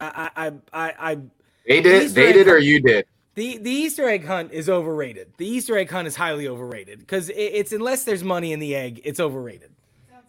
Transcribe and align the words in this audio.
I, 0.00 0.30
I, 0.36 0.52
I, 0.72 0.94
I 0.98 1.14
they 1.66 1.80
did. 1.82 2.10
They 2.10 2.32
did, 2.32 2.48
or 2.48 2.58
you 2.58 2.80
did. 2.80 3.06
The 3.34 3.58
the 3.58 3.70
Easter 3.70 4.08
egg 4.08 4.24
hunt 4.26 4.52
is 4.52 4.68
overrated. 4.68 5.32
The 5.36 5.46
Easter 5.46 5.76
egg 5.76 5.90
hunt 5.90 6.08
is 6.08 6.16
highly 6.16 6.48
overrated 6.48 6.98
because 6.98 7.28
it, 7.28 7.36
it's 7.36 7.72
unless 7.72 8.04
there's 8.04 8.24
money 8.24 8.52
in 8.52 8.58
the 8.58 8.74
egg, 8.74 9.00
it's 9.04 9.20
overrated. 9.20 9.70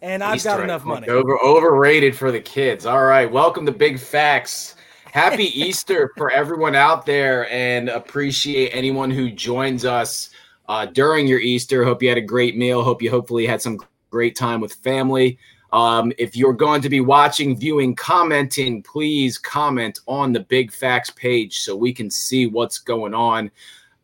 And 0.02 0.22
I've 0.22 0.36
Easter 0.36 0.50
got 0.50 0.60
enough 0.60 0.84
money. 0.84 1.08
Over 1.08 1.38
overrated 1.42 2.16
for 2.16 2.30
the 2.30 2.40
kids. 2.40 2.86
All 2.86 3.04
right, 3.04 3.30
welcome 3.30 3.66
to 3.66 3.72
Big 3.72 3.98
Facts. 3.98 4.76
Happy 5.12 5.44
Easter 5.60 6.12
for 6.16 6.30
everyone 6.30 6.74
out 6.74 7.04
there, 7.04 7.50
and 7.50 7.88
appreciate 7.88 8.70
anyone 8.70 9.10
who 9.10 9.30
joins 9.30 9.84
us 9.84 10.30
uh, 10.68 10.86
during 10.86 11.26
your 11.26 11.40
Easter. 11.40 11.84
Hope 11.84 12.02
you 12.02 12.08
had 12.08 12.18
a 12.18 12.22
great 12.22 12.56
meal. 12.56 12.82
Hope 12.82 13.02
you 13.02 13.10
hopefully 13.10 13.46
had 13.46 13.60
some 13.60 13.78
great 14.10 14.36
time 14.36 14.60
with 14.60 14.74
family. 14.74 15.38
Um, 15.72 16.12
if 16.18 16.36
you're 16.36 16.52
going 16.52 16.82
to 16.82 16.88
be 16.88 17.00
watching, 17.00 17.56
viewing, 17.56 17.94
commenting, 17.94 18.82
please 18.82 19.38
comment 19.38 20.00
on 20.06 20.32
the 20.32 20.40
Big 20.40 20.72
Facts 20.72 21.10
page 21.10 21.60
so 21.60 21.76
we 21.76 21.92
can 21.92 22.10
see 22.10 22.46
what's 22.46 22.78
going 22.78 23.14
on. 23.14 23.50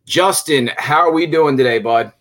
Justin, 0.04 0.70
how 0.78 1.00
are 1.00 1.12
we 1.12 1.26
doing 1.26 1.56
today, 1.56 1.78
bud? 1.78 2.12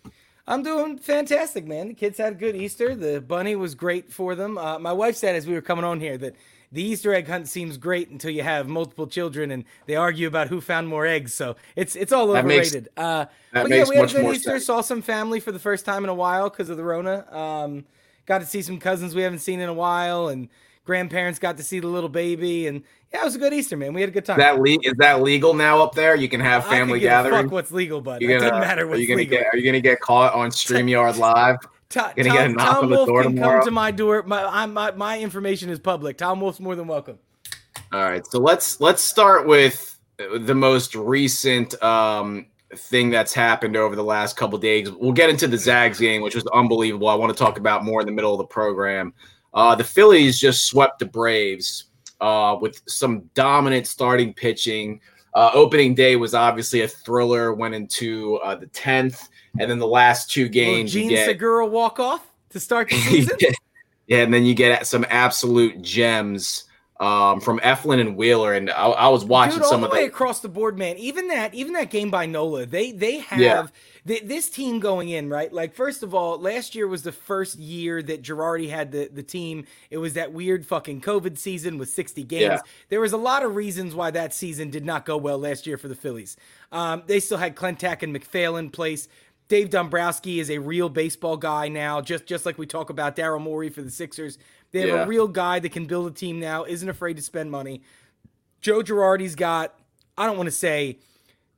I'm 0.48 0.62
doing 0.62 0.98
fantastic, 0.98 1.66
man. 1.66 1.88
The 1.88 1.94
kids 1.94 2.18
had 2.18 2.34
a 2.34 2.36
good 2.36 2.56
Easter. 2.56 2.94
The 2.94 3.20
bunny 3.20 3.56
was 3.56 3.74
great 3.74 4.12
for 4.12 4.34
them. 4.34 4.58
Uh, 4.58 4.78
my 4.78 4.92
wife 4.92 5.16
said 5.16 5.34
as 5.34 5.46
we 5.46 5.54
were 5.54 5.60
coming 5.60 5.84
on 5.84 6.00
here 6.00 6.16
that 6.18 6.34
the 6.72 6.82
Easter 6.82 7.14
egg 7.14 7.26
hunt 7.26 7.48
seems 7.48 7.76
great 7.76 8.10
until 8.10 8.30
you 8.30 8.42
have 8.42 8.68
multiple 8.68 9.06
children 9.06 9.50
and 9.50 9.64
they 9.86 9.96
argue 9.96 10.26
about 10.28 10.48
who 10.48 10.60
found 10.60 10.88
more 10.88 11.06
eggs. 11.06 11.32
So 11.34 11.56
it's 11.74 11.96
it's 11.96 12.12
all 12.12 12.30
overrated. 12.30 12.84
Makes, 12.84 12.88
uh, 12.96 13.26
but 13.52 13.70
yeah, 13.70 13.84
we 13.88 13.96
had 13.96 14.10
a 14.10 14.12
good 14.12 14.34
Easter. 14.34 14.50
Sense. 14.50 14.66
Saw 14.66 14.80
some 14.80 15.02
family 15.02 15.40
for 15.40 15.52
the 15.52 15.58
first 15.58 15.84
time 15.84 16.04
in 16.04 16.10
a 16.10 16.14
while 16.14 16.50
because 16.50 16.68
of 16.68 16.76
the 16.76 16.84
Rona. 16.84 17.26
Um, 17.34 17.84
got 18.26 18.38
to 18.38 18.46
see 18.46 18.62
some 18.62 18.78
cousins 18.78 19.14
we 19.14 19.22
haven't 19.22 19.38
seen 19.38 19.60
in 19.60 19.68
a 19.68 19.74
while, 19.74 20.28
and 20.28 20.48
grandparents 20.84 21.38
got 21.38 21.56
to 21.56 21.62
see 21.62 21.80
the 21.80 21.86
little 21.86 22.08
baby, 22.08 22.66
and 22.66 22.82
yeah, 23.12 23.22
it 23.22 23.24
was 23.24 23.36
a 23.36 23.38
good 23.38 23.52
Easter, 23.54 23.76
man. 23.76 23.94
We 23.94 24.00
had 24.00 24.10
a 24.10 24.12
good 24.12 24.24
time. 24.24 24.38
Is 24.38 24.44
that 24.44 24.58
le- 24.58 24.78
is 24.82 24.94
that 24.98 25.22
legal 25.22 25.54
now 25.54 25.80
up 25.80 25.94
there? 25.94 26.14
You 26.16 26.28
can 26.28 26.40
have 26.40 26.66
family 26.66 27.00
gathering. 27.00 27.44
Fuck 27.44 27.52
what's 27.52 27.70
legal, 27.70 28.00
bud. 28.00 28.22
It 28.22 28.26
doesn't 28.26 28.60
matter 28.60 28.86
what's 28.86 28.98
are 28.98 29.00
you 29.00 29.08
gonna 29.08 29.18
legal. 29.18 29.38
Get, 29.38 29.46
are 29.52 29.56
you 29.56 29.64
gonna 29.64 29.80
get 29.80 30.00
caught 30.00 30.34
on 30.34 30.50
Streamyard 30.50 31.16
Live? 31.18 31.56
Tom, 31.88 32.04
Tom, 32.04 32.12
get 32.16 32.26
a 32.26 32.48
knock 32.48 32.74
Tom 32.74 32.84
on 32.84 32.90
the 32.90 32.96
Wolf 32.96 33.08
door 33.08 33.22
can 33.22 33.34
tomorrow? 33.36 33.58
come 33.60 33.66
to 33.66 33.70
my 33.70 33.90
door. 33.90 34.22
My, 34.24 34.66
my 34.66 34.90
my 34.92 35.18
information 35.20 35.70
is 35.70 35.78
public. 35.78 36.18
Tom 36.18 36.40
Wolf's 36.40 36.60
more 36.60 36.74
than 36.74 36.88
welcome. 36.88 37.18
All 37.92 38.02
right, 38.02 38.26
so 38.26 38.40
let's 38.40 38.80
let's 38.80 39.02
start 39.02 39.46
with 39.46 39.98
the 40.18 40.54
most 40.54 40.94
recent 40.94 41.80
um, 41.82 42.46
thing 42.74 43.10
that's 43.10 43.32
happened 43.32 43.76
over 43.76 43.94
the 43.94 44.04
last 44.04 44.36
couple 44.36 44.58
days. 44.58 44.90
We'll 44.90 45.12
get 45.12 45.30
into 45.30 45.46
the 45.46 45.58
Zags 45.58 46.00
game, 46.00 46.22
which 46.22 46.34
was 46.34 46.46
unbelievable. 46.48 47.08
I 47.08 47.14
want 47.14 47.36
to 47.36 47.38
talk 47.38 47.58
about 47.58 47.84
more 47.84 48.00
in 48.00 48.06
the 48.06 48.12
middle 48.12 48.32
of 48.32 48.38
the 48.38 48.46
program. 48.46 49.14
Uh, 49.54 49.74
the 49.74 49.84
Phillies 49.84 50.38
just 50.38 50.66
swept 50.66 50.98
the 50.98 51.06
Braves 51.06 51.84
uh, 52.20 52.56
with 52.60 52.82
some 52.86 53.30
dominant 53.34 53.86
starting 53.86 54.34
pitching. 54.34 55.00
Uh, 55.34 55.50
opening 55.54 55.94
day 55.94 56.16
was 56.16 56.34
obviously 56.34 56.82
a 56.82 56.88
thriller. 56.88 57.54
Went 57.54 57.74
into 57.74 58.36
uh, 58.36 58.54
the 58.54 58.66
tenth, 58.68 59.28
and 59.58 59.70
then 59.70 59.78
the 59.78 59.86
last 59.86 60.30
two 60.30 60.48
games. 60.48 60.92
Jean 60.92 61.08
get, 61.08 61.26
Segura 61.26 61.66
walk 61.66 62.00
off 62.00 62.26
to 62.50 62.60
start 62.60 62.88
the 62.88 62.96
season. 63.08 63.36
yeah, 64.06 64.18
and 64.18 64.32
then 64.32 64.44
you 64.44 64.54
get 64.54 64.86
some 64.86 65.06
absolute 65.08 65.82
gems 65.82 66.64
um, 66.98 67.40
from 67.40 67.58
Eflin 67.60 68.00
and 68.00 68.16
Wheeler, 68.16 68.54
and 68.54 68.70
I, 68.70 68.86
I 68.86 69.08
was 69.08 69.24
watching 69.24 69.58
Dude, 69.58 69.66
some 69.66 69.82
the 69.82 69.88
of 69.88 69.92
way 69.92 70.02
the 70.02 70.06
across 70.06 70.40
the 70.40 70.48
board, 70.48 70.78
man. 70.78 70.96
Even 70.96 71.28
that, 71.28 71.54
even 71.54 71.74
that 71.74 71.90
game 71.90 72.10
by 72.10 72.24
Nola, 72.24 72.64
they 72.64 72.92
they 72.92 73.18
have 73.18 73.72
yeah. 74.06 74.18
this 74.22 74.48
team 74.48 74.80
going 74.80 75.10
in 75.10 75.28
right. 75.28 75.52
Like 75.52 75.74
first 75.74 76.02
of 76.02 76.14
all, 76.14 76.38
last 76.38 76.74
year 76.74 76.88
was 76.88 77.02
the 77.02 77.12
first 77.12 77.58
year 77.58 78.02
that 78.02 78.22
Girardi 78.22 78.70
had 78.70 78.92
the 78.92 79.10
the 79.12 79.22
team. 79.22 79.66
It 79.90 79.98
was 79.98 80.14
that 80.14 80.32
weird 80.32 80.64
fucking 80.64 81.02
COVID 81.02 81.36
season 81.36 81.76
with 81.76 81.90
sixty 81.90 82.24
games. 82.24 82.42
Yeah. 82.42 82.58
There 82.88 83.00
was 83.00 83.12
a 83.12 83.18
lot 83.18 83.42
of 83.42 83.54
reasons 83.54 83.94
why 83.94 84.10
that 84.12 84.32
season 84.32 84.70
did 84.70 84.84
not 84.86 85.04
go 85.04 85.18
well 85.18 85.38
last 85.38 85.66
year 85.66 85.76
for 85.76 85.88
the 85.88 85.94
Phillies. 85.94 86.36
Um, 86.72 87.02
they 87.06 87.20
still 87.20 87.38
had 87.38 87.56
Klentak 87.56 88.02
and 88.02 88.12
MacPhail 88.12 88.56
in 88.56 88.70
place. 88.70 89.08
Dave 89.48 89.70
Dombrowski 89.70 90.40
is 90.40 90.50
a 90.50 90.58
real 90.58 90.88
baseball 90.88 91.36
guy 91.36 91.68
now, 91.68 92.00
just 92.00 92.26
just 92.26 92.46
like 92.46 92.58
we 92.58 92.66
talk 92.66 92.90
about 92.90 93.14
Daryl 93.14 93.40
Morey 93.40 93.68
for 93.68 93.82
the 93.82 93.90
Sixers. 93.90 94.38
They 94.76 94.88
have 94.88 94.98
yeah. 94.98 95.04
a 95.04 95.06
real 95.06 95.26
guy 95.26 95.58
that 95.58 95.72
can 95.72 95.86
build 95.86 96.06
a 96.06 96.14
team 96.14 96.38
now, 96.38 96.64
isn't 96.64 96.88
afraid 96.88 97.16
to 97.16 97.22
spend 97.22 97.50
money. 97.50 97.80
Joe 98.60 98.82
Girardi's 98.82 99.34
got, 99.34 99.74
I 100.18 100.26
don't 100.26 100.36
want 100.36 100.48
to 100.48 100.52
say 100.52 100.98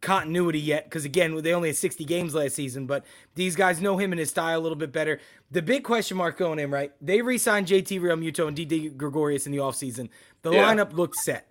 continuity 0.01 0.61
yet, 0.61 0.85
because 0.85 1.05
again, 1.05 1.35
they 1.43 1.53
only 1.53 1.71
had 1.71 1.77
60 1.77 2.05
games 2.05 2.33
last 2.35 2.55
season, 2.55 2.87
but 2.87 3.05
these 3.35 3.57
guys 3.57 3.81
know 3.81 3.97
him 3.97 4.13
and 4.13 4.21
his 4.21 4.31
style 4.31 4.57
a 4.57 4.63
little 4.63 4.79
bit 4.79 4.93
better. 4.93 5.19
The 5.51 5.63
big 5.63 5.83
question 5.83 6.17
mark 6.17 6.39
going 6.39 6.61
in, 6.61 6.71
right? 6.71 6.93
They 7.01 7.21
re 7.21 7.39
signed 7.39 7.67
JT 7.67 8.01
Realmuto 8.01 8.47
and 8.47 8.55
Didi 8.55 8.91
Gregorius 8.91 9.47
in 9.47 9.53
the 9.53 9.59
offseason. 9.59 10.11
The 10.43 10.53
yeah. 10.53 10.73
lineup 10.73 10.93
looked 10.93 11.17
set 11.17 11.49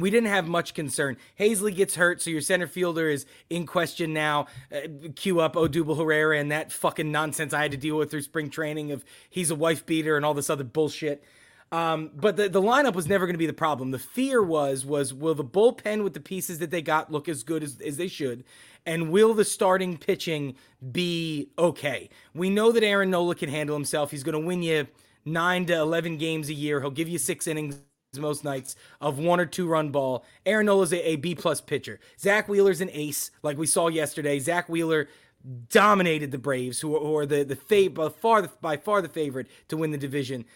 we 0.00 0.10
didn't 0.10 0.28
have 0.28 0.48
much 0.48 0.74
concern. 0.74 1.16
Haseley 1.38 1.74
gets 1.74 1.96
hurt, 1.96 2.22
so 2.22 2.30
your 2.30 2.40
center 2.40 2.66
fielder 2.66 3.08
is 3.08 3.26
in 3.50 3.66
question 3.66 4.12
now. 4.12 4.46
Uh, 4.72 5.08
cue 5.14 5.40
up 5.40 5.54
Odubel 5.54 5.96
Herrera 5.96 6.38
and 6.38 6.50
that 6.50 6.72
fucking 6.72 7.10
nonsense 7.10 7.52
I 7.52 7.62
had 7.62 7.70
to 7.72 7.76
deal 7.76 7.96
with 7.96 8.10
through 8.10 8.22
spring 8.22 8.50
training 8.50 8.92
of 8.92 9.04
he's 9.30 9.50
a 9.50 9.54
wife 9.54 9.86
beater 9.86 10.16
and 10.16 10.24
all 10.24 10.34
this 10.34 10.50
other 10.50 10.64
bullshit. 10.64 11.22
Um, 11.70 12.10
but 12.14 12.36
the, 12.36 12.48
the 12.48 12.62
lineup 12.62 12.94
was 12.94 13.08
never 13.08 13.26
going 13.26 13.34
to 13.34 13.38
be 13.38 13.44
the 13.44 13.52
problem. 13.52 13.90
The 13.90 13.98
fear 13.98 14.42
was 14.42 14.86
was 14.86 15.12
will 15.12 15.34
the 15.34 15.44
bullpen 15.44 16.02
with 16.02 16.14
the 16.14 16.20
pieces 16.20 16.60
that 16.60 16.70
they 16.70 16.80
got 16.80 17.12
look 17.12 17.28
as 17.28 17.42
good 17.42 17.62
as, 17.62 17.78
as 17.82 17.98
they 17.98 18.08
should, 18.08 18.44
and 18.86 19.10
will 19.10 19.34
the 19.34 19.44
starting 19.44 19.98
pitching 19.98 20.54
be 20.92 21.50
okay? 21.58 22.08
We 22.32 22.48
know 22.48 22.72
that 22.72 22.82
Aaron 22.82 23.10
Nola 23.10 23.34
can 23.34 23.50
handle 23.50 23.76
himself. 23.76 24.10
He's 24.10 24.22
going 24.22 24.40
to 24.40 24.46
win 24.46 24.62
you 24.62 24.86
nine 25.26 25.66
to 25.66 25.74
eleven 25.74 26.16
games 26.16 26.48
a 26.48 26.54
year. 26.54 26.80
He'll 26.80 26.90
give 26.90 27.06
you 27.06 27.18
six 27.18 27.46
innings 27.46 27.76
most 28.16 28.44
nights 28.44 28.74
of 29.00 29.18
one 29.18 29.38
or 29.38 29.44
two 29.44 29.66
run 29.66 29.90
ball. 29.90 30.24
Aaron 30.46 30.66
Nola's 30.66 30.92
a, 30.92 31.10
a 31.10 31.16
B 31.16 31.34
plus 31.34 31.60
pitcher. 31.60 32.00
Zack 32.18 32.48
Wheeler's 32.48 32.80
an 32.80 32.88
ace, 32.92 33.30
like 33.42 33.58
we 33.58 33.66
saw 33.66 33.88
yesterday. 33.88 34.38
Zack 34.38 34.68
Wheeler 34.68 35.08
dominated 35.68 36.30
the 36.30 36.38
Braves, 36.38 36.80
who, 36.80 36.98
who 36.98 37.16
are 37.16 37.26
the 37.26 37.44
the 37.44 37.56
fav- 37.56 37.94
by 37.94 38.08
far 38.08 38.42
the, 38.42 38.50
by 38.60 38.76
far 38.76 39.02
the 39.02 39.08
favorite 39.08 39.48
to 39.68 39.76
win 39.76 39.90
the 39.90 39.98
division. 39.98 40.46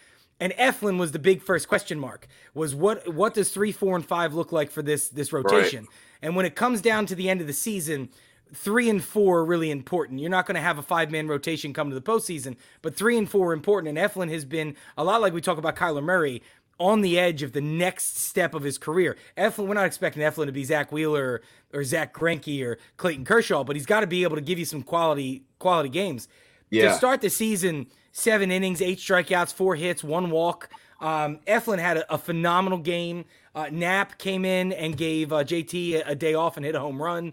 And 0.40 0.52
Eflin 0.54 0.98
was 0.98 1.12
the 1.12 1.18
big 1.18 1.42
first 1.42 1.68
question 1.68 2.00
mark. 2.00 2.26
Was 2.54 2.74
what 2.74 3.12
what 3.12 3.34
does 3.34 3.50
three, 3.50 3.70
four, 3.70 3.94
and 3.96 4.04
five 4.04 4.32
look 4.32 4.50
like 4.50 4.70
for 4.70 4.82
this 4.82 5.08
this 5.08 5.32
rotation? 5.32 5.84
Right. 5.84 5.92
And 6.22 6.36
when 6.36 6.46
it 6.46 6.56
comes 6.56 6.80
down 6.80 7.06
to 7.06 7.14
the 7.14 7.28
end 7.28 7.40
of 7.40 7.46
the 7.46 7.52
season, 7.52 8.08
three 8.54 8.88
and 8.88 9.02
four 9.02 9.38
are 9.38 9.44
really 9.44 9.70
important. 9.70 10.20
You're 10.20 10.30
not 10.30 10.46
going 10.46 10.56
to 10.56 10.60
have 10.62 10.78
a 10.78 10.82
five 10.82 11.10
man 11.10 11.28
rotation 11.28 11.72
come 11.72 11.90
to 11.90 11.94
the 11.94 12.02
postseason, 12.02 12.56
but 12.80 12.96
three 12.96 13.16
and 13.16 13.30
four 13.30 13.50
are 13.50 13.52
important. 13.52 13.96
And 13.96 14.10
Eflin 14.10 14.30
has 14.30 14.44
been 14.44 14.74
a 14.96 15.04
lot 15.04 15.20
like 15.20 15.32
we 15.32 15.40
talk 15.40 15.58
about 15.58 15.76
Kyler 15.76 16.02
Murray 16.02 16.42
on 16.78 17.00
the 17.00 17.18
edge 17.18 17.42
of 17.42 17.52
the 17.52 17.60
next 17.60 18.18
step 18.18 18.54
of 18.54 18.62
his 18.62 18.78
career. 18.78 19.16
Eflin, 19.36 19.66
we're 19.66 19.74
not 19.74 19.86
expecting 19.86 20.22
Eflin 20.22 20.46
to 20.46 20.52
be 20.52 20.64
Zack 20.64 20.90
Wheeler 20.90 21.42
or, 21.72 21.78
or 21.80 21.84
Zack 21.84 22.14
Greinke 22.14 22.64
or 22.64 22.78
Clayton 22.96 23.24
Kershaw, 23.24 23.64
but 23.64 23.76
he's 23.76 23.86
got 23.86 24.00
to 24.00 24.06
be 24.06 24.22
able 24.22 24.36
to 24.36 24.42
give 24.42 24.58
you 24.58 24.64
some 24.64 24.82
quality 24.82 25.44
quality 25.58 25.88
games. 25.88 26.28
Yeah. 26.70 26.88
To 26.88 26.94
start 26.94 27.20
the 27.20 27.30
season, 27.30 27.86
seven 28.12 28.50
innings, 28.50 28.80
eight 28.80 28.98
strikeouts, 28.98 29.52
four 29.52 29.76
hits, 29.76 30.02
one 30.02 30.30
walk. 30.30 30.70
Um, 31.00 31.40
Eflin 31.46 31.78
had 31.78 31.98
a, 31.98 32.14
a 32.14 32.18
phenomenal 32.18 32.78
game. 32.78 33.26
Uh, 33.54 33.68
Knapp 33.70 34.18
came 34.18 34.44
in 34.44 34.72
and 34.72 34.96
gave 34.96 35.32
uh, 35.32 35.44
JT 35.44 35.96
a, 35.96 36.10
a, 36.10 36.14
day 36.14 36.34
off 36.34 36.56
and 36.56 36.64
hit 36.64 36.74
a 36.74 36.80
home 36.80 37.02
run. 37.02 37.32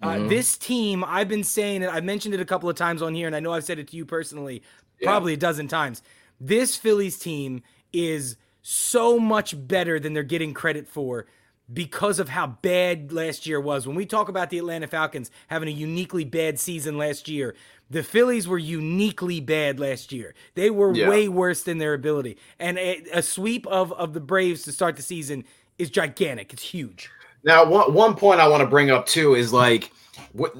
Uh, 0.00 0.12
mm-hmm. 0.12 0.28
This 0.28 0.56
team, 0.56 1.04
I've 1.04 1.28
been 1.28 1.44
saying 1.44 1.82
it. 1.82 1.90
I've 1.90 2.04
mentioned 2.04 2.34
it 2.34 2.40
a 2.40 2.44
couple 2.44 2.70
of 2.70 2.76
times 2.76 3.02
on 3.02 3.14
here, 3.14 3.26
and 3.26 3.34
I 3.36 3.40
know 3.40 3.52
I've 3.52 3.64
said 3.64 3.78
it 3.78 3.88
to 3.88 3.96
you 3.96 4.06
personally, 4.06 4.62
yeah. 5.00 5.08
probably 5.08 5.34
a 5.34 5.36
dozen 5.36 5.68
times. 5.68 6.02
This 6.40 6.76
Phillies 6.76 7.18
team 7.18 7.62
is– 7.92 8.36
so 8.62 9.18
much 9.18 9.54
better 9.68 9.98
than 9.98 10.12
they're 10.12 10.22
getting 10.22 10.54
credit 10.54 10.88
for 10.88 11.26
because 11.72 12.18
of 12.18 12.30
how 12.30 12.46
bad 12.46 13.12
last 13.12 13.46
year 13.46 13.60
was. 13.60 13.86
When 13.86 13.96
we 13.96 14.06
talk 14.06 14.28
about 14.28 14.50
the 14.50 14.58
Atlanta 14.58 14.86
Falcons 14.86 15.30
having 15.48 15.68
a 15.68 15.72
uniquely 15.72 16.24
bad 16.24 16.58
season 16.58 16.96
last 16.96 17.28
year, 17.28 17.54
the 17.90 18.02
Phillies 18.02 18.48
were 18.48 18.58
uniquely 18.58 19.40
bad 19.40 19.78
last 19.78 20.12
year. 20.12 20.34
They 20.54 20.70
were 20.70 20.94
yeah. 20.94 21.08
way 21.08 21.28
worse 21.28 21.62
than 21.62 21.78
their 21.78 21.94
ability. 21.94 22.38
And 22.58 22.78
a, 22.78 23.02
a, 23.12 23.22
sweep 23.22 23.66
of, 23.66 23.92
of 23.92 24.12
the 24.12 24.20
Braves 24.20 24.62
to 24.62 24.72
start 24.72 24.96
the 24.96 25.02
season 25.02 25.44
is 25.78 25.90
gigantic. 25.90 26.52
It's 26.52 26.62
huge. 26.62 27.10
Now, 27.44 27.64
one, 27.64 27.92
one 27.92 28.14
point 28.14 28.40
I 28.40 28.48
want 28.48 28.62
to 28.62 28.66
bring 28.66 28.90
up 28.90 29.06
too 29.06 29.34
is 29.34 29.52
like, 29.52 29.92
what, 30.32 30.54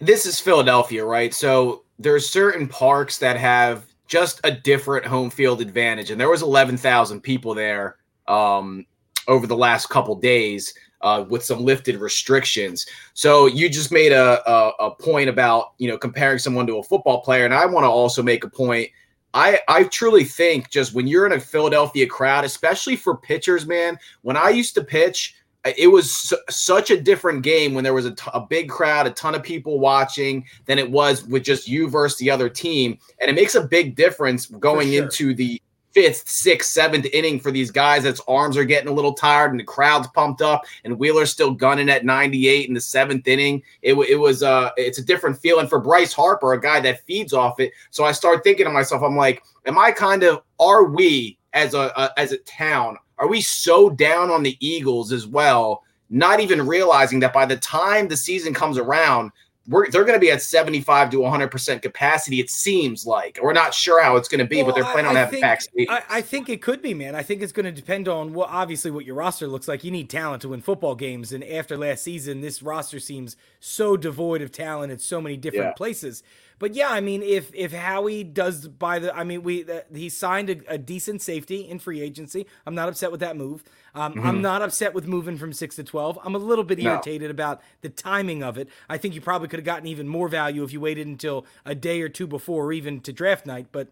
this 0.00 0.26
is 0.26 0.38
Philadelphia, 0.40 1.04
right? 1.04 1.32
So 1.32 1.84
there's 1.98 2.28
certain 2.28 2.68
parks 2.68 3.18
that 3.18 3.36
have 3.36 3.86
just 4.08 4.40
a 4.44 4.50
different 4.50 5.06
home 5.06 5.30
field 5.30 5.60
advantage. 5.60 6.10
And 6.10 6.20
there 6.20 6.30
was 6.30 6.42
11,000 6.42 7.20
people 7.20 7.54
there 7.54 7.96
um, 8.26 8.84
over 9.28 9.46
the 9.46 9.56
last 9.56 9.86
couple 9.90 10.16
days 10.16 10.74
uh, 11.02 11.24
with 11.28 11.44
some 11.44 11.60
lifted 11.60 11.96
restrictions. 11.96 12.86
So 13.14 13.46
you 13.46 13.68
just 13.68 13.92
made 13.92 14.12
a, 14.12 14.50
a, 14.50 14.70
a 14.80 14.90
point 14.94 15.28
about 15.28 15.74
you 15.78 15.88
know 15.88 15.98
comparing 15.98 16.38
someone 16.38 16.66
to 16.66 16.78
a 16.78 16.82
football 16.82 17.20
player, 17.20 17.44
and 17.44 17.54
I 17.54 17.66
want 17.66 17.84
to 17.84 17.88
also 17.88 18.22
make 18.22 18.44
a 18.44 18.50
point. 18.50 18.90
I 19.34 19.60
I 19.68 19.84
truly 19.84 20.24
think 20.24 20.70
just 20.70 20.94
when 20.94 21.06
you're 21.06 21.26
in 21.26 21.32
a 21.32 21.40
Philadelphia 21.40 22.06
crowd, 22.06 22.44
especially 22.44 22.96
for 22.96 23.16
pitchers, 23.16 23.66
man. 23.66 23.98
When 24.22 24.36
I 24.36 24.48
used 24.48 24.74
to 24.74 24.82
pitch, 24.82 25.36
it 25.64 25.88
was 25.88 26.14
su- 26.14 26.38
such 26.48 26.90
a 26.90 27.00
different 27.00 27.42
game 27.42 27.74
when 27.74 27.84
there 27.84 27.94
was 27.94 28.06
a, 28.06 28.14
t- 28.14 28.30
a 28.32 28.40
big 28.40 28.68
crowd, 28.68 29.06
a 29.06 29.10
ton 29.10 29.34
of 29.34 29.42
people 29.42 29.78
watching, 29.78 30.44
than 30.66 30.78
it 30.78 30.90
was 30.90 31.26
with 31.26 31.42
just 31.42 31.68
you 31.68 31.88
versus 31.88 32.18
the 32.18 32.30
other 32.30 32.48
team. 32.48 32.98
And 33.20 33.30
it 33.30 33.34
makes 33.34 33.54
a 33.54 33.62
big 33.62 33.96
difference 33.96 34.46
going 34.46 34.92
sure. 34.92 35.04
into 35.04 35.34
the 35.34 35.60
fifth, 35.92 36.28
sixth, 36.28 36.70
seventh 36.70 37.06
inning 37.12 37.40
for 37.40 37.50
these 37.50 37.70
guys 37.70 38.04
that's 38.04 38.20
arms 38.28 38.56
are 38.56 38.64
getting 38.64 38.88
a 38.88 38.92
little 38.92 39.14
tired 39.14 39.50
and 39.50 39.58
the 39.58 39.64
crowd's 39.64 40.06
pumped 40.08 40.42
up 40.42 40.64
and 40.84 40.98
Wheeler's 40.98 41.32
still 41.32 41.50
gunning 41.50 41.88
at 41.88 42.04
98 42.04 42.68
in 42.68 42.74
the 42.74 42.80
seventh 42.80 43.26
inning. 43.26 43.62
It, 43.82 43.94
it 43.94 44.16
was 44.16 44.42
uh 44.42 44.70
it's 44.76 44.98
a 44.98 45.04
different 45.04 45.38
feeling 45.38 45.66
for 45.66 45.80
Bryce 45.80 46.12
Harper, 46.12 46.52
a 46.52 46.60
guy 46.60 46.80
that 46.80 47.04
feeds 47.04 47.32
off 47.32 47.58
it. 47.58 47.72
So 47.90 48.04
I 48.04 48.12
start 48.12 48.44
thinking 48.44 48.66
to 48.66 48.70
myself, 48.70 49.02
I'm 49.02 49.16
like, 49.16 49.42
am 49.66 49.78
I 49.78 49.90
kind 49.90 50.22
of 50.22 50.42
are 50.60 50.84
we 50.84 51.38
as 51.52 51.74
a, 51.74 51.92
a 51.96 52.12
as 52.16 52.32
a 52.32 52.38
town, 52.38 52.98
are 53.18 53.28
we 53.28 53.40
so 53.40 53.90
down 53.90 54.30
on 54.30 54.42
the 54.42 54.56
Eagles 54.60 55.12
as 55.12 55.26
well, 55.26 55.82
not 56.10 56.40
even 56.40 56.66
realizing 56.66 57.20
that 57.20 57.32
by 57.32 57.46
the 57.46 57.56
time 57.56 58.08
the 58.08 58.16
season 58.16 58.54
comes 58.54 58.78
around, 58.78 59.30
we're, 59.68 59.90
they're 59.90 60.04
going 60.04 60.16
to 60.16 60.20
be 60.20 60.30
at 60.30 60.40
75 60.40 61.10
to 61.10 61.18
100% 61.18 61.82
capacity, 61.82 62.40
it 62.40 62.48
seems 62.48 63.06
like. 63.06 63.38
We're 63.42 63.52
not 63.52 63.74
sure 63.74 64.02
how 64.02 64.16
it's 64.16 64.28
going 64.28 64.38
to 64.38 64.46
be, 64.46 64.56
well, 64.56 64.66
but 64.66 64.74
they're 64.74 64.90
planning 64.90 65.06
I, 65.06 65.10
on 65.10 65.16
having 65.16 65.40
back 65.42 65.60
I, 65.90 66.02
I, 66.08 66.20
think 66.22 66.48
it 66.48 66.62
could 66.62 66.80
be, 66.80 66.94
man. 66.94 67.14
I 67.14 67.22
think 67.22 67.42
it's 67.42 67.52
going 67.52 67.66
to 67.66 67.72
depend 67.72 68.08
on 68.08 68.32
what, 68.32 68.48
obviously, 68.48 68.90
what 68.90 69.04
your 69.04 69.16
roster 69.16 69.46
looks 69.46 69.68
like. 69.68 69.84
You 69.84 69.90
need 69.90 70.08
talent 70.08 70.40
to 70.42 70.48
win 70.48 70.62
football 70.62 70.94
games. 70.94 71.32
And 71.32 71.44
after 71.44 71.76
last 71.76 72.02
season, 72.02 72.40
this 72.40 72.62
roster 72.62 72.98
seems 72.98 73.36
so 73.60 73.98
devoid 73.98 74.40
of 74.40 74.50
talent 74.50 74.90
at 74.90 75.02
so 75.02 75.20
many 75.20 75.36
different 75.36 75.66
yeah. 75.66 75.72
places. 75.72 76.22
But 76.58 76.74
yeah, 76.74 76.88
I 76.90 77.00
mean, 77.00 77.22
if 77.22 77.54
if 77.54 77.72
Howie 77.72 78.24
does 78.24 78.66
buy 78.66 78.98
the, 78.98 79.14
I 79.16 79.24
mean, 79.24 79.42
we 79.42 79.64
uh, 79.64 79.80
he 79.94 80.08
signed 80.08 80.50
a, 80.50 80.74
a, 80.74 80.78
decent 80.78 81.22
safety 81.22 81.60
in 81.60 81.78
free 81.78 82.00
agency. 82.00 82.46
I'm 82.66 82.74
not 82.74 82.88
upset 82.88 83.12
with 83.12 83.20
that 83.20 83.36
move. 83.36 83.62
Um, 83.94 84.14
mm-hmm. 84.14 84.26
I'm 84.26 84.42
not 84.42 84.62
upset 84.62 84.92
with 84.92 85.06
moving 85.06 85.38
from 85.38 85.52
six 85.52 85.76
to 85.76 85.84
twelve. 85.84 86.18
I'm 86.24 86.34
a 86.34 86.38
little 86.38 86.64
bit 86.64 86.78
no. 86.78 86.90
irritated 86.90 87.30
about 87.30 87.62
the 87.80 87.88
timing 87.88 88.42
of 88.42 88.58
it. 88.58 88.68
I 88.88 88.98
think 88.98 89.14
you 89.14 89.20
probably 89.20 89.48
could 89.48 89.60
have 89.60 89.64
gotten 89.66 89.86
even 89.86 90.08
more 90.08 90.28
value 90.28 90.64
if 90.64 90.72
you 90.72 90.80
waited 90.80 91.06
until 91.06 91.46
a 91.64 91.74
day 91.74 92.00
or 92.02 92.08
two 92.08 92.26
before, 92.26 92.66
or 92.66 92.72
even 92.72 93.00
to 93.02 93.12
draft 93.12 93.46
night. 93.46 93.68
But 93.70 93.88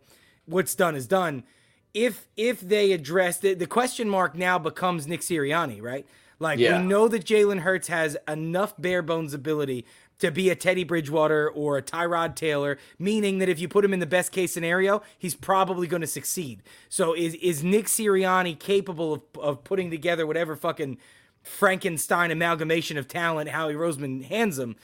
what's 0.46 0.74
done 0.74 0.96
is 0.96 1.06
done. 1.06 1.44
If 1.96 2.28
if 2.36 2.60
they 2.60 2.92
address 2.92 3.38
the, 3.38 3.54
the 3.54 3.66
question 3.66 4.06
mark 4.06 4.34
now 4.34 4.58
becomes 4.58 5.06
Nick 5.06 5.22
Sirianni, 5.22 5.80
right? 5.80 6.06
Like 6.38 6.58
yeah. 6.58 6.78
we 6.78 6.86
know 6.86 7.08
that 7.08 7.24
Jalen 7.24 7.60
Hurts 7.60 7.88
has 7.88 8.18
enough 8.28 8.74
bare 8.78 9.00
bones 9.00 9.32
ability 9.32 9.86
to 10.18 10.30
be 10.30 10.50
a 10.50 10.54
Teddy 10.54 10.84
Bridgewater 10.84 11.48
or 11.48 11.78
a 11.78 11.82
Tyrod 11.82 12.34
Taylor, 12.34 12.76
meaning 12.98 13.38
that 13.38 13.48
if 13.48 13.58
you 13.58 13.66
put 13.66 13.82
him 13.82 13.94
in 13.94 14.00
the 14.00 14.06
best 14.06 14.30
case 14.30 14.52
scenario, 14.52 15.02
he's 15.18 15.34
probably 15.34 15.86
going 15.86 16.02
to 16.02 16.06
succeed. 16.06 16.62
So 16.90 17.14
is 17.14 17.34
is 17.36 17.64
Nick 17.64 17.86
Sirianni 17.86 18.58
capable 18.58 19.14
of, 19.14 19.22
of 19.40 19.64
putting 19.64 19.90
together 19.90 20.26
whatever 20.26 20.54
fucking 20.54 20.98
Frankenstein 21.42 22.30
amalgamation 22.30 22.98
of 22.98 23.08
talent 23.08 23.48
Howie 23.48 23.74
Roseman 23.74 24.24
hands 24.24 24.58
him? 24.58 24.76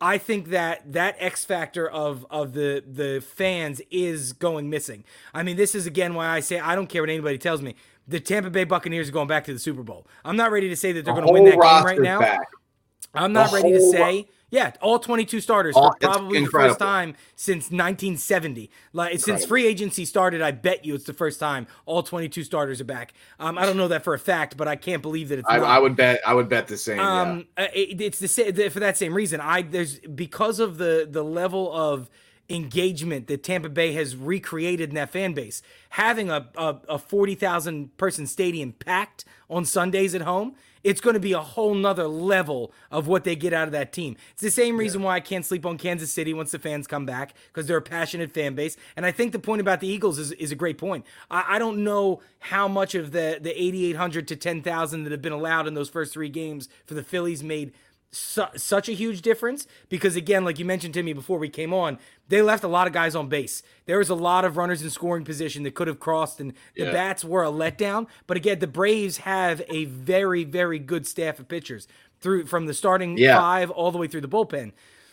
I 0.00 0.18
think 0.18 0.48
that 0.48 0.92
that 0.92 1.16
X 1.18 1.44
factor 1.44 1.88
of 1.88 2.26
of 2.30 2.52
the 2.52 2.84
the 2.86 3.20
fans 3.20 3.80
is 3.90 4.32
going 4.32 4.68
missing. 4.68 5.04
I 5.32 5.42
mean, 5.42 5.56
this 5.56 5.74
is 5.74 5.86
again 5.86 6.14
why 6.14 6.28
I 6.28 6.40
say 6.40 6.58
I 6.58 6.74
don't 6.74 6.88
care 6.88 7.02
what 7.02 7.10
anybody 7.10 7.38
tells 7.38 7.62
me. 7.62 7.74
The 8.08 8.20
Tampa 8.20 8.50
Bay 8.50 8.64
Buccaneers 8.64 9.08
are 9.08 9.12
going 9.12 9.26
back 9.26 9.44
to 9.44 9.52
the 9.52 9.58
Super 9.58 9.82
Bowl. 9.82 10.06
I'm 10.24 10.36
not 10.36 10.52
ready 10.52 10.68
to 10.68 10.76
say 10.76 10.92
that 10.92 11.04
they're 11.04 11.14
going 11.14 11.26
to 11.26 11.32
win 11.32 11.44
that 11.44 11.52
game 11.52 11.84
right 11.84 12.00
now. 12.00 12.20
Back. 12.20 12.48
I'm 13.14 13.32
not 13.32 13.50
the 13.50 13.56
ready 13.56 13.72
to 13.72 13.80
say 13.90 14.28
yeah, 14.50 14.72
all 14.80 14.98
22 14.98 15.40
starters 15.40 15.74
all, 15.74 15.92
for 15.92 15.98
probably 16.00 16.44
the 16.44 16.50
first 16.50 16.78
time 16.78 17.16
since 17.34 17.64
1970. 17.64 18.70
Like 18.92 19.12
incredible. 19.12 19.38
since 19.38 19.48
free 19.48 19.66
agency 19.66 20.04
started, 20.04 20.40
I 20.40 20.52
bet 20.52 20.84
you 20.84 20.94
it's 20.94 21.04
the 21.04 21.12
first 21.12 21.40
time 21.40 21.66
all 21.84 22.02
22 22.02 22.44
starters 22.44 22.80
are 22.80 22.84
back. 22.84 23.12
Um, 23.40 23.58
I 23.58 23.66
don't 23.66 23.76
know 23.76 23.88
that 23.88 24.04
for 24.04 24.14
a 24.14 24.18
fact, 24.18 24.56
but 24.56 24.68
I 24.68 24.76
can't 24.76 25.02
believe 25.02 25.30
that 25.30 25.40
it's. 25.40 25.48
I, 25.48 25.58
I 25.58 25.78
would 25.78 25.96
bet. 25.96 26.20
I 26.24 26.32
would 26.32 26.48
bet 26.48 26.68
the 26.68 26.76
same. 26.76 27.00
Um, 27.00 27.46
yeah. 27.58 27.64
Uh, 27.64 27.68
it, 27.74 28.00
it's 28.00 28.18
the 28.20 28.28
same 28.28 28.70
for 28.70 28.80
that 28.80 28.96
same 28.96 29.14
reason. 29.14 29.40
I 29.40 29.62
there's 29.62 29.98
because 29.98 30.60
of 30.60 30.78
the 30.78 31.08
the 31.10 31.24
level 31.24 31.72
of 31.72 32.08
engagement 32.48 33.26
that 33.26 33.42
Tampa 33.42 33.68
Bay 33.68 33.92
has 33.92 34.14
recreated 34.14 34.90
in 34.90 34.94
that 34.94 35.10
fan 35.10 35.32
base. 35.32 35.62
Having 35.90 36.30
a, 36.30 36.48
a, 36.56 36.76
a 36.90 36.98
40,000 36.98 37.96
person 37.96 38.26
stadium 38.26 38.72
packed 38.72 39.24
on 39.50 39.64
Sundays 39.64 40.14
at 40.14 40.22
home 40.22 40.54
it's 40.86 41.00
going 41.00 41.14
to 41.14 41.20
be 41.20 41.32
a 41.32 41.40
whole 41.40 41.74
nother 41.74 42.06
level 42.06 42.72
of 42.92 43.08
what 43.08 43.24
they 43.24 43.34
get 43.34 43.52
out 43.52 43.66
of 43.66 43.72
that 43.72 43.92
team. 43.92 44.16
It's 44.34 44.40
the 44.40 44.52
same 44.52 44.76
reason 44.76 45.00
yeah. 45.00 45.06
why 45.06 45.16
I 45.16 45.20
can't 45.20 45.44
sleep 45.44 45.66
on 45.66 45.78
Kansas 45.78 46.12
City 46.12 46.32
once 46.32 46.52
the 46.52 46.60
fans 46.60 46.86
come 46.86 47.04
back 47.04 47.34
because 47.48 47.66
they're 47.66 47.76
a 47.76 47.82
passionate 47.82 48.30
fan 48.30 48.54
base. 48.54 48.76
And 48.96 49.04
I 49.04 49.10
think 49.10 49.32
the 49.32 49.40
point 49.40 49.60
about 49.60 49.80
the 49.80 49.88
Eagles 49.88 50.16
is, 50.16 50.30
is 50.32 50.52
a 50.52 50.54
great 50.54 50.78
point. 50.78 51.04
I, 51.28 51.56
I 51.56 51.58
don't 51.58 51.82
know 51.82 52.20
how 52.38 52.68
much 52.68 52.94
of 52.94 53.10
the, 53.10 53.40
the 53.42 53.50
8,800 53.60 54.28
to 54.28 54.36
10,000 54.36 55.02
that 55.02 55.10
have 55.10 55.22
been 55.22 55.32
allowed 55.32 55.66
in 55.66 55.74
those 55.74 55.88
first 55.88 56.12
three 56.12 56.28
games 56.28 56.68
for 56.84 56.94
the 56.94 57.02
Phillies 57.02 57.42
made 57.42 57.72
su- 58.16 58.46
such 58.56 58.88
a 58.88 58.92
huge 58.92 59.22
difference 59.22 59.66
because 59.88 60.16
again 60.16 60.44
like 60.44 60.58
you 60.58 60.64
mentioned 60.64 60.94
to 60.94 61.02
me 61.02 61.12
before 61.12 61.38
we 61.38 61.48
came 61.48 61.72
on 61.72 61.98
they 62.28 62.42
left 62.42 62.64
a 62.64 62.68
lot 62.68 62.86
of 62.86 62.92
guys 62.92 63.14
on 63.14 63.28
base 63.28 63.62
there 63.86 63.98
was 63.98 64.08
a 64.08 64.14
lot 64.14 64.44
of 64.44 64.56
runners 64.56 64.82
in 64.82 64.90
scoring 64.90 65.24
position 65.24 65.62
that 65.62 65.74
could 65.74 65.88
have 65.88 66.00
crossed 66.00 66.40
and 66.40 66.52
the 66.74 66.84
yeah. 66.84 66.92
bats 66.92 67.24
were 67.24 67.44
a 67.44 67.48
letdown 67.48 68.06
but 68.26 68.36
again 68.36 68.58
the 68.58 68.66
braves 68.66 69.18
have 69.18 69.62
a 69.68 69.84
very 69.84 70.44
very 70.44 70.78
good 70.78 71.06
staff 71.06 71.38
of 71.38 71.46
pitchers 71.48 71.86
through 72.20 72.46
from 72.46 72.66
the 72.66 72.74
starting 72.74 73.16
yeah. 73.18 73.38
five 73.38 73.70
all 73.70 73.90
the 73.90 73.98
way 73.98 74.06
through 74.06 74.22
the 74.22 74.28
bullpen 74.28 74.72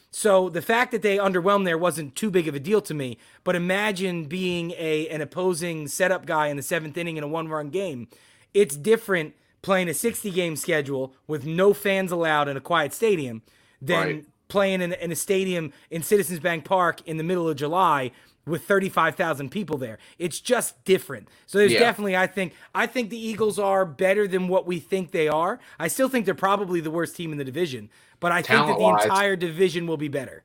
so 0.10 0.48
the 0.48 0.62
fact 0.62 0.92
that 0.92 1.02
they 1.02 1.18
underwhelmed 1.18 1.66
there 1.66 1.78
wasn't 1.78 2.16
too 2.16 2.30
big 2.30 2.48
of 2.48 2.56
a 2.56 2.60
deal 2.60 2.82
to 2.82 2.94
me 2.94 3.18
but 3.44 3.56
imagine 3.56 4.26
being 4.26 4.72
a 4.78 5.08
an 5.10 5.22
opposing 5.22 5.88
setup 5.88 6.26
guy 6.26 6.48
in 6.48 6.58
the 6.58 6.64
seventh 6.64 6.98
inning 6.98 7.18
in 7.18 7.24
a 7.24 7.28
one 7.28 7.48
run 7.48 7.70
game 7.70 8.08
it's 8.54 8.78
different 8.78 9.34
playing 9.63 9.89
a 9.89 9.94
60 9.95 10.30
game 10.30 10.56
schedule 10.56 11.15
with 11.25 11.48
no 11.48 11.74
fans 11.74 12.12
allowed 12.12 12.48
in 12.48 12.56
a 12.56 12.62
quiet 12.62 12.94
stadium 12.94 13.42
than 13.81 14.07
right. 14.07 14.25
playing 14.50 14.81
in, 14.81 14.94
in, 14.94 15.12
a 15.12 15.15
stadium 15.15 15.74
in 15.89 16.04
Citizens 16.04 16.39
Bank 16.39 16.65
Park 16.65 17.01
in 17.07 17.18
the 17.18 17.24
middle 17.24 17.50
of 17.50 17.56
July 17.56 18.12
with 18.45 18.65
35,000 18.65 19.50
people 19.50 19.77
there. 19.77 19.98
It's 20.19 20.39
just 20.39 20.83
different. 20.83 21.30
So 21.48 21.57
there's 21.57 21.71
yeah. 21.71 21.80
definitely 21.80 22.15
I 22.15 22.27
think 22.27 22.54
I 22.75 22.86
think 22.86 23.10
the 23.10 23.18
Eagles 23.18 23.57
are 23.57 23.86
better 23.86 24.27
than 24.27 24.48
what 24.48 24.68
we 24.68 24.80
think 24.80 25.12
they 25.12 25.27
are. 25.27 25.60
I 25.80 25.88
still 25.88 26.09
think 26.09 26.25
they're 26.25 26.36
probably 26.36 26.81
the 26.81 26.92
worst 26.92 27.16
team 27.16 27.31
in 27.31 27.38
the 27.38 27.45
division, 27.45 27.89
but 28.19 28.31
I 28.31 28.42
think 28.42 28.68
that 28.68 28.77
the 28.77 28.86
entire 28.86 29.36
division 29.36 29.88
will 29.88 29.98
be 29.98 30.09
better. 30.09 30.44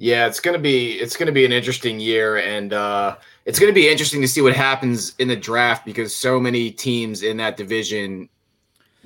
Yeah, 0.00 0.28
it's 0.28 0.38
gonna 0.38 0.60
be 0.60 0.92
it's 0.92 1.16
gonna 1.16 1.32
be 1.32 1.44
an 1.44 1.50
interesting 1.50 1.98
year, 1.98 2.36
and 2.36 2.72
uh, 2.72 3.16
it's 3.48 3.58
gonna 3.58 3.72
be 3.72 3.88
interesting 3.88 4.20
to 4.20 4.28
see 4.28 4.42
what 4.42 4.54
happens 4.54 5.14
in 5.18 5.26
the 5.26 5.34
draft 5.34 5.86
because 5.86 6.14
so 6.14 6.38
many 6.38 6.70
teams 6.70 7.22
in 7.22 7.38
that 7.38 7.56
division 7.56 8.28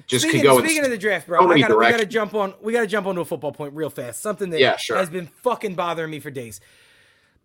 just 0.09 0.25
speaking, 0.25 0.41
could 0.41 0.47
go. 0.47 0.59
Speaking 0.59 0.85
of 0.85 0.91
the 0.91 0.99
draft, 0.99 1.29
bro, 1.29 1.49
I 1.49 1.61
gotta, 1.61 1.77
we 1.77 1.89
gotta 1.89 2.05
jump 2.05 2.35
on. 2.35 2.53
We 2.61 2.73
gotta 2.73 2.89
jump 2.89 3.07
onto 3.07 3.21
a 3.21 3.25
football 3.25 3.53
point 3.53 3.75
real 3.75 3.89
fast. 3.89 4.21
Something 4.21 4.51
that 4.51 4.59
yeah, 4.59 4.77
sure. 4.77 4.97
has 4.97 5.09
been 5.09 5.29
fucking 5.29 5.77
bothering 5.77 6.11
me 6.11 6.19
for 6.19 6.33
days. 6.33 6.61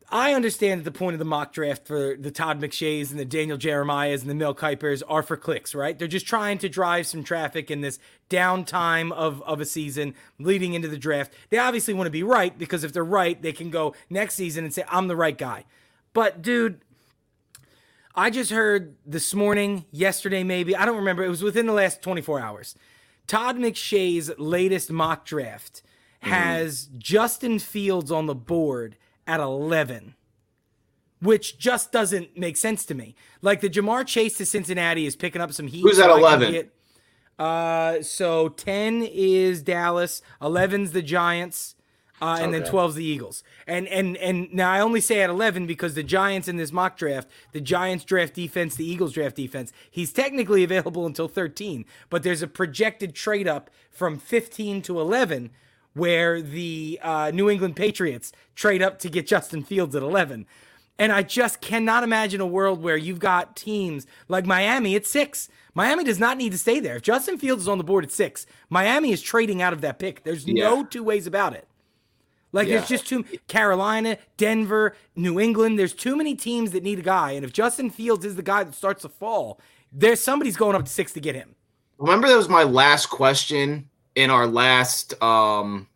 I 0.10 0.34
understand 0.34 0.82
that 0.82 0.92
the 0.92 0.98
point 0.98 1.14
of 1.14 1.20
the 1.20 1.26
mock 1.26 1.54
draft 1.54 1.86
for 1.86 2.16
the 2.18 2.32
Todd 2.32 2.60
McShays 2.60 3.12
and 3.12 3.20
the 3.20 3.26
Daniel 3.26 3.60
Jeremiahs 3.60 4.22
and 4.22 4.30
the 4.30 4.36
Mel 4.36 4.56
Kipers 4.56 5.04
are 5.08 5.22
for 5.22 5.38
clicks, 5.38 5.76
right? 5.76 6.00
They're 6.00 6.08
just 6.08 6.26
trying 6.26 6.58
to 6.60 6.70
drive 6.70 7.06
some 7.06 7.24
traffic 7.24 7.70
in 7.70 7.82
this 7.82 8.00
downtime 8.30 9.12
of, 9.12 9.44
of 9.44 9.60
a 9.60 9.66
season 9.66 10.16
leading 10.40 10.74
into 10.74 10.88
the 10.88 10.98
draft. 10.98 11.34
They 11.50 11.58
obviously 11.58 11.94
want 11.94 12.08
to 12.08 12.12
be 12.12 12.24
right 12.24 12.58
because 12.58 12.86
if 12.86 12.94
they're 12.94 13.04
right, 13.04 13.40
they 13.40 13.52
can 13.52 13.70
go 13.70 13.94
next 14.10 14.36
season 14.36 14.64
and 14.64 14.74
say, 14.74 14.86
I'm 14.88 15.10
the 15.10 15.16
right 15.18 15.38
guy. 15.38 15.66
But, 16.14 16.42
dude, 16.42 16.80
I 18.18 18.32
just 18.32 18.50
heard 18.50 18.96
this 19.06 19.36
morning, 19.36 19.86
yesterday 19.92 20.44
maybe, 20.44 20.76
I 20.76 20.88
don't 20.88 20.98
remember, 20.98 21.24
it 21.24 21.30
was 21.30 21.44
within 21.44 21.68
the 21.68 21.74
last 21.74 22.02
24 22.02 22.40
hours. 22.40 22.76
Todd 23.28 23.58
McShay's 23.58 24.32
latest 24.40 24.92
mock 24.92 25.24
draft 25.24 25.84
mm-hmm. 26.24 26.34
has 26.34 26.90
Justin 26.98 27.60
Fields 27.60 28.12
on 28.12 28.26
the 28.26 28.34
board 28.34 28.98
at 29.28 29.40
11, 29.40 30.16
which 31.22 31.60
just 31.60 31.92
doesn't 31.92 32.36
make 32.36 32.58
sense 32.58 32.88
to 32.88 32.96
me. 32.96 33.14
Like 33.44 33.62
the 33.62 33.70
Ja'Marr 33.70 34.08
Chase 34.08 34.36
to 34.38 34.48
Cincinnati 34.48 35.06
is 35.06 35.16
picking 35.16 35.42
up 35.42 35.54
some 35.54 35.68
heat. 35.68 35.84
Who's 35.84 36.00
at 36.00 36.10
11? 36.10 36.72
uh, 37.38 38.02
so 38.02 38.50
10 38.50 39.04
is 39.04 39.62
Dallas, 39.62 40.24
11's 40.42 40.92
the 40.92 41.04
Giants. 41.04 41.76
Uh, 42.20 42.38
and 42.42 42.54
okay. 42.54 42.64
then 42.64 42.72
12's 42.72 42.96
the 42.96 43.06
Eagles. 43.06 43.44
And 43.68 43.88
and 43.88 44.18
and 44.18 44.52
now 44.52 44.72
I 44.72 44.80
only 44.80 45.02
say 45.02 45.22
at 45.22 45.30
11 45.30 45.68
because 45.68 45.94
the 45.94 46.04
Giants 46.04 46.48
in 46.48 46.58
this 46.58 46.72
mock 46.72 46.98
draft, 46.98 47.30
the 47.52 47.62
Giants 47.62 48.04
draft 48.04 48.34
defense, 48.34 48.76
the 48.76 48.90
Eagles 48.90 49.14
draft 49.14 49.36
defense, 49.36 49.72
he's 49.92 50.12
technically 50.12 50.64
available 50.66 51.06
until 51.06 51.28
13, 51.28 51.86
but 52.10 52.24
there's 52.24 52.42
a 52.42 52.48
projected 52.48 53.14
trade 53.14 53.48
up 53.48 53.70
from 53.92 54.18
15 54.18 54.82
to 54.84 55.00
11 55.00 55.52
where 55.94 56.42
the 56.42 57.00
uh, 57.02 57.32
New 57.34 57.50
England 57.50 57.76
Patriots 57.76 58.32
trade 58.56 58.82
up 58.82 59.00
to 59.00 59.10
get 59.10 59.28
Justin 59.28 59.64
Fields 59.64 59.96
at 59.96 60.04
11. 60.04 60.46
And 61.00 61.12
I 61.12 61.22
just 61.22 61.62
cannot 61.62 62.04
imagine 62.04 62.42
a 62.42 62.48
world 62.48 62.82
where 62.82 62.98
you've 62.98 63.20
got 63.20 63.56
teams 63.56 64.08
like 64.28 64.46
Miami 64.46 64.96
at 64.96 65.06
six. 65.06 65.50
Miami 65.76 66.04
does 66.04 66.20
not 66.20 66.38
need 66.38 66.52
to 66.52 66.58
stay 66.58 66.80
there. 66.80 66.96
If 66.96 67.04
Justin 67.04 67.38
Fields 67.38 67.64
is 67.64 67.68
on 67.68 67.78
the 67.78 67.84
board 67.84 68.04
at 68.04 68.12
six, 68.12 68.48
Miami 68.70 69.12
is 69.12 69.22
trading 69.22 69.62
out 69.62 69.74
of 69.74 69.82
that 69.82 70.00
pick. 70.00 70.24
There's 70.24 70.48
yeah. 70.48 70.64
no 70.64 70.84
two 70.84 71.04
ways 71.04 71.28
about 71.28 71.54
it. 71.54 71.67
Like 72.52 72.68
yeah. 72.68 72.78
there's 72.78 72.90
just 72.90 73.08
too 73.08 73.24
Carolina, 73.48 74.18
Denver, 74.38 74.96
New 75.16 75.40
England. 75.40 75.78
There's 75.78 75.94
too 75.94 76.16
many 76.16 76.36
teams 76.36 76.72
that 76.72 76.84
need 76.84 77.00
a 77.00 77.04
guy, 77.04 77.32
and 77.32 77.44
if 77.44 77.54
Justin 77.54 77.90
Fields 77.90 78.26
is 78.26 78.36
the 78.36 78.44
guy 78.44 78.64
that 78.64 78.74
starts 78.74 79.02
to 79.04 79.10
fall, 79.10 79.60
there's 79.92 80.20
somebody's 80.20 80.58
going 80.58 80.76
up 80.76 80.86
to 80.86 80.92
six 80.92 81.14
to 81.14 81.20
get 81.20 81.36
him. 81.36 81.56
Remember 81.98 82.28
that 82.28 82.38
was 82.38 82.50
my 82.50 82.64
last 82.64 83.08
question 83.08 83.90
in 84.16 84.30
our 84.30 84.48
last 84.48 85.22
um 85.22 85.88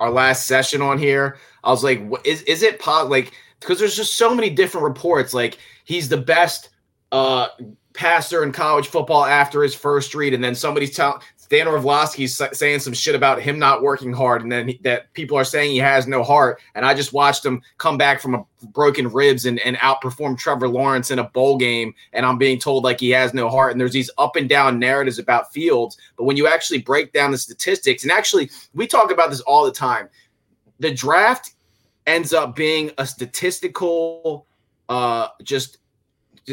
our 0.00 0.10
last 0.10 0.46
session 0.46 0.82
on 0.82 0.98
here. 0.98 1.38
I 1.64 1.70
was 1.70 1.82
like, 1.82 2.02
is 2.24 2.42
is 2.42 2.62
it 2.62 2.78
pot 2.78 3.08
like 3.08 3.32
because 3.60 3.78
there's 3.78 3.96
just 3.96 4.16
so 4.16 4.34
many 4.34 4.50
different 4.50 4.84
reports. 4.84 5.34
Like 5.34 5.58
he's 5.84 6.08
the 6.08 6.16
best 6.16 6.70
uh 7.12 7.48
passer 7.94 8.44
in 8.44 8.52
college 8.52 8.86
football 8.86 9.24
after 9.24 9.62
his 9.62 9.74
first 9.74 10.14
read, 10.14 10.34
and 10.34 10.42
then 10.42 10.54
somebody's 10.54 10.94
telling 10.94 11.20
Dan 11.48 11.66
Orlovsky's 11.66 12.40
saying 12.52 12.80
some 12.80 12.92
shit 12.92 13.14
about 13.14 13.40
him 13.40 13.58
not 13.58 13.82
working 13.82 14.12
hard, 14.12 14.42
and 14.42 14.52
then 14.52 14.68
he, 14.68 14.80
that 14.82 15.12
people 15.14 15.36
are 15.36 15.44
saying 15.44 15.70
he 15.70 15.78
has 15.78 16.06
no 16.06 16.22
heart. 16.22 16.60
And 16.74 16.84
I 16.84 16.92
just 16.94 17.12
watched 17.12 17.44
him 17.44 17.62
come 17.78 17.96
back 17.96 18.20
from 18.20 18.34
a 18.34 18.44
broken 18.68 19.08
ribs 19.08 19.46
and, 19.46 19.58
and 19.60 19.76
outperform 19.78 20.36
Trevor 20.38 20.68
Lawrence 20.68 21.10
in 21.10 21.18
a 21.18 21.24
bowl 21.24 21.56
game, 21.56 21.94
and 22.12 22.26
I'm 22.26 22.38
being 22.38 22.58
told 22.58 22.84
like 22.84 23.00
he 23.00 23.10
has 23.10 23.32
no 23.32 23.48
heart. 23.48 23.72
And 23.72 23.80
there's 23.80 23.92
these 23.92 24.10
up 24.18 24.36
and 24.36 24.48
down 24.48 24.78
narratives 24.78 25.18
about 25.18 25.52
Fields, 25.52 25.96
but 26.16 26.24
when 26.24 26.36
you 26.36 26.46
actually 26.46 26.82
break 26.82 27.12
down 27.12 27.30
the 27.30 27.38
statistics, 27.38 28.02
and 28.02 28.12
actually 28.12 28.50
we 28.74 28.86
talk 28.86 29.10
about 29.10 29.30
this 29.30 29.40
all 29.40 29.64
the 29.64 29.72
time, 29.72 30.08
the 30.80 30.92
draft 30.92 31.52
ends 32.06 32.32
up 32.32 32.54
being 32.54 32.90
a 32.98 33.06
statistical, 33.06 34.46
uh, 34.88 35.28
just 35.42 35.78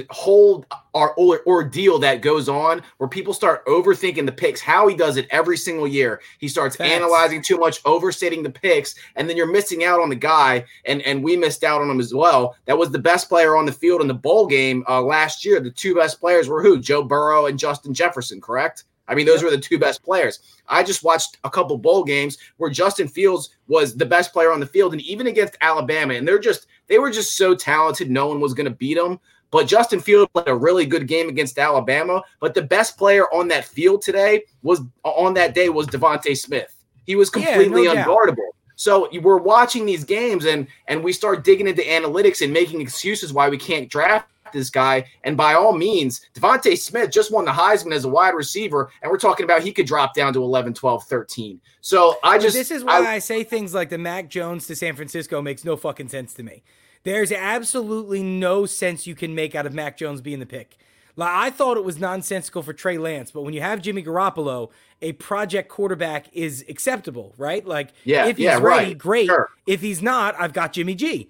whole 0.09 0.65
our 0.93 1.13
ordeal 1.17 1.99
that 1.99 2.21
goes 2.21 2.47
on 2.47 2.81
where 2.97 3.09
people 3.09 3.33
start 3.33 3.65
overthinking 3.65 4.25
the 4.25 4.31
picks. 4.31 4.61
Howie 4.61 4.95
does 4.95 5.17
it 5.17 5.27
every 5.29 5.57
single 5.57 5.87
year. 5.87 6.21
He 6.39 6.47
starts 6.47 6.75
analyzing 6.77 7.41
too 7.41 7.57
much, 7.57 7.81
overstating 7.85 8.43
the 8.43 8.49
picks, 8.49 8.95
and 9.15 9.29
then 9.29 9.35
you're 9.37 9.51
missing 9.51 9.83
out 9.83 9.99
on 9.99 10.09
the 10.09 10.15
guy. 10.15 10.65
And 10.85 11.01
and 11.01 11.23
we 11.23 11.35
missed 11.35 11.63
out 11.63 11.81
on 11.81 11.89
him 11.89 11.99
as 11.99 12.13
well. 12.13 12.55
That 12.65 12.77
was 12.77 12.91
the 12.91 12.99
best 12.99 13.29
player 13.29 13.55
on 13.57 13.65
the 13.65 13.71
field 13.71 14.01
in 14.01 14.07
the 14.07 14.13
bowl 14.13 14.47
game 14.47 14.83
uh, 14.87 15.01
last 15.01 15.45
year. 15.45 15.59
The 15.59 15.71
two 15.71 15.95
best 15.95 16.19
players 16.19 16.47
were 16.47 16.61
who? 16.61 16.79
Joe 16.79 17.03
Burrow 17.03 17.47
and 17.47 17.59
Justin 17.59 17.93
Jefferson. 17.93 18.41
Correct. 18.41 18.83
I 19.07 19.15
mean, 19.15 19.25
those 19.25 19.41
yep. 19.41 19.51
were 19.51 19.55
the 19.55 19.61
two 19.61 19.77
best 19.77 20.03
players. 20.03 20.39
I 20.67 20.83
just 20.83 21.03
watched 21.03 21.37
a 21.43 21.49
couple 21.49 21.77
bowl 21.77 22.03
games 22.03 22.37
where 22.57 22.71
Justin 22.71 23.07
Fields 23.07 23.51
was 23.67 23.95
the 23.95 24.05
best 24.05 24.33
player 24.33 24.51
on 24.51 24.59
the 24.59 24.65
field, 24.65 24.93
and 24.93 25.01
even 25.01 25.27
against 25.27 25.57
Alabama, 25.61 26.15
and 26.15 26.27
they're 26.27 26.39
just 26.39 26.67
they 26.87 26.99
were 26.99 27.11
just 27.11 27.37
so 27.37 27.55
talented, 27.55 28.09
no 28.09 28.27
one 28.27 28.39
was 28.39 28.53
going 28.53 28.65
to 28.65 28.75
beat 28.75 28.95
them. 28.95 29.19
But 29.51 29.67
Justin 29.67 29.99
Field 29.99 30.31
played 30.33 30.47
a 30.47 30.55
really 30.55 30.85
good 30.85 31.07
game 31.07 31.29
against 31.29 31.57
Alabama. 31.57 32.21
But 32.39 32.53
the 32.53 32.61
best 32.61 32.97
player 32.97 33.25
on 33.33 33.47
that 33.49 33.65
field 33.65 34.01
today 34.01 34.43
was 34.63 34.81
on 35.03 35.33
that 35.35 35.53
day 35.55 35.69
was 35.69 35.87
DeVonta 35.87 36.37
Smith. 36.37 36.75
He 37.05 37.15
was 37.15 37.29
completely 37.29 37.85
yeah, 37.85 37.93
no 37.93 38.15
unguardable. 38.15 38.35
Doubt. 38.35 38.55
So 38.75 39.09
we're 39.21 39.37
watching 39.37 39.85
these 39.85 40.03
games 40.03 40.45
and 40.45 40.67
and 40.87 41.03
we 41.03 41.13
start 41.13 41.43
digging 41.43 41.67
into 41.67 41.81
analytics 41.81 42.41
and 42.41 42.51
making 42.51 42.81
excuses 42.81 43.31
why 43.31 43.47
we 43.49 43.57
can't 43.57 43.89
draft 43.89 44.27
this 44.53 44.69
guy. 44.69 45.05
And 45.23 45.37
by 45.37 45.53
all 45.53 45.73
means, 45.73 46.21
DeVonta 46.33 46.77
Smith 46.77 47.11
just 47.11 47.31
won 47.31 47.45
the 47.45 47.51
Heisman 47.51 47.93
as 47.93 48.05
a 48.05 48.09
wide 48.09 48.33
receiver. 48.33 48.91
And 49.01 49.11
we're 49.11 49.19
talking 49.19 49.43
about 49.43 49.61
he 49.61 49.71
could 49.71 49.85
drop 49.85 50.15
down 50.15 50.33
to 50.33 50.43
11, 50.43 50.73
12, 50.73 51.03
13. 51.03 51.61
So 51.81 52.17
I 52.23 52.37
just. 52.37 52.55
This 52.55 52.71
is 52.71 52.83
why 52.83 53.05
I, 53.05 53.13
I 53.13 53.19
say 53.19 53.43
things 53.43 53.73
like 53.73 53.89
the 53.89 53.97
Mac 53.97 54.29
Jones 54.29 54.65
to 54.67 54.75
San 54.75 54.95
Francisco 54.95 55.41
makes 55.41 55.63
no 55.63 55.77
fucking 55.77 56.09
sense 56.09 56.33
to 56.35 56.43
me. 56.43 56.63
There's 57.05 57.31
absolutely 57.31 58.23
no 58.23 58.65
sense 58.65 59.07
you 59.07 59.15
can 59.15 59.33
make 59.33 59.55
out 59.55 59.65
of 59.65 59.73
Mac 59.73 59.95
Jones 59.95 60.21
being 60.21 60.39
the 60.39 60.45
pick. 60.45 60.77
Like, 61.15 61.31
I 61.31 61.49
thought 61.51 61.77
it 61.77 61.85
was 61.85 61.99
nonsensical 61.99 62.61
for 62.61 62.73
Trey 62.73 62.97
Lance, 62.97 63.31
but 63.31 63.43
when 63.43 63.53
you 63.53 63.61
have 63.61 63.81
Jimmy 63.81 64.03
Garoppolo, 64.03 64.71
a 65.01 65.13
project 65.13 65.69
quarterback 65.69 66.25
is 66.33 66.65
acceptable, 66.67 67.33
right? 67.37 67.65
Like, 67.65 67.93
yeah, 68.03 68.25
if 68.25 68.37
he's 68.37 68.45
yeah, 68.45 68.57
ready, 68.57 68.87
right. 68.87 68.97
great. 68.97 69.27
Sure. 69.27 69.49
If 69.65 69.81
he's 69.81 70.01
not, 70.01 70.35
I've 70.37 70.51
got 70.51 70.73
Jimmy 70.73 70.95
G. 70.95 71.29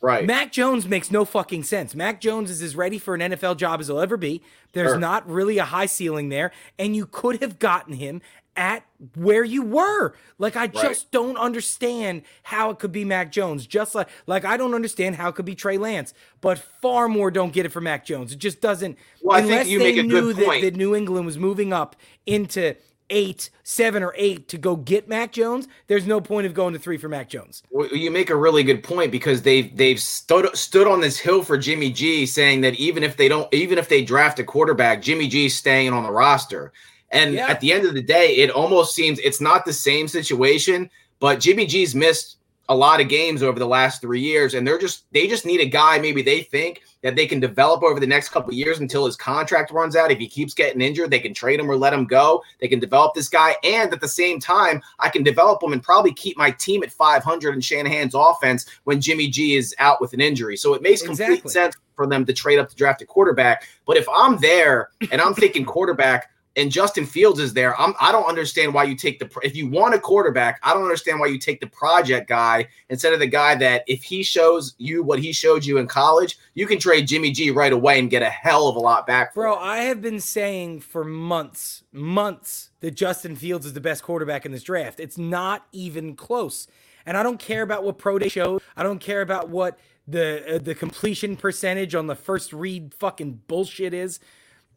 Right. 0.00 0.24
Mac 0.24 0.52
Jones 0.52 0.86
makes 0.86 1.10
no 1.10 1.24
fucking 1.24 1.64
sense. 1.64 1.94
Mac 1.94 2.20
Jones 2.20 2.50
is 2.50 2.62
as 2.62 2.76
ready 2.76 2.98
for 2.98 3.14
an 3.14 3.20
NFL 3.20 3.56
job 3.56 3.80
as 3.80 3.88
he'll 3.88 3.98
ever 3.98 4.16
be. 4.16 4.42
There's 4.72 4.92
sure. 4.92 4.98
not 4.98 5.28
really 5.28 5.58
a 5.58 5.64
high 5.64 5.86
ceiling 5.86 6.28
there, 6.28 6.52
and 6.78 6.94
you 6.94 7.06
could 7.06 7.42
have 7.42 7.58
gotten 7.58 7.94
him 7.94 8.22
at 8.56 8.84
where 9.14 9.44
you 9.44 9.62
were. 9.62 10.14
Like 10.38 10.56
I 10.56 10.62
right. 10.62 10.74
just 10.74 11.10
don't 11.10 11.36
understand 11.36 12.22
how 12.42 12.70
it 12.70 12.78
could 12.78 12.92
be 12.92 13.04
Mac 13.04 13.30
Jones. 13.30 13.66
Just 13.66 13.94
like 13.94 14.08
like 14.26 14.44
I 14.44 14.56
don't 14.56 14.74
understand 14.74 15.16
how 15.16 15.28
it 15.28 15.34
could 15.34 15.44
be 15.44 15.54
Trey 15.54 15.78
Lance. 15.78 16.14
But 16.40 16.58
far 16.58 17.08
more 17.08 17.30
don't 17.30 17.52
get 17.52 17.66
it 17.66 17.70
for 17.70 17.80
Mac 17.80 18.04
Jones. 18.04 18.32
It 18.32 18.38
just 18.38 18.60
doesn't. 18.60 18.98
Well, 19.22 19.38
unless 19.38 19.66
they 19.66 20.02
knew 20.02 20.32
that, 20.32 20.60
that 20.62 20.76
New 20.76 20.94
England 20.94 21.26
was 21.26 21.38
moving 21.38 21.72
up 21.72 21.96
into 22.26 22.76
eight, 23.10 23.50
seven, 23.62 24.02
or 24.02 24.12
eight 24.16 24.48
to 24.48 24.58
go 24.58 24.76
get 24.76 25.08
Mac 25.08 25.32
Jones, 25.32 25.68
there's 25.86 26.06
no 26.06 26.20
point 26.20 26.46
of 26.46 26.54
going 26.54 26.72
to 26.72 26.78
three 26.78 26.96
for 26.96 27.08
Mac 27.08 27.28
Jones. 27.28 27.62
Well, 27.70 27.88
you 27.88 28.10
make 28.10 28.30
a 28.30 28.36
really 28.36 28.62
good 28.62 28.82
point 28.82 29.12
because 29.12 29.42
they've 29.42 29.74
they've 29.76 30.00
stood 30.00 30.54
stood 30.56 30.86
on 30.86 31.00
this 31.00 31.18
hill 31.18 31.42
for 31.42 31.58
Jimmy 31.58 31.90
G, 31.90 32.26
saying 32.26 32.62
that 32.62 32.74
even 32.74 33.02
if 33.02 33.16
they 33.16 33.28
don't, 33.28 33.52
even 33.52 33.78
if 33.78 33.88
they 33.88 34.02
draft 34.02 34.38
a 34.38 34.44
quarterback, 34.44 35.02
Jimmy 35.02 35.28
G's 35.28 35.54
staying 35.54 35.92
on 35.92 36.02
the 36.02 36.10
roster. 36.10 36.72
And 37.10 37.34
yeah. 37.34 37.48
at 37.48 37.60
the 37.60 37.72
end 37.72 37.86
of 37.86 37.94
the 37.94 38.02
day, 38.02 38.36
it 38.36 38.50
almost 38.50 38.94
seems 38.94 39.18
it's 39.20 39.40
not 39.40 39.64
the 39.64 39.72
same 39.72 40.08
situation, 40.08 40.90
but 41.20 41.40
Jimmy 41.40 41.66
G's 41.66 41.94
missed 41.94 42.36
a 42.68 42.74
lot 42.74 43.00
of 43.00 43.08
games 43.08 43.42
over 43.42 43.58
the 43.58 43.66
last 43.66 44.00
three 44.00 44.20
years, 44.20 44.54
and 44.54 44.66
they're 44.66 44.78
just 44.78 45.04
they 45.12 45.26
just 45.26 45.46
need 45.46 45.60
a 45.60 45.66
guy 45.66 45.98
maybe 45.98 46.22
they 46.22 46.42
think 46.42 46.82
that 47.02 47.14
they 47.14 47.26
can 47.26 47.38
develop 47.38 47.84
over 47.84 48.00
the 48.00 48.06
next 48.06 48.30
couple 48.30 48.52
years 48.52 48.80
until 48.80 49.06
his 49.06 49.14
contract 49.14 49.70
runs 49.70 49.94
out. 49.94 50.10
If 50.10 50.18
he 50.18 50.26
keeps 50.26 50.54
getting 50.54 50.80
injured, 50.80 51.10
they 51.10 51.20
can 51.20 51.32
trade 51.32 51.60
him 51.60 51.70
or 51.70 51.76
let 51.76 51.92
him 51.92 52.04
go. 52.06 52.42
They 52.60 52.66
can 52.66 52.80
develop 52.80 53.14
this 53.14 53.28
guy, 53.28 53.54
and 53.62 53.92
at 53.92 54.00
the 54.00 54.08
same 54.08 54.40
time, 54.40 54.82
I 54.98 55.08
can 55.08 55.22
develop 55.22 55.62
him 55.62 55.72
and 55.72 55.82
probably 55.82 56.12
keep 56.12 56.36
my 56.36 56.50
team 56.50 56.82
at 56.82 56.90
500 56.90 57.54
in 57.54 57.60
Shanahan's 57.60 58.14
offense 58.14 58.66
when 58.84 59.00
Jimmy 59.00 59.28
G 59.28 59.56
is 59.56 59.74
out 59.78 60.00
with 60.00 60.12
an 60.12 60.20
injury. 60.20 60.56
So 60.56 60.74
it 60.74 60.82
makes 60.82 61.02
exactly. 61.02 61.36
complete 61.36 61.52
sense 61.52 61.76
for 61.94 62.06
them 62.06 62.26
to 62.26 62.32
trade 62.32 62.58
up 62.58 62.68
to 62.68 62.76
draft 62.76 63.02
a 63.02 63.06
quarterback. 63.06 63.66
But 63.86 63.96
if 63.96 64.06
I'm 64.14 64.38
there 64.38 64.90
and 65.10 65.20
I'm 65.20 65.34
thinking 65.34 65.64
quarterback 65.64 66.30
and 66.56 66.72
Justin 66.72 67.04
Fields 67.04 67.38
is 67.38 67.52
there. 67.52 67.78
I'm, 67.78 67.94
I 68.00 68.10
don't 68.10 68.24
understand 68.24 68.72
why 68.72 68.84
you 68.84 68.96
take 68.96 69.18
the 69.18 69.30
if 69.42 69.54
you 69.54 69.68
want 69.68 69.94
a 69.94 69.98
quarterback, 69.98 70.58
I 70.62 70.72
don't 70.72 70.82
understand 70.82 71.20
why 71.20 71.26
you 71.26 71.38
take 71.38 71.60
the 71.60 71.66
project 71.66 72.28
guy 72.28 72.66
instead 72.88 73.12
of 73.12 73.20
the 73.20 73.26
guy 73.26 73.54
that 73.56 73.84
if 73.86 74.02
he 74.02 74.22
shows 74.22 74.74
you 74.78 75.02
what 75.02 75.18
he 75.18 75.32
showed 75.32 75.64
you 75.64 75.78
in 75.78 75.86
college, 75.86 76.38
you 76.54 76.66
can 76.66 76.78
trade 76.78 77.06
Jimmy 77.06 77.30
G 77.30 77.50
right 77.50 77.72
away 77.72 77.98
and 77.98 78.10
get 78.10 78.22
a 78.22 78.30
hell 78.30 78.68
of 78.68 78.76
a 78.76 78.80
lot 78.80 79.06
back. 79.06 79.34
Bro, 79.34 79.54
him. 79.54 79.58
I 79.62 79.78
have 79.78 80.00
been 80.00 80.20
saying 80.20 80.80
for 80.80 81.04
months, 81.04 81.84
months 81.92 82.70
that 82.80 82.92
Justin 82.92 83.36
Fields 83.36 83.66
is 83.66 83.74
the 83.74 83.80
best 83.80 84.02
quarterback 84.02 84.46
in 84.46 84.52
this 84.52 84.62
draft. 84.62 84.98
It's 84.98 85.18
not 85.18 85.66
even 85.72 86.16
close. 86.16 86.66
And 87.04 87.16
I 87.16 87.22
don't 87.22 87.38
care 87.38 87.62
about 87.62 87.84
what 87.84 87.98
pro 87.98 88.18
day 88.18 88.28
showed. 88.28 88.62
I 88.76 88.82
don't 88.82 88.98
care 88.98 89.20
about 89.20 89.48
what 89.48 89.78
the 90.08 90.56
uh, 90.56 90.58
the 90.58 90.74
completion 90.74 91.36
percentage 91.36 91.94
on 91.94 92.06
the 92.06 92.14
first 92.14 92.52
read 92.52 92.94
fucking 92.94 93.42
bullshit 93.46 93.92
is 93.92 94.20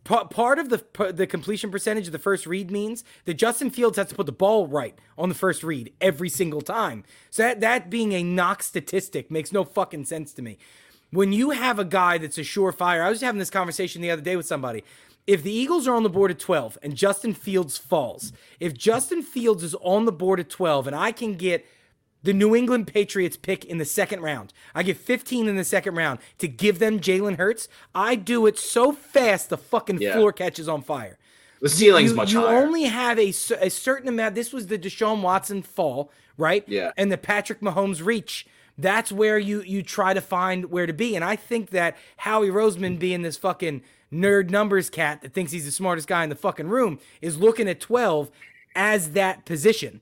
part 0.10 0.58
of 0.60 0.70
the 0.70 1.12
the 1.14 1.28
completion 1.28 1.70
percentage 1.70 2.08
of 2.08 2.12
the 2.12 2.20
first 2.20 2.48
read 2.48 2.72
means 2.72 3.04
that 3.26 3.36
Justin 3.36 3.70
Fields 3.70 3.98
has 3.98 4.08
to 4.08 4.16
put 4.16 4.26
the 4.26 4.32
ball 4.32 4.68
right 4.68 4.98
on 5.18 5.30
the 5.30 5.36
first 5.36 5.64
read 5.64 5.94
every 6.02 6.30
single 6.30 6.62
time. 6.62 7.04
So 7.30 7.44
that 7.44 7.62
that 7.62 7.90
being 7.90 8.14
a 8.14 8.24
knock 8.24 8.64
statistic 8.64 9.30
makes 9.30 9.52
no 9.52 9.64
fucking 9.64 10.06
sense 10.06 10.34
to 10.34 10.42
me. 10.42 10.58
When 11.12 11.32
you 11.34 11.52
have 11.52 11.80
a 11.80 11.86
guy 11.86 12.18
that's 12.18 12.38
a 12.38 12.42
surefire, 12.42 13.02
I 13.02 13.10
was 13.10 13.22
having 13.22 13.40
this 13.40 13.50
conversation 13.50 14.02
the 14.02 14.12
other 14.12 14.22
day 14.22 14.36
with 14.36 14.46
somebody. 14.46 14.84
If 15.28 15.44
the 15.44 15.52
Eagles 15.52 15.88
are 15.88 15.94
on 15.94 16.04
the 16.04 16.10
board 16.10 16.32
at 16.32 16.40
12 16.40 16.80
and 16.82 16.96
Justin 16.96 17.36
Fields 17.36 17.78
falls, 17.78 18.34
if 18.60 18.76
Justin 18.76 19.22
Fields 19.22 19.64
is 19.64 19.76
on 19.76 20.06
the 20.06 20.12
board 20.12 20.40
at 20.40 20.50
12 20.50 20.88
and 20.88 20.96
I 20.96 21.12
can 21.12 21.36
get 21.36 21.68
the 22.24 22.34
New 22.34 22.56
England 22.56 22.88
Patriots 22.88 23.38
pick 23.38 23.66
in 23.66 23.78
the 23.78 23.86
second 23.86 24.22
round. 24.22 24.54
I 24.76 24.84
get 24.84 24.98
15 24.98 25.48
in 25.48 25.56
the 25.56 25.64
second 25.64 25.96
round 25.96 26.20
to 26.40 26.48
give 26.48 26.80
them 26.80 27.00
Jalen 27.00 27.38
Hurts. 27.38 27.68
I 27.96 28.16
do 28.16 28.46
it 28.46 28.58
so 28.58 28.92
fast 28.92 29.50
the 29.50 29.58
fucking 29.58 30.02
yeah. 30.02 30.14
floor 30.14 30.34
catches 30.34 30.68
on 30.68 30.82
fire. 30.82 31.18
The 31.62 31.70
ceiling's 31.70 32.12
you, 32.12 32.16
much 32.16 32.32
you 32.32 32.42
higher. 32.42 32.60
You 32.60 32.66
only 32.66 32.84
have 32.84 33.20
a, 33.20 33.30
a 33.30 33.70
certain 33.70 34.08
amount. 34.08 34.36
This 34.36 34.54
was 34.54 34.68
the 34.68 34.78
Deshaun 34.78 35.22
Watson 35.22 35.62
fall, 35.62 36.12
right? 36.38 36.64
Yeah. 36.68 36.92
And 36.98 37.12
the 37.12 37.18
Patrick 37.18 37.62
Mahomes 37.62 38.04
reach. 38.04 38.48
That's 38.78 39.12
where 39.12 39.38
you 39.38 39.62
you 39.62 39.84
try 39.84 40.14
to 40.14 40.22
find 40.22 40.72
where 40.72 40.86
to 40.86 40.94
be. 40.94 41.16
And 41.16 41.26
I 41.26 41.36
think 41.36 41.72
that 41.72 41.98
Howie 42.16 42.48
Roseman 42.48 42.98
being 42.98 43.24
this 43.24 43.36
fucking 43.36 43.82
nerd 44.12 44.50
numbers 44.50 44.90
cat 44.90 45.22
that 45.22 45.34
thinks 45.34 45.52
he's 45.52 45.66
the 45.66 45.72
smartest 45.72 46.08
guy 46.08 46.24
in 46.24 46.30
the 46.30 46.36
fucking 46.36 46.70
room 46.70 47.00
is 47.22 47.38
looking 47.38 47.68
at 47.68 47.82
12 47.82 48.32
as 48.76 49.12
that 49.12 49.46
position 49.46 50.00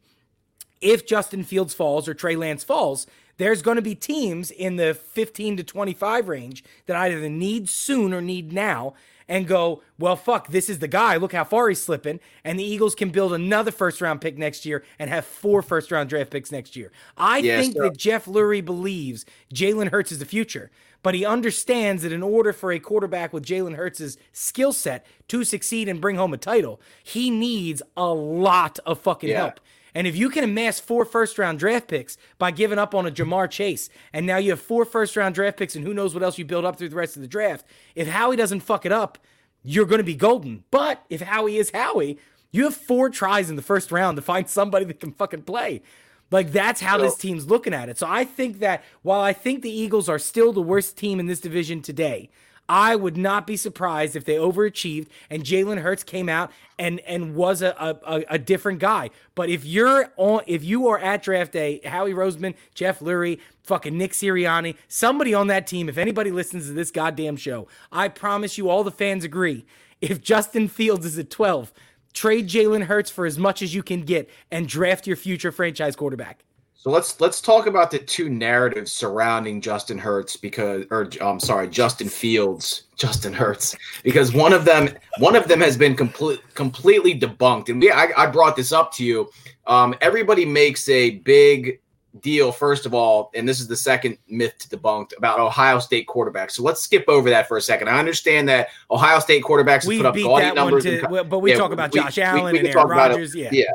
if 0.81 1.05
Justin 1.05 1.43
Fields 1.43 1.73
falls 1.73 2.07
or 2.07 2.13
Trey 2.13 2.35
Lance 2.35 2.63
falls, 2.63 3.07
there's 3.37 3.61
going 3.61 3.75
to 3.75 3.81
be 3.81 3.95
teams 3.95 4.51
in 4.51 4.75
the 4.75 4.93
15 4.93 5.57
to 5.57 5.63
25 5.63 6.27
range 6.27 6.63
that 6.85 6.95
either 6.95 7.29
need 7.29 7.69
soon 7.69 8.13
or 8.13 8.21
need 8.21 8.51
now 8.51 8.93
and 9.29 9.47
go, 9.47 9.81
well, 9.99 10.15
fuck, 10.15 10.47
this 10.47 10.69
is 10.69 10.79
the 10.79 10.87
guy. 10.87 11.17
Look 11.17 11.33
how 11.33 11.43
far 11.43 11.69
he's 11.69 11.81
slipping. 11.81 12.19
And 12.43 12.59
the 12.59 12.63
Eagles 12.63 12.95
can 12.95 13.09
build 13.09 13.33
another 13.33 13.71
first 13.71 14.01
round 14.01 14.21
pick 14.21 14.37
next 14.37 14.65
year 14.65 14.83
and 14.99 15.09
have 15.09 15.25
four 15.25 15.61
first 15.61 15.91
round 15.91 16.09
draft 16.09 16.31
picks 16.31 16.51
next 16.51 16.75
year. 16.75 16.91
I 17.17 17.39
yes, 17.39 17.61
think 17.61 17.77
that 17.77 17.97
Jeff 17.97 18.25
Lurie 18.25 18.63
believes 18.63 19.25
Jalen 19.53 19.89
Hurts 19.89 20.11
is 20.11 20.19
the 20.19 20.25
future, 20.25 20.71
but 21.03 21.13
he 21.13 21.25
understands 21.25 22.03
that 22.03 22.11
in 22.11 22.23
order 22.23 22.53
for 22.53 22.71
a 22.71 22.79
quarterback 22.79 23.33
with 23.33 23.45
Jalen 23.45 23.75
Hurts' 23.75 24.17
skill 24.31 24.73
set 24.73 25.05
to 25.27 25.43
succeed 25.43 25.89
and 25.89 26.01
bring 26.01 26.15
home 26.15 26.33
a 26.33 26.37
title, 26.37 26.79
he 27.03 27.29
needs 27.29 27.81
a 27.95 28.07
lot 28.07 28.79
of 28.85 28.99
fucking 28.99 29.29
yeah. 29.29 29.37
help. 29.37 29.59
And 29.97 30.05
if 30.05 30.15
you 30.15 30.29
can 30.29 30.43
amass 30.43 30.79
four 30.79 31.05
first 31.05 31.39
round 31.39 31.57
draft 31.57 31.87
picks 31.87 32.19
by 32.37 32.51
giving 32.51 32.77
up 32.77 32.93
on 32.93 33.07
a 33.07 33.11
Ja'Marr 33.11 33.49
Chase, 33.49 33.89
and 34.13 34.27
now 34.27 34.37
you 34.37 34.51
have 34.51 34.61
four 34.61 34.85
first 34.85 35.17
round 35.17 35.33
draft 35.33 35.57
picks, 35.57 35.75
and 35.75 35.83
who 35.83 35.91
knows 35.91 36.13
what 36.13 36.21
else 36.21 36.37
you 36.37 36.45
build 36.45 36.65
up 36.65 36.77
through 36.77 36.89
the 36.89 36.95
rest 36.95 37.15
of 37.15 37.23
the 37.23 37.27
draft, 37.27 37.65
if 37.95 38.07
Howie 38.07 38.35
doesn't 38.35 38.59
fuck 38.59 38.85
it 38.85 38.91
up, 38.91 39.17
you're 39.63 39.87
going 39.87 39.97
to 39.97 40.03
be 40.03 40.13
golden. 40.13 40.63
But 40.69 41.03
if 41.09 41.21
Howie 41.21 41.57
is 41.57 41.71
Howie, 41.71 42.19
you 42.51 42.65
have 42.65 42.75
four 42.75 43.09
tries 43.09 43.49
in 43.49 43.55
the 43.55 43.63
first 43.63 43.91
round 43.91 44.17
to 44.17 44.21
find 44.21 44.47
somebody 44.47 44.85
that 44.85 44.99
can 44.99 45.13
fucking 45.13 45.41
play. 45.41 45.81
Like 46.29 46.51
that's 46.51 46.81
how 46.81 46.97
so, 46.97 47.03
this 47.03 47.15
team's 47.15 47.47
looking 47.47 47.73
at 47.73 47.89
it. 47.89 47.97
So 47.97 48.05
I 48.07 48.23
think 48.23 48.59
that 48.59 48.83
while 49.01 49.21
I 49.21 49.33
think 49.33 49.63
the 49.63 49.71
Eagles 49.71 50.07
are 50.07 50.19
still 50.19 50.53
the 50.53 50.61
worst 50.61 50.95
team 50.95 51.19
in 51.19 51.25
this 51.25 51.39
division 51.39 51.81
today, 51.81 52.29
I 52.69 52.95
would 52.95 53.17
not 53.17 53.47
be 53.47 53.55
surprised 53.55 54.15
if 54.15 54.25
they 54.25 54.35
overachieved 54.35 55.07
and 55.29 55.43
Jalen 55.43 55.81
Hurts 55.81 56.03
came 56.03 56.27
out 56.27 56.51
and 56.77 56.99
and 57.01 57.35
was 57.35 57.61
a, 57.61 57.75
a, 58.05 58.23
a 58.29 58.37
different 58.37 58.79
guy. 58.79 59.09
But 59.35 59.49
if 59.49 59.65
you're 59.65 60.11
on, 60.17 60.41
if 60.47 60.63
you 60.63 60.87
are 60.87 60.99
at 60.99 61.23
draft 61.23 61.53
day, 61.53 61.79
Howie 61.85 62.13
Roseman, 62.13 62.55
Jeff 62.75 62.99
Lurie, 62.99 63.39
fucking 63.63 63.97
Nick 63.97 64.11
Sirianni, 64.11 64.75
somebody 64.87 65.33
on 65.33 65.47
that 65.47 65.67
team, 65.67 65.89
if 65.89 65.97
anybody 65.97 66.31
listens 66.31 66.67
to 66.67 66.73
this 66.73 66.91
goddamn 66.91 67.37
show, 67.37 67.67
I 67.91 68.09
promise 68.09 68.57
you, 68.57 68.69
all 68.69 68.83
the 68.83 68.91
fans 68.91 69.23
agree. 69.23 69.65
If 70.01 70.21
Justin 70.21 70.67
Fields 70.67 71.05
is 71.05 71.17
at 71.17 71.29
12, 71.29 71.73
trade 72.13 72.47
Jalen 72.47 72.83
Hurts 72.83 73.09
for 73.09 73.25
as 73.25 73.37
much 73.37 73.61
as 73.61 73.73
you 73.73 73.81
can 73.81 74.01
get 74.03 74.29
and 74.51 74.67
draft 74.67 75.07
your 75.07 75.15
future 75.15 75.51
franchise 75.51 75.95
quarterback. 75.95 76.43
So 76.79 76.91
let's 76.91 77.19
let's 77.19 77.41
talk 77.41 77.65
about 77.65 77.89
the 77.89 77.97
two 77.97 78.29
narratives 78.29 78.91
surrounding 78.91 79.61
Justin 79.61 79.97
Hurts 79.97 80.37
because 80.37 80.85
or 80.91 81.09
I'm 81.19 81.39
sorry, 81.39 81.67
Justin 81.67 82.07
Fields, 82.07 82.83
Justin 82.95 83.33
Hurts 83.33 83.75
because 84.03 84.31
one 84.31 84.53
of 84.53 84.63
them 84.63 84.89
one 85.17 85.35
of 85.35 85.47
them 85.47 85.59
has 85.59 85.75
been 85.75 85.95
complete 85.95 86.39
completely 86.53 87.19
debunked 87.19 87.69
and 87.69 87.81
yeah, 87.81 87.97
I, 87.97 88.25
I 88.25 88.27
brought 88.27 88.55
this 88.55 88.71
up 88.71 88.93
to 88.93 89.03
you. 89.03 89.29
Um, 89.65 89.95
everybody 90.01 90.45
makes 90.45 90.87
a 90.87 91.15
big 91.19 91.81
deal 92.21 92.51
first 92.51 92.85
of 92.85 92.93
all, 92.93 93.31
and 93.33 93.49
this 93.49 93.59
is 93.59 93.67
the 93.67 93.75
second 93.75 94.19
myth 94.29 94.57
to 94.59 94.77
debunk 94.77 95.17
about 95.17 95.39
Ohio 95.39 95.79
State 95.79 96.07
quarterbacks. 96.07 96.51
So 96.51 96.63
let's 96.63 96.81
skip 96.81 97.05
over 97.07 97.27
that 97.31 97.47
for 97.47 97.57
a 97.57 97.61
second. 97.61 97.89
I 97.89 97.97
understand 97.97 98.47
that 98.49 98.69
Ohio 98.91 99.19
State 99.19 99.43
quarterbacks 99.43 99.85
we 99.85 99.97
put 99.97 100.05
up 100.05 100.15
gaudy 100.15 100.53
numbers, 100.53 100.83
to, 100.83 101.23
but 101.23 101.39
we 101.39 101.51
yeah, 101.51 101.57
talk 101.57 101.71
about 101.71 101.91
Josh 101.91 102.17
we, 102.17 102.23
Allen 102.23 102.53
we, 102.53 102.59
and 102.59 102.67
Aaron 102.67 102.87
Rodgers. 102.87 103.35
Yeah, 103.35 103.49
yeah 103.51 103.65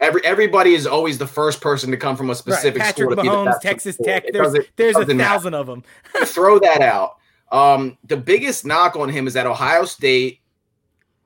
every 0.00 0.24
everybody 0.24 0.74
is 0.74 0.86
always 0.86 1.18
the 1.18 1.26
first 1.26 1.60
person 1.60 1.90
to 1.90 1.96
come 1.96 2.16
from 2.16 2.30
a 2.30 2.34
specific 2.34 2.80
right. 2.80 2.94
Patrick 2.94 3.12
school. 3.12 3.24
Mahomes, 3.24 3.60
Texas 3.60 3.96
Tech. 4.02 4.24
There's 4.32 4.54
there's 4.76 4.96
a 4.96 5.04
thousand 5.04 5.52
matter. 5.52 5.56
of 5.56 5.66
them. 5.66 5.84
Throw 6.24 6.58
that 6.58 6.80
out. 6.80 7.16
Um, 7.52 7.98
the 8.04 8.16
biggest 8.16 8.64
knock 8.64 8.96
on 8.96 9.08
him 9.08 9.26
is 9.26 9.34
that 9.34 9.46
Ohio 9.46 9.84
State 9.84 10.40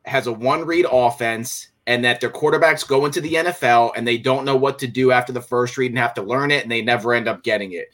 has 0.04 0.26
a 0.26 0.33
one 0.33 0.64
read 0.64 0.87
offense 0.90 1.69
and 1.87 2.04
that 2.04 2.21
their 2.21 2.31
quarterbacks 2.31 2.87
go 2.87 3.04
into 3.04 3.21
the 3.21 3.35
NFL 3.35 3.93
and 3.97 4.07
they 4.07 4.16
don't 4.16 4.45
know 4.45 4.57
what 4.57 4.78
to 4.78 4.87
do 4.87 5.12
after 5.12 5.33
the 5.33 5.40
first 5.40 5.76
read 5.76 5.90
and 5.90 5.99
have 5.99 6.14
to 6.14 6.23
learn 6.23 6.50
it 6.50 6.62
and 6.62 6.73
they 6.73 6.83
never 6.83 7.12
end 7.12 7.28
up 7.28 7.43
getting 7.43 7.73
it. 7.73 7.88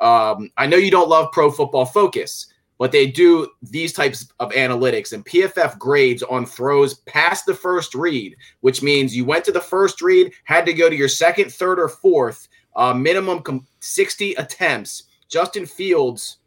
Um, 0.00 0.50
I 0.56 0.66
know 0.66 0.76
you 0.76 0.90
don't 0.90 1.08
love 1.08 1.32
pro 1.32 1.50
football 1.50 1.86
focus, 1.86 2.46
but 2.78 2.92
they 2.92 3.06
do 3.06 3.48
these 3.62 3.92
types 3.92 4.28
of 4.40 4.50
analytics 4.52 5.12
and 5.12 5.24
PFF 5.24 5.78
grades 5.78 6.22
on 6.24 6.44
throws 6.44 6.94
past 6.94 7.46
the 7.46 7.54
first 7.54 7.94
read, 7.94 8.36
which 8.60 8.82
means 8.82 9.16
you 9.16 9.24
went 9.24 9.44
to 9.44 9.52
the 9.52 9.60
first 9.60 10.02
read, 10.02 10.32
had 10.44 10.66
to 10.66 10.72
go 10.72 10.90
to 10.90 10.96
your 10.96 11.08
second, 11.08 11.52
third, 11.52 11.78
or 11.78 11.88
fourth, 11.88 12.48
uh, 12.76 12.92
minimum 12.92 13.40
com- 13.40 13.66
60 13.80 14.34
attempts. 14.34 15.04
Justin 15.28 15.66
Fields 15.66 16.38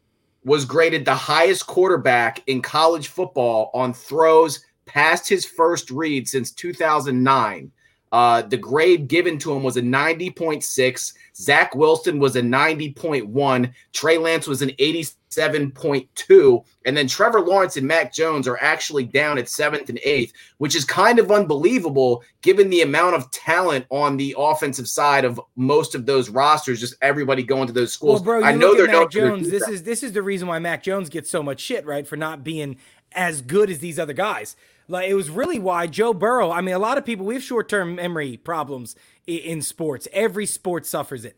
was 0.44 0.64
graded 0.64 1.04
the 1.04 1.14
highest 1.14 1.66
quarterback 1.66 2.42
in 2.46 2.62
college 2.62 3.08
football 3.08 3.70
on 3.74 3.92
throws 3.92 4.64
past 4.86 5.28
his 5.28 5.44
first 5.44 5.90
read 5.90 6.28
since 6.28 6.50
2009. 6.52 7.70
Uh, 8.10 8.42
the 8.42 8.56
grade 8.56 9.08
given 9.08 9.38
to 9.38 9.52
him 9.52 9.62
was 9.62 9.76
a 9.76 9.82
90.6. 9.82 11.12
Zach 11.40 11.74
Wilson 11.74 12.18
was 12.18 12.34
a 12.36 12.42
90.1. 12.42 13.72
Trey 13.92 14.18
Lance 14.18 14.48
was 14.48 14.60
an 14.60 14.70
87.2. 14.70 16.64
And 16.84 16.96
then 16.96 17.06
Trevor 17.06 17.40
Lawrence 17.40 17.76
and 17.76 17.86
Mac 17.86 18.12
Jones 18.12 18.48
are 18.48 18.58
actually 18.60 19.04
down 19.04 19.38
at 19.38 19.48
seventh 19.48 19.88
and 19.88 20.00
eighth, 20.02 20.32
which 20.58 20.74
is 20.74 20.84
kind 20.84 21.20
of 21.20 21.30
unbelievable 21.30 22.24
given 22.42 22.70
the 22.70 22.82
amount 22.82 23.14
of 23.14 23.30
talent 23.30 23.86
on 23.90 24.16
the 24.16 24.34
offensive 24.36 24.88
side 24.88 25.24
of 25.24 25.40
most 25.54 25.94
of 25.94 26.06
those 26.06 26.28
rosters, 26.28 26.80
just 26.80 26.96
everybody 27.02 27.44
going 27.44 27.68
to 27.68 27.72
those 27.72 27.92
schools. 27.92 28.20
Well, 28.20 28.40
bro, 28.40 28.48
I 28.48 28.52
know 28.52 28.74
they're 28.74 28.86
Mac 28.86 29.10
Jones. 29.10 29.48
This 29.48 29.68
is 29.68 29.84
this 29.84 30.02
is 30.02 30.12
the 30.12 30.22
reason 30.22 30.48
why 30.48 30.58
Mac 30.58 30.82
Jones 30.82 31.08
gets 31.08 31.30
so 31.30 31.42
much 31.42 31.60
shit, 31.60 31.86
right? 31.86 32.06
For 32.06 32.16
not 32.16 32.42
being 32.42 32.78
as 33.12 33.42
good 33.42 33.70
as 33.70 33.78
these 33.78 33.98
other 33.98 34.12
guys. 34.12 34.56
Like 34.88 35.08
it 35.08 35.14
was 35.14 35.28
really 35.30 35.58
why 35.58 35.86
Joe 35.86 36.14
Burrow. 36.14 36.50
I 36.50 36.60
mean, 36.62 36.74
a 36.74 36.78
lot 36.78 36.98
of 36.98 37.04
people 37.04 37.26
we 37.26 37.34
have 37.34 37.42
short 37.42 37.68
term 37.68 37.94
memory 37.96 38.36
problems 38.38 38.96
in, 39.26 39.38
in 39.38 39.62
sports. 39.62 40.08
Every 40.12 40.46
sport 40.46 40.86
suffers 40.86 41.24
it. 41.24 41.36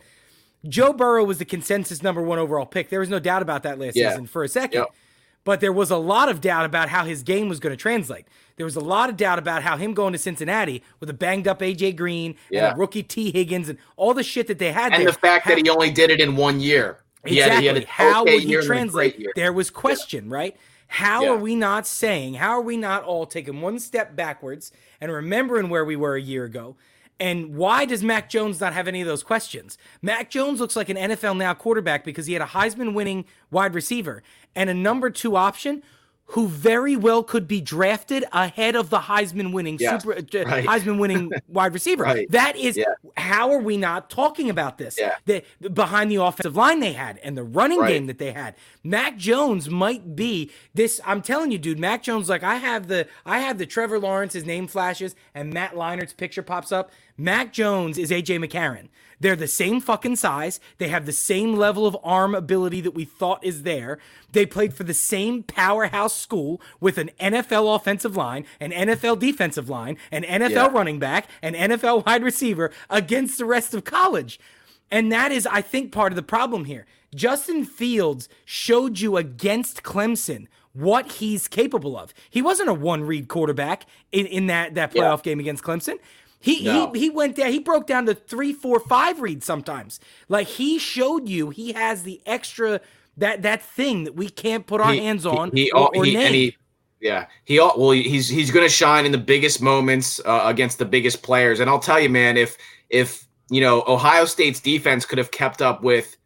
Joe 0.68 0.92
Burrow 0.92 1.24
was 1.24 1.38
the 1.38 1.44
consensus 1.44 2.02
number 2.02 2.22
one 2.22 2.38
overall 2.38 2.66
pick. 2.66 2.90
There 2.90 3.00
was 3.00 3.08
no 3.08 3.18
doubt 3.18 3.42
about 3.42 3.62
that 3.64 3.78
last 3.78 3.96
yeah. 3.96 4.10
season 4.10 4.26
for 4.26 4.44
a 4.44 4.48
second. 4.48 4.80
Yep. 4.80 4.88
But 5.42 5.60
there 5.60 5.72
was 5.72 5.90
a 5.90 5.96
lot 5.96 6.28
of 6.28 6.42
doubt 6.42 6.66
about 6.66 6.90
how 6.90 7.04
his 7.04 7.22
game 7.22 7.48
was 7.48 7.60
going 7.60 7.70
to 7.70 7.76
translate. 7.76 8.26
There 8.56 8.66
was 8.66 8.76
a 8.76 8.80
lot 8.80 9.08
of 9.08 9.16
doubt 9.16 9.38
about 9.38 9.62
how 9.62 9.78
him 9.78 9.94
going 9.94 10.12
to 10.12 10.18
Cincinnati 10.18 10.82
with 11.00 11.08
a 11.08 11.14
banged 11.14 11.48
up 11.48 11.60
AJ 11.60 11.96
Green 11.96 12.34
yeah. 12.50 12.70
and 12.70 12.78
rookie 12.78 13.02
Tee 13.02 13.32
Higgins 13.32 13.70
and 13.70 13.78
all 13.96 14.12
the 14.12 14.22
shit 14.22 14.48
that 14.48 14.58
they 14.58 14.70
had. 14.70 14.92
And 14.92 15.00
there. 15.00 15.12
the 15.12 15.18
fact 15.18 15.46
how, 15.46 15.54
that 15.54 15.58
he 15.58 15.70
only 15.70 15.90
did 15.90 16.10
it 16.10 16.20
in 16.20 16.36
one 16.36 16.60
year. 16.60 16.98
Exactly. 17.24 17.32
He 17.32 17.38
had, 17.38 17.60
he 17.60 17.66
had 17.66 17.84
how 17.84 18.24
would 18.24 18.42
he 18.42 18.60
translate? 18.60 19.26
There 19.34 19.52
was 19.52 19.70
question, 19.70 20.28
yeah. 20.28 20.34
right? 20.34 20.56
How 20.92 21.22
yeah. 21.22 21.30
are 21.30 21.36
we 21.36 21.54
not 21.54 21.86
saying, 21.86 22.34
how 22.34 22.50
are 22.50 22.60
we 22.60 22.76
not 22.76 23.04
all 23.04 23.24
taking 23.24 23.60
one 23.60 23.78
step 23.78 24.16
backwards 24.16 24.72
and 25.00 25.12
remembering 25.12 25.68
where 25.68 25.84
we 25.84 25.94
were 25.94 26.16
a 26.16 26.20
year 26.20 26.44
ago? 26.44 26.74
And 27.20 27.54
why 27.54 27.84
does 27.84 28.02
Mac 28.02 28.28
Jones 28.28 28.60
not 28.60 28.72
have 28.72 28.88
any 28.88 29.00
of 29.00 29.06
those 29.06 29.22
questions? 29.22 29.78
Mac 30.02 30.30
Jones 30.30 30.58
looks 30.58 30.74
like 30.74 30.88
an 30.88 30.96
NFL 30.96 31.36
now 31.36 31.54
quarterback 31.54 32.02
because 32.02 32.26
he 32.26 32.32
had 32.32 32.42
a 32.42 32.46
Heisman 32.46 32.92
winning 32.92 33.24
wide 33.52 33.72
receiver 33.72 34.24
and 34.56 34.68
a 34.68 34.74
number 34.74 35.10
two 35.10 35.36
option 35.36 35.84
who 36.30 36.46
very 36.46 36.94
well 36.94 37.24
could 37.24 37.48
be 37.48 37.60
drafted 37.60 38.24
ahead 38.32 38.76
of 38.76 38.88
the 38.88 38.98
Heisman 38.98 39.52
winning 39.52 39.76
yeah, 39.80 39.98
super 39.98 40.12
uh, 40.12 40.16
right. 40.44 40.64
Heisman 40.64 40.98
winning 40.98 41.32
wide 41.48 41.74
receiver. 41.74 42.04
Right. 42.04 42.30
That 42.30 42.56
is 42.56 42.76
yeah. 42.76 42.84
how 43.16 43.50
are 43.50 43.58
we 43.58 43.76
not 43.76 44.10
talking 44.10 44.48
about 44.48 44.78
this? 44.78 44.96
Yeah. 44.96 45.16
The, 45.24 45.42
behind 45.68 46.10
the 46.10 46.16
offensive 46.16 46.54
line 46.54 46.78
they 46.78 46.92
had 46.92 47.18
and 47.18 47.36
the 47.36 47.42
running 47.42 47.80
right. 47.80 47.88
game 47.88 48.06
that 48.06 48.18
they 48.18 48.30
had. 48.30 48.54
Mac 48.82 49.16
Jones 49.16 49.68
might 49.68 50.16
be 50.16 50.50
this 50.74 51.00
I'm 51.04 51.22
telling 51.22 51.50
you 51.50 51.58
dude, 51.58 51.78
Mac 51.78 52.02
Jones 52.02 52.28
like 52.28 52.42
I 52.42 52.56
have 52.56 52.88
the 52.88 53.06
I 53.26 53.40
have 53.40 53.58
the 53.58 53.66
Trevor 53.66 53.98
Lawrence's 53.98 54.46
name 54.46 54.66
flashes 54.66 55.14
and 55.34 55.52
Matt 55.52 55.74
Leinart's 55.74 56.12
picture 56.12 56.42
pops 56.42 56.72
up. 56.72 56.90
Mac 57.16 57.52
Jones 57.52 57.98
is 57.98 58.10
AJ 58.10 58.44
McCarron. 58.44 58.88
They're 59.20 59.36
the 59.36 59.46
same 59.46 59.82
fucking 59.82 60.16
size. 60.16 60.60
They 60.78 60.88
have 60.88 61.04
the 61.04 61.12
same 61.12 61.54
level 61.54 61.86
of 61.86 61.96
arm 62.02 62.34
ability 62.34 62.80
that 62.80 62.94
we 62.94 63.04
thought 63.04 63.44
is 63.44 63.64
there. 63.64 63.98
They 64.32 64.46
played 64.46 64.72
for 64.72 64.84
the 64.84 64.94
same 64.94 65.42
powerhouse 65.42 66.16
school 66.16 66.60
with 66.80 66.96
an 66.96 67.10
NFL 67.20 67.76
offensive 67.76 68.16
line, 68.16 68.46
an 68.58 68.70
NFL 68.70 69.18
defensive 69.18 69.68
line, 69.68 69.98
an 70.10 70.22
NFL 70.22 70.50
yeah. 70.50 70.68
running 70.68 70.98
back, 70.98 71.26
an 71.42 71.52
NFL 71.52 72.06
wide 72.06 72.24
receiver 72.24 72.70
against 72.88 73.36
the 73.36 73.44
rest 73.44 73.74
of 73.74 73.84
college. 73.84 74.40
And 74.90 75.12
that 75.12 75.30
is, 75.30 75.46
I 75.46 75.60
think, 75.60 75.92
part 75.92 76.12
of 76.12 76.16
the 76.16 76.22
problem 76.22 76.64
here. 76.64 76.86
Justin 77.14 77.64
Fields 77.64 78.28
showed 78.44 79.00
you 79.00 79.16
against 79.16 79.82
Clemson 79.82 80.46
what 80.72 81.12
he's 81.12 81.48
capable 81.48 81.98
of. 81.98 82.14
He 82.28 82.42
wasn't 82.42 82.68
a 82.68 82.74
one 82.74 83.02
read 83.02 83.28
quarterback 83.28 83.86
in, 84.12 84.26
in 84.26 84.46
that, 84.46 84.74
that 84.74 84.92
playoff 84.92 85.18
yeah. 85.18 85.22
game 85.22 85.40
against 85.40 85.64
Clemson. 85.64 85.98
He 86.42 86.64
no. 86.64 86.92
he 86.92 87.00
he 87.00 87.10
went 87.10 87.36
down. 87.36 87.52
He 87.52 87.58
broke 87.58 87.86
down 87.86 88.06
to 88.06 88.14
three, 88.14 88.54
four, 88.54 88.80
five 88.80 89.20
reads 89.20 89.44
sometimes. 89.44 90.00
Like 90.28 90.46
he 90.46 90.78
showed 90.78 91.28
you 91.28 91.50
he 91.50 91.72
has 91.74 92.02
the 92.02 92.22
extra 92.24 92.80
that 93.18 93.42
that 93.42 93.62
thing 93.62 94.04
that 94.04 94.16
we 94.16 94.30
can't 94.30 94.66
put 94.66 94.80
our 94.80 94.92
he, 94.92 95.00
hands 95.00 95.26
on 95.26 95.50
he, 95.50 95.64
he, 95.64 95.70
or, 95.72 95.94
or 95.94 96.04
he, 96.04 96.56
yeah, 97.00 97.26
he 97.44 97.58
well 97.58 97.90
he's 97.90 98.28
he's 98.28 98.50
going 98.50 98.64
to 98.64 98.72
shine 98.72 99.04
in 99.04 99.12
the 99.12 99.18
biggest 99.18 99.60
moments 99.60 100.18
uh, 100.24 100.42
against 100.44 100.78
the 100.78 100.86
biggest 100.86 101.22
players. 101.22 101.60
And 101.60 101.68
I'll 101.68 101.78
tell 101.78 102.00
you, 102.00 102.08
man, 102.08 102.38
if 102.38 102.56
if 102.88 103.26
you 103.50 103.60
know 103.60 103.84
Ohio 103.86 104.24
State's 104.24 104.60
defense 104.60 105.04
could 105.04 105.18
have 105.18 105.30
kept 105.30 105.60
up 105.60 105.82
with 105.82 106.16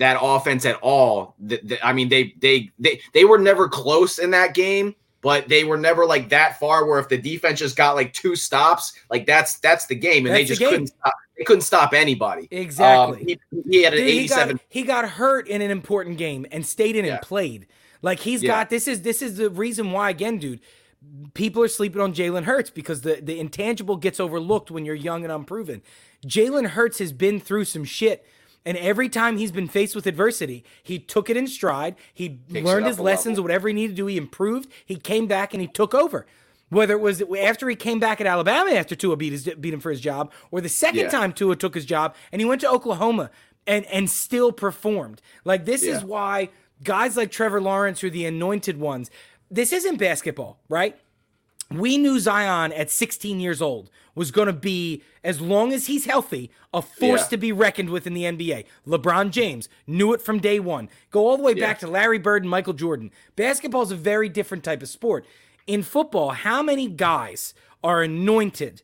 that 0.00 0.18
offense 0.20 0.66
at 0.66 0.76
all, 0.82 1.34
the, 1.38 1.60
the, 1.62 1.86
I 1.86 1.92
mean 1.92 2.08
they 2.08 2.34
they 2.38 2.70
they 2.78 3.00
they 3.14 3.24
were 3.24 3.38
never 3.38 3.68
close 3.68 4.18
in 4.18 4.32
that 4.32 4.54
game 4.54 4.94
but 5.22 5.48
they 5.48 5.64
were 5.64 5.76
never 5.76 6.06
like 6.06 6.28
that 6.30 6.58
far 6.58 6.86
where 6.86 6.98
if 6.98 7.08
the 7.08 7.18
defense 7.18 7.58
just 7.58 7.76
got 7.76 7.94
like 7.94 8.12
two 8.12 8.34
stops, 8.34 8.92
like 9.10 9.26
that's 9.26 9.58
that's 9.58 9.86
the 9.86 9.94
game, 9.94 10.26
and 10.26 10.34
that's 10.34 10.44
they 10.44 10.46
just 10.46 10.60
the 10.60 10.66
couldn't 10.66 10.86
stop. 10.88 11.14
They 11.36 11.44
couldn't 11.44 11.62
stop 11.62 11.92
anybody. 11.92 12.48
Exactly. 12.50 13.20
Um, 13.20 13.26
he, 13.26 13.38
he, 13.70 13.82
had 13.82 13.94
an 13.94 14.00
Dude, 14.00 14.08
eighty-seven. 14.08 14.60
He 14.68 14.82
got, 14.82 15.00
he 15.00 15.06
got, 15.06 15.10
hurt 15.12 15.48
in 15.48 15.62
an 15.62 15.70
important 15.70 16.18
game 16.18 16.46
and 16.50 16.64
stayed 16.64 16.96
in 16.96 17.04
yeah. 17.04 17.14
and 17.14 17.22
played. 17.22 17.66
Like 18.02 18.20
he's 18.20 18.42
yeah. 18.42 18.48
got 18.48 18.70
this 18.70 18.88
is 18.88 19.02
this 19.02 19.20
is 19.20 19.36
the 19.36 19.50
reason 19.50 19.92
why 19.92 20.10
again, 20.10 20.38
dude. 20.38 20.60
People 21.32 21.62
are 21.62 21.68
sleeping 21.68 22.02
on 22.02 22.12
Jalen 22.12 22.44
Hurts 22.44 22.68
because 22.68 23.00
the, 23.00 23.20
the 23.22 23.40
intangible 23.40 23.96
gets 23.96 24.20
overlooked 24.20 24.70
when 24.70 24.84
you're 24.84 24.94
young 24.94 25.22
and 25.22 25.32
unproven. 25.32 25.80
Jalen 26.26 26.68
Hurts 26.68 26.98
has 26.98 27.10
been 27.10 27.40
through 27.40 27.64
some 27.64 27.84
shit 27.84 28.26
and 28.64 28.76
every 28.76 29.08
time 29.08 29.38
he's 29.38 29.52
been 29.52 29.68
faced 29.68 29.94
with 29.94 30.06
adversity, 30.06 30.64
he 30.82 30.98
took 30.98 31.30
it 31.30 31.36
in 31.36 31.46
stride. 31.46 31.96
He 32.12 32.40
learned 32.50 32.86
his 32.86 33.00
lessons, 33.00 33.34
level. 33.34 33.44
whatever 33.44 33.68
he 33.68 33.74
needed 33.74 33.96
to 33.96 34.02
do, 34.02 34.06
he 34.06 34.16
improved. 34.16 34.70
He 34.84 34.96
came 34.96 35.26
back 35.26 35.54
and 35.54 35.60
he 35.60 35.66
took 35.66 35.94
over. 35.94 36.26
Whether 36.68 36.94
it 36.94 37.00
was 37.00 37.22
after 37.40 37.68
he 37.68 37.74
came 37.74 37.98
back 37.98 38.20
at 38.20 38.26
Alabama 38.28 38.70
after 38.70 38.94
Tua 38.94 39.16
beat, 39.16 39.32
his, 39.32 39.48
beat 39.58 39.74
him 39.74 39.80
for 39.80 39.90
his 39.90 40.00
job, 40.00 40.32
or 40.52 40.60
the 40.60 40.68
second 40.68 41.00
yeah. 41.00 41.08
time 41.08 41.32
Tua 41.32 41.56
took 41.56 41.74
his 41.74 41.84
job 41.84 42.14
and 42.30 42.40
he 42.40 42.46
went 42.46 42.60
to 42.60 42.70
Oklahoma 42.70 43.30
and, 43.66 43.84
and 43.86 44.08
still 44.08 44.52
performed. 44.52 45.20
Like, 45.44 45.64
this 45.64 45.84
yeah. 45.84 45.96
is 45.96 46.04
why 46.04 46.50
guys 46.84 47.16
like 47.16 47.30
Trevor 47.30 47.60
Lawrence 47.60 48.04
are 48.04 48.10
the 48.10 48.24
anointed 48.24 48.78
ones. 48.78 49.10
This 49.50 49.72
isn't 49.72 49.96
basketball, 49.96 50.60
right? 50.68 50.96
We 51.74 51.98
knew 51.98 52.18
Zion 52.18 52.72
at 52.72 52.90
16 52.90 53.38
years 53.40 53.62
old 53.62 53.90
was 54.14 54.30
going 54.30 54.46
to 54.46 54.52
be, 54.52 55.02
as 55.22 55.40
long 55.40 55.72
as 55.72 55.86
he's 55.86 56.04
healthy, 56.04 56.50
a 56.74 56.82
force 56.82 57.22
Yeah. 57.22 57.26
to 57.28 57.36
be 57.36 57.52
reckoned 57.52 57.90
with 57.90 58.06
in 58.06 58.14
the 58.14 58.24
NBA. 58.24 58.64
LeBron 58.86 59.30
James 59.30 59.68
knew 59.86 60.12
it 60.12 60.20
from 60.20 60.40
day 60.40 60.58
one. 60.58 60.88
Go 61.10 61.28
all 61.28 61.36
the 61.36 61.42
way 61.44 61.54
back 61.54 61.78
to 61.80 61.86
Larry 61.86 62.18
Bird 62.18 62.42
and 62.42 62.50
Michael 62.50 62.72
Jordan. 62.72 63.10
Basketball 63.36 63.82
is 63.82 63.92
a 63.92 63.96
very 63.96 64.28
different 64.28 64.64
type 64.64 64.82
of 64.82 64.88
sport. 64.88 65.24
In 65.66 65.82
football, 65.84 66.30
how 66.30 66.62
many 66.62 66.88
guys 66.88 67.54
are 67.84 68.02
anointed 68.02 68.82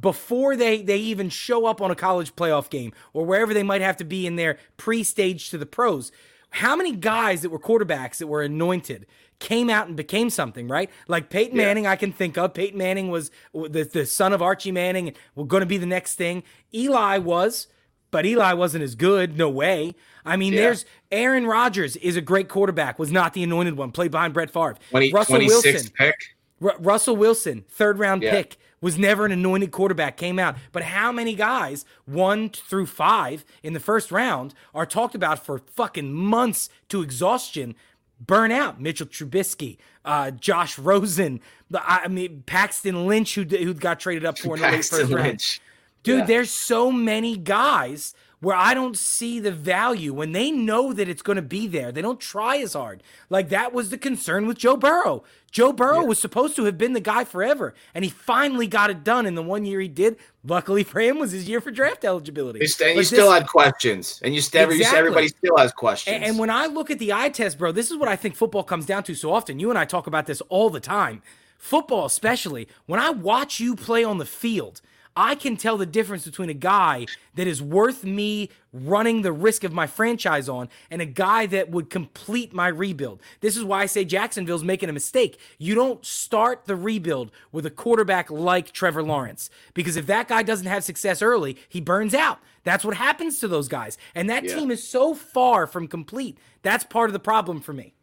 before 0.00 0.56
they 0.56 0.80
they 0.82 0.96
even 0.96 1.28
show 1.28 1.66
up 1.66 1.80
on 1.82 1.90
a 1.90 1.94
college 1.96 2.34
playoff 2.36 2.70
game 2.70 2.92
or 3.12 3.24
wherever 3.26 3.52
they 3.52 3.62
might 3.62 3.80
have 3.82 3.96
to 3.96 4.04
be 4.04 4.26
in 4.26 4.36
their 4.36 4.56
pre-stage 4.76 5.50
to 5.50 5.58
the 5.58 5.66
pros 5.66 6.10
how 6.54 6.76
many 6.76 6.92
guys 6.92 7.42
that 7.42 7.50
were 7.50 7.58
quarterbacks 7.58 8.18
that 8.18 8.26
were 8.28 8.42
anointed 8.42 9.06
came 9.40 9.68
out 9.68 9.88
and 9.88 9.96
became 9.96 10.30
something 10.30 10.68
right 10.68 10.88
like 11.08 11.28
peyton 11.28 11.56
Yeah. 11.58 11.64
manning 11.66 11.86
i 11.86 11.96
can 11.96 12.12
think 12.12 12.38
of 12.38 12.54
peyton 12.54 12.78
manning 12.78 13.08
was 13.10 13.30
the, 13.52 13.82
the 13.84 14.06
son 14.06 14.32
of 14.32 14.40
archie 14.40 14.70
manning 14.72 15.08
and 15.08 15.16
was 15.34 15.48
going 15.48 15.60
to 15.62 15.66
be 15.66 15.76
the 15.78 15.86
next 15.86 16.14
thing 16.14 16.44
eli 16.72 17.18
was 17.18 17.66
but 18.12 18.24
eli 18.24 18.52
wasn't 18.52 18.84
as 18.84 18.94
good 18.94 19.36
no 19.36 19.50
way 19.50 19.94
i 20.24 20.36
mean 20.36 20.52
Yeah. 20.52 20.60
there's 20.60 20.84
aaron 21.10 21.46
rodgers 21.46 21.96
is 21.96 22.14
a 22.16 22.20
great 22.20 22.48
quarterback 22.48 22.98
was 23.00 23.10
not 23.10 23.34
the 23.34 23.42
anointed 23.42 23.76
one 23.76 23.90
played 23.90 24.12
behind 24.12 24.32
brett 24.32 24.50
Favre. 24.52 24.76
20, 24.90 25.12
russell 25.12 25.36
26th 25.38 25.48
wilson 25.64 25.90
pick. 25.98 26.14
Ru- 26.60 26.78
Russell 26.78 27.16
Wilson, 27.16 27.64
third 27.68 27.98
round 27.98 28.22
Yeah. 28.22 28.30
pick, 28.30 28.56
was 28.84 28.98
never 28.98 29.24
an 29.24 29.32
anointed 29.32 29.70
quarterback, 29.72 30.16
came 30.16 30.38
out. 30.38 30.56
But 30.70 30.82
how 30.84 31.10
many 31.10 31.34
guys, 31.34 31.84
one 32.04 32.50
through 32.50 32.86
five 32.86 33.44
in 33.62 33.72
the 33.72 33.80
first 33.80 34.12
round, 34.12 34.52
are 34.74 34.86
talked 34.86 35.14
about 35.14 35.44
for 35.44 35.58
fucking 35.58 36.12
months 36.12 36.68
to 36.90 37.00
exhaustion, 37.02 37.74
burn 38.20 38.52
out? 38.52 38.80
Mitchell 38.80 39.06
Trubisky, 39.06 39.78
uh, 40.04 40.30
Josh 40.30 40.78
Rosen, 40.78 41.40
I 41.74 42.08
mean, 42.08 42.42
Paxton 42.46 43.06
Lynch, 43.06 43.34
who, 43.34 43.42
who 43.44 43.72
got 43.74 43.98
traded 44.00 44.24
up 44.24 44.38
for 44.38 44.54
in 44.56 44.62
the 44.62 44.68
late 44.68 44.84
first 44.84 45.10
round. 45.10 45.58
Dude, 46.02 46.18
Yeah. 46.20 46.24
there's 46.26 46.50
so 46.50 46.92
many 46.92 47.36
guys 47.38 48.14
where 48.40 48.56
I 48.56 48.74
don't 48.74 48.96
see 48.96 49.40
the 49.40 49.52
value 49.52 50.12
when 50.12 50.32
they 50.32 50.50
know 50.50 50.92
that 50.92 51.08
it's 51.08 51.22
going 51.22 51.36
to 51.36 51.42
be 51.42 51.66
there. 51.66 51.90
They 51.92 52.02
don't 52.02 52.20
try 52.20 52.58
as 52.58 52.74
hard. 52.74 53.02
Like 53.30 53.48
that 53.48 53.72
was 53.72 53.90
the 53.90 53.98
concern 53.98 54.46
with 54.46 54.58
Joe 54.58 54.76
Burrow. 54.76 55.24
Joe 55.50 55.72
Burrow 55.72 56.04
was 56.04 56.18
supposed 56.18 56.56
to 56.56 56.64
have 56.64 56.76
been 56.76 56.94
the 56.94 57.00
guy 57.00 57.22
forever, 57.22 57.74
and 57.94 58.04
he 58.04 58.10
finally 58.10 58.66
got 58.66 58.90
it 58.90 59.04
done 59.04 59.24
in 59.24 59.36
the 59.36 59.42
one 59.42 59.64
year 59.64 59.80
he 59.80 59.86
did. 59.86 60.16
Luckily 60.44 60.82
for 60.82 61.00
him, 61.00 61.20
was 61.20 61.30
his 61.30 61.48
year 61.48 61.60
for 61.60 61.70
draft 61.70 62.04
eligibility. 62.04 62.58
And 62.58 62.96
you 62.96 63.04
still 63.04 63.30
had 63.30 63.46
questions, 63.46 64.20
and 64.24 64.34
you 64.34 64.40
still 64.40 64.68
Exactly. 64.68 64.98
everybody 64.98 65.28
still 65.28 65.56
has 65.56 65.72
questions. 65.72 66.14
and, 66.16 66.24
and 66.24 66.38
when 66.40 66.50
I 66.50 66.66
look 66.66 66.90
at 66.90 66.98
the 66.98 67.12
eye 67.12 67.28
test, 67.28 67.56
bro, 67.56 67.70
this 67.70 67.90
is 67.90 67.96
what 67.96 68.08
I 68.08 68.16
think 68.16 68.34
football 68.34 68.64
comes 68.64 68.84
down 68.84 69.04
to 69.04 69.14
so 69.14 69.32
often. 69.32 69.60
You 69.60 69.70
and 69.70 69.78
I 69.78 69.84
talk 69.84 70.06
about 70.08 70.26
this 70.26 70.40
all 70.48 70.70
the 70.70 70.80
time. 70.80 71.22
Football, 71.56 72.04
especially, 72.06 72.68
when 72.86 72.98
I 72.98 73.10
watch 73.10 73.60
you 73.60 73.76
play 73.76 74.02
on 74.04 74.18
the 74.18 74.26
field, 74.26 74.82
I 75.16 75.36
can 75.36 75.56
tell 75.56 75.76
the 75.76 75.86
difference 75.86 76.24
between 76.24 76.50
a 76.50 76.54
guy 76.54 77.06
that 77.34 77.46
is 77.46 77.62
worth 77.62 78.02
me 78.02 78.50
running 78.72 79.22
the 79.22 79.32
risk 79.32 79.62
of 79.62 79.72
my 79.72 79.86
franchise 79.86 80.48
on 80.48 80.68
and 80.90 81.00
a 81.00 81.06
guy 81.06 81.46
that 81.46 81.70
would 81.70 81.88
complete 81.88 82.52
my 82.52 82.66
rebuild. 82.66 83.20
This 83.40 83.56
is 83.56 83.62
why 83.62 83.82
I 83.82 83.86
say 83.86 84.04
Jacksonville's 84.04 84.64
making 84.64 84.88
a 84.88 84.92
mistake. 84.92 85.38
You 85.58 85.76
don't 85.76 86.04
start 86.04 86.64
the 86.66 86.74
rebuild 86.74 87.30
with 87.52 87.64
a 87.64 87.70
quarterback 87.70 88.30
like 88.30 88.72
Trevor 88.72 89.02
Lawrence 89.04 89.50
because 89.72 89.96
if 89.96 90.06
that 90.06 90.26
guy 90.26 90.42
doesn't 90.42 90.66
have 90.66 90.82
success 90.82 91.22
early, 91.22 91.56
he 91.68 91.80
burns 91.80 92.14
out. 92.14 92.40
That's 92.64 92.84
what 92.84 92.96
happens 92.96 93.38
to 93.40 93.48
those 93.48 93.68
guys. 93.68 93.96
And 94.14 94.28
that 94.30 94.44
Yeah. 94.44 94.56
team 94.56 94.70
is 94.70 94.86
so 94.86 95.14
far 95.14 95.66
from 95.68 95.86
complete. 95.86 96.38
That's 96.62 96.82
part 96.82 97.08
of 97.08 97.12
the 97.12 97.20
problem 97.20 97.60
for 97.60 97.72
me. 97.72 97.93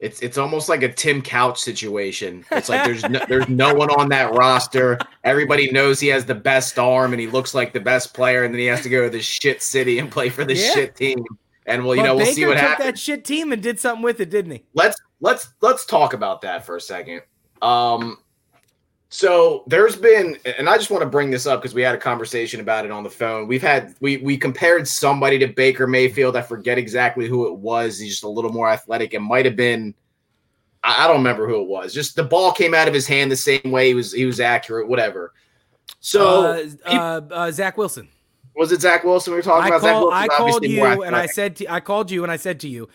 It's 0.00 0.20
it's 0.20 0.38
almost 0.38 0.68
like 0.68 0.82
a 0.84 0.92
Tim 0.92 1.20
Couch 1.22 1.58
situation. 1.58 2.44
It's 2.52 2.68
like 2.68 2.84
there's 2.84 3.02
no, 3.08 3.20
there's 3.28 3.48
no 3.48 3.74
one 3.74 3.90
on 3.90 4.08
that 4.10 4.32
roster. 4.32 4.96
Everybody 5.24 5.70
knows 5.72 5.98
he 5.98 6.06
has 6.08 6.24
the 6.24 6.36
best 6.36 6.78
arm 6.78 7.12
and 7.12 7.20
he 7.20 7.26
looks 7.26 7.52
like 7.52 7.72
the 7.72 7.80
best 7.80 8.14
player, 8.14 8.44
and 8.44 8.54
then 8.54 8.60
he 8.60 8.66
has 8.66 8.80
to 8.82 8.88
go 8.88 9.02
to 9.04 9.10
this 9.10 9.24
shit 9.24 9.60
city 9.60 9.98
and 9.98 10.08
play 10.10 10.28
for 10.28 10.44
this 10.44 10.64
Yeah. 10.64 10.70
shit 10.72 10.94
team. 10.96 11.24
And 11.66 11.84
well, 11.84 11.96
you 11.96 12.02
But 12.02 12.06
know, 12.06 12.14
we'll 12.16 12.24
Baker 12.26 12.34
see 12.34 12.46
what 12.46 12.52
took 12.54 12.60
happens. 12.62 12.86
that 12.86 12.98
shit 12.98 13.24
team 13.24 13.52
and 13.52 13.60
did 13.60 13.80
something 13.80 14.02
with 14.02 14.20
it, 14.20 14.30
didn't 14.30 14.52
he? 14.52 14.62
let's 14.74 14.96
let's 15.20 15.48
let's 15.62 15.84
talk 15.84 16.12
about 16.12 16.42
that 16.42 16.64
for 16.64 16.76
a 16.76 16.80
second. 16.80 17.22
Um, 17.60 18.18
so 19.10 19.64
there's 19.66 19.96
been, 19.96 20.36
and 20.58 20.68
I 20.68 20.76
just 20.76 20.90
want 20.90 21.02
to 21.02 21.08
bring 21.08 21.30
this 21.30 21.46
up 21.46 21.62
because 21.62 21.74
we 21.74 21.80
had 21.80 21.94
a 21.94 21.98
conversation 21.98 22.60
about 22.60 22.84
it 22.84 22.90
on 22.90 23.02
the 23.02 23.10
phone. 23.10 23.48
We've 23.48 23.62
had 23.62 23.94
we 24.00 24.18
we 24.18 24.36
compared 24.36 24.86
somebody 24.86 25.38
to 25.38 25.46
Baker 25.46 25.86
Mayfield. 25.86 26.36
I 26.36 26.42
forget 26.42 26.76
exactly 26.76 27.26
who 27.26 27.46
it 27.46 27.54
was. 27.54 27.98
He's 27.98 28.10
just 28.10 28.24
a 28.24 28.28
little 28.28 28.52
more 28.52 28.68
athletic. 28.68 29.14
It 29.14 29.20
might 29.20 29.46
have 29.46 29.56
been. 29.56 29.94
I 30.84 31.04
I 31.04 31.06
don't 31.06 31.16
remember 31.16 31.48
who 31.48 31.62
it 31.62 31.68
was. 31.68 31.94
Just 31.94 32.16
the 32.16 32.24
ball 32.24 32.52
came 32.52 32.74
out 32.74 32.86
of 32.86 32.92
his 32.92 33.06
hand 33.06 33.32
the 33.32 33.36
same 33.36 33.70
way. 33.70 33.88
He 33.88 33.94
was 33.94 34.12
he 34.12 34.26
was 34.26 34.40
accurate. 34.40 34.88
Whatever. 34.88 35.32
So 36.00 36.44
uh, 36.44 36.66
uh, 36.84 37.20
uh, 37.30 37.50
Zach 37.50 37.78
Wilson. 37.78 38.08
was 38.54 38.72
it 38.72 38.82
Zach 38.82 39.04
Wilson 39.04 39.32
we 39.32 39.38
were 39.38 39.42
talking 39.42 39.72
I, 39.72 39.76
about? 39.76 39.80
Zach 39.80 39.92
call, 39.94 40.12
I 40.12 40.28
called 40.28 40.64
you 40.64 41.02
and 41.02 41.16
I 41.16 41.26
said 41.26 41.56
to, 41.56 41.72
I 41.72 41.80
called 41.80 42.10
you 42.10 42.24
and 42.24 42.30
I 42.30 42.36
said 42.36 42.60
to 42.60 42.68
you, 42.68 42.88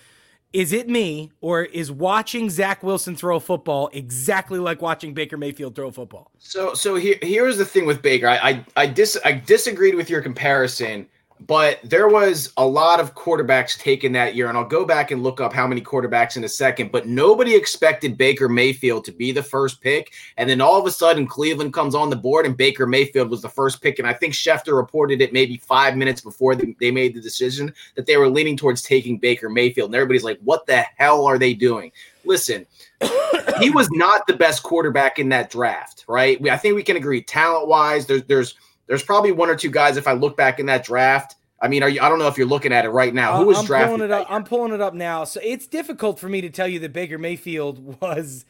is 0.54 0.72
it 0.72 0.88
me 0.88 1.32
or 1.42 1.64
is 1.64 1.92
watching 1.92 2.50
Zach 2.50 2.84
Wilson 2.84 3.16
throw 3.16 3.38
a 3.38 3.40
football 3.40 3.90
exactly 3.92 4.60
like 4.60 4.82
watching 4.82 5.14
Baker 5.14 5.36
Mayfield 5.36 5.76
throw 5.76 5.88
a 5.88 5.92
football? 5.92 6.32
So 6.38 6.76
so 6.76 6.96
here 6.96 7.18
here's 7.22 7.58
the 7.58 7.66
thing 7.66 7.86
with 7.86 8.02
Baker. 8.02 8.28
I 8.28 8.38
I 8.38 8.66
I, 8.76 8.86
dis, 8.88 9.18
I 9.26 9.34
disagreed 9.34 9.96
with 9.96 10.10
your 10.10 10.22
comparison, 10.22 11.08
but 11.48 11.80
there 11.84 12.08
was 12.08 12.54
a 12.58 12.66
lot 12.66 13.00
of 13.00 13.16
quarterbacks 13.16 13.78
taken 13.78 14.12
that 14.14 14.36
year, 14.36 14.50
and 14.50 14.58
I'll 14.58 14.64
go 14.64 14.86
back 14.86 15.12
and 15.12 15.24
look 15.24 15.42
up 15.42 15.52
how 15.52 15.68
many 15.68 15.82
quarterbacks 15.82 16.38
in 16.38 16.44
a 16.44 16.50
second. 16.50 16.92
But 16.92 17.08
nobody 17.08 17.56
expected 17.56 18.18
Baker 18.18 18.48
Mayfield 18.48 19.04
to 19.06 19.12
be 19.12 19.32
the 19.32 19.44
first 19.44 19.82
pick, 19.82 20.14
and 20.38 20.50
then 20.50 20.62
all 20.62 20.80
of 20.80 20.86
a 20.86 20.92
sudden 20.92 21.28
Cleveland 21.28 21.74
comes 21.74 21.96
on 21.96 22.10
the 22.10 22.16
board, 22.16 22.46
and 22.46 22.56
Baker 22.56 22.86
Mayfield 22.86 23.30
was 23.30 23.42
the 23.42 23.50
first 23.50 23.82
pick. 23.82 24.00
And 24.00 24.08
I 24.08 24.14
think 24.14 24.34
Schefter 24.34 24.76
reported 24.76 25.22
it 25.22 25.34
maybe 25.34 25.58
five 25.58 25.98
minutes 25.98 26.22
before 26.22 26.56
they, 26.56 26.92
made 26.92 27.16
the 27.16 27.22
decision 27.22 27.74
that 27.96 28.06
they 28.06 28.18
were 28.18 28.30
leaning 28.30 28.56
towards 28.56 28.82
taking 28.82 29.18
Baker 29.18 29.50
Mayfield, 29.50 29.90
and 29.90 29.96
everybody's 29.96 30.24
like, 30.24 30.40
"What 30.44 30.66
the 30.66 30.86
hell 30.98 31.26
are 31.26 31.40
they 31.40 31.54
doing?" 31.54 31.92
Listen, 32.26 32.66
he 33.60 33.70
was 33.70 33.90
not 33.92 34.28
the 34.28 34.36
best 34.36 34.64
quarterback 34.64 35.20
in 35.20 35.30
that 35.30 35.50
draft, 35.50 36.06
right? 36.08 36.40
I 36.48 36.58
think 36.58 36.76
we 36.76 36.84
can 36.84 36.98
agree 36.98 37.22
talent 37.22 37.68
wise. 37.68 38.06
There's 38.06 38.24
there's 38.24 38.56
there's 38.88 39.04
probably 39.04 39.32
one 39.32 39.50
or 39.50 39.56
two 39.56 39.72
guys. 39.72 39.98
If 39.98 40.08
I 40.08 40.14
look 40.14 40.36
back 40.38 40.60
in 40.60 40.66
that 40.68 40.84
draft, 40.84 41.36
I 41.62 41.68
mean, 41.68 41.84
are 41.84 41.90
you? 41.90 42.02
I 42.02 42.10
don't 42.10 42.20
know 42.20 42.28
if 42.28 42.38
you're 42.38 42.48
looking 42.48 42.74
at 42.74 42.86
it 42.86 42.90
right 42.90 43.14
now. 43.14 43.38
Who 43.38 43.44
uh, 43.44 43.46
was 43.46 43.58
I'm 43.60 43.66
drafted? 43.66 43.90
pulling 43.90 44.04
it 44.04 44.12
up. 44.12 44.28
I'm 44.30 44.44
pulling 44.44 44.74
it 44.74 44.82
up 44.82 44.94
now. 44.94 45.24
So 45.24 45.40
it's 45.44 45.68
difficult 45.68 46.20
for 46.20 46.28
me 46.30 46.42
to 46.42 46.50
tell 46.50 46.68
you 46.68 46.80
that 46.80 46.94
Baker 46.94 47.18
Mayfield 47.18 48.00
was 48.02 48.46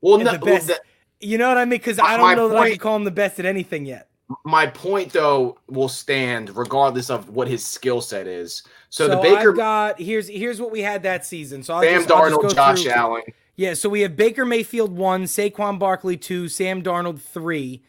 well, 0.00 0.18
the 0.18 0.24
no, 0.24 0.38
best. 0.38 0.66
the- 0.68 0.80
You 1.20 1.38
know 1.38 1.48
what 1.48 1.56
I 1.58 1.64
mean? 1.64 1.78
Because 1.78 1.98
I 1.98 2.16
don't 2.16 2.36
know 2.36 2.48
that 2.48 2.58
I 2.58 2.70
can 2.70 2.78
call 2.78 2.96
him 2.96 3.04
the 3.04 3.10
best 3.10 3.38
at 3.38 3.46
anything 3.46 3.86
yet. 3.86 4.08
my 4.44 4.66
point 4.66 5.12
though 5.12 5.58
will 5.68 5.88
stand 5.88 6.54
regardless 6.56 7.10
of 7.10 7.28
what 7.30 7.48
his 7.48 7.64
skill 7.66 8.00
set 8.00 8.26
is. 8.26 8.62
So, 8.90 9.06
So, 9.06 9.16
the 9.16 9.22
Baker, 9.22 9.50
I've 9.50 9.56
got 9.56 10.00
here's 10.00 10.28
here's 10.28 10.60
what 10.60 10.70
we 10.70 10.80
had 10.80 11.02
that 11.04 11.24
season. 11.24 11.62
So 11.62 11.74
I'll 11.74 11.82
Sam 11.82 11.94
just, 12.00 12.08
just 12.08 12.20
Darnold, 12.20 12.42
go 12.42 12.48
Josh 12.50 12.82
through- 12.82 12.92
Allen. 12.92 13.22
Yeah, 13.56 13.74
so 13.74 13.88
we 13.90 14.00
have 14.00 14.16
Baker 14.16 14.44
Mayfield 14.46 14.96
one, 14.96 15.24
Saquon 15.24 15.78
Barkley 15.78 16.16
two, 16.16 16.48
Sam 16.48 16.82
Darnold 16.82 17.20
three. 17.20 17.82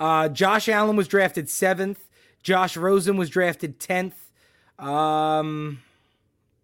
Uh, 0.00 0.28
Josh 0.28 0.68
Allen 0.68 0.96
was 0.96 1.06
drafted 1.06 1.48
seventh. 1.50 2.08
Josh 2.42 2.76
Rosen 2.76 3.16
was 3.18 3.28
drafted 3.28 3.78
tenth. 3.78 4.30
Um, 4.78 5.82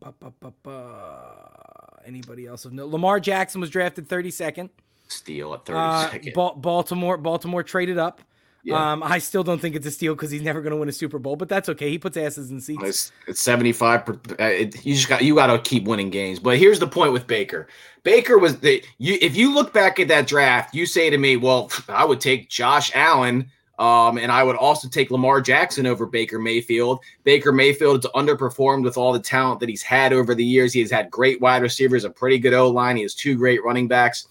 ba, 0.00 0.14
ba, 0.40 0.52
ba. 0.62 2.00
anybody 2.06 2.46
else 2.46 2.64
of 2.64 2.72
note? 2.72 2.88
Lamar 2.88 3.20
Jackson 3.20 3.60
was 3.60 3.68
drafted 3.68 4.08
thirty 4.08 4.30
second. 4.30 4.70
Steal 5.08 5.54
at 5.54 5.64
30 5.66 5.78
Uh, 5.78 6.10
seconds. 6.10 6.34
Ba- 6.34 6.54
Baltimore, 6.56 7.16
Baltimore 7.16 7.62
traded 7.62 7.96
up. 7.98 8.20
Yeah. 8.66 8.92
Um, 8.92 9.02
I 9.04 9.18
still 9.18 9.44
don't 9.44 9.60
think 9.60 9.76
it's 9.76 9.86
a 9.86 9.92
steal 9.92 10.16
because 10.16 10.32
he's 10.32 10.42
never 10.42 10.60
going 10.60 10.72
to 10.72 10.76
win 10.76 10.88
a 10.88 10.92
Super 10.92 11.20
Bowl, 11.20 11.36
but 11.36 11.48
that's 11.48 11.68
okay. 11.68 11.88
He 11.88 11.98
puts 11.98 12.16
asses 12.16 12.50
in 12.50 12.60
seats. 12.60 12.82
It's, 12.82 13.12
it's 13.28 13.40
75 13.40 14.08
uh, 14.08 14.14
it, 14.40 14.84
you 14.84 14.94
just 14.94 15.08
got 15.08 15.22
you 15.22 15.36
got 15.36 15.46
to 15.46 15.58
keep 15.58 15.84
winning 15.84 16.10
games 16.10 16.38
but 16.38 16.58
here's 16.58 16.78
the 16.78 16.86
point 16.86 17.12
with 17.12 17.26
baker 17.26 17.68
baker 18.02 18.38
was 18.38 18.58
the 18.58 18.82
you 18.98 19.18
if 19.20 19.36
you 19.36 19.54
look 19.54 19.72
back 19.72 20.00
at 20.00 20.08
that 20.08 20.26
draft 20.26 20.74
you 20.74 20.86
say 20.86 21.10
to 21.10 21.18
me 21.18 21.36
well 21.36 21.70
i 21.88 22.04
would 22.04 22.20
take 22.20 22.48
josh 22.48 22.90
allen 22.94 23.50
um, 23.78 24.16
and 24.16 24.32
I 24.32 24.42
would 24.42 24.56
also 24.56 24.88
take 24.88 25.10
Lamar 25.10 25.40
Jackson 25.42 25.86
over 25.86 26.06
Baker 26.06 26.38
Mayfield. 26.38 27.00
Baker 27.24 27.52
Mayfield 27.52 28.02
has 28.02 28.12
underperformed 28.12 28.84
with 28.84 28.96
all 28.96 29.12
the 29.12 29.20
talent 29.20 29.60
that 29.60 29.68
he's 29.68 29.82
had 29.82 30.14
over 30.14 30.34
the 30.34 30.44
years. 30.44 30.72
He 30.72 30.80
has 30.80 30.90
had 30.90 31.10
great 31.10 31.42
wide 31.42 31.60
receivers, 31.60 32.04
a 32.04 32.10
pretty 32.10 32.38
good 32.38 32.54
O 32.54 32.70
line. 32.70 32.96
He 32.96 33.02
has 33.02 33.14
two 33.14 33.36
great 33.36 33.62
running 33.62 33.86
backs. 33.86 34.28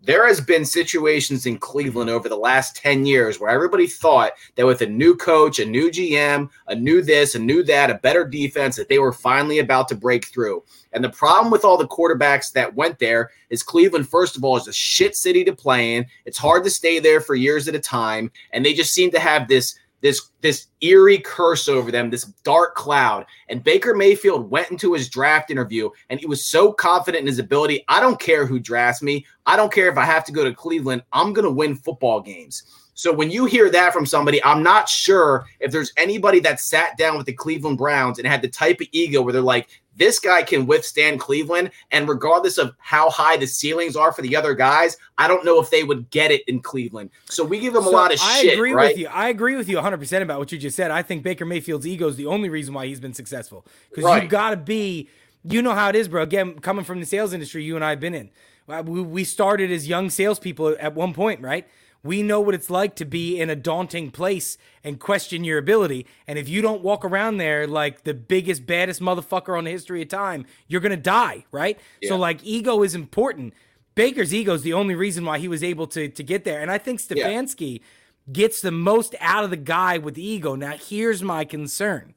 There 0.00 0.28
has 0.28 0.40
been 0.40 0.64
situations 0.64 1.44
in 1.44 1.58
Cleveland 1.58 2.08
over 2.08 2.28
the 2.28 2.36
last 2.36 2.76
10 2.76 3.04
years 3.04 3.40
where 3.40 3.50
everybody 3.50 3.88
thought 3.88 4.32
that 4.54 4.64
with 4.64 4.80
a 4.80 4.86
new 4.86 5.16
coach, 5.16 5.58
a 5.58 5.66
new 5.66 5.90
GM, 5.90 6.48
a 6.68 6.74
new 6.74 7.02
this, 7.02 7.34
a 7.34 7.38
new 7.38 7.64
that, 7.64 7.90
a 7.90 7.94
better 7.94 8.24
defense, 8.24 8.76
that 8.76 8.88
they 8.88 9.00
were 9.00 9.12
finally 9.12 9.58
about 9.58 9.88
to 9.88 9.96
break 9.96 10.26
through. 10.26 10.62
And 10.92 11.02
the 11.02 11.10
problem 11.10 11.50
with 11.50 11.64
all 11.64 11.76
the 11.76 11.88
quarterbacks 11.88 12.52
that 12.52 12.76
went 12.76 13.00
there 13.00 13.30
is 13.50 13.64
Cleveland, 13.64 14.08
first 14.08 14.36
of 14.36 14.44
all, 14.44 14.56
is 14.56 14.68
a 14.68 14.72
shit 14.72 15.16
city 15.16 15.42
to 15.44 15.52
play 15.52 15.96
in. 15.96 16.06
It's 16.24 16.38
hard 16.38 16.62
to 16.62 16.70
stay 16.70 17.00
there 17.00 17.20
for 17.20 17.34
years 17.34 17.66
at 17.66 17.74
a 17.74 17.80
time. 17.80 18.30
And 18.52 18.64
they 18.64 18.74
just 18.74 18.94
seem 18.94 19.10
to 19.10 19.20
have 19.20 19.48
this 19.48 19.80
this 20.00 20.30
this 20.40 20.68
eerie 20.80 21.18
curse 21.18 21.68
over 21.68 21.90
them, 21.90 22.10
this 22.10 22.24
dark 22.44 22.74
cloud. 22.74 23.26
And 23.48 23.64
Baker 23.64 23.94
Mayfield 23.94 24.50
went 24.50 24.70
into 24.70 24.92
his 24.92 25.08
draft 25.08 25.50
interview 25.50 25.90
and 26.10 26.20
he 26.20 26.26
was 26.26 26.46
so 26.46 26.72
confident 26.72 27.22
in 27.22 27.26
his 27.26 27.38
ability. 27.38 27.84
I 27.88 28.00
don't 28.00 28.20
care 28.20 28.46
who 28.46 28.58
drafts 28.58 29.02
me. 29.02 29.26
I 29.46 29.56
don't 29.56 29.72
care 29.72 29.90
if 29.90 29.98
I 29.98 30.04
have 30.04 30.24
to 30.26 30.32
go 30.32 30.44
to 30.44 30.54
Cleveland. 30.54 31.02
I'm 31.12 31.32
going 31.32 31.44
to 31.44 31.50
win 31.50 31.74
football 31.74 32.20
games. 32.20 32.62
So 32.98 33.12
when 33.12 33.30
you 33.30 33.44
hear 33.44 33.70
that 33.70 33.92
from 33.92 34.04
somebody, 34.06 34.42
I'm 34.42 34.60
not 34.60 34.88
sure 34.88 35.46
if 35.60 35.70
there's 35.70 35.92
anybody 35.96 36.40
that 36.40 36.58
sat 36.58 36.98
down 36.98 37.16
with 37.16 37.26
the 37.26 37.32
Cleveland 37.32 37.78
Browns 37.78 38.18
and 38.18 38.26
had 38.26 38.42
the 38.42 38.48
type 38.48 38.80
of 38.80 38.88
ego 38.90 39.22
where 39.22 39.32
they're 39.32 39.40
like, 39.40 39.68
this 39.94 40.18
guy 40.18 40.42
can 40.42 40.66
withstand 40.66 41.20
Cleveland. 41.20 41.70
And 41.92 42.08
regardless 42.08 42.58
of 42.58 42.74
how 42.78 43.08
high 43.08 43.36
the 43.36 43.46
ceilings 43.46 43.94
are 43.94 44.10
for 44.10 44.22
the 44.22 44.34
other 44.34 44.52
guys, 44.52 44.96
I 45.16 45.28
don't 45.28 45.44
know 45.44 45.60
if 45.60 45.70
they 45.70 45.84
would 45.84 46.10
get 46.10 46.32
it 46.32 46.42
in 46.48 46.58
Cleveland. 46.58 47.10
So 47.26 47.44
we 47.44 47.60
give 47.60 47.72
them 47.72 47.84
so 47.84 47.90
a 47.90 47.92
lot 47.92 48.12
of 48.12 48.18
I 48.20 48.40
shit. 48.40 48.50
I 48.50 48.54
agree 48.54 48.72
right? 48.72 48.88
with 48.88 48.98
you. 48.98 49.06
I 49.06 49.28
agree 49.28 49.54
with 49.54 49.68
you 49.68 49.76
100% 49.76 50.20
about 50.22 50.40
what 50.40 50.50
you 50.50 50.58
just 50.58 50.76
said. 50.76 50.90
I 50.90 51.02
think 51.02 51.22
Baker 51.22 51.46
Mayfield's 51.46 51.86
ego 51.86 52.08
is 52.08 52.16
the 52.16 52.26
only 52.26 52.48
reason 52.48 52.74
why 52.74 52.86
he's 52.86 52.98
been 52.98 53.14
successful. 53.14 53.64
Because 53.90 54.06
right. 54.06 54.22
you've 54.24 54.30
got 54.32 54.50
to 54.50 54.56
be, 54.56 55.08
you 55.44 55.62
know 55.62 55.72
how 55.72 55.88
it 55.88 55.94
is, 55.94 56.08
bro. 56.08 56.24
Again, 56.24 56.58
coming 56.58 56.84
from 56.84 56.98
the 56.98 57.06
sales 57.06 57.32
industry, 57.32 57.62
you 57.62 57.76
and 57.76 57.84
I 57.84 57.90
have 57.90 58.00
been 58.00 58.14
in. 58.14 58.30
Uh, 58.68 58.82
we 58.82 59.22
started 59.22 59.70
as 59.70 59.86
young 59.86 60.10
salespeople 60.10 60.76
at 60.80 60.96
one 60.96 61.14
point, 61.14 61.40
right? 61.40 61.64
We 62.04 62.22
know 62.22 62.40
what 62.40 62.54
it's 62.54 62.70
like 62.70 62.94
to 62.96 63.04
be 63.04 63.40
in 63.40 63.50
a 63.50 63.56
daunting 63.56 64.10
place 64.10 64.56
and 64.84 65.00
question 65.00 65.44
your 65.44 65.58
ability. 65.58 66.06
And 66.26 66.38
if 66.38 66.48
you 66.48 66.62
don't 66.62 66.82
walk 66.82 67.04
around 67.04 67.38
there 67.38 67.66
like 67.66 68.04
the 68.04 68.14
biggest, 68.14 68.66
baddest 68.66 69.00
motherfucker 69.00 69.56
on 69.58 69.64
the 69.64 69.70
history 69.70 70.02
of 70.02 70.08
time, 70.08 70.46
you're 70.68 70.80
going 70.80 70.90
to 70.90 70.96
die, 70.96 71.44
right? 71.50 71.78
Yeah. 72.00 72.10
So, 72.10 72.16
like, 72.16 72.44
ego 72.44 72.82
is 72.82 72.94
important. 72.94 73.52
Baker's 73.94 74.32
ego 74.32 74.54
is 74.54 74.62
the 74.62 74.72
only 74.72 74.94
reason 74.94 75.24
why 75.24 75.38
he 75.38 75.48
was 75.48 75.64
able 75.64 75.88
to, 75.88 76.08
to 76.08 76.22
get 76.22 76.44
there. 76.44 76.60
And 76.60 76.70
I 76.70 76.78
think 76.78 77.00
Stefanski 77.00 77.80
yeah. 77.80 78.32
gets 78.32 78.60
the 78.60 78.70
most 78.70 79.16
out 79.18 79.42
of 79.42 79.50
the 79.50 79.56
guy 79.56 79.98
with 79.98 80.14
the 80.14 80.24
ego. 80.24 80.54
Now, 80.54 80.76
here's 80.76 81.22
my 81.22 81.44
concern. 81.44 82.14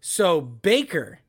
So, 0.00 0.40
Baker 0.40 1.20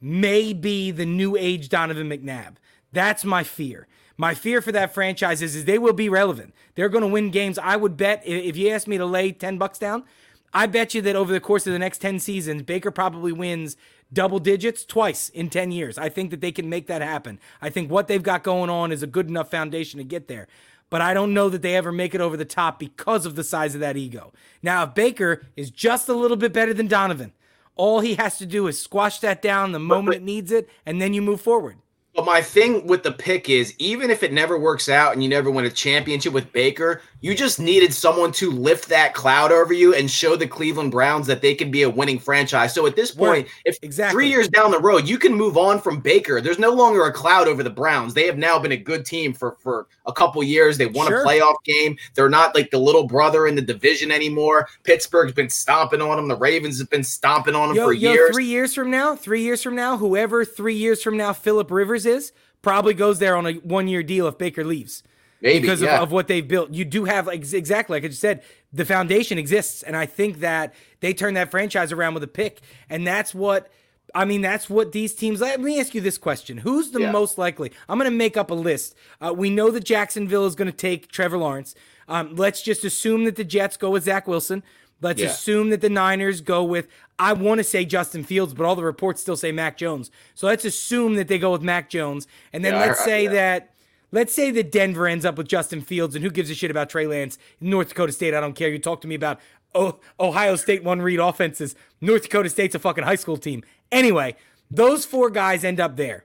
may 0.00 0.54
be 0.54 0.90
the 0.90 1.06
new 1.06 1.36
age 1.36 1.68
Donovan 1.68 2.08
McNabb. 2.08 2.56
That's 2.92 3.24
my 3.24 3.42
fear. 3.42 3.86
My 4.16 4.34
fear 4.34 4.60
for 4.60 4.72
that 4.72 4.94
franchise 4.94 5.42
is, 5.42 5.56
is 5.56 5.64
they 5.64 5.78
will 5.78 5.92
be 5.92 6.08
relevant. 6.08 6.54
They're 6.74 6.88
going 6.88 7.02
to 7.02 7.08
win 7.08 7.30
games. 7.30 7.58
I 7.58 7.76
would 7.76 7.96
bet 7.96 8.22
if 8.24 8.56
you 8.56 8.70
ask 8.70 8.86
me 8.86 8.98
to 8.98 9.06
lay 9.06 9.32
10 9.32 9.58
bucks 9.58 9.78
down, 9.78 10.04
I 10.52 10.66
bet 10.66 10.94
you 10.94 11.02
that 11.02 11.16
over 11.16 11.32
the 11.32 11.40
course 11.40 11.66
of 11.66 11.72
the 11.72 11.78
next 11.80 11.98
10 11.98 12.20
seasons, 12.20 12.62
Baker 12.62 12.92
probably 12.92 13.32
wins 13.32 13.76
double 14.12 14.38
digits 14.38 14.84
twice 14.84 15.28
in 15.30 15.50
10 15.50 15.72
years. 15.72 15.98
I 15.98 16.08
think 16.08 16.30
that 16.30 16.40
they 16.40 16.52
can 16.52 16.68
make 16.68 16.86
that 16.86 17.02
happen. 17.02 17.40
I 17.60 17.70
think 17.70 17.90
what 17.90 18.06
they've 18.06 18.22
got 18.22 18.44
going 18.44 18.70
on 18.70 18.92
is 18.92 19.02
a 19.02 19.08
good 19.08 19.28
enough 19.28 19.50
foundation 19.50 19.98
to 19.98 20.04
get 20.04 20.28
there. 20.28 20.46
But 20.90 21.00
I 21.00 21.12
don't 21.12 21.34
know 21.34 21.48
that 21.48 21.62
they 21.62 21.74
ever 21.74 21.90
make 21.90 22.14
it 22.14 22.20
over 22.20 22.36
the 22.36 22.44
top 22.44 22.78
because 22.78 23.26
of 23.26 23.34
the 23.34 23.42
size 23.42 23.74
of 23.74 23.80
that 23.80 23.96
ego. 23.96 24.32
Now, 24.62 24.84
if 24.84 24.94
Baker 24.94 25.42
is 25.56 25.70
just 25.72 26.08
a 26.08 26.14
little 26.14 26.36
bit 26.36 26.52
better 26.52 26.72
than 26.72 26.86
Donovan, 26.86 27.32
all 27.74 27.98
he 27.98 28.14
has 28.14 28.38
to 28.38 28.46
do 28.46 28.68
is 28.68 28.80
squash 28.80 29.18
that 29.18 29.42
down 29.42 29.72
the 29.72 29.80
moment 29.80 30.18
it 30.18 30.22
needs 30.22 30.52
it, 30.52 30.68
and 30.86 31.02
then 31.02 31.12
you 31.12 31.20
move 31.20 31.40
forward. 31.40 31.78
But 32.14 32.24
my 32.24 32.42
thing 32.42 32.86
with 32.86 33.02
the 33.02 33.10
pick 33.10 33.50
is 33.50 33.74
even 33.78 34.08
if 34.08 34.22
it 34.22 34.32
never 34.32 34.56
works 34.56 34.88
out 34.88 35.14
and 35.14 35.22
you 35.22 35.28
never 35.28 35.50
win 35.50 35.64
a 35.64 35.70
championship 35.70 36.32
with 36.32 36.52
Baker, 36.52 37.02
you 37.20 37.34
just 37.34 37.58
needed 37.58 37.92
someone 37.92 38.30
to 38.32 38.52
lift 38.52 38.88
that 38.90 39.14
cloud 39.14 39.50
over 39.50 39.72
you 39.72 39.94
and 39.94 40.08
show 40.08 40.36
the 40.36 40.46
Cleveland 40.46 40.92
Browns 40.92 41.26
that 41.26 41.42
they 41.42 41.54
can 41.54 41.72
be 41.72 41.82
a 41.82 41.90
winning 41.90 42.20
franchise. 42.20 42.72
So 42.72 42.86
at 42.86 42.94
this 42.94 43.10
point, 43.10 43.48
if 43.64 43.78
exactly. 43.82 44.14
three 44.14 44.28
years 44.28 44.48
down 44.48 44.70
the 44.70 44.78
road, 44.78 45.08
you 45.08 45.18
can 45.18 45.34
move 45.34 45.56
on 45.56 45.80
from 45.80 46.00
Baker. 46.00 46.40
There's 46.40 46.58
no 46.58 46.70
longer 46.70 47.04
a 47.04 47.12
cloud 47.12 47.48
over 47.48 47.64
the 47.64 47.70
Browns. 47.70 48.14
They 48.14 48.26
have 48.26 48.38
now 48.38 48.60
been 48.60 48.72
a 48.72 48.76
good 48.76 49.04
team 49.04 49.32
for, 49.32 49.56
for 49.58 49.88
a 50.06 50.12
couple 50.12 50.42
years. 50.44 50.78
They 50.78 50.86
won 50.86 51.08
sure. 51.08 51.22
a 51.22 51.26
playoff 51.26 51.56
game. 51.64 51.96
They're 52.14 52.28
not 52.28 52.54
like 52.54 52.70
the 52.70 52.78
little 52.78 53.08
brother 53.08 53.46
in 53.48 53.56
the 53.56 53.62
division 53.62 54.12
anymore. 54.12 54.68
Pittsburgh's 54.84 55.32
been 55.32 55.50
stomping 55.50 56.02
on 56.02 56.16
them. 56.16 56.28
The 56.28 56.36
Ravens 56.36 56.78
have 56.78 56.90
been 56.90 57.04
stomping 57.04 57.56
on 57.56 57.68
them 57.68 57.76
yo, 57.76 57.86
for 57.86 57.92
yo, 57.92 58.12
years. 58.12 58.34
Three 58.34 58.44
years 58.44 58.74
from 58.74 58.90
now, 58.90 59.16
three 59.16 59.42
years 59.42 59.62
from 59.62 59.74
now, 59.74 59.96
whoever 59.96 60.44
three 60.44 60.76
years 60.76 61.02
from 61.02 61.16
now 61.16 61.32
Philip 61.32 61.70
Rivers 61.70 62.03
is 62.06 62.32
probably 62.62 62.94
goes 62.94 63.18
there 63.18 63.36
on 63.36 63.46
a 63.46 63.52
one 63.54 63.86
year 63.88 64.02
deal 64.02 64.26
if 64.26 64.38
Baker 64.38 64.64
leaves. 64.64 65.02
Maybe, 65.40 65.60
because 65.60 65.82
yeah. 65.82 65.96
of, 65.96 66.04
of, 66.04 66.12
what 66.12 66.26
they've 66.26 66.46
built. 66.46 66.72
You 66.72 66.86
do 66.86 67.04
have 67.04 67.26
like, 67.26 67.52
exactly 67.52 67.96
like 67.96 68.04
I 68.04 68.08
just 68.08 68.20
said, 68.20 68.42
the 68.72 68.86
foundation 68.86 69.36
exists, 69.36 69.82
and 69.82 69.94
I 69.94 70.06
think 70.06 70.40
that 70.40 70.72
they 71.00 71.12
turn 71.12 71.34
that 71.34 71.50
franchise 71.50 71.92
around 71.92 72.14
with 72.14 72.22
a 72.22 72.28
pick, 72.28 72.62
and 72.88 73.06
that's 73.06 73.34
what 73.34 73.70
I 74.14 74.24
mean. 74.24 74.40
That's 74.40 74.70
what 74.70 74.92
these 74.92 75.14
teams. 75.14 75.42
Let 75.42 75.60
me 75.60 75.78
ask 75.78 75.94
you 75.94 76.00
this 76.00 76.16
question: 76.16 76.58
Who's 76.58 76.92
the 76.92 77.02
yeah. 77.02 77.10
most 77.10 77.36
likely? 77.36 77.72
I'm 77.90 77.98
going 77.98 78.10
to 78.10 78.16
make 78.16 78.38
up 78.38 78.50
a 78.50 78.54
list. 78.54 78.94
Uh, 79.20 79.34
we 79.36 79.50
know 79.50 79.70
that 79.70 79.84
Jacksonville 79.84 80.46
is 80.46 80.54
going 80.54 80.70
to 80.70 80.76
take 80.76 81.12
Trevor 81.12 81.36
Lawrence. 81.36 81.74
Um, 82.08 82.36
let's 82.36 82.62
just 82.62 82.82
assume 82.82 83.24
that 83.24 83.36
the 83.36 83.44
Jets 83.44 83.76
go 83.76 83.90
with 83.90 84.04
Zach 84.04 84.26
Wilson. 84.26 84.62
Let's 85.00 85.20
yeah. 85.20 85.28
assume 85.28 85.68
that 85.70 85.82
the 85.82 85.90
Niners 85.90 86.40
go 86.40 86.64
with, 86.64 86.88
I 87.18 87.32
want 87.32 87.58
to 87.58 87.64
say 87.64 87.84
Justin 87.84 88.24
Fields, 88.24 88.54
but 88.54 88.64
all 88.64 88.74
the 88.74 88.84
reports 88.84 89.20
still 89.20 89.36
say 89.36 89.52
Mac 89.52 89.76
Jones. 89.76 90.10
So 90.34 90.46
let's 90.46 90.64
assume 90.64 91.14
that 91.14 91.28
they 91.28 91.38
go 91.38 91.52
with 91.52 91.62
Mac 91.62 91.88
Jones. 91.88 92.26
And 92.52 92.64
then 92.64 92.74
yeah, 92.74 92.80
let's 92.80 93.04
say 93.04 93.24
yeah. 93.24 93.30
that, 93.32 93.74
let's 94.10 94.34
say 94.34 94.50
that 94.50 94.72
Denver 94.72 95.06
ends 95.06 95.24
up 95.24 95.38
with 95.38 95.48
Justin 95.48 95.80
Fields, 95.80 96.14
and 96.14 96.24
who 96.24 96.30
gives 96.30 96.50
a 96.50 96.54
shit 96.54 96.70
about 96.70 96.90
Trey 96.90 97.06
Lance? 97.06 97.38
North 97.60 97.90
Dakota 97.90 98.12
State, 98.12 98.34
I 98.34 98.40
don't 98.40 98.54
care. 98.54 98.68
You 98.68 98.78
talk 98.78 99.00
to 99.02 99.08
me 99.08 99.14
about 99.14 99.38
oh, 99.74 100.00
Ohio 100.18 100.56
State 100.56 100.82
one 100.82 101.02
read 101.02 101.20
offenses. 101.20 101.74
North 102.00 102.22
Dakota 102.22 102.50
State's 102.50 102.74
a 102.74 102.78
fucking 102.78 103.04
high 103.04 103.14
school 103.16 103.36
team. 103.36 103.62
Anyway, 103.92 104.36
those 104.70 105.04
four 105.04 105.30
guys 105.30 105.64
end 105.64 105.80
up 105.80 105.96
there. 105.96 106.24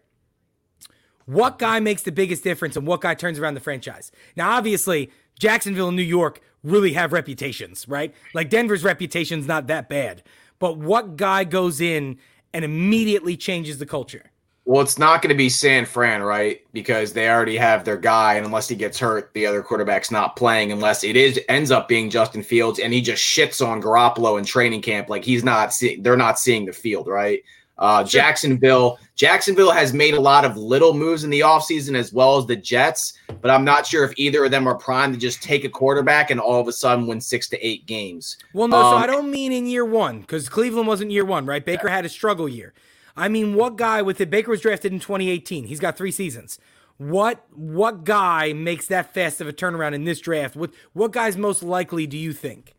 What 1.26 1.60
guy 1.60 1.80
makes 1.80 2.02
the 2.02 2.12
biggest 2.12 2.44
difference 2.44 2.76
and 2.76 2.88
what 2.88 3.02
guy 3.02 3.14
turns 3.14 3.38
around 3.38 3.54
the 3.54 3.60
franchise? 3.60 4.12
Now, 4.36 4.52
obviously, 4.52 5.12
Jacksonville 5.38 5.90
and 5.90 5.98
New 5.98 6.02
York 6.02 6.42
really 6.64 6.94
have 6.94 7.14
reputations, 7.14 7.88
right? 7.88 8.14
Like 8.34 8.50
Denver's 8.50 8.84
reputation's 8.84 9.46
not 9.46 9.68
that 9.68 9.90
bad. 9.90 10.24
But 10.60 10.78
what 10.78 11.16
guy 11.16 11.46
goes 11.46 11.82
in 11.82 12.20
and 12.54 12.64
immediately 12.66 13.38
changes 13.38 13.80
the 13.80 13.86
culture? 13.86 14.32
Well, 14.66 14.82
it's 14.84 15.00
not 15.00 15.24
going 15.24 15.30
to 15.30 15.36
be 15.36 15.50
San 15.50 15.86
Fran, 15.86 16.22
right? 16.22 16.62
Because 16.74 17.14
they 17.14 17.28
already 17.28 17.58
have 17.58 17.86
their 17.86 17.98
guy, 17.98 18.36
and 18.36 18.46
unless 18.46 18.68
he 18.68 18.76
gets 18.76 19.00
hurt, 19.00 19.34
the 19.34 19.48
other 19.48 19.64
quarterback's 19.64 20.12
not 20.12 20.36
playing. 20.36 20.72
Unless 20.72 21.04
it 21.04 21.16
is 21.16 21.40
ends 21.50 21.72
up 21.72 21.88
being 21.88 22.12
Justin 22.12 22.44
Fields, 22.44 22.78
and 22.78 22.94
he 22.94 23.02
just 23.02 23.24
shits 23.24 23.66
on 23.66 23.82
Garoppolo 23.82 24.38
in 24.38 24.46
training 24.46 24.84
camp, 24.84 25.10
like 25.10 25.26
he's 25.26 25.44
not 25.44 25.74
seeing. 25.74 26.04
They're 26.04 26.16
not 26.16 26.38
seeing 26.38 26.66
the 26.66 26.74
field, 26.74 27.08
right? 27.08 27.42
Uh, 27.80 28.04
Jacksonville, 28.04 29.00
Jacksonville 29.16 29.72
has 29.72 29.94
made 29.94 30.14
a 30.14 30.20
lot 30.20 30.44
of 30.44 30.58
little 30.58 30.94
moves 30.94 31.24
in 31.24 31.30
the 31.30 31.40
offseason 31.40 31.96
as 31.96 32.12
well 32.12 32.38
as 32.38 32.46
the 32.46 32.56
Jets, 32.56 33.14
but 33.42 33.50
I'm 33.50 33.64
not 33.64 33.88
sure 33.88 34.04
if 34.04 34.12
either 34.18 34.44
of 34.44 34.52
them 34.52 34.68
are 34.68 34.76
primed 34.76 35.14
to 35.14 35.20
just 35.20 35.42
take 35.42 35.64
a 35.64 35.70
quarterback 35.70 36.30
and 36.30 36.42
all 36.42 36.60
of 36.60 36.68
a 36.68 36.74
sudden 36.74 37.08
win 37.08 37.22
six 37.22 37.48
to 37.50 37.66
eight 37.66 37.86
games. 37.86 38.38
Well, 38.54 38.68
no, 38.68 38.78
um, 38.78 38.94
so 38.94 38.98
I 38.98 39.08
don't 39.08 39.32
mean 39.32 39.54
in 39.54 39.66
year 39.66 39.86
one 39.86 40.20
because 40.22 40.50
Cleveland 40.50 40.88
wasn't 40.88 41.12
year 41.12 41.24
one, 41.26 41.46
right? 41.46 41.66
Baker 41.66 41.88
had 41.88 42.06
a 42.06 42.10
struggle 42.10 42.50
year. 42.50 42.74
I 43.16 43.30
mean, 43.30 43.54
what 43.56 43.78
guy 43.78 44.02
with 44.02 44.20
it? 44.20 44.30
Baker 44.30 44.52
was 44.52 44.62
drafted 44.62 44.92
in 44.92 45.00
2018. 45.00 45.66
He's 45.66 45.80
got 45.80 45.98
three 45.98 46.12
seasons. 46.12 46.60
What 46.98 47.46
what 47.52 48.04
guy 48.04 48.52
makes 48.52 48.88
that 48.88 49.14
fast 49.14 49.40
of 49.40 49.48
a 49.48 49.54
turnaround 49.54 49.94
in 49.94 50.04
this 50.04 50.20
draft? 50.20 50.58
What 50.58 50.74
what 50.92 51.14
guy's 51.14 51.38
most 51.38 51.64
likely 51.64 52.06
do 52.08 52.18
you 52.18 52.34
think? 52.34 52.76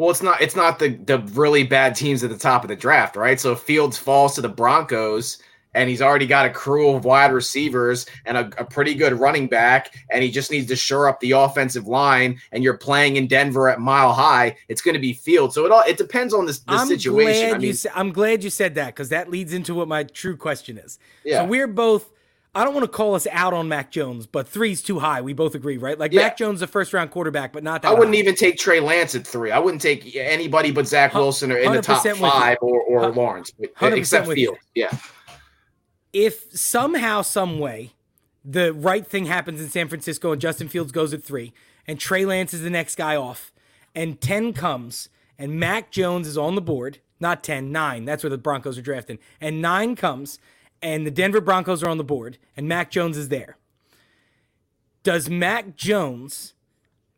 Well, 0.00 0.08
it's 0.08 0.22
not 0.22 0.40
it's 0.40 0.56
not 0.56 0.78
the 0.78 0.96
the 1.04 1.18
really 1.34 1.62
bad 1.62 1.94
teams 1.94 2.24
at 2.24 2.30
the 2.30 2.38
top 2.38 2.64
of 2.64 2.68
the 2.68 2.74
draft, 2.74 3.16
right? 3.16 3.38
So 3.38 3.54
Fields 3.54 3.98
falls 3.98 4.34
to 4.36 4.40
the 4.40 4.48
Broncos 4.48 5.42
and 5.74 5.90
he's 5.90 6.00
already 6.00 6.26
got 6.26 6.46
a 6.46 6.50
crew 6.50 6.88
of 6.88 7.04
wide 7.04 7.34
receivers 7.34 8.06
and 8.24 8.38
a, 8.38 8.50
a, 8.56 8.64
pretty 8.64 8.94
good 8.94 9.12
running 9.12 9.46
back, 9.46 9.94
and 10.10 10.24
he 10.24 10.30
just 10.30 10.50
needs 10.50 10.68
to 10.68 10.74
shore 10.74 11.06
up 11.06 11.20
the 11.20 11.32
offensive 11.32 11.86
line. 11.86 12.40
And 12.50 12.64
you're 12.64 12.78
playing 12.78 13.16
in 13.16 13.26
Denver 13.26 13.68
at 13.68 13.78
Mile 13.78 14.14
High; 14.14 14.56
it's 14.68 14.80
going 14.80 14.94
to 14.94 15.00
be 15.00 15.12
Field. 15.12 15.52
So 15.52 15.66
it 15.66 15.70
all 15.70 15.82
it 15.86 15.98
depends 15.98 16.32
on 16.32 16.46
this, 16.46 16.60
this 16.60 16.88
situation. 16.88 17.48
Glad 17.50 17.54
I 17.56 17.58
mean, 17.58 17.70
you 17.70 17.90
I'm 17.94 18.10
glad 18.10 18.42
you 18.42 18.48
said 18.48 18.76
that 18.76 18.86
because 18.86 19.10
that 19.10 19.28
leads 19.28 19.52
into 19.52 19.74
what 19.74 19.86
my 19.86 20.04
true 20.04 20.38
question 20.38 20.78
is. 20.78 20.98
Yeah. 21.24 21.42
So 21.42 21.44
we're 21.44 21.68
both 21.68 22.10
I 22.54 22.64
don't 22.64 22.74
want 22.74 22.84
to 22.84 22.90
call 22.90 23.14
us 23.14 23.28
out 23.30 23.52
on 23.52 23.68
Mac 23.68 23.92
Jones, 23.92 24.26
but 24.26 24.48
three's 24.48 24.82
too 24.82 24.98
high. 24.98 25.20
We 25.20 25.32
both 25.32 25.54
agree, 25.54 25.76
right? 25.76 25.96
Like 25.96 26.12
yeah. 26.12 26.22
Mac 26.22 26.36
Jones, 26.36 26.62
a 26.62 26.66
first 26.66 26.92
round 26.92 27.12
quarterback, 27.12 27.52
but 27.52 27.62
not 27.62 27.82
that. 27.82 27.88
I 27.88 27.94
wouldn't 27.94 28.14
high. 28.14 28.20
even 28.20 28.34
take 28.34 28.58
Trey 28.58 28.80
Lance 28.80 29.14
at 29.14 29.24
three. 29.24 29.52
I 29.52 29.58
wouldn't 29.60 29.80
take 29.80 30.16
anybody 30.16 30.72
but 30.72 30.88
Zach 30.88 31.14
Wilson 31.14 31.52
or 31.52 31.58
in 31.58 31.72
the 31.72 31.80
top 31.80 32.04
five 32.04 32.58
or, 32.60 32.80
or 32.82 33.08
Lawrence, 33.10 33.52
except 33.80 34.26
Field. 34.32 34.58
Yeah. 34.74 34.90
If 36.12 36.46
somehow, 36.58 37.22
some 37.22 37.60
way, 37.60 37.92
the 38.44 38.72
right 38.72 39.06
thing 39.06 39.26
happens 39.26 39.60
in 39.60 39.68
San 39.68 39.86
Francisco 39.86 40.32
and 40.32 40.40
Justin 40.40 40.68
Fields 40.68 40.90
goes 40.90 41.14
at 41.14 41.22
three, 41.22 41.52
and 41.86 42.00
Trey 42.00 42.24
Lance 42.24 42.52
is 42.52 42.62
the 42.62 42.70
next 42.70 42.96
guy 42.96 43.14
off, 43.14 43.52
and 43.94 44.20
10 44.20 44.54
comes, 44.54 45.08
and 45.38 45.60
Mac 45.60 45.92
Jones 45.92 46.26
is 46.26 46.36
on 46.36 46.56
the 46.56 46.60
board, 46.60 46.98
not 47.20 47.44
10, 47.44 47.70
9. 47.70 48.04
That's 48.04 48.24
where 48.24 48.30
the 48.30 48.38
Broncos 48.38 48.76
are 48.76 48.82
drafting. 48.82 49.20
And 49.40 49.62
9 49.62 49.94
comes 49.94 50.40
and 50.82 51.06
the 51.06 51.10
Denver 51.10 51.40
Broncos 51.40 51.82
are 51.82 51.88
on 51.88 51.98
the 51.98 52.04
board, 52.04 52.38
and 52.56 52.68
Mac 52.68 52.90
Jones 52.90 53.16
is 53.16 53.28
there. 53.28 53.56
Does 55.02 55.28
Mac 55.30 55.76
Jones 55.76 56.54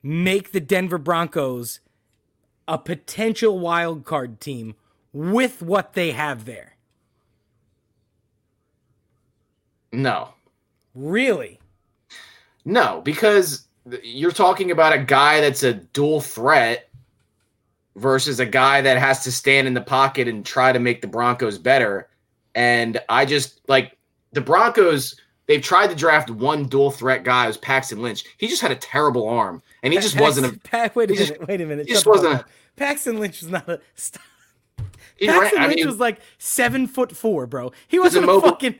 make 0.02 0.52
the 0.52 0.60
Denver 0.60 0.98
Broncos 0.98 1.80
a 2.68 2.78
potential 2.78 3.58
wild 3.58 4.04
card 4.04 4.40
team 4.40 4.74
with 5.12 5.62
what 5.62 5.94
they 5.94 6.12
have 6.12 6.44
there? 6.44 6.76
No. 9.92 10.34
Really? 10.94 11.60
No, 12.64 13.00
because 13.04 13.66
you're 14.02 14.30
talking 14.30 14.70
about 14.70 14.92
a 14.92 14.98
guy 14.98 15.40
that's 15.40 15.62
a 15.62 15.74
dual 15.74 16.20
threat 16.20 16.88
versus 17.96 18.40
a 18.40 18.46
guy 18.46 18.80
that 18.80 18.96
has 18.98 19.24
to 19.24 19.32
stand 19.32 19.66
in 19.66 19.74
the 19.74 19.80
pocket 19.80 20.28
and 20.28 20.46
try 20.46 20.72
to 20.72 20.78
make 20.78 21.00
the 21.02 21.06
Broncos 21.06 21.58
better. 21.58 22.08
And 22.54 23.00
I 23.08 23.24
just 23.24 23.60
like 23.68 23.96
the 24.32 24.40
Broncos. 24.40 25.16
They've 25.46 25.60
tried 25.62 25.88
to 25.88 25.96
draft 25.96 26.30
one 26.30 26.66
dual 26.66 26.90
threat 26.92 27.24
guy, 27.24 27.46
who's 27.46 27.56
Paxton 27.56 28.00
Lynch. 28.00 28.24
He 28.38 28.46
just 28.46 28.62
had 28.62 28.70
a 28.70 28.76
terrible 28.76 29.28
arm, 29.28 29.60
and 29.82 29.92
he 29.92 29.98
just 29.98 30.14
Paxton, 30.16 30.44
wasn't 30.44 30.56
a. 30.64 30.68
Pa- 30.68 30.88
wait 30.94 31.10
a 31.10 31.14
minute. 31.14 31.28
just- 31.28 31.48
wait 31.48 31.60
a 31.60 31.66
minute. 31.66 31.86
he 31.88 31.92
just 31.94 32.04
shut 32.04 32.14
the 32.14 32.18
fuck 32.20 32.28
wasn't 32.30 32.46
a- 32.48 32.76
Paxton 32.76 33.18
Lynch 33.20 33.40
was 33.42 33.50
not 33.50 33.68
a. 33.68 33.80
St- 33.96 34.22
He, 35.16 35.26
Paxton 35.26 35.56
ran, 35.58 35.64
I 35.64 35.66
Lynch 35.68 35.76
mean, 35.78 35.86
was 35.88 35.98
like 35.98 36.20
seven 36.38 36.86
foot 36.86 37.14
four, 37.16 37.46
bro. 37.46 37.72
He 37.88 37.98
was 37.98 38.14
a 38.14 38.20
wasn't 38.20 38.24
a, 38.24 38.26
mobile- 38.28 38.48
fucking. 38.50 38.74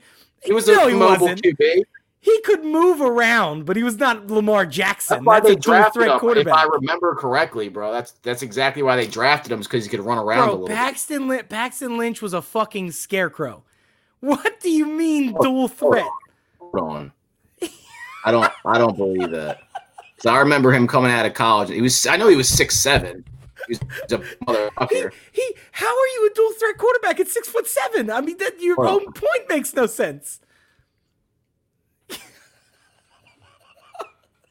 he 0.44 0.52
was 0.52 0.66
no, 0.68 0.88
a 0.88 0.94
mobile. 0.94 1.28
QB. 1.28 1.82
He 2.22 2.40
could 2.42 2.64
move 2.64 3.00
around, 3.00 3.66
but 3.66 3.76
he 3.76 3.82
was 3.82 3.98
not 3.98 4.28
Lamar 4.30 4.64
Jackson. 4.64 5.16
That's 5.16 5.26
why 5.26 5.40
That's 5.40 5.46
they 5.48 5.52
a 5.54 5.56
dual 5.56 5.74
drafted 5.74 6.02
threat 6.04 6.36
him. 6.36 6.46
If 6.46 6.54
I 6.54 6.64
remember 6.66 7.16
correctly, 7.16 7.68
bro, 7.68 7.90
that's 7.90 8.12
that's 8.22 8.42
exactly 8.42 8.84
why 8.84 8.94
they 8.94 9.08
drafted 9.08 9.50
him, 9.50 9.58
because 9.58 9.84
he 9.84 9.90
could 9.90 9.98
run 9.98 10.18
around 10.18 10.38
a 10.38 10.44
Bro, 10.44 10.52
little. 10.52 10.68
Paxton 10.68 11.26
Lynch, 11.26 11.48
Paxton 11.48 11.98
Lynch 11.98 12.22
was 12.22 12.32
a 12.32 12.40
fucking 12.40 12.92
scarecrow. 12.92 13.64
What 14.20 14.60
do 14.60 14.70
you 14.70 14.86
mean 14.86 15.34
oh, 15.36 15.42
dual 15.42 15.66
threat? 15.66 16.06
Hold 16.60 16.74
on. 16.76 17.12
I 18.24 18.30
don't 18.30 18.52
I 18.64 18.78
don't 18.78 18.96
believe 18.96 19.32
that. 19.32 19.62
So 20.18 20.30
I 20.30 20.38
remember 20.38 20.72
him 20.72 20.86
coming 20.86 21.10
out 21.10 21.26
of 21.26 21.34
college. 21.34 21.70
He 21.70 21.82
was 21.82 22.06
I 22.06 22.16
know 22.16 22.28
he 22.28 22.36
was 22.36 22.48
six 22.48 22.76
seven. 22.76 23.24
He 23.66 23.72
was 23.72 23.80
a 24.12 24.18
motherfucker. 24.44 25.12
he, 25.32 25.54
how 25.72 25.88
are 25.88 26.06
you 26.14 26.30
a 26.30 26.34
dual 26.36 26.52
threat 26.52 26.78
quarterback 26.78 27.18
at 27.18 27.26
six 27.26 27.48
foot 27.48 27.66
seven? 27.66 28.10
I 28.10 28.20
mean, 28.20 28.36
that 28.38 28.60
your 28.60 28.76
Hold 28.76 28.86
on. 28.86 28.94
own 28.94 29.12
point 29.12 29.48
makes 29.48 29.74
no 29.74 29.86
sense. 29.86 30.40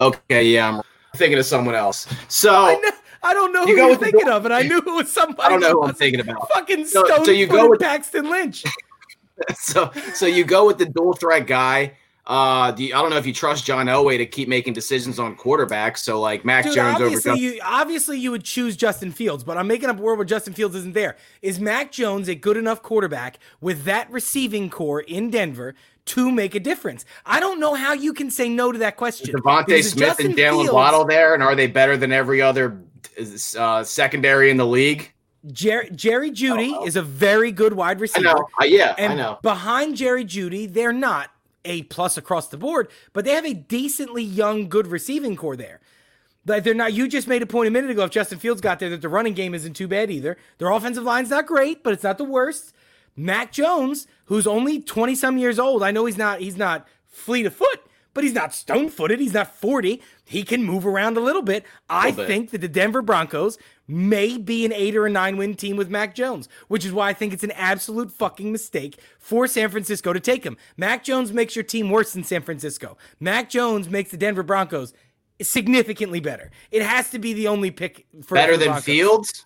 Okay, 0.02 0.44
yeah, 0.46 0.70
I'm 0.78 0.82
thinking 1.16 1.38
of 1.40 1.46
someone 1.46 1.76
else. 1.76 2.08
So 2.28 2.54
I 2.54 2.74
know, 2.76 2.92
I 3.24 3.34
don't 3.34 3.54
know 3.54 3.62
You 3.66 3.68
who 3.70 3.76
go 3.76 3.88
you're 3.88 3.96
the 3.98 4.06
thinking 4.06 4.30
of, 4.30 4.46
and 4.46 4.54
I 4.54 4.64
knew 4.64 4.80
it 4.80 4.86
was 4.86 5.12
somebody. 5.12 5.42
I 5.44 5.50
don't 5.50 5.60
know 5.62 5.72
who 5.82 5.84
I'm 5.84 5.94
thinking 5.94 6.20
about. 6.20 6.50
Fucking 6.54 6.86
So- 6.86 7.06
stone 7.06 7.26
so 7.26 7.32
you 7.32 7.48
go 7.48 7.70
with- 7.70 7.80
Paxton 7.80 8.30
Lynch. 8.30 8.64
so 9.56 9.92
so 10.14 10.26
you 10.26 10.44
go 10.44 10.66
with 10.68 10.78
the 10.78 10.86
dual 10.86 11.14
threat 11.14 11.48
guy. 11.48 11.94
Uh, 12.28 12.70
do 12.72 12.84
you, 12.84 12.96
I 12.96 13.02
don't 13.02 13.10
know 13.10 13.18
if 13.18 13.26
you 13.26 13.34
trust 13.34 13.66
John 13.66 13.88
Elway 13.88 14.16
to 14.18 14.28
keep 14.28 14.48
making 14.48 14.74
decisions 14.74 15.18
on 15.18 15.36
quarterbacks. 15.36 15.98
So 15.98 16.22
like 16.22 16.46
Mac 16.46 16.66
Dude, 16.66 16.76
Jones 16.76 16.96
obviously 17.02 17.32
Justin. 17.32 17.38
you 17.44 17.60
obviously 17.64 18.20
you 18.20 18.32
would 18.32 18.44
choose 18.44 18.78
Justin 18.78 19.12
Fields, 19.12 19.44
but 19.44 19.58
I'm 19.58 19.66
making 19.68 19.90
up 19.90 19.98
a 19.98 20.02
world 20.02 20.20
where 20.20 20.26
Justin 20.26 20.54
Fields 20.54 20.76
isn't 20.76 20.94
there. 20.94 21.18
Is 21.42 21.60
Mac 21.60 21.92
Jones 21.92 22.30
a 22.30 22.36
good 22.36 22.58
enough 22.58 22.84
quarterback 22.84 23.40
with 23.60 23.84
that 23.86 24.10
receiving 24.12 24.70
core 24.70 25.02
in 25.02 25.32
Denver 25.32 25.74
to 26.06 26.32
make 26.32 26.56
a 26.56 26.60
difference? 26.60 27.06
I 27.26 27.40
don't 27.40 27.60
know 27.60 27.74
how 27.76 27.94
you 27.94 28.14
can 28.14 28.30
say 28.32 28.50
no 28.50 28.72
to 28.72 28.80
that 28.80 28.98
question. 28.98 29.34
DeVonta 29.36 29.66
Because 29.68 29.92
Smith 29.92 30.08
Justin 30.10 30.26
and 30.28 30.36
Jalen 30.36 30.52
Fields- 30.64 30.72
Waddle 30.72 31.06
there, 31.06 31.34
and 31.34 31.44
are 31.44 31.56
they 31.56 31.68
better 31.68 31.98
than 31.98 32.12
every 32.12 32.42
other 32.42 32.82
uh, 33.58 33.84
secondary 33.84 34.50
in 34.50 34.58
the 34.58 34.66
league? 34.66 35.12
Jer- 35.52 35.90
Jerry 35.96 36.30
Jeudy 36.32 36.86
is 36.86 36.96
a 36.96 37.02
very 37.02 37.52
good 37.52 37.74
wide 37.74 37.98
I 37.98 38.02
receiver. 38.02 38.24
know. 38.26 38.48
Uh, 38.62 38.66
yeah, 38.66 38.94
And 38.98 39.14
I 39.14 39.16
know. 39.16 39.40
behind 39.42 39.96
Jerry 39.98 40.24
Jeudy, 40.24 40.72
they're 40.72 40.94
not 40.94 41.32
a 41.66 41.84
plus 41.84 42.16
across 42.18 42.48
the 42.50 42.58
board, 42.58 42.90
but 43.14 43.26
they 43.26 43.32
have 43.32 43.46
a 43.46 43.54
decently 43.54 44.24
young, 44.24 44.70
good 44.70 44.88
receiving 44.88 45.36
core 45.36 45.56
there. 45.56 45.80
But 46.46 46.64
they're 46.64 46.74
not. 46.74 46.94
You 46.94 47.08
just 47.08 47.28
made 47.28 47.44
a 47.44 47.46
point 47.46 47.68
a 47.68 47.72
minute 47.72 47.92
ago. 47.92 48.04
If 48.04 48.10
Justin 48.12 48.40
Fields 48.40 48.62
got 48.62 48.80
there, 48.80 48.90
that 48.90 49.02
the 49.02 49.10
running 49.10 49.34
game 49.34 49.54
isn't 49.54 49.74
too 49.74 49.88
bad 49.88 50.10
either. 50.10 50.38
Their 50.58 50.72
offensive 50.72 51.04
line's 51.04 51.30
not 51.30 51.46
great, 51.46 51.84
but 51.84 51.94
it's 51.94 52.02
not 52.04 52.18
the 52.18 52.24
worst. 52.24 52.74
Mac 53.16 53.52
Jones, 53.52 54.08
who's 54.26 54.48
only 54.48 54.82
twenty 54.82 55.16
some 55.16 55.38
years 55.38 55.60
old, 55.60 55.84
I 55.84 55.92
know 55.92 56.06
he's 56.06 56.18
not. 56.18 56.40
He's 56.40 56.58
not 56.58 56.88
fleet 57.08 57.46
of 57.46 57.54
foot, 57.54 57.82
but 58.14 58.24
he's 58.24 58.34
not 58.34 58.54
stone 58.54 58.90
footed. 58.90 59.20
He's 59.20 59.34
not 59.34 59.54
forty. 59.56 60.02
He 60.26 60.44
can 60.44 60.64
move 60.64 60.86
around 60.86 61.18
a 61.18 61.22
little 61.22 61.42
bit. 61.42 61.66
I 61.90 62.10
Little 62.10 62.24
bit. 62.24 62.28
think 62.28 62.50
that 62.52 62.62
the 62.62 62.68
Denver 62.68 63.02
Broncos 63.02 63.58
may 63.88 64.38
be 64.38 64.64
an 64.64 64.72
eight 64.72 64.96
or 64.96 65.06
a 65.06 65.10
nine 65.10 65.36
win 65.36 65.54
team 65.56 65.76
with 65.76 65.90
Mac 65.90 66.16
Jones, 66.16 66.48
which 66.70 66.86
is 66.86 66.94
why 66.94 67.10
I 67.10 67.14
think 67.14 67.34
it's 67.34 67.44
an 67.44 67.52
absolute 67.52 68.10
fucking 68.12 68.50
mistake 68.52 68.98
for 69.20 69.46
San 69.48 69.70
Francisco 69.70 70.14
to 70.14 70.20
take 70.22 70.46
him. 70.46 70.56
Mac 70.78 71.04
Jones 71.04 71.34
makes 71.34 71.56
your 71.56 71.64
team 71.64 71.90
worse 71.90 72.14
than 72.14 72.24
San 72.24 72.42
Francisco. 72.42 72.98
Mac 73.20 73.50
Jones 73.50 73.90
makes 73.90 74.10
the 74.12 74.18
Denver 74.18 74.44
Broncos 74.44 74.94
significantly 75.42 76.22
better. 76.22 76.52
It 76.72 76.84
has 76.84 77.10
to 77.10 77.20
be 77.20 77.34
the 77.34 77.48
only 77.50 77.72
pick 77.72 78.06
for 78.24 78.36
Better 78.36 78.56
than 78.56 78.68
Broncos. 78.70 78.86
Fields? 78.86 79.46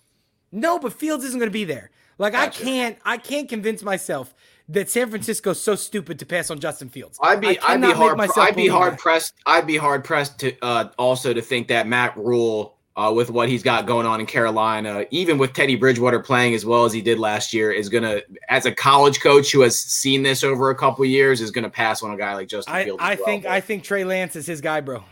No, 0.52 0.78
but 0.78 0.92
Fields 0.92 1.24
isn't 1.24 1.38
going 1.40 1.48
to 1.48 1.52
be 1.52 1.64
there. 1.64 1.90
Like 2.18 2.34
I 2.34 2.48
can't, 2.48 2.98
I 3.04 3.18
can't 3.18 3.48
convince 3.48 3.82
myself 3.82 4.34
that 4.68 4.90
San 4.90 5.08
Francisco's 5.10 5.60
so 5.60 5.74
stupid 5.74 6.18
to 6.18 6.26
pass 6.26 6.50
on 6.50 6.58
Justin 6.58 6.88
Fields. 6.88 7.18
I'd 7.22 7.40
be 7.40 7.58
I 7.60 7.74
I'd 7.74 7.80
be 7.80 7.92
hard 7.92 8.20
I'd 8.36 8.56
be 8.56 8.68
hard 8.68 8.94
that. 8.94 8.98
pressed 8.98 9.34
I'd 9.46 9.66
be 9.66 9.76
hard 9.76 10.04
pressed 10.04 10.40
to 10.40 10.56
uh, 10.62 10.88
also 10.98 11.32
to 11.32 11.42
think 11.42 11.68
that 11.68 11.86
Matt 11.86 12.16
Rhule 12.16 12.76
uh, 12.96 13.12
with 13.14 13.30
what 13.30 13.48
he's 13.48 13.62
got 13.62 13.86
going 13.86 14.06
on 14.06 14.20
in 14.20 14.26
Carolina, 14.26 15.04
even 15.10 15.36
with 15.36 15.52
Teddy 15.52 15.76
Bridgewater 15.76 16.18
playing 16.18 16.54
as 16.54 16.64
well 16.64 16.86
as 16.86 16.92
he 16.92 17.02
did 17.02 17.18
last 17.18 17.52
year, 17.52 17.70
is 17.70 17.88
gonna 17.88 18.22
as 18.48 18.66
a 18.66 18.72
college 18.72 19.20
coach 19.20 19.52
who 19.52 19.60
has 19.60 19.78
seen 19.78 20.22
this 20.22 20.42
over 20.42 20.70
a 20.70 20.74
couple 20.74 21.04
years 21.04 21.40
is 21.40 21.50
gonna 21.50 21.70
pass 21.70 22.02
on 22.02 22.10
a 22.10 22.16
guy 22.16 22.34
like 22.34 22.48
Justin 22.48 22.74
I, 22.74 22.84
Fields. 22.84 23.02
I 23.02 23.14
well. 23.14 23.24
think 23.24 23.46
I 23.46 23.60
think 23.60 23.84
Trey 23.84 24.04
Lance 24.04 24.34
is 24.34 24.46
his 24.46 24.60
guy, 24.60 24.80
bro. 24.80 25.04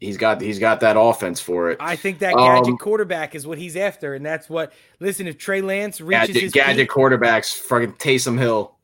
He's 0.00 0.16
got 0.16 0.40
he's 0.40 0.58
got 0.58 0.80
that 0.80 0.96
offense 0.98 1.40
for 1.40 1.70
it. 1.70 1.78
I 1.80 1.96
think 1.96 2.20
that 2.20 2.34
Um, 2.34 2.62
gadget 2.62 2.78
quarterback 2.78 3.34
is 3.34 3.46
what 3.46 3.58
he's 3.58 3.76
after, 3.76 4.14
and 4.14 4.24
that's 4.24 4.48
what. 4.48 4.72
Listen, 5.00 5.26
if 5.26 5.38
Trey 5.38 5.60
Lance 5.62 6.00
reaches 6.00 6.28
gadget, 6.28 6.42
his 6.42 6.52
gadget 6.52 6.88
peak, 6.88 6.90
quarterbacks, 6.90 7.54
fucking 7.54 7.94
Taysom 7.94 8.38
Hill. 8.38 8.76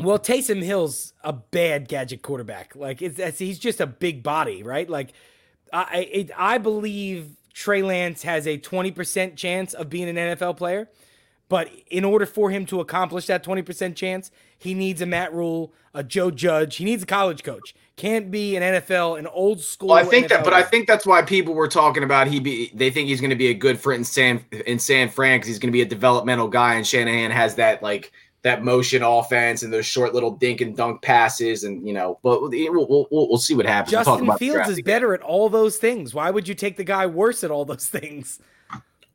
well, 0.00 0.18
Taysom 0.18 0.62
Hill's 0.62 1.12
a 1.22 1.32
bad 1.32 1.88
gadget 1.88 2.22
quarterback. 2.22 2.74
Like 2.74 3.02
it's, 3.02 3.38
he's 3.38 3.58
just 3.58 3.80
a 3.80 3.86
big 3.86 4.22
body, 4.22 4.62
right? 4.62 4.88
Like 4.88 5.12
I 5.72 5.78
I, 5.78 5.96
it, 6.12 6.30
I 6.36 6.58
believe 6.58 7.36
Trey 7.52 7.82
Lance 7.82 8.22
has 8.22 8.46
a 8.46 8.56
twenty 8.56 8.90
percent 8.90 9.36
chance 9.36 9.74
of 9.74 9.88
being 9.88 10.08
an 10.08 10.16
NFL 10.16 10.56
player. 10.56 10.88
But 11.48 11.70
in 11.90 12.04
order 12.04 12.26
for 12.26 12.50
him 12.50 12.66
to 12.66 12.78
accomplish 12.78 13.24
that 13.24 13.42
20% 13.42 13.96
chance, 13.96 14.30
he 14.58 14.74
needs 14.74 15.00
a 15.00 15.06
Matt 15.06 15.32
Rhule, 15.32 15.72
a 15.94 16.04
Joe 16.04 16.30
Judge. 16.30 16.76
He 16.76 16.84
needs 16.84 17.02
a 17.04 17.06
college 17.06 17.42
coach. 17.42 17.74
Can't 17.98 18.30
be 18.30 18.56
an 18.56 18.62
NFL, 18.62 19.18
an 19.18 19.26
old 19.26 19.60
school. 19.60 19.88
Well, 19.88 19.98
I 19.98 20.04
think 20.04 20.28
that, 20.28 20.44
but 20.44 20.52
I 20.52 20.62
think 20.62 20.86
that's 20.86 21.04
why 21.04 21.20
people 21.22 21.52
were 21.52 21.68
talking 21.68 22.04
about 22.04 22.28
he 22.28 22.40
be. 22.40 22.70
They 22.72 22.90
think 22.90 23.08
he's 23.08 23.20
going 23.20 23.30
to 23.30 23.36
be 23.36 23.48
a 23.48 23.54
good 23.54 23.78
fit 23.78 23.94
in 23.94 24.04
San 24.04 24.44
in 24.66 24.78
San 24.78 25.08
Fran 25.08 25.38
because 25.38 25.48
he's 25.48 25.58
going 25.58 25.68
to 25.68 25.76
be 25.76 25.82
a 25.82 25.86
developmental 25.86 26.48
guy, 26.48 26.74
and 26.74 26.86
Shanahan 26.86 27.30
has 27.30 27.56
that 27.56 27.82
like 27.82 28.12
that 28.42 28.62
motion 28.62 29.02
offense 29.02 29.64
and 29.64 29.72
those 29.72 29.84
short 29.84 30.14
little 30.14 30.30
dink 30.30 30.60
and 30.60 30.76
dunk 30.76 31.02
passes, 31.02 31.64
and 31.64 31.86
you 31.86 31.92
know. 31.92 32.18
But 32.22 32.40
we'll 32.40 32.50
we'll, 32.50 33.06
we'll, 33.10 33.28
we'll 33.28 33.38
see 33.38 33.54
what 33.54 33.66
happens. 33.66 33.92
We'll 33.92 34.04
Justin 34.04 34.24
about 34.26 34.38
Fields 34.38 34.68
is 34.70 34.80
better 34.80 35.12
at 35.12 35.20
all 35.20 35.48
those 35.48 35.76
things. 35.76 36.14
Why 36.14 36.30
would 36.30 36.46
you 36.46 36.54
take 36.54 36.76
the 36.76 36.84
guy 36.84 37.06
worse 37.06 37.42
at 37.42 37.50
all 37.50 37.64
those 37.64 37.88
things? 37.88 38.38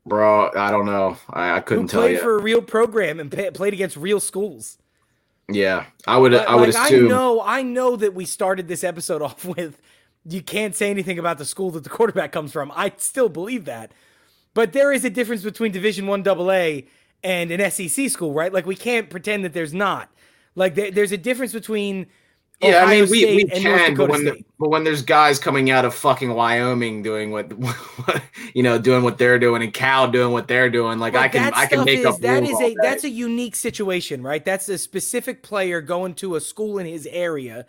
bro. 0.06 0.50
I 0.54 0.70
don't 0.70 0.86
know. 0.86 1.16
I, 1.30 1.56
I 1.56 1.60
couldn't 1.60 1.88
tell 1.88 2.02
played 2.02 2.14
you. 2.14 2.20
for 2.20 2.36
a 2.36 2.42
real 2.42 2.62
program 2.62 3.20
and 3.20 3.30
pa- 3.30 3.50
played 3.52 3.72
against 3.72 3.96
real 3.96 4.20
schools? 4.20 4.78
Yeah, 5.48 5.86
I 6.06 6.16
would. 6.16 6.32
But, 6.32 6.48
I 6.48 6.54
would 6.54 6.74
like, 6.74 6.86
assume. 6.86 7.06
I 7.06 7.08
know, 7.08 7.42
I 7.42 7.62
know 7.62 7.96
that 7.96 8.14
we 8.14 8.24
started 8.24 8.68
this 8.68 8.84
episode 8.84 9.22
off 9.22 9.44
with 9.44 9.80
you 10.26 10.42
can't 10.42 10.74
say 10.74 10.90
anything 10.90 11.18
about 11.18 11.38
the 11.38 11.44
school 11.44 11.70
that 11.72 11.84
the 11.84 11.90
quarterback 11.90 12.32
comes 12.32 12.52
from. 12.52 12.72
I 12.74 12.92
still 12.96 13.28
believe 13.28 13.64
that, 13.66 13.92
but 14.54 14.72
there 14.72 14.92
is 14.92 15.04
a 15.04 15.10
difference 15.10 15.42
between 15.42 15.72
Division 15.72 16.06
One 16.06 16.26
AA 16.26 16.82
and 17.22 17.50
an 17.50 17.70
SEC 17.70 18.10
school, 18.10 18.32
right? 18.32 18.52
Like 18.52 18.66
we 18.66 18.76
can't 18.76 19.10
pretend 19.10 19.44
that 19.44 19.52
there's 19.52 19.74
not. 19.74 20.10
Like 20.54 20.74
there, 20.74 20.90
there's 20.90 21.12
a 21.12 21.18
difference 21.18 21.52
between 21.52 22.06
Yeah, 22.60 22.78
I 22.78 22.84
Ohio 22.84 23.00
mean, 23.02 23.10
we, 23.10 23.36
we 23.36 23.40
State 23.46 23.52
and 23.54 23.64
North 23.64 23.80
can, 23.80 23.94
but 23.96 24.08
when, 24.08 24.44
but 24.58 24.68
when 24.70 24.84
there's 24.84 25.02
guys 25.02 25.38
coming 25.38 25.70
out 25.70 25.84
of 25.84 25.94
fucking 25.94 26.32
Wyoming 26.32 27.02
doing 27.02 27.30
what, 27.32 27.52
you 28.54 28.62
know, 28.62 28.78
doing 28.78 29.02
what 29.02 29.18
they're 29.18 29.38
doing, 29.38 29.62
and 29.62 29.74
Cal 29.74 30.10
doing 30.10 30.32
what 30.32 30.48
they're 30.48 30.70
doing, 30.70 30.98
like 30.98 31.12
But 31.14 31.22
I 31.22 31.28
can, 31.28 31.52
I 31.54 31.66
can 31.66 31.84
make 31.84 32.00
is, 32.00 32.06
up 32.06 32.20
that 32.20 32.42
is 32.42 32.58
a 32.60 32.74
that's 32.80 33.04
a 33.04 33.10
unique 33.10 33.56
situation, 33.56 34.22
right? 34.22 34.44
That's 34.44 34.68
a 34.68 34.78
specific 34.78 35.42
player 35.42 35.80
going 35.80 36.14
to 36.14 36.36
a 36.36 36.40
school 36.40 36.78
in 36.78 36.86
his 36.86 37.06
area 37.10 37.66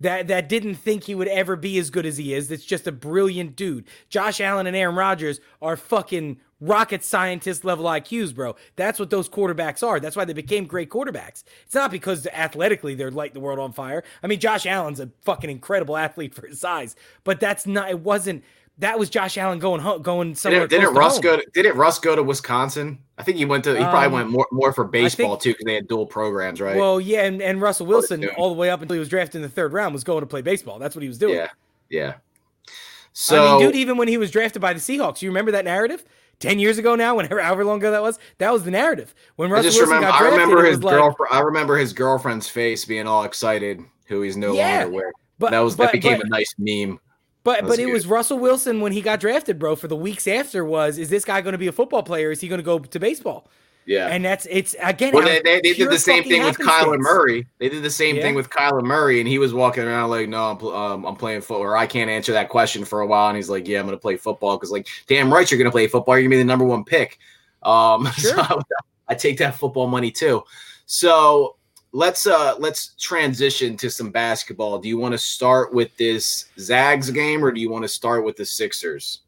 that 0.00 0.28
that 0.28 0.48
didn't 0.48 0.76
think 0.76 1.04
he 1.04 1.14
would 1.14 1.28
ever 1.28 1.56
be 1.56 1.78
as 1.78 1.90
good 1.90 2.06
as 2.06 2.16
he 2.16 2.34
is. 2.34 2.48
That's 2.48 2.64
just 2.64 2.86
a 2.86 2.92
brilliant 2.92 3.56
dude. 3.56 3.84
Josh 4.08 4.40
Allen 4.40 4.66
and 4.66 4.76
Aaron 4.76 4.94
Rodgers 4.94 5.40
are 5.62 5.76
fucking 5.76 6.38
rocket 6.60 7.04
scientist 7.04 7.64
level 7.64 7.84
IQs, 7.86 8.34
bro. 8.34 8.56
That's 8.76 8.98
what 8.98 9.10
those 9.10 9.28
quarterbacks 9.28 9.86
are. 9.86 10.00
That's 10.00 10.16
why 10.16 10.24
they 10.24 10.32
became 10.32 10.66
great 10.66 10.90
quarterbacks. 10.90 11.44
It's 11.64 11.74
not 11.74 11.90
because 11.90 12.26
athletically 12.26 12.94
they're 12.94 13.10
lighting 13.10 13.34
the 13.34 13.40
world 13.40 13.58
on 13.58 13.72
fire. 13.72 14.04
I 14.22 14.26
mean, 14.26 14.40
Josh 14.40 14.66
Allen's 14.66 15.00
a 15.00 15.10
fucking 15.22 15.50
incredible 15.50 15.96
athlete 15.96 16.34
for 16.34 16.46
his 16.46 16.60
size, 16.60 16.96
but 17.24 17.40
that's 17.40 17.66
not. 17.66 17.90
It 17.90 18.00
wasn't. 18.00 18.44
That 18.78 18.98
was 18.98 19.08
Josh 19.08 19.38
Allen 19.38 19.58
going 19.58 19.80
home, 19.80 20.02
going 20.02 20.34
somewhere. 20.34 20.66
Didn't, 20.66 20.82
didn't 20.82 20.94
Russ 20.96 21.18
go? 21.18 21.36
To, 21.38 21.46
didn't 21.54 21.76
Russ 21.76 21.98
go 21.98 22.14
to 22.14 22.22
Wisconsin? 22.22 22.98
I 23.16 23.22
think 23.22 23.38
he 23.38 23.46
went 23.46 23.64
to. 23.64 23.70
He 23.76 23.82
probably 23.82 24.06
Um, 24.06 24.12
went 24.12 24.30
more 24.30 24.46
more 24.52 24.72
for 24.72 24.84
baseball 24.84 25.36
think- 25.36 25.42
too 25.42 25.50
because 25.52 25.64
they 25.64 25.74
had 25.74 25.88
dual 25.88 26.04
programs, 26.06 26.60
right? 26.60 26.76
Well, 26.76 27.00
yeah, 27.00 27.22
and, 27.24 27.40
and 27.40 27.60
Russell 27.62 27.86
Wilson, 27.86 28.28
all 28.36 28.48
the 28.50 28.54
way 28.54 28.68
up 28.68 28.82
until 28.82 28.92
he 28.94 29.00
was 29.00 29.08
drafted 29.08 29.36
in 29.36 29.42
the 29.42 29.48
third 29.48 29.72
round, 29.72 29.94
was 29.94 30.04
going 30.04 30.20
to 30.20 30.26
play 30.26 30.42
baseball. 30.42 30.78
That's 30.78 30.94
what 30.94 31.02
he 31.02 31.08
was 31.08 31.16
doing. 31.16 31.36
yeah, 31.36 31.48
yeah. 31.88 32.14
So 33.14 33.46
I 33.46 33.58
mean, 33.58 33.66
dude, 33.68 33.76
even 33.76 33.96
when 33.96 34.08
he 34.08 34.18
was 34.18 34.30
drafted 34.30 34.60
by 34.60 34.74
the 34.74 34.80
Seahawks, 34.80 35.22
you 35.22 35.30
remember 35.30 35.52
that 35.52 35.64
narrative? 35.64 36.04
Ten 36.38 36.58
years 36.58 36.76
ago 36.76 36.94
now, 36.96 37.14
whenever 37.16 37.40
however 37.40 37.64
long 37.64 37.78
ago 37.78 37.90
that 37.92 38.02
was, 38.02 38.18
that 38.36 38.52
was 38.52 38.64
the 38.64 38.70
narrative. 38.70 39.14
When 39.36 39.48
I 39.50 39.54
Russell 39.54 39.70
just 39.70 39.78
Wilson 39.78 39.94
remember. 39.96 40.18
got 40.18 40.22
I 40.22 40.28
remember 40.30 40.64
his 40.66 40.82
like, 40.84 40.96
girlfriend. 40.96 41.32
I 41.32 41.40
remember 41.40 41.78
his 41.78 41.94
girlfriend's 41.94 42.46
face 42.48 42.84
being 42.84 43.06
all 43.06 43.24
excited, 43.24 43.80
who 44.06 44.20
he's 44.20 44.36
no 44.36 44.52
Yeah, 44.52 44.80
longer 44.82 44.96
with. 44.96 45.14
but 45.38 45.50
that 45.52 45.60
was 45.60 45.76
but, 45.76 45.84
that 45.84 45.92
became 45.92 46.18
but, 46.18 46.26
a 46.26 46.28
nice 46.28 46.54
meme. 46.58 47.00
But 47.46 47.64
but 47.64 47.78
it 47.78 47.86
was 47.86 48.08
Russell 48.08 48.40
Wilson 48.40 48.80
when 48.80 48.90
he 48.90 49.00
got 49.00 49.20
drafted, 49.20 49.56
bro. 49.60 49.76
For 49.76 49.86
the 49.86 49.94
weeks 49.94 50.26
after, 50.26 50.64
was 50.64 50.98
is 50.98 51.10
this 51.10 51.24
guy 51.24 51.42
going 51.42 51.52
to 51.52 51.58
be 51.58 51.68
a 51.68 51.72
football 51.72 52.02
player? 52.02 52.32
Is 52.32 52.40
he 52.40 52.48
going 52.48 52.58
to 52.58 52.64
go 52.64 52.80
to 52.80 52.98
baseball? 52.98 53.48
Yeah, 53.84 54.08
and 54.08 54.24
that's 54.24 54.48
it's 54.50 54.74
again. 54.82 55.14
Well, 55.14 55.22
they, 55.22 55.40
they, 55.42 55.60
they 55.60 55.74
did 55.74 55.88
the 55.88 55.96
same 55.96 56.24
thing 56.24 56.42
with 56.42 56.58
Kyler 56.58 56.98
Murray. 56.98 57.46
They 57.60 57.68
did 57.68 57.84
the 57.84 57.90
same 57.90 58.16
yeah. 58.16 58.22
thing 58.22 58.34
with 58.34 58.50
Kyler 58.50 58.82
Murray, 58.82 59.20
and 59.20 59.28
he 59.28 59.38
was 59.38 59.54
walking 59.54 59.84
around 59.84 60.10
like, 60.10 60.28
"No, 60.28 60.50
I'm, 60.50 60.66
um, 60.66 61.04
I'm 61.04 61.14
playing 61.14 61.42
football." 61.42 61.62
Or 61.62 61.76
I 61.76 61.86
can't 61.86 62.10
answer 62.10 62.32
that 62.32 62.48
question 62.48 62.84
for 62.84 63.00
a 63.00 63.06
while, 63.06 63.28
and 63.28 63.36
he's 63.36 63.48
like, 63.48 63.68
"Yeah, 63.68 63.78
I'm 63.78 63.86
going 63.86 63.96
to 63.96 64.02
play 64.02 64.16
football." 64.16 64.56
Because 64.56 64.72
like, 64.72 64.88
damn 65.06 65.32
right, 65.32 65.48
you're 65.48 65.58
going 65.58 65.66
to 65.66 65.70
play 65.70 65.86
football. 65.86 66.14
You're 66.14 66.22
going 66.22 66.30
to 66.32 66.36
be 66.38 66.42
the 66.42 66.46
number 66.46 66.64
one 66.64 66.82
pick. 66.82 67.20
Um, 67.62 68.06
sure. 68.16 68.34
so 68.34 68.40
I, 68.40 68.60
I 69.08 69.14
take 69.14 69.38
that 69.38 69.54
football 69.54 69.86
money 69.86 70.10
too. 70.10 70.42
So 70.86 71.55
let's 71.96 72.26
uh 72.26 72.54
let's 72.58 72.94
transition 73.00 73.76
to 73.78 73.90
some 73.90 74.10
basketball. 74.10 74.78
Do 74.78 74.88
you 74.88 74.98
want 74.98 75.12
to 75.12 75.18
start 75.18 75.72
with 75.72 75.96
this 75.96 76.44
Zags 76.58 77.10
game, 77.10 77.42
or 77.42 77.50
do 77.50 77.60
you 77.60 77.70
want 77.70 77.84
to 77.84 77.88
start 77.88 78.24
with 78.24 78.36
the 78.36 78.44
Sixers? 78.44 79.20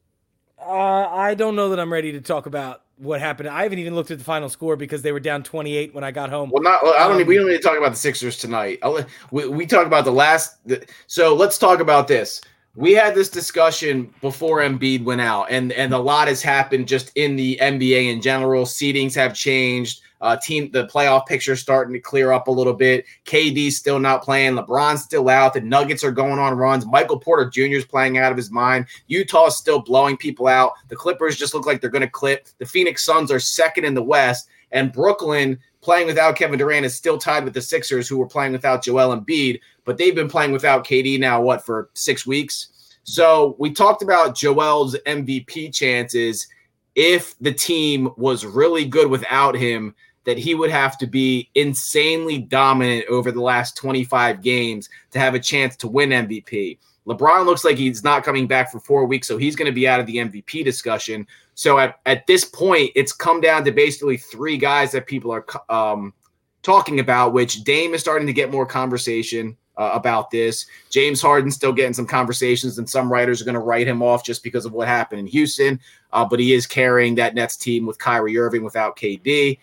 Uh, 0.60 1.08
I 1.08 1.34
don't 1.34 1.56
know 1.56 1.70
that 1.70 1.80
I'm 1.80 1.92
ready 1.92 2.12
to 2.12 2.20
talk 2.20 2.46
about 2.46 2.82
what 2.98 3.20
happened. 3.20 3.48
I 3.48 3.62
haven't 3.62 3.78
even 3.78 3.94
looked 3.94 4.10
at 4.10 4.18
the 4.18 4.24
final 4.24 4.48
score 4.48 4.76
because 4.76 5.02
they 5.02 5.12
were 5.12 5.20
down 5.20 5.44
28 5.44 5.94
when 5.94 6.04
I 6.04 6.10
got 6.10 6.30
home. 6.30 6.50
Well, 6.50 6.62
not. 6.62 6.84
I 6.84 7.08
don't. 7.08 7.20
Um, 7.20 7.26
we 7.26 7.36
don't 7.36 7.48
need 7.48 7.56
to 7.56 7.62
talk 7.62 7.78
about 7.78 7.90
the 7.90 7.96
Sixers 7.96 8.36
tonight. 8.36 8.80
I'll, 8.82 9.04
we 9.30 9.48
we 9.48 9.66
talk 9.66 9.86
about 9.86 10.04
the 10.04 10.12
last. 10.12 10.58
So 11.06 11.34
let's 11.34 11.56
talk 11.56 11.80
about 11.80 12.06
this. 12.06 12.42
We 12.74 12.92
had 12.92 13.14
this 13.14 13.30
discussion 13.30 14.12
before 14.20 14.60
Embiid 14.60 15.04
went 15.04 15.22
out, 15.22 15.46
and 15.50 15.72
and 15.72 15.94
a 15.94 15.98
lot 15.98 16.28
has 16.28 16.42
happened 16.42 16.86
just 16.86 17.12
in 17.16 17.34
the 17.34 17.58
NBA 17.62 18.12
in 18.12 18.20
general. 18.20 18.66
Seedings 18.66 19.14
have 19.14 19.34
changed. 19.34 20.02
Uh, 20.20 20.36
team, 20.36 20.70
the 20.72 20.86
playoff 20.86 21.26
picture 21.26 21.54
starting 21.54 21.92
to 21.92 22.00
clear 22.00 22.32
up 22.32 22.48
a 22.48 22.50
little 22.50 22.72
bit. 22.72 23.04
KD's 23.24 23.76
still 23.76 23.98
not 23.98 24.22
playing. 24.22 24.54
LeBron's 24.54 25.02
still 25.02 25.28
out. 25.28 25.54
The 25.54 25.60
Nuggets 25.60 26.02
are 26.02 26.10
going 26.10 26.38
on 26.38 26.56
runs. 26.56 26.86
Michael 26.86 27.18
Porter 27.18 27.48
Jr. 27.48 27.76
is 27.76 27.84
playing 27.84 28.18
out 28.18 28.32
of 28.32 28.36
his 28.36 28.50
mind. 28.50 28.86
Utah's 29.06 29.56
still 29.56 29.80
blowing 29.80 30.16
people 30.16 30.48
out. 30.48 30.72
The 30.88 30.96
Clippers 30.96 31.36
just 31.36 31.54
look 31.54 31.66
like 31.66 31.80
they're 31.80 31.90
going 31.90 32.02
to 32.02 32.10
clip. 32.10 32.48
The 32.58 32.66
Phoenix 32.66 33.04
Suns 33.04 33.30
are 33.30 33.40
second 33.40 33.84
in 33.84 33.94
the 33.94 34.02
West, 34.02 34.48
and 34.72 34.92
Brooklyn 34.92 35.58
playing 35.80 36.06
without 36.06 36.36
Kevin 36.36 36.58
Durant 36.58 36.84
is 36.84 36.94
still 36.94 37.18
tied 37.18 37.44
with 37.44 37.54
the 37.54 37.62
Sixers, 37.62 38.08
who 38.08 38.18
were 38.18 38.26
playing 38.26 38.52
without 38.52 38.82
Joel 38.82 39.16
Embiid, 39.16 39.60
but 39.84 39.96
they've 39.96 40.14
been 40.14 40.28
playing 40.28 40.52
without 40.52 40.84
KD 40.84 41.18
now, 41.18 41.40
what, 41.40 41.64
for 41.64 41.90
six 41.94 42.26
weeks? 42.26 42.68
So 43.04 43.56
we 43.58 43.72
talked 43.72 44.02
about 44.02 44.34
Joel's 44.34 44.96
MVP 45.06 45.72
chances 45.72 46.46
if 46.94 47.38
the 47.38 47.52
team 47.52 48.10
was 48.16 48.44
really 48.44 48.84
good 48.84 49.08
without 49.08 49.54
him 49.54 49.94
that 50.28 50.36
he 50.36 50.54
would 50.54 50.68
have 50.68 50.98
to 50.98 51.06
be 51.06 51.48
insanely 51.54 52.36
dominant 52.36 53.06
over 53.08 53.32
the 53.32 53.40
last 53.40 53.78
25 53.78 54.42
games 54.42 54.90
to 55.10 55.18
have 55.18 55.34
a 55.34 55.40
chance 55.40 55.74
to 55.74 55.88
win 55.88 56.10
MVP. 56.10 56.76
LeBron 57.06 57.46
looks 57.46 57.64
like 57.64 57.78
he's 57.78 58.04
not 58.04 58.24
coming 58.24 58.46
back 58.46 58.70
for 58.70 58.78
four 58.78 59.06
weeks, 59.06 59.26
so 59.26 59.38
he's 59.38 59.56
going 59.56 59.70
to 59.70 59.74
be 59.74 59.88
out 59.88 60.00
of 60.00 60.04
the 60.04 60.16
MVP 60.16 60.66
discussion. 60.66 61.26
So 61.54 61.78
at, 61.78 61.98
at 62.04 62.26
this 62.26 62.44
point, 62.44 62.90
it's 62.94 63.10
come 63.10 63.40
down 63.40 63.64
to 63.64 63.72
basically 63.72 64.18
three 64.18 64.58
guys 64.58 64.92
that 64.92 65.06
people 65.06 65.32
are 65.32 65.46
um, 65.70 66.12
talking 66.60 67.00
about, 67.00 67.32
which 67.32 67.64
Dame 67.64 67.94
is 67.94 68.02
starting 68.02 68.26
to 68.26 68.34
get 68.34 68.50
more 68.50 68.66
conversation 68.66 69.56
uh, 69.78 69.92
about 69.94 70.30
this. 70.30 70.66
James 70.90 71.22
Harden's 71.22 71.54
still 71.54 71.72
getting 71.72 71.94
some 71.94 72.06
conversations, 72.06 72.76
and 72.76 72.86
some 72.86 73.10
writers 73.10 73.40
are 73.40 73.46
going 73.46 73.54
to 73.54 73.60
write 73.60 73.86
him 73.86 74.02
off 74.02 74.26
just 74.26 74.42
because 74.42 74.66
of 74.66 74.74
what 74.74 74.88
happened 74.88 75.20
in 75.20 75.26
Houston. 75.26 75.80
Uh, 76.12 76.26
but 76.26 76.38
he 76.38 76.52
is 76.52 76.66
carrying 76.66 77.14
that 77.14 77.34
Nets 77.34 77.56
team 77.56 77.86
with 77.86 77.98
Kyrie 77.98 78.36
Irving 78.36 78.62
without 78.62 78.94
KD 78.94 79.58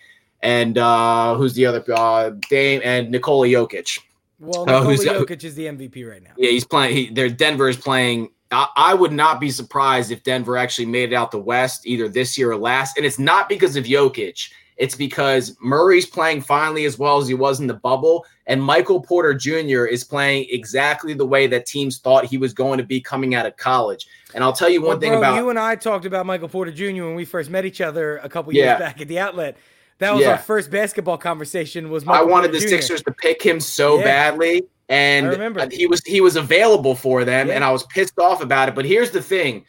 and 0.46 0.78
uh, 0.78 1.34
who's 1.34 1.54
the 1.54 1.66
other 1.66 1.84
uh, 1.92 2.30
Dame 2.48 2.80
and 2.84 3.10
Nikola 3.10 3.48
Jokic. 3.48 3.98
Well, 4.38 4.62
uh, 4.62 4.84
Nikola 4.84 4.94
uh, 4.94 5.24
Jokic 5.24 5.42
is 5.42 5.56
the 5.56 5.66
MVP 5.66 6.08
right 6.08 6.22
now. 6.22 6.30
Yeah, 6.36 6.50
he's 6.50 6.64
playing. 6.64 6.94
He, 6.94 7.10
there, 7.10 7.28
Denver 7.28 7.68
is 7.68 7.76
playing. 7.76 8.30
I, 8.52 8.68
I, 8.76 8.94
would 8.94 9.10
not 9.10 9.40
be 9.40 9.50
surprised 9.50 10.12
if 10.12 10.22
Denver 10.22 10.56
actually 10.56 10.86
made 10.86 11.12
it 11.12 11.16
out 11.16 11.32
the 11.32 11.38
West 11.38 11.84
either 11.84 12.08
this 12.08 12.38
year 12.38 12.52
or 12.52 12.56
last. 12.56 12.96
And 12.96 13.04
it's 13.04 13.18
not 13.18 13.48
because 13.48 13.74
of 13.74 13.86
Jokic. 13.86 14.52
It's 14.76 14.94
because 14.94 15.56
Murray's 15.60 16.06
playing 16.06 16.42
finally 16.42 16.84
as 16.84 16.96
well 16.96 17.18
as 17.18 17.26
he 17.26 17.34
was 17.34 17.58
in 17.58 17.66
the 17.66 17.74
bubble, 17.74 18.24
and 18.46 18.62
Michael 18.62 19.00
Porter 19.00 19.34
Jr. 19.34 19.86
is 19.86 20.04
playing 20.04 20.46
exactly 20.50 21.14
the 21.14 21.26
way 21.26 21.46
that 21.48 21.66
teams 21.66 21.98
thought 21.98 22.26
he 22.26 22.36
was 22.38 22.52
going 22.52 22.78
to 22.78 22.84
be 22.84 23.00
coming 23.00 23.34
out 23.34 23.46
of 23.46 23.56
college. 23.56 24.06
And 24.34 24.44
I'll 24.44 24.52
tell 24.52 24.68
you 24.68 24.82
one 24.82 24.90
well, 24.90 25.00
thing 25.00 25.10
bro, 25.12 25.18
about 25.18 25.36
you 25.36 25.48
and 25.48 25.58
I 25.58 25.74
talked 25.76 26.04
about 26.04 26.26
Michael 26.26 26.48
Porter 26.48 26.70
Jr. 26.70 27.04
when 27.04 27.14
we 27.14 27.24
first 27.24 27.50
met 27.50 27.64
each 27.64 27.80
other 27.80 28.18
a 28.18 28.28
couple 28.28 28.52
years 28.52 28.66
yeah. 28.66 28.78
back 28.78 29.00
at 29.00 29.08
the 29.08 29.18
outlet 29.18 29.56
that 29.98 30.12
was 30.12 30.22
yeah. 30.22 30.32
our 30.32 30.38
first 30.38 30.70
basketball 30.70 31.16
conversation. 31.16 31.90
Was 31.90 32.04
Michael 32.04 32.28
I 32.28 32.30
wanted 32.30 32.48
Porter 32.48 32.60
the 32.60 32.66
Jr. 32.66 32.76
Sixers 32.76 33.02
to 33.02 33.12
pick 33.12 33.42
him 33.42 33.60
so 33.60 33.98
yeah. 33.98 34.04
badly, 34.04 34.62
and 34.88 35.72
he 35.72 35.86
was 35.86 36.02
he 36.04 36.20
was 36.20 36.36
available 36.36 36.94
for 36.94 37.24
them, 37.24 37.48
yeah. 37.48 37.54
and 37.54 37.64
I 37.64 37.70
was 37.70 37.84
pissed 37.84 38.18
off 38.18 38.42
about 38.42 38.68
it. 38.68 38.74
But 38.74 38.84
here's 38.84 39.10
the 39.10 39.22
thing: 39.22 39.64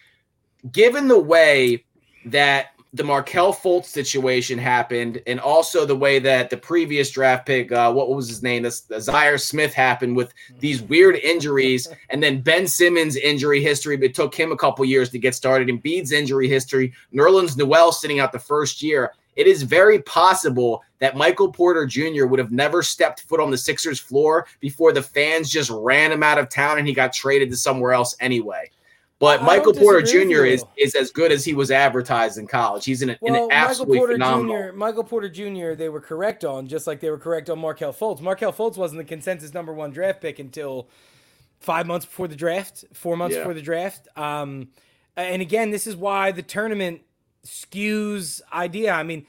given 0.72 1.08
the 1.08 1.20
way 1.20 1.86
that 2.26 2.68
the 2.94 3.04
Markelle 3.04 3.54
Fultz 3.54 3.86
situation 3.86 4.58
happened, 4.58 5.22
and 5.28 5.40
also 5.40 5.86
the 5.86 5.96
way 5.96 6.20
that 6.20 6.50
the 6.50 6.58
previous 6.58 7.10
draft 7.10 7.46
pick, 7.46 7.72
uh, 7.72 7.94
what 7.94 8.10
was 8.10 8.28
his 8.28 8.44
name, 8.44 8.64
this 8.64 8.82
Zhaire 8.90 9.40
Smith 9.40 9.74
happened 9.74 10.16
with 10.16 10.34
these 10.60 10.82
weird 10.82 11.16
injuries, 11.16 11.88
and 12.10 12.22
then 12.22 12.42
Ben 12.42 12.68
Simmons' 12.68 13.16
injury 13.16 13.62
history, 13.62 13.96
but 13.96 14.06
it 14.08 14.16
took 14.16 14.36
him 14.36 14.52
a 14.52 14.58
couple 14.58 14.84
years 14.84 15.10
to 15.12 15.20
get 15.20 15.36
started. 15.36 15.70
And 15.70 15.82
Embiid's 15.82 16.12
injury 16.12 16.50
history, 16.50 16.92
Nerlens 17.14 17.56
Noel 17.56 17.94
sitting 17.94 18.20
out 18.20 18.34
the 18.34 18.40
first 18.40 18.84
year 18.84 19.14
it 19.38 19.48
is 19.48 19.64
very 19.64 20.02
possible 20.02 20.84
that 21.00 21.16
Michael 21.16 21.52
Porter 21.52 21.86
Jr. 21.86 22.26
would 22.26 22.40
have 22.40 22.52
never 22.52 22.84
stepped 22.84 23.22
foot 23.22 23.40
on 23.40 23.52
the 23.52 23.58
Sixers 23.58 24.00
floor 24.00 24.48
before 24.60 24.92
the 24.92 25.02
fans 25.02 25.50
just 25.50 25.70
ran 25.70 26.12
him 26.12 26.24
out 26.24 26.40
of 26.40 26.50
town 26.50 26.80
and 26.80 26.88
he 26.88 26.94
got 26.94 27.14
traded 27.14 27.50
to 27.52 27.56
somewhere 27.56 27.94
else 27.94 28.18
anyway. 28.20 28.70
But 29.20 29.42
I 29.42 29.46
Michael 29.46 29.74
Porter 29.74 30.02
Jr. 30.02 30.46
is 30.46 30.64
is 30.78 30.94
as 30.94 31.12
good 31.12 31.32
as 31.32 31.44
he 31.44 31.54
was 31.54 31.72
advertised 31.72 32.38
in 32.38 32.46
college. 32.46 32.86
He's 32.86 33.02
an, 33.02 33.18
well, 33.22 33.46
an 33.46 33.52
absolutely 33.52 33.96
Michael 33.96 34.08
Porter 34.08 34.14
phenomenal. 34.14 34.72
Jr., 34.72 34.78
Michael 34.78 35.04
Porter 35.04 35.30
Jr. 35.30 35.74
They 35.74 35.90
were 35.90 36.02
correct 36.02 36.46
on, 36.46 36.68
just 36.68 36.86
like 36.86 37.00
they 37.00 37.10
were 37.10 37.18
correct 37.18 37.50
on 37.50 37.58
Markelle 37.58 37.94
Fultz. 37.94 38.22
Markelle 38.22 38.54
Fultz 38.54 38.78
wasn't 38.78 39.00
the 39.00 39.06
consensus 39.06 39.56
number 39.56 39.74
one 39.74 39.92
draft 39.92 40.22
pick 40.22 40.38
until 40.38 40.88
five 41.60 41.88
months 41.88 42.06
before 42.06 42.28
the 42.28 42.36
draft, 42.36 42.86
four 42.94 43.18
months 43.18 43.36
yeah. 43.36 43.42
before 43.42 43.56
the 43.56 43.62
draft. 43.62 44.08
Um, 44.16 44.70
and 45.16 45.42
again, 45.42 45.72
this 45.72 45.88
is 45.88 45.96
why 45.96 46.32
the 46.32 46.44
tournament 46.44 47.02
skews 47.46 48.42
idea. 48.52 48.92
I 48.92 49.04
mean, 49.04 49.26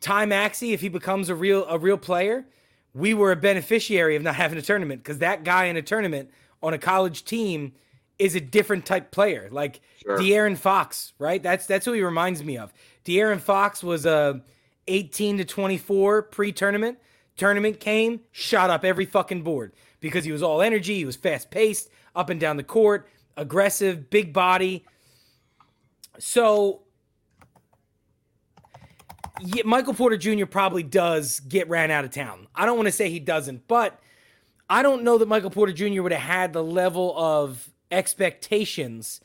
Ty 0.00 0.26
Maxey, 0.26 0.72
if 0.72 0.80
he 0.80 0.88
becomes 0.88 1.28
a 1.28 1.34
real 1.34 1.66
a 1.66 1.78
real 1.78 1.98
player, 1.98 2.46
we 2.94 3.14
were 3.14 3.32
a 3.32 3.36
beneficiary 3.36 4.16
of 4.16 4.22
not 4.22 4.34
having 4.36 4.58
a 4.58 4.62
tournament 4.62 5.02
because 5.02 5.18
that 5.18 5.44
guy 5.44 5.66
in 5.66 5.76
a 5.76 5.82
tournament 5.82 6.30
on 6.62 6.74
a 6.74 6.78
college 6.78 7.24
team 7.24 7.72
is 8.18 8.34
a 8.34 8.40
different 8.40 8.84
type 8.84 9.10
player. 9.10 9.48
Like 9.50 9.80
sure. 10.02 10.18
De'Aaron 10.18 10.56
Fox, 10.56 11.14
right? 11.18 11.42
That's 11.42 11.66
that's 11.66 11.86
who 11.86 11.92
he 11.92 12.02
reminds 12.02 12.44
me 12.44 12.58
of. 12.58 12.72
De'Aaron 13.04 13.40
Fox 13.40 13.82
was 13.82 14.06
a 14.06 14.42
18 14.88 15.38
to 15.38 15.44
24 15.44 16.22
pre-tournament. 16.22 16.98
Tournament 17.36 17.80
came, 17.80 18.20
shot 18.32 18.68
up 18.68 18.84
every 18.84 19.06
fucking 19.06 19.42
board 19.42 19.72
because 20.00 20.24
he 20.24 20.32
was 20.32 20.42
all 20.42 20.60
energy, 20.60 20.96
he 20.96 21.04
was 21.04 21.16
fast 21.16 21.50
paced, 21.50 21.88
up 22.14 22.28
and 22.28 22.40
down 22.40 22.56
the 22.56 22.64
court, 22.64 23.08
aggressive, 23.36 24.10
big 24.10 24.32
body. 24.32 24.84
So 26.18 26.82
yeah, 29.42 29.62
Michael 29.64 29.94
Porter 29.94 30.16
Jr. 30.16 30.46
probably 30.46 30.82
does 30.82 31.40
get 31.40 31.68
ran 31.68 31.90
out 31.90 32.04
of 32.04 32.10
town. 32.10 32.46
I 32.54 32.66
don't 32.66 32.76
want 32.76 32.86
to 32.86 32.92
say 32.92 33.10
he 33.10 33.20
doesn't, 33.20 33.66
but 33.68 34.00
I 34.68 34.82
don't 34.82 35.02
know 35.02 35.18
that 35.18 35.28
Michael 35.28 35.50
Porter 35.50 35.72
Jr. 35.72 36.02
would 36.02 36.12
have 36.12 36.22
had 36.22 36.52
the 36.52 36.62
level 36.62 37.16
of 37.18 37.70
expectations 37.90 39.20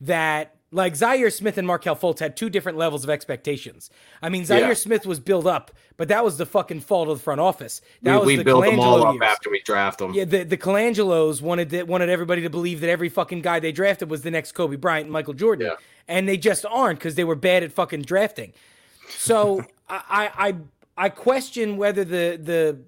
that 0.00 0.56
like 0.72 0.94
Zhaire 0.94 1.32
Smith 1.32 1.58
and 1.58 1.66
Markelle 1.66 1.96
Fultz 1.96 2.20
had 2.20 2.36
two 2.36 2.48
different 2.48 2.78
levels 2.78 3.02
of 3.02 3.10
expectations. 3.10 3.90
I 4.22 4.28
mean, 4.28 4.44
Zhaire 4.44 4.68
yeah. 4.68 4.74
Smith 4.74 5.04
was 5.04 5.18
built 5.18 5.46
up, 5.46 5.72
but 5.96 6.08
that 6.08 6.24
was 6.24 6.38
the 6.38 6.46
fucking 6.46 6.80
fault 6.80 7.08
of 7.08 7.18
the 7.18 7.22
front 7.22 7.40
office. 7.40 7.80
That 8.02 8.12
we, 8.12 8.18
was 8.18 8.26
we 8.26 8.36
the 8.36 8.44
built 8.44 8.64
Colangelo 8.64 8.70
them 8.70 8.80
all 8.80 9.06
up 9.06 9.14
years. 9.14 9.22
after 9.24 9.50
we 9.50 9.60
draft 9.62 9.98
them. 9.98 10.14
Yeah, 10.14 10.24
the, 10.24 10.44
the 10.44 10.56
Colangelos 10.56 11.42
wanted 11.42 11.88
wanted 11.88 12.08
everybody 12.08 12.42
to 12.42 12.50
believe 12.50 12.80
that 12.80 12.90
every 12.90 13.08
fucking 13.08 13.42
guy 13.42 13.58
they 13.58 13.72
drafted 13.72 14.10
was 14.10 14.22
the 14.22 14.30
next 14.30 14.52
Kobe 14.52 14.76
Bryant 14.76 15.04
and 15.04 15.12
Michael 15.12 15.34
Jordan, 15.34 15.66
yeah. 15.66 15.76
and 16.06 16.28
they 16.28 16.36
just 16.36 16.64
aren't 16.66 16.98
because 16.98 17.16
they 17.16 17.24
were 17.24 17.36
bad 17.36 17.62
at 17.62 17.72
fucking 17.72 18.02
drafting. 18.02 18.52
So 19.16 19.64
I, 19.88 20.30
I 20.36 20.56
I 20.96 21.08
question 21.08 21.76
whether 21.76 22.04
the 22.04 22.38
the 22.42 22.78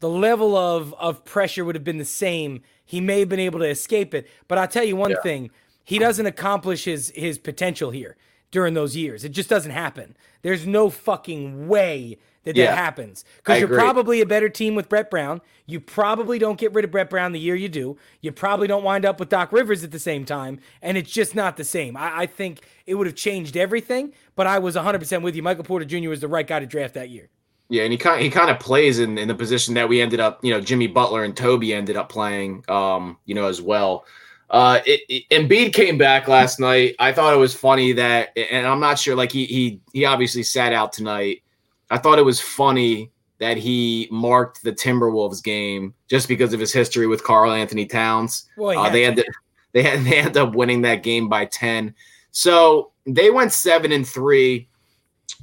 the 0.00 0.08
level 0.08 0.56
of 0.56 0.94
of 0.94 1.24
pressure 1.24 1.64
would 1.64 1.74
have 1.74 1.84
been 1.84 1.98
the 1.98 2.04
same. 2.04 2.62
He 2.84 3.00
may 3.00 3.20
have 3.20 3.28
been 3.28 3.40
able 3.40 3.60
to 3.60 3.68
escape 3.68 4.14
it, 4.14 4.28
but 4.48 4.58
I'll 4.58 4.68
tell 4.68 4.84
you 4.84 4.96
one 4.96 5.12
yeah. 5.12 5.22
thing: 5.22 5.50
he 5.82 5.98
doesn't 5.98 6.26
accomplish 6.26 6.84
his 6.84 7.12
his 7.14 7.38
potential 7.38 7.90
here 7.90 8.16
during 8.50 8.74
those 8.74 8.96
years. 8.96 9.24
It 9.24 9.30
just 9.30 9.48
doesn't 9.48 9.72
happen. 9.72 10.16
There's 10.42 10.66
no 10.66 10.90
fucking 10.90 11.66
way 11.68 12.18
that 12.44 12.56
yeah, 12.56 12.66
that 12.66 12.78
happens 12.78 13.24
because 13.38 13.60
you're 13.60 13.68
probably 13.68 14.20
a 14.20 14.26
better 14.26 14.48
team 14.48 14.74
with 14.74 14.88
Brett 14.88 15.10
Brown. 15.10 15.40
You 15.66 15.80
probably 15.80 16.38
don't 16.38 16.58
get 16.58 16.72
rid 16.72 16.84
of 16.84 16.90
Brett 16.90 17.10
Brown 17.10 17.32
the 17.32 17.40
year 17.40 17.54
you 17.54 17.68
do. 17.68 17.96
You 18.20 18.32
probably 18.32 18.66
don't 18.66 18.84
wind 18.84 19.04
up 19.04 19.18
with 19.18 19.28
Doc 19.28 19.52
Rivers 19.52 19.82
at 19.82 19.90
the 19.90 19.98
same 19.98 20.24
time, 20.24 20.60
and 20.82 20.96
it's 20.96 21.10
just 21.10 21.34
not 21.34 21.56
the 21.56 21.64
same. 21.64 21.96
I, 21.96 22.20
I 22.22 22.26
think 22.26 22.60
it 22.86 22.94
would 22.94 23.06
have 23.06 23.16
changed 23.16 23.56
everything, 23.56 24.12
but 24.36 24.46
I 24.46 24.58
was 24.58 24.76
100% 24.76 25.22
with 25.22 25.34
you. 25.34 25.42
Michael 25.42 25.64
Porter 25.64 25.84
Jr. 25.84 26.08
was 26.08 26.20
the 26.20 26.28
right 26.28 26.46
guy 26.46 26.60
to 26.60 26.66
draft 26.66 26.94
that 26.94 27.10
year. 27.10 27.28
Yeah, 27.70 27.84
and 27.84 27.92
he 27.92 27.98
kind 27.98 28.16
of, 28.16 28.22
he 28.22 28.30
kind 28.30 28.50
of 28.50 28.60
plays 28.60 28.98
in, 28.98 29.16
in 29.16 29.26
the 29.26 29.34
position 29.34 29.74
that 29.74 29.88
we 29.88 30.00
ended 30.00 30.20
up, 30.20 30.44
you 30.44 30.52
know, 30.52 30.60
Jimmy 30.60 30.86
Butler 30.86 31.24
and 31.24 31.34
Toby 31.34 31.72
ended 31.72 31.96
up 31.96 32.10
playing, 32.10 32.62
um, 32.68 33.16
you 33.24 33.34
know, 33.34 33.46
as 33.46 33.62
well. 33.62 34.04
Uh, 34.50 34.80
it, 34.86 35.00
it, 35.08 35.28
Embiid 35.30 35.72
came 35.72 35.96
back 35.96 36.28
last 36.28 36.60
night. 36.60 36.94
I 36.98 37.12
thought 37.12 37.32
it 37.32 37.38
was 37.38 37.54
funny 37.54 37.92
that, 37.92 38.36
and 38.36 38.66
I'm 38.66 38.80
not 38.80 38.98
sure. 38.98 39.16
Like 39.16 39.32
he 39.32 39.46
he 39.46 39.80
he 39.92 40.04
obviously 40.04 40.42
sat 40.42 40.72
out 40.72 40.92
tonight. 40.92 41.42
I 41.90 41.98
thought 41.98 42.18
it 42.18 42.24
was 42.24 42.40
funny 42.40 43.10
that 43.38 43.56
he 43.56 44.08
marked 44.10 44.62
the 44.62 44.72
Timberwolves 44.72 45.42
game 45.42 45.94
just 46.08 46.28
because 46.28 46.52
of 46.52 46.60
his 46.60 46.72
history 46.72 47.06
with 47.06 47.24
Karl-Anthony 47.24 47.86
Towns. 47.86 48.48
Well, 48.56 48.78
uh, 48.78 48.90
they 48.90 49.02
had 49.02 49.16
to, 49.16 49.24
they 49.72 49.82
had 49.82 50.00
they 50.04 50.18
ended 50.18 50.36
up 50.36 50.54
winning 50.54 50.82
that 50.82 51.02
game 51.02 51.28
by 51.28 51.46
ten. 51.46 51.94
So 52.30 52.92
they 53.06 53.30
went 53.30 53.52
seven 53.52 53.92
and 53.92 54.06
three 54.06 54.68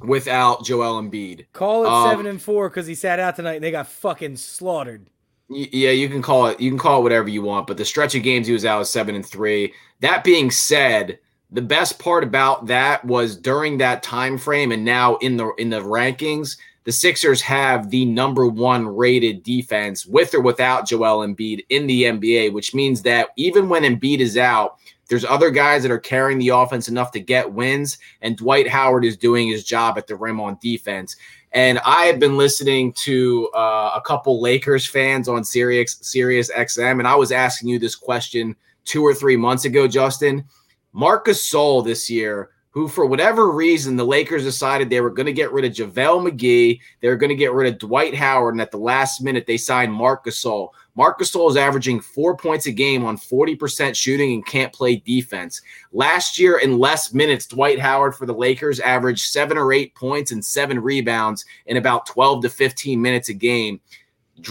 without 0.00 0.64
Joel 0.64 1.00
Embiid. 1.02 1.46
Call 1.52 1.84
it 1.84 1.88
um, 1.88 2.10
seven 2.10 2.26
and 2.26 2.40
four 2.40 2.68
because 2.68 2.86
he 2.86 2.94
sat 2.94 3.20
out 3.20 3.36
tonight 3.36 3.54
and 3.54 3.64
they 3.64 3.70
got 3.70 3.88
fucking 3.88 4.36
slaughtered. 4.36 5.06
Yeah, 5.48 5.90
you 5.90 6.08
can 6.08 6.22
call 6.22 6.46
it 6.46 6.60
you 6.60 6.70
can 6.70 6.78
call 6.78 7.00
it 7.00 7.02
whatever 7.02 7.28
you 7.28 7.42
want, 7.42 7.66
but 7.66 7.76
the 7.76 7.84
stretch 7.84 8.14
of 8.14 8.22
games 8.22 8.46
he 8.46 8.52
was 8.52 8.64
out 8.64 8.78
was 8.78 8.90
seven 8.90 9.14
and 9.14 9.26
three. 9.26 9.74
That 10.00 10.24
being 10.24 10.50
said, 10.50 11.18
the 11.52 11.62
best 11.62 11.98
part 11.98 12.24
about 12.24 12.66
that 12.66 13.04
was 13.04 13.36
during 13.36 13.78
that 13.78 14.02
time 14.02 14.38
frame 14.38 14.72
and 14.72 14.84
now 14.84 15.16
in 15.16 15.36
the 15.36 15.52
in 15.58 15.70
the 15.70 15.80
rankings, 15.80 16.56
the 16.84 16.92
Sixers 16.92 17.40
have 17.42 17.90
the 17.90 18.06
number 18.06 18.46
one 18.46 18.88
rated 18.88 19.42
defense 19.42 20.06
with 20.06 20.34
or 20.34 20.40
without 20.40 20.88
Joel 20.88 21.26
Embiid 21.26 21.64
in 21.68 21.86
the 21.86 22.04
NBA, 22.04 22.52
which 22.52 22.74
means 22.74 23.02
that 23.02 23.28
even 23.36 23.68
when 23.68 23.82
Embiid 23.82 24.20
is 24.20 24.36
out, 24.36 24.78
there's 25.08 25.24
other 25.26 25.50
guys 25.50 25.82
that 25.82 25.92
are 25.92 25.98
carrying 25.98 26.38
the 26.38 26.48
offense 26.48 26.88
enough 26.88 27.12
to 27.12 27.20
get 27.20 27.52
wins, 27.52 27.98
and 28.22 28.36
Dwight 28.36 28.66
Howard 28.66 29.04
is 29.04 29.16
doing 29.16 29.48
his 29.48 29.62
job 29.62 29.98
at 29.98 30.06
the 30.06 30.16
rim 30.16 30.40
on 30.40 30.58
defense. 30.62 31.16
And 31.52 31.78
I 31.84 32.06
have 32.06 32.18
been 32.18 32.38
listening 32.38 32.94
to 32.94 33.50
uh, 33.54 33.92
a 33.94 34.00
couple 34.00 34.40
Lakers 34.40 34.86
fans 34.86 35.28
on 35.28 35.44
Sirius 35.44 35.98
Sirius 36.00 36.50
XM, 36.50 36.98
and 36.98 37.06
I 37.06 37.14
was 37.14 37.30
asking 37.30 37.68
you 37.68 37.78
this 37.78 37.94
question 37.94 38.56
two 38.84 39.04
or 39.04 39.14
three 39.14 39.36
months 39.36 39.66
ago, 39.66 39.86
Justin. 39.86 40.44
Marc 40.92 41.26
Gasol 41.26 41.84
this 41.84 42.10
year, 42.10 42.50
who 42.72 42.88
for 42.88 43.04
whatever 43.04 43.50
reason 43.50 43.96
the 43.96 44.04
Lakers 44.04 44.44
decided 44.44 44.88
they 44.88 45.02
were 45.02 45.10
going 45.10 45.26
to 45.26 45.32
get 45.32 45.52
rid 45.52 45.64
of 45.66 45.72
JaVale 45.72 46.30
McGee, 46.30 46.80
they 47.00 47.08
were 47.08 47.16
going 47.16 47.28
to 47.28 47.36
get 47.36 47.52
rid 47.52 47.70
of 47.70 47.78
Dwight 47.78 48.14
Howard, 48.14 48.54
and 48.54 48.62
at 48.62 48.70
the 48.70 48.78
last 48.78 49.22
minute 49.22 49.46
they 49.46 49.58
signed 49.58 49.92
Marcus 49.92 50.42
Gasol. 50.42 50.70
Marcus 50.94 51.30
Gasol 51.30 51.50
is 51.50 51.56
averaging 51.56 52.00
four 52.00 52.36
points 52.36 52.66
a 52.66 52.72
game 52.72 53.04
on 53.04 53.16
40% 53.16 53.94
shooting 53.94 54.34
and 54.34 54.46
can't 54.46 54.72
play 54.72 54.96
defense. 54.96 55.60
Last 55.92 56.38
year, 56.38 56.58
in 56.58 56.78
less 56.78 57.12
minutes, 57.12 57.46
Dwight 57.46 57.78
Howard 57.78 58.14
for 58.14 58.26
the 58.26 58.34
Lakers 58.34 58.80
averaged 58.80 59.30
seven 59.30 59.58
or 59.58 59.72
eight 59.72 59.94
points 59.94 60.32
and 60.32 60.44
seven 60.44 60.78
rebounds 60.78 61.44
in 61.66 61.76
about 61.76 62.06
12 62.06 62.42
to 62.42 62.48
15 62.50 63.00
minutes 63.00 63.28
a 63.28 63.34
game. 63.34 63.80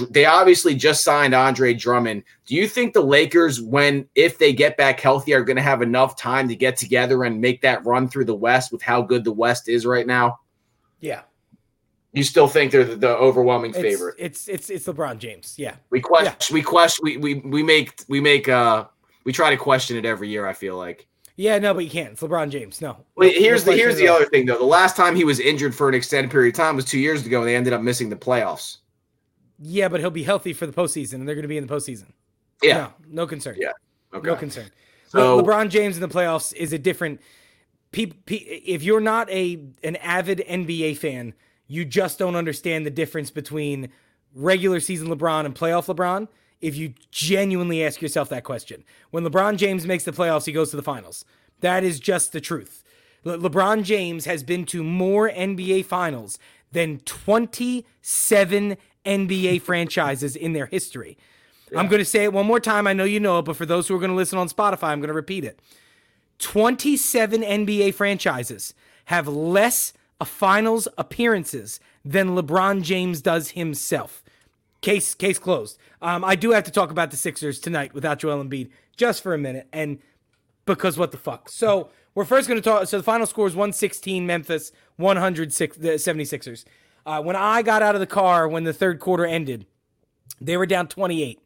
They 0.09 0.25
obviously 0.25 0.75
just 0.75 1.03
signed 1.03 1.33
Andre 1.33 1.73
Drummond. 1.73 2.23
Do 2.45 2.55
you 2.55 2.67
think 2.67 2.93
the 2.93 3.01
Lakers, 3.01 3.61
when 3.61 4.07
if 4.15 4.37
they 4.37 4.53
get 4.53 4.77
back 4.77 4.99
healthy, 4.99 5.33
are 5.33 5.43
going 5.43 5.57
to 5.57 5.61
have 5.61 5.81
enough 5.81 6.15
time 6.15 6.47
to 6.47 6.55
get 6.55 6.77
together 6.77 7.23
and 7.23 7.41
make 7.41 7.61
that 7.61 7.85
run 7.85 8.07
through 8.07 8.25
the 8.25 8.35
West 8.35 8.71
with 8.71 8.81
how 8.81 9.01
good 9.01 9.23
the 9.23 9.31
West 9.31 9.67
is 9.67 9.85
right 9.85 10.07
now? 10.07 10.39
Yeah, 10.99 11.21
you 12.13 12.23
still 12.23 12.47
think 12.47 12.71
they're 12.71 12.83
the, 12.83 13.09
overwhelming 13.09 13.71
it's, 13.71 13.79
favorite. 13.79 14.15
It's 14.17 14.47
it's 14.47 14.69
it's 14.69 14.85
LeBron 14.85 15.17
James. 15.17 15.55
Yeah. 15.57 15.75
We 15.89 16.01
question 16.01 16.35
yeah. 16.39 16.53
we 16.53 16.61
question 16.61 17.03
we, 17.03 17.17
we 17.17 17.33
we 17.35 17.63
make 17.63 18.03
we 18.07 18.19
make 18.19 18.49
uh 18.49 18.85
we 19.23 19.31
try 19.31 19.49
to 19.49 19.57
question 19.57 19.97
it 19.97 20.05
every 20.05 20.29
year, 20.29 20.45
I 20.45 20.53
feel 20.53 20.77
like. 20.77 21.07
Yeah, 21.37 21.57
no, 21.57 21.73
but 21.73 21.85
you 21.85 21.89
can't. 21.89 22.13
It's 22.13 22.21
LeBron 22.21 22.49
James. 22.49 22.81
No. 22.81 22.97
Wait, 23.15 23.37
here's 23.37 23.63
the 23.63 23.73
here's 23.73 23.95
the 23.95 24.07
other 24.07 24.25
thing 24.25 24.45
though. 24.45 24.57
The 24.57 24.65
last 24.65 24.97
time 24.97 25.15
he 25.15 25.23
was 25.23 25.39
injured 25.39 25.73
for 25.73 25.87
an 25.87 25.95
extended 25.95 26.29
period 26.29 26.53
of 26.53 26.57
time 26.57 26.75
was 26.75 26.85
two 26.85 26.99
years 26.99 27.25
ago, 27.25 27.39
and 27.39 27.47
they 27.47 27.55
ended 27.55 27.73
up 27.73 27.81
missing 27.81 28.09
the 28.09 28.15
playoffs. 28.15 28.77
Yeah, 29.61 29.87
but 29.89 29.99
he'll 29.99 30.09
be 30.09 30.23
healthy 30.23 30.53
for 30.53 30.65
the 30.65 30.73
postseason, 30.73 31.15
and 31.15 31.27
they're 31.27 31.35
going 31.35 31.43
to 31.43 31.47
be 31.47 31.57
in 31.57 31.65
the 31.65 31.73
postseason. 31.73 32.11
Yeah. 32.63 32.75
No, 32.77 32.93
no 33.23 33.27
concern. 33.27 33.57
Yeah. 33.59 33.71
Okay. 34.13 34.27
No 34.27 34.35
concern. 34.35 34.71
So 35.07 35.37
Le- 35.37 35.43
LeBron 35.43 35.69
James 35.69 35.95
in 35.95 36.01
the 36.01 36.07
playoffs 36.07 36.53
is 36.53 36.73
a 36.73 36.79
different. 36.79 37.21
Pe- 37.91 38.07
pe- 38.07 38.35
if 38.35 38.83
you're 38.83 39.01
not 39.01 39.29
a 39.29 39.61
an 39.83 39.97
avid 39.97 40.43
NBA 40.47 40.97
fan, 40.97 41.33
you 41.67 41.85
just 41.85 42.17
don't 42.17 42.35
understand 42.35 42.85
the 42.85 42.89
difference 42.91 43.29
between 43.31 43.89
regular 44.33 44.79
season 44.79 45.07
LeBron 45.07 45.45
and 45.45 45.53
playoff 45.53 45.93
LeBron 45.93 46.27
if 46.61 46.75
you 46.75 46.93
genuinely 47.11 47.83
ask 47.83 48.01
yourself 48.01 48.29
that 48.29 48.43
question. 48.43 48.83
When 49.09 49.23
LeBron 49.23 49.57
James 49.57 49.85
makes 49.85 50.03
the 50.03 50.11
playoffs, 50.11 50.45
he 50.45 50.51
goes 50.51 50.69
to 50.71 50.77
the 50.77 50.83
finals. 50.83 51.25
That 51.59 51.83
is 51.83 51.99
just 51.99 52.31
the 52.31 52.41
truth. 52.41 52.83
Le- 53.23 53.37
LeBron 53.37 53.83
James 53.83 54.25
has 54.25 54.43
been 54.43 54.65
to 54.67 54.83
more 54.83 55.29
NBA 55.29 55.85
finals 55.85 56.39
than 56.71 56.99
27 56.99 58.77
NBA 59.05 59.61
franchises 59.61 60.35
in 60.35 60.53
their 60.53 60.67
history. 60.67 61.17
Yeah. 61.71 61.79
I'm 61.79 61.87
going 61.87 61.99
to 61.99 62.05
say 62.05 62.23
it 62.23 62.33
one 62.33 62.45
more 62.45 62.59
time. 62.59 62.87
I 62.87 62.93
know 62.93 63.03
you 63.03 63.19
know 63.19 63.39
it, 63.39 63.43
but 63.43 63.55
for 63.55 63.65
those 63.65 63.87
who 63.87 63.95
are 63.95 63.99
going 63.99 64.11
to 64.11 64.15
listen 64.15 64.37
on 64.37 64.49
Spotify, 64.49 64.89
I'm 64.89 64.99
going 64.99 65.07
to 65.07 65.13
repeat 65.13 65.45
it. 65.45 65.59
27 66.39 67.41
NBA 67.41 67.93
franchises 67.93 68.73
have 69.05 69.27
less 69.27 69.93
finals 70.25 70.87
appearances 70.97 71.79
than 72.03 72.29
LeBron 72.29 72.81
James 72.81 73.21
does 73.21 73.51
himself. 73.51 74.23
Case 74.81 75.13
case 75.13 75.37
closed. 75.37 75.77
Um, 76.01 76.23
I 76.23 76.35
do 76.35 76.51
have 76.51 76.63
to 76.63 76.71
talk 76.71 76.89
about 76.89 77.11
the 77.11 77.17
Sixers 77.17 77.59
tonight 77.59 77.93
without 77.93 78.19
Joel 78.19 78.43
Embiid 78.43 78.69
just 78.97 79.21
for 79.21 79.33
a 79.33 79.37
minute, 79.37 79.67
and 79.71 79.99
because 80.65 80.97
what 80.97 81.11
the 81.11 81.17
fuck. 81.17 81.49
So 81.49 81.89
we're 82.15 82.25
first 82.25 82.47
going 82.47 82.59
to 82.59 82.67
talk. 82.67 82.87
So 82.87 82.97
the 82.97 83.03
final 83.03 83.27
score 83.27 83.45
is 83.45 83.55
116 83.55 84.25
Memphis, 84.25 84.71
106 84.97 85.77
the 85.77 85.89
76ers. 85.89 86.65
Uh, 87.05 87.21
when 87.21 87.35
I 87.35 87.61
got 87.61 87.81
out 87.81 87.95
of 87.95 88.01
the 88.01 88.07
car 88.07 88.47
when 88.47 88.63
the 88.63 88.73
third 88.73 88.99
quarter 88.99 89.25
ended, 89.25 89.65
they 90.39 90.57
were 90.57 90.65
down 90.65 90.87
28. 90.87 91.39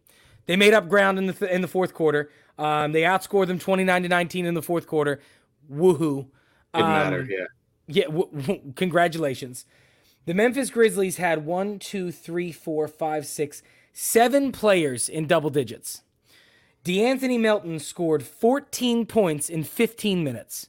They 0.45 0.55
made 0.55 0.73
up 0.73 0.89
ground 0.89 1.17
in 1.17 1.27
the 1.27 1.33
th- 1.33 1.51
in 1.51 1.61
the 1.61 1.67
fourth 1.67 1.93
quarter. 1.93 2.29
Um, 2.57 2.91
they 2.91 3.01
outscored 3.01 3.47
them 3.47 3.59
29 3.59 4.03
to 4.03 4.09
19 4.09 4.45
in 4.45 4.53
the 4.53 4.61
fourth 4.61 4.87
quarter. 4.87 5.19
Woohoo! 5.71 6.27
Um, 6.73 6.81
matter. 6.81 7.27
Yeah. 7.29 7.45
Yeah, 7.87 8.05
w- 8.05 8.29
w- 8.31 8.73
congratulations. 8.75 9.65
The 10.25 10.33
Memphis 10.33 10.69
Grizzlies 10.71 11.17
had 11.17 11.45
one, 11.45 11.77
two, 11.79 12.11
three, 12.11 12.51
four, 12.51 12.87
five, 12.87 13.25
six, 13.27 13.61
seven 13.93 14.51
players 14.51 15.07
in 15.07 15.27
double 15.27 15.49
digits. 15.51 16.01
De'Anthony 16.83 17.39
Melton 17.39 17.79
scored 17.79 18.23
14 18.23 19.05
points 19.05 19.49
in 19.49 19.63
15 19.63 20.23
minutes. 20.23 20.67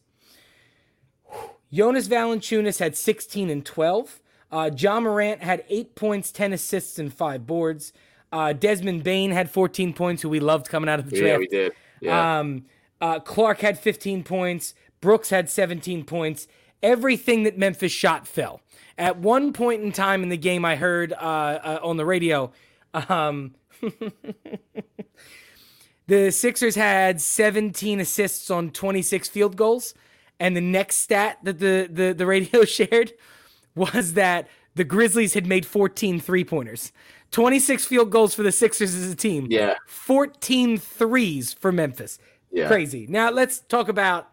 Jonas 1.73 2.09
Valanciunas 2.09 2.79
had 2.79 2.97
16 2.97 3.51
and 3.51 3.65
12. 3.65 4.21
Uh, 4.51 4.71
Ja 4.77 5.01
Morant 5.01 5.43
had 5.43 5.65
eight 5.69 5.95
points, 5.95 6.33
10 6.33 6.53
assists, 6.53 6.99
and 6.99 7.13
five 7.13 7.47
boards. 7.47 7.93
Uh, 8.33 8.53
Desmond 8.53 9.03
Bane 9.03 9.31
had 9.31 9.51
14 9.51 9.93
points, 9.93 10.23
who 10.23 10.29
we 10.29 10.41
loved 10.41 10.69
coming 10.69 10.89
out 10.89 10.99
of 10.99 11.11
the 11.11 11.17
draft. 11.17 11.33
Yeah, 11.33 11.39
we 11.39 11.47
did. 11.49 11.73
Yeah. 12.01 12.39
Um, 12.39 12.67
uh, 13.01 13.21
Clarke 13.21 13.61
had 13.61 13.79
15 13.79 14.25
points. 14.25 14.75
Brooks 15.01 15.31
had 15.31 15.51
17 15.51 16.05
points 16.05 16.49
everything 16.83 17.43
that 17.45 17.59
Memphis 17.59 17.93
shot 17.93 18.27
fell. 18.27 18.61
At 18.99 19.19
one 19.19 19.53
point 19.53 19.83
in 19.83 19.93
time 19.93 20.23
in 20.23 20.29
the 20.29 20.37
game, 20.37 20.65
I 20.65 20.77
heard 20.77 21.13
uh, 21.13 21.17
uh, 21.17 21.79
on 21.83 21.97
the 21.97 22.07
radio, 22.07 22.53
um, 22.95 23.55
the 26.07 26.31
Sixers 26.31 26.77
had 26.77 27.21
17 27.21 28.01
assists 28.01 28.51
on 28.51 28.71
26 28.71 29.29
field 29.29 29.57
goals, 29.57 29.95
and 30.41 30.57
the 30.57 30.61
next 30.61 30.97
stat 30.99 31.39
that 31.43 31.59
the 31.59 31.89
the, 31.91 32.15
the 32.15 32.27
radio 32.27 32.65
shared 32.65 33.13
was 33.77 34.15
that 34.15 34.49
the 34.75 34.85
Grizzlies 34.85 35.35
had 35.35 35.47
made 35.47 35.65
14 35.65 36.21
three 36.21 36.45
pointers. 36.45 36.93
26 37.31 37.85
field 37.85 38.11
goals 38.11 38.35
for 38.35 38.43
the 38.43 38.53
Sixers 38.53 38.95
as 38.95 39.11
a 39.11 39.17
team. 39.17 39.47
Yeah. 39.51 39.75
14 39.87 40.79
threes 40.79 41.53
for 41.53 41.73
Memphis. 41.73 42.19
Yeah. 42.51 42.69
Crazy. 42.69 43.07
Now 43.09 43.31
let's 43.31 43.61
talk 43.61 43.89
about 43.89 44.31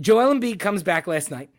Joel 0.00 0.34
Embiid 0.34 0.58
comes 0.58 0.82
back 0.82 1.06
last 1.06 1.30
night. 1.30 1.50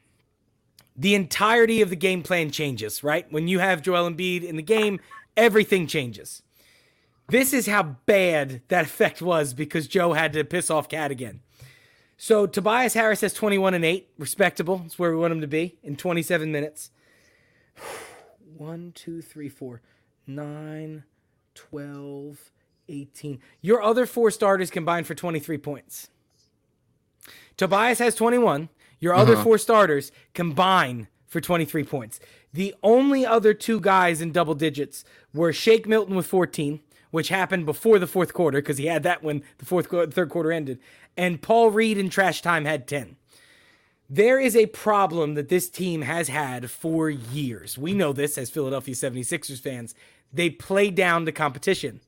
The 0.95 1.15
entirety 1.15 1.81
of 1.81 1.89
the 1.89 1.95
game 1.95 2.23
plan 2.23 2.51
changes, 2.51 3.03
right? 3.03 3.31
When 3.31 3.47
you 3.47 3.59
have 3.59 3.81
Joel 3.81 4.09
Embiid 4.09 4.43
in 4.43 4.55
the 4.55 4.61
game, 4.61 4.99
everything 5.37 5.87
changes. 5.87 6.41
This 7.29 7.53
is 7.53 7.67
how 7.67 7.83
bad 8.05 8.61
that 8.69 8.85
effect 8.85 9.21
was 9.21 9.53
because 9.53 9.87
Joe 9.87 10.13
had 10.13 10.33
to 10.33 10.43
piss 10.43 10.69
off 10.69 10.89
KAT 10.89 11.11
again. 11.11 11.41
So 12.21 12.45
Tobias 12.45 12.95
Harris 12.95 13.21
has 13.21 13.33
21 13.33 13.75
and 13.75 13.85
8, 13.85 14.09
respectable. 14.17 14.79
That's 14.79 14.99
where 14.99 15.11
we 15.11 15.17
want 15.17 15.31
him 15.31 15.39
to 15.39 15.47
be 15.47 15.77
in 15.81 15.95
27 15.95 16.51
minutes. 16.51 16.91
1, 18.57 18.91
2, 18.93 19.21
3, 19.21 19.47
4, 19.47 19.81
9, 20.27 21.03
12, 21.55 22.51
18. 22.89 23.39
Your 23.61 23.81
other 23.81 24.05
four 24.05 24.31
starters 24.31 24.69
combined 24.69 25.07
for 25.07 25.15
23 25.15 25.57
points. 25.59 26.09
Tobias 27.55 27.99
has 27.99 28.15
21. 28.15 28.67
Your 28.99 29.13
other 29.13 29.35
uh-huh. 29.35 29.43
four 29.43 29.57
starters 29.57 30.11
combine 30.33 31.07
for 31.25 31.39
23 31.39 31.85
points. 31.85 32.19
The 32.51 32.75
only 32.83 33.25
other 33.25 33.53
two 33.53 33.79
guys 33.79 34.19
in 34.19 34.33
double 34.33 34.55
digits 34.55 35.05
were 35.33 35.53
Shake 35.53 35.87
Milton 35.87 36.15
with 36.15 36.25
14, 36.25 36.81
which 37.11 37.29
happened 37.29 37.65
before 37.65 37.97
the 37.97 38.07
fourth 38.07 38.33
quarter 38.33 38.57
because 38.57 38.77
he 38.77 38.87
had 38.87 39.03
that 39.03 39.23
when 39.23 39.41
the 39.59 39.65
fourth 39.65 39.87
third 39.87 40.29
quarter 40.29 40.51
ended, 40.51 40.79
and 41.19 41.41
Paul 41.41 41.69
Reed 41.69 41.97
in 41.97 42.09
trash 42.09 42.41
time 42.41 42.63
had 42.63 42.87
10. 42.87 43.17
There 44.09 44.39
is 44.39 44.55
a 44.55 44.67
problem 44.67 45.35
that 45.35 45.49
this 45.49 45.69
team 45.69 46.01
has 46.01 46.29
had 46.29 46.71
for 46.71 47.09
years. 47.09 47.77
We 47.77 47.93
know 47.93 48.13
this 48.13 48.37
as 48.37 48.49
Philadelphia 48.49 48.95
76ers 48.95 49.59
fans. 49.59 49.93
They 50.33 50.49
play 50.49 50.89
down 50.89 51.25
the 51.25 51.31
competition. 51.31 51.99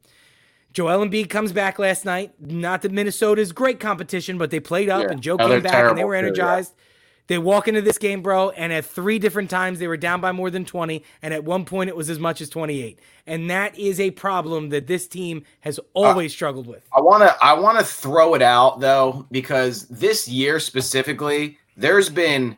Joel 0.73 1.05
Embiid 1.05 1.29
comes 1.29 1.51
back 1.51 1.77
last 1.77 2.05
night. 2.05 2.31
Not 2.39 2.81
that 2.83 2.93
Minnesota's 2.93 3.51
great 3.51 3.79
competition, 3.81 4.37
but 4.37 4.49
they 4.49 4.61
played 4.61 4.89
up 4.89 5.03
Yeah. 5.03 5.11
and 5.11 5.21
Joe 5.21 5.35
No, 5.35 5.49
came 5.49 5.61
back 5.61 5.89
and 5.89 5.97
they 5.97 6.05
were 6.05 6.15
too, 6.21 6.27
yeah. 6.27 6.63
They 7.27 7.37
walk 7.37 7.67
into 7.67 7.81
this 7.81 7.97
game, 7.97 8.21
bro, 8.21 8.49
and 8.51 8.73
at 8.73 8.85
three 8.85 9.19
different 9.19 9.49
times 9.49 9.79
they 9.79 9.87
were 9.87 9.97
down 9.97 10.21
by 10.21 10.31
more 10.31 10.49
than 10.49 10.65
20, 10.65 11.03
and 11.21 11.33
at 11.33 11.43
one 11.43 11.65
point 11.65 11.89
it 11.89 11.95
was 11.95 12.09
as 12.09 12.19
much 12.19 12.41
as 12.41 12.49
28. 12.49 12.99
And 13.27 13.49
that 13.49 13.77
is 13.77 13.99
a 13.99 14.11
problem 14.11 14.69
that 14.69 14.87
this 14.87 15.07
team 15.07 15.43
has 15.61 15.79
uh, 15.79 15.83
always 15.93 16.33
struggled 16.33 16.67
with. 16.67 16.85
I 16.95 17.01
want 17.01 17.23
to 17.23 17.35
I 17.43 17.53
want 17.53 17.79
to 17.79 17.85
throw 17.85 18.33
it 18.33 18.41
out 18.41 18.79
though 18.79 19.25
because 19.31 19.87
this 19.87 20.27
year 20.27 20.59
specifically 20.59 21.57
there's 21.77 22.09
been 22.09 22.57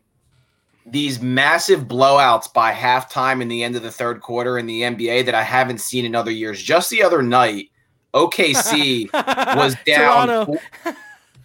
these 0.86 1.22
massive 1.22 1.88
blowouts 1.88 2.52
by 2.52 2.74
halftime 2.74 3.42
in 3.42 3.48
the 3.48 3.64
end 3.64 3.76
of 3.76 3.84
the 3.84 3.92
third 3.92 4.22
quarter 4.22 4.58
in 4.58 4.66
the 4.66 4.82
NBA 4.82 5.26
that 5.26 5.36
I 5.36 5.44
haven't 5.44 5.80
seen 5.80 6.06
in 6.06 6.16
other 6.16 6.32
years. 6.32 6.62
Just 6.62 6.90
the 6.90 7.04
other 7.04 7.22
night, 7.22 7.70
OKC 8.14 9.12
was 9.56 9.76
down 9.86 10.58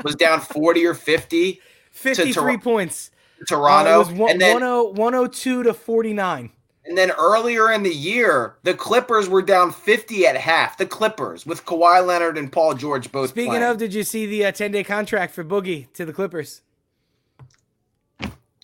was 0.05 0.15
down 0.15 0.41
40 0.41 0.87
or 0.87 0.95
50 0.95 1.61
53 1.99 2.33
Tor- 2.33 2.59
points. 2.59 3.11
Uh, 3.41 3.45
Toronto 3.47 3.99
was 3.99 4.11
one, 4.11 4.31
and 4.33 4.41
then 4.41 4.61
10 4.61 4.95
102 4.95 5.63
to 5.65 5.75
49. 5.75 6.51
and 6.85 6.99
then 6.99 7.11
earlier 7.13 7.71
in 7.71 7.83
the 7.83 7.95
year 7.95 8.57
the 8.63 8.75
Clippers 8.75 9.29
were 9.29 9.43
down 9.43 9.71
50 9.73 10.27
at 10.27 10.37
half. 10.37 10.79
The 10.79 10.87
Clippers 10.87 11.45
with 11.47 11.65
Kawhi 11.65 12.05
Leonard 12.05 12.39
and 12.39 12.51
Paul 12.51 12.75
George 12.75 13.13
both 13.13 13.31
Speaking 13.31 13.51
playing. 13.51 13.65
of, 13.65 13.79
did 13.79 13.95
you 13.95 14.03
see 14.05 14.27
the 14.27 14.51
10 14.51 14.73
day 14.73 14.83
contract 14.85 15.35
for 15.35 15.45
Boogie 15.45 15.93
to 15.93 16.05
the 16.05 16.13
Clippers? 16.13 16.63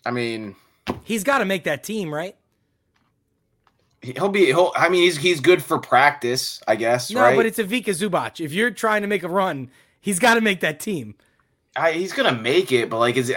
I 0.07 0.11
mean 0.11 0.57
He's 1.03 1.25
got 1.25 1.39
to 1.39 1.45
make 1.45 1.65
that 1.65 1.83
team, 1.83 2.13
right? 2.13 2.37
He'll 4.03 4.29
be. 4.29 4.47
He'll. 4.47 4.71
I 4.77 4.91
mean, 4.91 5.03
he's 5.03 5.17
he's 5.17 5.41
good 5.41 5.63
for 5.63 5.79
practice, 5.79 6.63
I 6.69 6.77
guess. 6.77 7.11
No, 7.11 7.23
right? 7.23 7.37
but 7.37 7.47
it's 7.47 7.59
a 7.59 7.65
Vika 7.65 7.87
Zubac. 7.87 8.39
If 8.39 8.53
you're 8.53 8.71
trying 8.71 9.01
to 9.01 9.09
make 9.09 9.23
a 9.23 9.29
run, 9.29 9.71
he's 9.99 10.19
got 10.19 10.35
to 10.35 10.43
make 10.43 10.61
that 10.61 10.79
team. 10.79 11.15
I, 11.77 11.93
he's 11.93 12.13
gonna 12.13 12.35
make 12.41 12.71
it, 12.73 12.89
but 12.91 12.99
like, 12.99 13.17
is 13.17 13.33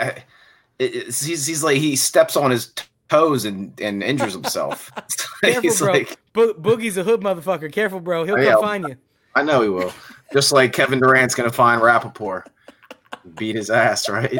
it's, 0.79 1.23
he's 1.23 1.45
he's 1.45 1.63
like 1.63 1.77
he 1.77 1.95
steps 1.95 2.35
on 2.35 2.51
his 2.51 2.71
toes 3.09 3.45
and 3.45 3.79
and 3.81 4.03
injures 4.03 4.33
himself. 4.33 4.91
Careful, 5.41 5.61
he's 5.61 5.79
bro. 5.79 5.91
like, 5.93 6.17
Bo- 6.33 6.53
Boogie's 6.53 6.97
a 6.97 7.03
hood 7.03 7.21
motherfucker. 7.21 7.71
Careful, 7.71 7.99
bro. 7.99 8.23
He'll 8.25 8.35
Oh, 8.35 8.37
come 8.37 8.45
yeah. 8.45 8.55
find 8.59 8.87
you. 8.89 8.95
I 9.35 9.43
know 9.43 9.61
he 9.61 9.69
will. 9.69 9.93
Just 10.33 10.51
like 10.51 10.73
Kevin 10.73 10.99
Durant's 10.99 11.35
gonna 11.35 11.51
find 11.51 11.81
Rapaport, 11.81 12.47
beat 13.35 13.55
his 13.55 13.69
ass, 13.69 14.09
right? 14.09 14.39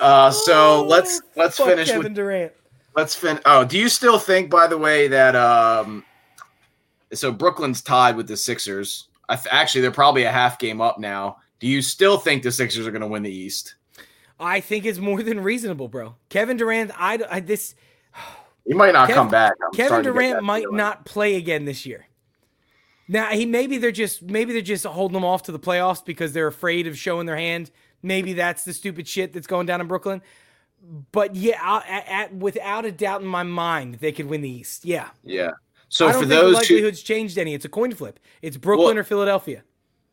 Uh, 0.00 0.30
so 0.30 0.80
Oh, 0.80 0.86
let's 0.86 1.20
let's 1.36 1.56
finish 1.56 1.88
Kevin 1.88 2.04
with 2.04 2.14
Durant. 2.14 2.52
let's 2.96 3.14
fin. 3.14 3.40
Oh, 3.44 3.64
do 3.64 3.78
you 3.78 3.88
still 3.88 4.18
think, 4.18 4.50
by 4.50 4.66
the 4.66 4.78
way, 4.78 5.08
that 5.08 5.34
um, 5.34 6.04
so 7.12 7.32
Brooklyn's 7.32 7.82
tied 7.82 8.16
with 8.16 8.28
the 8.28 8.36
Sixers? 8.36 9.08
I 9.28 9.36
th- 9.36 9.48
actually, 9.50 9.80
they're 9.80 9.90
probably 9.90 10.24
a 10.24 10.30
half 10.32 10.58
game 10.58 10.80
up 10.80 10.98
now. 10.98 11.38
Do 11.64 11.70
you 11.70 11.80
still 11.80 12.18
think 12.18 12.42
the 12.42 12.52
Sixers 12.52 12.86
are 12.86 12.90
going 12.90 13.00
to 13.00 13.06
win 13.06 13.22
the 13.22 13.32
East? 13.34 13.76
I 14.38 14.60
think 14.60 14.84
it's 14.84 14.98
more 14.98 15.22
than 15.22 15.40
reasonable, 15.40 15.88
bro. 15.88 16.14
Kevin 16.28 16.58
Durant, 16.58 16.90
I, 16.94 17.18
I 17.30 17.40
this 17.40 17.74
He 18.66 18.74
might 18.74 18.92
not 18.92 19.08
come 19.08 19.30
back. 19.30 19.54
I'm 19.64 19.72
Kevin 19.72 19.86
starting 19.88 20.12
to 20.12 20.18
get 20.18 20.26
Durant 20.28 20.44
might 20.44 20.60
feeling. 20.64 20.76
not 20.76 21.06
play 21.06 21.36
again 21.36 21.64
this 21.64 21.86
year. 21.86 22.04
Now 23.08 23.28
he 23.30 23.46
maybe 23.46 23.78
they're 23.78 23.92
just 23.92 24.20
maybe 24.22 24.52
they're 24.52 24.60
just 24.60 24.84
holding 24.84 25.14
them 25.14 25.24
off 25.24 25.44
to 25.44 25.52
the 25.52 25.58
playoffs 25.58 26.04
because 26.04 26.34
they're 26.34 26.48
afraid 26.48 26.86
of 26.86 26.98
showing 26.98 27.24
their 27.24 27.36
hand. 27.38 27.70
Maybe 28.02 28.34
that's 28.34 28.64
the 28.66 28.74
stupid 28.74 29.08
shit 29.08 29.32
that's 29.32 29.46
going 29.46 29.64
down 29.64 29.80
in 29.80 29.86
Brooklyn. 29.86 30.20
But 31.12 31.34
yeah, 31.34 31.58
I- 31.62 31.86
at, 31.88 32.08
at, 32.08 32.34
without 32.34 32.84
a 32.84 32.92
doubt 32.92 33.22
in 33.22 33.26
my 33.26 33.42
mind, 33.42 33.94
they 34.00 34.12
could 34.12 34.26
win 34.26 34.42
the 34.42 34.50
East. 34.50 34.84
Yeah, 34.84 35.08
Yeah. 35.22 35.52
So 35.88 36.08
I 36.08 36.12
don't 36.12 36.22
for 36.24 36.28
think 36.28 36.38
the 36.38 36.46
those 36.46 36.52
two, 36.66 36.74
likelihood's 36.74 37.02
changed 37.02 37.38
any. 37.38 37.54
It's 37.54 37.64
a 37.64 37.70
coin 37.70 37.94
flip. 37.94 38.20
It's 38.42 38.58
Brooklyn 38.58 38.96
Well- 38.96 38.98
or 38.98 39.04
Philadelphia. 39.04 39.62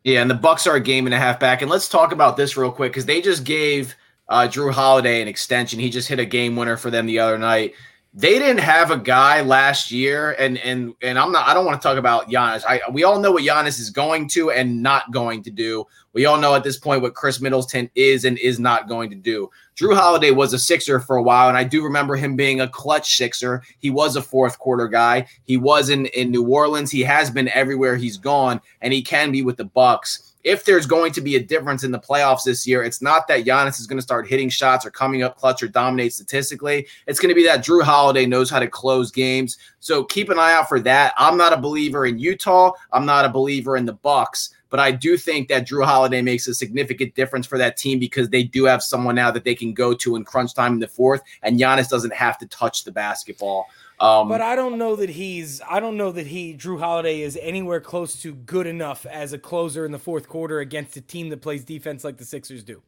Yeah, 0.04 0.20
and 0.20 0.30
the 0.30 0.34
Bucks 0.34 0.66
are 0.66 0.76
a 0.76 0.80
game 0.80 1.06
and 1.06 1.14
a 1.14 1.18
half 1.18 1.38
back. 1.38 1.62
And 1.62 1.70
let's 1.70 1.88
talk 1.88 2.12
about 2.12 2.36
this 2.36 2.56
real 2.56 2.72
quick 2.72 2.92
because 2.92 3.06
they 3.06 3.20
just 3.20 3.44
gave 3.44 3.94
uh, 4.28 4.48
Jrue 4.48 4.72
Holiday 4.72 5.22
an 5.22 5.28
extension. 5.28 5.78
He 5.78 5.90
just 5.90 6.08
hit 6.08 6.18
a 6.18 6.24
game 6.24 6.56
winner 6.56 6.76
for 6.76 6.90
them 6.90 7.06
the 7.06 7.20
other 7.20 7.38
night. 7.38 7.74
They 8.14 8.38
didn't 8.38 8.60
have 8.60 8.90
a 8.90 8.98
guy 8.98 9.40
last 9.40 9.90
year, 9.90 10.32
and 10.32 10.58
and 10.58 10.94
and 11.00 11.18
I'm 11.18 11.32
not. 11.32 11.48
I 11.48 11.54
don't 11.54 11.64
want 11.64 11.80
to 11.80 11.88
talk 11.88 11.96
about 11.96 12.28
Giannis. 12.28 12.62
I 12.68 12.82
we 12.90 13.04
all 13.04 13.18
know 13.18 13.32
what 13.32 13.42
Giannis 13.42 13.80
is 13.80 13.88
going 13.88 14.28
to 14.30 14.50
and 14.50 14.82
not 14.82 15.10
going 15.12 15.42
to 15.44 15.50
do. 15.50 15.86
We 16.12 16.26
all 16.26 16.38
know 16.38 16.54
at 16.54 16.62
this 16.62 16.78
point 16.78 17.00
what 17.00 17.14
Khris 17.14 17.40
Middleton 17.40 17.90
is 17.94 18.26
and 18.26 18.36
is 18.38 18.60
not 18.60 18.86
going 18.86 19.08
to 19.10 19.16
do. 19.16 19.50
Jrue 19.76 19.96
Holiday 19.96 20.30
was 20.30 20.52
a 20.52 20.58
Sixer 20.58 21.00
for 21.00 21.16
a 21.16 21.22
while, 21.22 21.48
and 21.48 21.56
I 21.56 21.64
do 21.64 21.82
remember 21.82 22.14
him 22.14 22.36
being 22.36 22.60
a 22.60 22.68
clutch 22.68 23.16
Sixer. 23.16 23.62
He 23.78 23.88
was 23.88 24.14
a 24.14 24.22
fourth 24.22 24.58
quarter 24.58 24.88
guy. 24.88 25.26
He 25.44 25.56
was 25.56 25.88
in, 25.88 26.04
in 26.06 26.30
New 26.30 26.46
Orleans. 26.46 26.90
He 26.90 27.00
has 27.00 27.30
been 27.30 27.48
everywhere 27.48 27.96
he's 27.96 28.18
gone, 28.18 28.60
and 28.82 28.92
he 28.92 29.00
can 29.00 29.32
be 29.32 29.40
with 29.40 29.56
the 29.56 29.64
Bucks. 29.64 30.31
If 30.44 30.64
there's 30.64 30.86
going 30.86 31.12
to 31.12 31.20
be 31.20 31.36
a 31.36 31.42
difference 31.42 31.84
in 31.84 31.92
the 31.92 32.00
playoffs 32.00 32.44
this 32.44 32.66
year, 32.66 32.82
it's 32.82 33.00
not 33.00 33.28
that 33.28 33.44
Giannis 33.44 33.78
is 33.78 33.86
going 33.86 33.98
to 33.98 34.02
start 34.02 34.28
hitting 34.28 34.48
shots 34.48 34.84
or 34.84 34.90
coming 34.90 35.22
up 35.22 35.36
clutch 35.36 35.62
or 35.62 35.68
dominate 35.68 36.12
statistically. 36.12 36.86
It's 37.06 37.20
going 37.20 37.28
to 37.28 37.34
be 37.34 37.44
that 37.46 37.64
Jrue 37.64 37.82
Holiday 37.82 38.26
knows 38.26 38.50
how 38.50 38.58
to 38.58 38.66
close 38.66 39.10
games. 39.12 39.56
So 39.80 40.04
keep 40.04 40.30
an 40.30 40.38
eye 40.38 40.52
out 40.52 40.68
for 40.68 40.80
that. 40.80 41.14
I'm 41.16 41.36
not 41.36 41.52
a 41.52 41.56
believer 41.56 42.06
in 42.06 42.18
Utah. 42.18 42.72
I'm 42.92 43.06
not 43.06 43.24
a 43.24 43.28
believer 43.28 43.76
in 43.76 43.84
the 43.84 43.92
Bucks. 43.92 44.52
But 44.72 44.80
I 44.80 44.90
do 44.90 45.18
think 45.18 45.48
that 45.48 45.68
Jrue 45.68 45.84
Holiday 45.84 46.22
makes 46.22 46.48
a 46.48 46.54
significant 46.54 47.14
difference 47.14 47.46
for 47.46 47.58
that 47.58 47.76
team 47.76 47.98
because 47.98 48.30
they 48.30 48.42
do 48.42 48.64
have 48.64 48.82
someone 48.82 49.14
now 49.14 49.30
that 49.30 49.44
they 49.44 49.54
can 49.54 49.74
go 49.74 49.92
to 49.92 50.16
in 50.16 50.24
crunch 50.24 50.54
time 50.54 50.72
in 50.72 50.78
the 50.78 50.88
fourth, 50.88 51.22
and 51.42 51.60
Giannis 51.60 51.90
doesn't 51.90 52.14
have 52.14 52.38
to 52.38 52.46
touch 52.46 52.84
the 52.84 52.90
basketball. 52.90 53.66
Um, 54.02 54.28
But 54.28 54.40
I 54.42 54.56
don't 54.56 54.78
know 54.78 54.96
that 54.96 55.10
he's. 55.10 55.60
I 55.70 55.80
don't 55.80 55.96
know 55.96 56.10
that 56.12 56.26
he 56.26 56.54
Jrue 56.54 56.78
Holiday 56.80 57.22
is 57.22 57.38
anywhere 57.40 57.80
close 57.80 58.20
to 58.22 58.34
good 58.34 58.66
enough 58.66 59.06
as 59.06 59.32
a 59.32 59.38
closer 59.38 59.86
in 59.86 59.92
the 59.92 59.98
fourth 59.98 60.28
quarter 60.28 60.58
against 60.60 60.96
a 60.96 61.00
team 61.00 61.28
that 61.30 61.40
plays 61.40 61.64
defense 61.64 62.02
like 62.04 62.16
the 62.18 62.24
Sixers 62.24 62.64
do. 62.64 62.82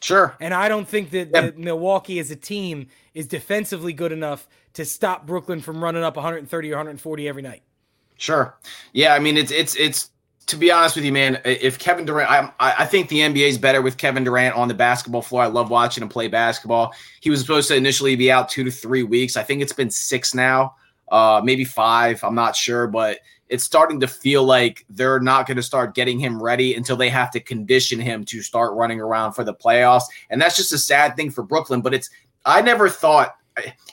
sure. 0.00 0.36
And 0.40 0.52
I 0.54 0.68
don't 0.68 0.88
think 0.88 1.10
that, 1.10 1.28
Yeah. 1.32 1.40
that 1.42 1.58
Milwaukee 1.58 2.18
as 2.18 2.30
a 2.30 2.36
team 2.36 2.88
is 3.14 3.26
defensively 3.26 3.92
good 3.92 4.12
enough 4.12 4.48
to 4.74 4.84
stop 4.84 5.26
Brooklyn 5.26 5.60
from 5.60 5.82
running 5.82 6.02
up 6.02 6.16
130 6.16 6.72
or 6.72 6.76
140 6.76 7.28
every 7.28 7.42
night. 7.42 7.62
Sure. 8.18 8.56
Yeah, 8.92 9.14
I 9.14 9.18
mean 9.18 9.36
it's 9.36 9.50
it's 9.52 9.74
it's 9.76 10.10
to 10.46 10.56
be 10.56 10.70
honest 10.70 10.96
with 10.96 11.04
you, 11.04 11.12
man. 11.12 11.40
If 11.44 11.78
Kevin 11.78 12.04
Durant, 12.04 12.30
I 12.30 12.52
I 12.58 12.86
think 12.86 13.08
the 13.08 13.20
NBA 13.20 13.48
is 13.48 13.58
better 13.58 13.82
with 13.82 13.96
Kevin 13.96 14.24
Durant 14.24 14.56
on 14.56 14.68
the 14.68 14.74
basketball 14.74 15.22
floor. 15.22 15.42
I 15.42 15.46
love 15.46 15.70
watching 15.70 16.02
him 16.02 16.08
play 16.08 16.28
basketball. 16.28 16.94
He 17.20 17.30
was 17.30 17.40
supposed 17.40 17.68
to 17.68 17.76
initially 17.76 18.16
be 18.16 18.30
out 18.30 18.48
two 18.48 18.64
to 18.64 18.70
three 18.70 19.02
weeks. 19.02 19.36
I 19.36 19.42
think 19.42 19.62
it's 19.62 19.72
been 19.72 19.90
six 19.90 20.34
now, 20.34 20.74
uh, 21.10 21.40
maybe 21.44 21.64
five. 21.64 22.22
I'm 22.22 22.34
not 22.34 22.56
sure, 22.56 22.86
but 22.86 23.20
it's 23.48 23.64
starting 23.64 24.00
to 24.00 24.06
feel 24.06 24.44
like 24.44 24.84
they're 24.88 25.20
not 25.20 25.46
going 25.46 25.56
to 25.56 25.62
start 25.62 25.94
getting 25.94 26.18
him 26.18 26.42
ready 26.42 26.74
until 26.74 26.96
they 26.96 27.10
have 27.10 27.30
to 27.32 27.40
condition 27.40 28.00
him 28.00 28.24
to 28.24 28.42
start 28.42 28.74
running 28.74 29.00
around 29.00 29.32
for 29.32 29.44
the 29.44 29.54
playoffs. 29.54 30.04
And 30.30 30.40
that's 30.40 30.56
just 30.56 30.72
a 30.72 30.78
sad 30.78 31.14
thing 31.16 31.30
for 31.30 31.42
Brooklyn. 31.42 31.80
But 31.80 31.94
it's 31.94 32.10
I 32.44 32.62
never 32.62 32.88
thought 32.88 33.36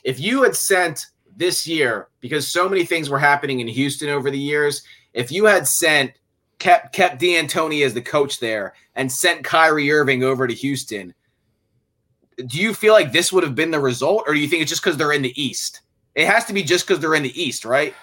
if 0.03 0.19
you 0.19 0.43
had 0.43 0.55
sent 0.55 1.07
this 1.35 1.67
year 1.67 2.07
because 2.19 2.47
so 2.47 2.67
many 2.67 2.85
things 2.85 3.09
were 3.09 3.19
happening 3.19 3.59
in 3.59 3.67
Houston 3.67 4.09
over 4.09 4.29
the 4.29 4.39
years. 4.39 4.83
If 5.13 5.31
you 5.31 5.45
had 5.45 5.67
sent 5.67 6.13
kept 6.61 6.93
kept 6.93 7.19
D'Antoni 7.19 7.83
as 7.83 7.93
the 7.93 8.01
coach 8.01 8.39
there 8.39 8.73
and 8.95 9.11
sent 9.11 9.43
Kyrie 9.43 9.91
Irving 9.91 10.23
over 10.23 10.47
to 10.47 10.53
Houston, 10.53 11.13
do 12.45 12.59
you 12.59 12.73
feel 12.73 12.93
like 12.93 13.11
this 13.11 13.33
would 13.33 13.43
have 13.43 13.55
been 13.55 13.71
the 13.71 13.79
result, 13.79 14.23
or 14.27 14.33
do 14.33 14.39
you 14.39 14.47
think 14.47 14.61
it's 14.61 14.69
just 14.69 14.83
because 14.83 14.95
they're 14.95 15.11
in 15.11 15.23
the 15.23 15.41
East? 15.41 15.81
It 16.15 16.27
has 16.27 16.45
to 16.45 16.53
be 16.53 16.63
just 16.63 16.87
because 16.87 17.01
they're 17.01 17.15
in 17.15 17.23
the 17.23 17.41
East, 17.41 17.65
right? 17.65 17.93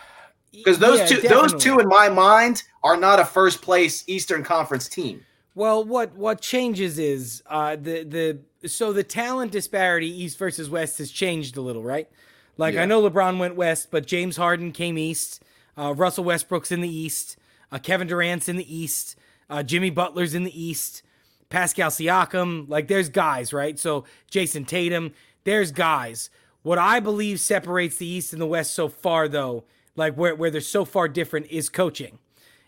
Because 0.52 0.78
those 0.78 0.98
Yeah, 0.98 1.06
two, 1.06 1.28
those 1.28 1.54
two, 1.54 1.78
in 1.78 1.86
my 1.88 2.08
mind, 2.08 2.64
are 2.82 2.96
not 2.96 3.20
a 3.20 3.24
first 3.24 3.62
place 3.62 4.02
Eastern 4.08 4.42
Conference 4.42 4.88
team. 4.88 5.24
Well, 5.54 5.84
what 5.84 6.14
what 6.16 6.40
changes 6.40 6.98
is 6.98 7.42
uh, 7.46 7.76
the 7.76 8.02
the 8.02 8.68
so 8.68 8.92
the 8.92 9.04
talent 9.04 9.52
disparity 9.52 10.08
East 10.08 10.36
versus 10.36 10.68
West 10.68 10.98
has 10.98 11.10
changed 11.10 11.56
a 11.56 11.60
little, 11.60 11.82
right? 11.82 12.08
Like 12.56 12.74
Yeah. 12.74 12.82
I 12.82 12.86
know 12.86 13.08
LeBron 13.08 13.38
went 13.38 13.54
West, 13.54 13.88
but 13.90 14.06
James 14.06 14.36
Harden 14.36 14.72
came 14.72 14.98
East. 14.98 15.42
Uh, 15.76 15.94
Russell 15.94 16.24
Westbrook's 16.24 16.72
in 16.72 16.80
the 16.80 16.88
East. 16.88 17.36
Uh, 17.70 17.78
Kevin 17.78 18.08
Durant's 18.08 18.48
in 18.48 18.56
the 18.56 18.76
East. 18.76 19.16
Uh, 19.50 19.62
Jimmy 19.62 19.90
Butler's 19.90 20.34
in 20.34 20.44
the 20.44 20.62
East. 20.62 21.02
Pascal 21.48 21.90
Siakam, 21.90 22.68
like 22.68 22.88
there's 22.88 23.08
guys, 23.08 23.52
right? 23.52 23.78
So 23.78 24.04
Jayson 24.30 24.66
Tatum, 24.66 25.12
there's 25.44 25.72
guys. 25.72 26.28
What 26.62 26.78
I 26.78 27.00
believe 27.00 27.40
separates 27.40 27.96
the 27.96 28.06
East 28.06 28.32
and 28.34 28.42
the 28.42 28.46
West 28.46 28.74
so 28.74 28.88
far, 28.88 29.28
though, 29.28 29.64
like 29.96 30.14
where, 30.14 30.34
where 30.34 30.50
they're 30.50 30.60
so 30.60 30.84
far 30.84 31.08
different, 31.08 31.46
is 31.46 31.70
coaching. 31.70 32.18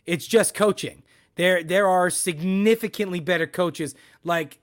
It's 0.06 0.26
just 0.26 0.54
coaching. 0.54 1.02
There 1.36 1.62
there 1.62 1.88
are 1.88 2.10
significantly 2.10 3.20
better 3.20 3.46
coaches. 3.46 3.94
Like 4.24 4.58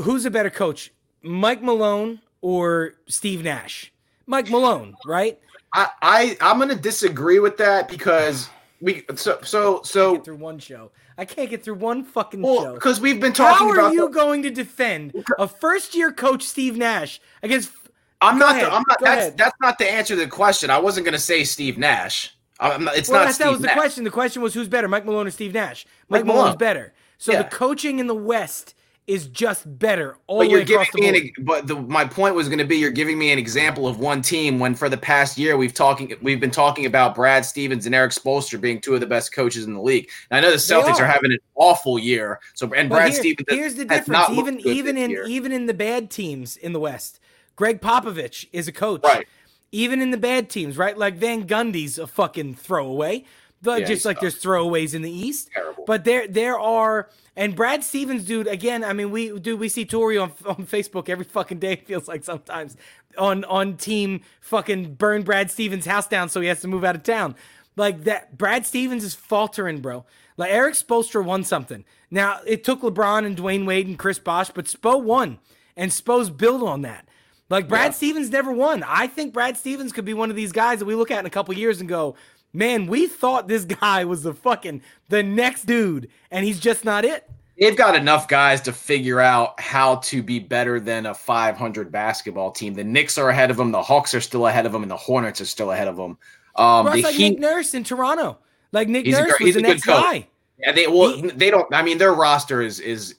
who's 0.00 0.24
a 0.24 0.30
better 0.30 0.50
coach? 0.50 0.92
Mike 1.22 1.62
Malone 1.62 2.20
or 2.40 2.94
Steve 3.08 3.42
Nash? 3.42 3.92
Mike 4.26 4.50
Malone, 4.50 4.96
right? 5.04 5.38
I, 5.72 5.88
I 6.02 6.36
I'm 6.40 6.58
gonna 6.58 6.74
disagree 6.74 7.38
with 7.38 7.56
that 7.58 7.88
because 7.88 8.48
we 8.80 9.04
so 9.14 9.38
so 9.42 9.80
so 9.82 10.14
Get 10.16 10.24
through 10.24 10.36
one 10.36 10.58
show. 10.58 10.90
I 11.18 11.24
can't 11.24 11.48
get 11.48 11.62
through 11.64 11.76
one 11.76 12.04
fucking 12.04 12.42
well 12.42 12.62
show. 12.62 12.74
because 12.74 13.00
we've 13.00 13.20
been 13.20 13.32
talking 13.32 13.66
How 13.66 13.72
are 13.72 13.78
about 13.78 13.92
you 13.94 14.02
the- 14.08 14.14
going 14.14 14.42
to 14.42 14.50
defend 14.50 15.24
a 15.38 15.48
first 15.48 15.94
year 15.94 16.12
coach 16.12 16.42
Steve 16.42 16.76
Nash 16.76 17.20
against 17.42 17.72
I'm 18.20 18.38
not. 18.38 18.56
ahead, 18.56 18.66
the, 18.66 18.72
I'm 18.72 18.84
not. 18.88 18.98
That's 19.00 19.20
ahead. 19.20 19.38
that's 19.38 19.56
not 19.60 19.78
the 19.78 19.90
answer 19.90 20.14
to 20.14 20.20
the 20.20 20.28
question. 20.28 20.70
I 20.70 20.78
wasn't 20.78 21.04
going 21.04 21.12
to 21.14 21.18
say 21.18 21.44
Steve 21.44 21.78
Nash. 21.78 22.36
Not, 22.60 22.96
it's 22.96 23.08
well, 23.10 23.24
not. 23.24 23.34
that 23.34 23.50
was 23.50 23.60
the 23.60 23.68
question. 23.68 24.04
The 24.04 24.10
question 24.10 24.40
was 24.40 24.54
who's 24.54 24.68
better, 24.68 24.88
Mike 24.88 25.04
Malone 25.04 25.26
or 25.26 25.30
Steve 25.30 25.52
Nash? 25.52 25.86
Mike, 26.08 26.24
Mike 26.24 26.34
Malone 26.34 26.50
is 26.50 26.56
better. 26.56 26.94
So 27.18 27.32
yeah. 27.32 27.42
the 27.42 27.48
coaching 27.48 27.98
in 27.98 28.06
the 28.06 28.14
West 28.14 28.74
is 29.06 29.28
just 29.28 29.78
better 29.78 30.18
all 30.26 30.38
but 30.38 30.50
you're 30.50 30.64
giving 30.64 30.88
me 30.94 31.08
an, 31.08 31.44
but 31.44 31.68
the, 31.68 31.76
my 31.76 32.04
point 32.04 32.34
was 32.34 32.48
going 32.48 32.58
to 32.58 32.64
be 32.64 32.76
you're 32.76 32.90
giving 32.90 33.16
me 33.16 33.30
an 33.30 33.38
example 33.38 33.86
of 33.86 34.00
one 34.00 34.20
team 34.20 34.58
when 34.58 34.74
for 34.74 34.88
the 34.88 34.96
past 34.96 35.38
year 35.38 35.56
we've 35.56 35.74
talking 35.74 36.12
we've 36.22 36.40
been 36.40 36.50
talking 36.50 36.86
about 36.86 37.14
Brad 37.14 37.44
Stevens 37.44 37.86
and 37.86 37.94
Erik 37.94 38.10
Spoelstra 38.10 38.60
being 38.60 38.80
two 38.80 38.94
of 38.94 39.00
the 39.00 39.06
best 39.06 39.32
coaches 39.32 39.64
in 39.64 39.74
the 39.74 39.80
league. 39.80 40.08
Now, 40.30 40.38
I 40.38 40.40
know 40.40 40.50
the 40.50 40.56
Celtics 40.56 40.98
are. 40.98 41.04
are. 41.04 41.06
having 41.06 41.32
an 41.32 41.38
awful 41.54 41.98
year. 41.98 42.40
So 42.54 42.72
and 42.74 42.88
Brad 42.88 43.10
here, 43.12 43.20
Stevens 43.20 43.46
here's 43.48 43.74
the 43.76 43.84
difference. 43.84 44.30
Even 44.30 44.60
even 44.66 44.98
in 44.98 45.10
year. 45.10 45.24
even 45.26 45.52
in 45.52 45.66
the 45.66 45.74
bad 45.74 46.10
teams 46.10 46.56
in 46.56 46.72
the 46.72 46.80
West, 46.80 47.20
Gregg 47.54 47.80
Popovich 47.80 48.48
is 48.52 48.66
a 48.66 48.72
coach. 48.72 49.04
Right. 49.04 49.26
Even 49.70 50.00
in 50.00 50.10
the 50.10 50.16
bad 50.16 50.48
teams, 50.48 50.76
right? 50.76 50.96
Like 50.96 51.14
Van 51.14 51.46
Gundy's 51.46 51.98
a 51.98 52.06
fucking 52.06 52.54
throwaway. 52.54 53.24
But 53.62 53.80
yeah, 53.80 53.86
just 53.86 54.04
like 54.04 54.16
tough. 54.16 54.22
there's 54.22 54.42
throwaways 54.42 54.94
in 54.94 55.02
the 55.02 55.10
East. 55.10 55.50
Terrible. 55.52 55.84
But 55.86 56.04
there 56.04 56.26
there 56.26 56.58
are 56.58 57.08
and 57.36 57.54
Brad 57.54 57.84
Stevens, 57.84 58.24
dude, 58.24 58.46
again, 58.46 58.82
I 58.82 58.94
mean, 58.94 59.10
we 59.10 59.38
do 59.38 59.56
we 59.56 59.68
see 59.68 59.84
Tori 59.84 60.16
on 60.16 60.32
on 60.46 60.66
Facebook 60.66 61.08
every 61.08 61.24
fucking 61.24 61.58
day, 61.58 61.76
feels 61.86 62.08
like 62.08 62.24
sometimes 62.24 62.76
on 63.18 63.44
on 63.44 63.76
team 63.76 64.22
fucking 64.40 64.94
burn 64.94 65.22
Brad 65.22 65.50
Stevens' 65.50 65.86
house 65.86 66.06
down 66.06 66.28
so 66.28 66.40
he 66.40 66.48
has 66.48 66.60
to 66.62 66.68
move 66.68 66.84
out 66.84 66.96
of 66.96 67.02
town. 67.02 67.36
Like 67.76 68.04
that 68.04 68.38
Brad 68.38 68.64
Stevens 68.64 69.04
is 69.04 69.14
faltering, 69.14 69.80
bro. 69.80 70.06
Like 70.38 70.50
Erik 70.50 70.74
Spoelstra 70.74 71.24
won 71.24 71.44
something. 71.44 71.84
Now 72.10 72.40
it 72.46 72.64
took 72.64 72.80
LeBron 72.80 73.26
and 73.26 73.36
Dwyane 73.36 73.66
Wade 73.66 73.86
and 73.86 73.98
Chris 73.98 74.18
Bosh, 74.18 74.50
but 74.50 74.64
Spo 74.64 75.02
won. 75.02 75.38
And 75.76 75.90
Spo's 75.90 76.30
build 76.30 76.62
on 76.62 76.82
that. 76.82 77.06
Like 77.50 77.68
Brad 77.68 77.88
yeah. 77.88 77.90
Stevens 77.90 78.30
never 78.30 78.50
won. 78.50 78.82
I 78.82 79.06
think 79.06 79.32
Brad 79.32 79.56
Stevens 79.56 79.92
could 79.92 80.04
be 80.04 80.14
one 80.14 80.30
of 80.30 80.36
these 80.36 80.52
guys 80.52 80.78
that 80.78 80.86
we 80.86 80.94
look 80.94 81.10
at 81.10 81.20
in 81.20 81.26
a 81.26 81.30
couple 81.30 81.54
years 81.54 81.80
and 81.80 81.88
go, 81.88 82.16
man, 82.52 82.86
we 82.86 83.06
thought 83.06 83.48
this 83.48 83.64
guy 83.64 84.04
was 84.04 84.22
the 84.22 84.34
fucking 84.34 84.82
the 85.08 85.22
next 85.22 85.66
dude, 85.66 86.08
and 86.30 86.44
he's 86.44 86.60
just 86.60 86.84
not 86.84 87.04
it. 87.04 87.28
They've 87.58 87.76
got 87.76 87.96
enough 87.96 88.28
guys 88.28 88.60
to 88.62 88.72
figure 88.72 89.18
out 89.18 89.58
how 89.58 89.96
to 89.96 90.22
be 90.22 90.38
better 90.38 90.78
than 90.78 91.06
a 91.06 91.14
500 91.14 91.90
basketball 91.90 92.50
team. 92.50 92.74
The 92.74 92.84
Knicks 92.84 93.16
are 93.16 93.30
ahead 93.30 93.50
of 93.50 93.56
them. 93.56 93.72
The 93.72 93.82
Hawks 93.82 94.14
are 94.14 94.20
still 94.20 94.46
ahead 94.46 94.66
of 94.66 94.72
them, 94.72 94.82
and 94.82 94.90
the 94.90 94.96
Hornets 94.96 95.40
are 95.40 95.46
still 95.46 95.72
ahead 95.72 95.88
of 95.88 95.96
them. 95.96 96.18
Um, 96.56 96.84
the 96.86 97.02
like 97.02 97.14
Heat, 97.14 97.30
Nick 97.30 97.38
Nurse 97.40 97.72
in 97.74 97.82
Toronto. 97.82 98.38
Like 98.72 98.88
Nick 98.88 99.06
Nurse 99.06 99.40
a, 99.40 99.44
was 99.44 99.54
the 99.54 99.62
next 99.62 99.84
guy. 99.84 100.26
Yeah, 100.58 100.72
they 100.72 100.86
well, 100.86 101.12
he, 101.12 101.30
they 101.30 101.50
don't. 101.50 101.72
I 101.74 101.82
mean, 101.82 101.98
their 101.98 102.14
roster 102.14 102.62
is 102.62 102.80
is 102.80 103.14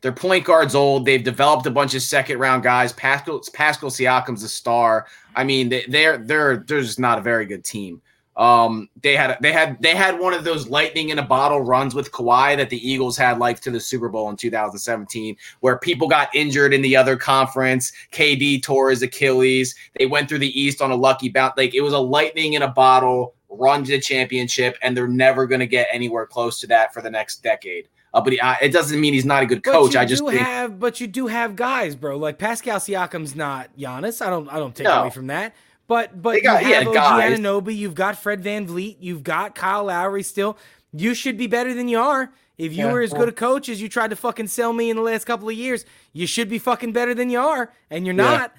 their 0.00 0.12
point 0.12 0.44
guard's 0.44 0.74
old. 0.74 1.06
They've 1.06 1.22
developed 1.22 1.66
a 1.66 1.70
bunch 1.70 1.94
of 1.94 2.02
second 2.02 2.38
round 2.38 2.64
guys. 2.64 2.92
Pascal 2.92 3.40
Pascal 3.52 3.90
Siakam's 3.90 4.42
a 4.42 4.48
star. 4.48 5.06
I 5.36 5.44
mean, 5.44 5.68
they, 5.68 5.84
they're 5.88 6.18
they're 6.18 6.56
they're 6.58 6.80
just 6.80 6.98
not 6.98 7.18
a 7.18 7.22
very 7.22 7.46
good 7.46 7.64
team. 7.64 8.02
Um, 8.36 8.88
they 9.02 9.14
had 9.14 9.38
they 9.40 9.52
had 9.52 9.80
they 9.80 9.94
had 9.94 10.18
one 10.18 10.34
of 10.34 10.42
those 10.42 10.68
lightning 10.68 11.10
in 11.10 11.18
a 11.18 11.22
bottle 11.22 11.60
runs 11.60 11.94
with 11.94 12.10
Kawhi 12.10 12.56
that 12.56 12.68
the 12.68 12.88
Eagles 12.88 13.16
had 13.16 13.38
like 13.38 13.60
to 13.60 13.70
the 13.70 13.78
Super 13.78 14.08
Bowl 14.08 14.28
in 14.28 14.36
2017, 14.36 15.36
where 15.60 15.78
people 15.78 16.08
got 16.08 16.34
injured 16.34 16.74
in 16.74 16.82
the 16.82 16.96
other 16.96 17.16
conference. 17.16 17.92
KD 18.12 18.62
tore 18.62 18.90
his 18.90 19.02
Achilles. 19.02 19.74
They 19.98 20.06
went 20.06 20.28
through 20.28 20.40
the 20.40 20.60
East 20.60 20.82
on 20.82 20.90
a 20.90 20.96
lucky 20.96 21.28
bounce. 21.28 21.54
Like 21.56 21.74
it 21.74 21.80
was 21.80 21.92
a 21.92 21.98
lightning 21.98 22.54
in 22.54 22.62
a 22.62 22.68
bottle 22.68 23.34
run 23.48 23.84
to 23.84 23.92
the 23.92 24.00
championship, 24.00 24.76
and 24.82 24.96
they're 24.96 25.06
never 25.06 25.46
going 25.46 25.60
to 25.60 25.66
get 25.66 25.86
anywhere 25.92 26.26
close 26.26 26.58
to 26.60 26.66
that 26.68 26.92
for 26.92 27.00
the 27.00 27.10
next 27.10 27.42
decade. 27.42 27.88
Uh, 28.12 28.20
but 28.20 28.32
he, 28.32 28.40
uh, 28.40 28.54
it 28.62 28.72
doesn't 28.72 29.00
mean 29.00 29.12
he's 29.12 29.24
not 29.24 29.42
a 29.42 29.46
good 29.46 29.64
coach. 29.64 29.96
I 29.96 30.04
just 30.04 30.24
think, 30.24 30.40
have, 30.40 30.78
but 30.78 31.00
you 31.00 31.08
do 31.08 31.26
have 31.26 31.56
guys, 31.56 31.96
bro. 31.96 32.16
Like 32.16 32.38
Pascal 32.38 32.78
Siakam's 32.78 33.34
not 33.34 33.76
Giannis. 33.76 34.24
I 34.24 34.30
don't, 34.30 34.48
I 34.48 34.58
don't 34.58 34.74
take 34.74 34.84
no. 34.84 35.00
away 35.00 35.10
from 35.10 35.26
that. 35.26 35.54
But 35.86 36.20
but 36.20 36.42
got, 36.42 36.64
you 36.64 36.74
have 36.74 36.88
OG 36.88 36.94
guys. 36.94 37.38
Anunoby, 37.38 37.76
you've 37.76 37.94
got 37.94 38.16
Fred 38.18 38.40
Van 38.40 38.66
VanVleet, 38.66 38.96
you've 39.00 39.22
got 39.22 39.54
Kyle 39.54 39.84
Lowry 39.84 40.22
still. 40.22 40.56
You 40.92 41.14
should 41.14 41.36
be 41.36 41.46
better 41.46 41.74
than 41.74 41.88
you 41.88 41.98
are. 41.98 42.32
If 42.56 42.72
you 42.72 42.86
yeah, 42.86 42.92
were 42.92 43.02
as 43.02 43.10
well, 43.10 43.22
good 43.22 43.30
a 43.30 43.32
coach 43.32 43.68
as 43.68 43.82
you 43.82 43.88
tried 43.88 44.10
to 44.10 44.16
fucking 44.16 44.46
sell 44.46 44.72
me 44.72 44.88
in 44.88 44.96
the 44.96 45.02
last 45.02 45.24
couple 45.24 45.48
of 45.48 45.54
years, 45.56 45.84
you 46.12 46.26
should 46.26 46.48
be 46.48 46.60
fucking 46.60 46.92
better 46.92 47.12
than 47.12 47.28
you 47.28 47.40
are, 47.40 47.72
and 47.90 48.06
you're 48.06 48.14
not. 48.14 48.54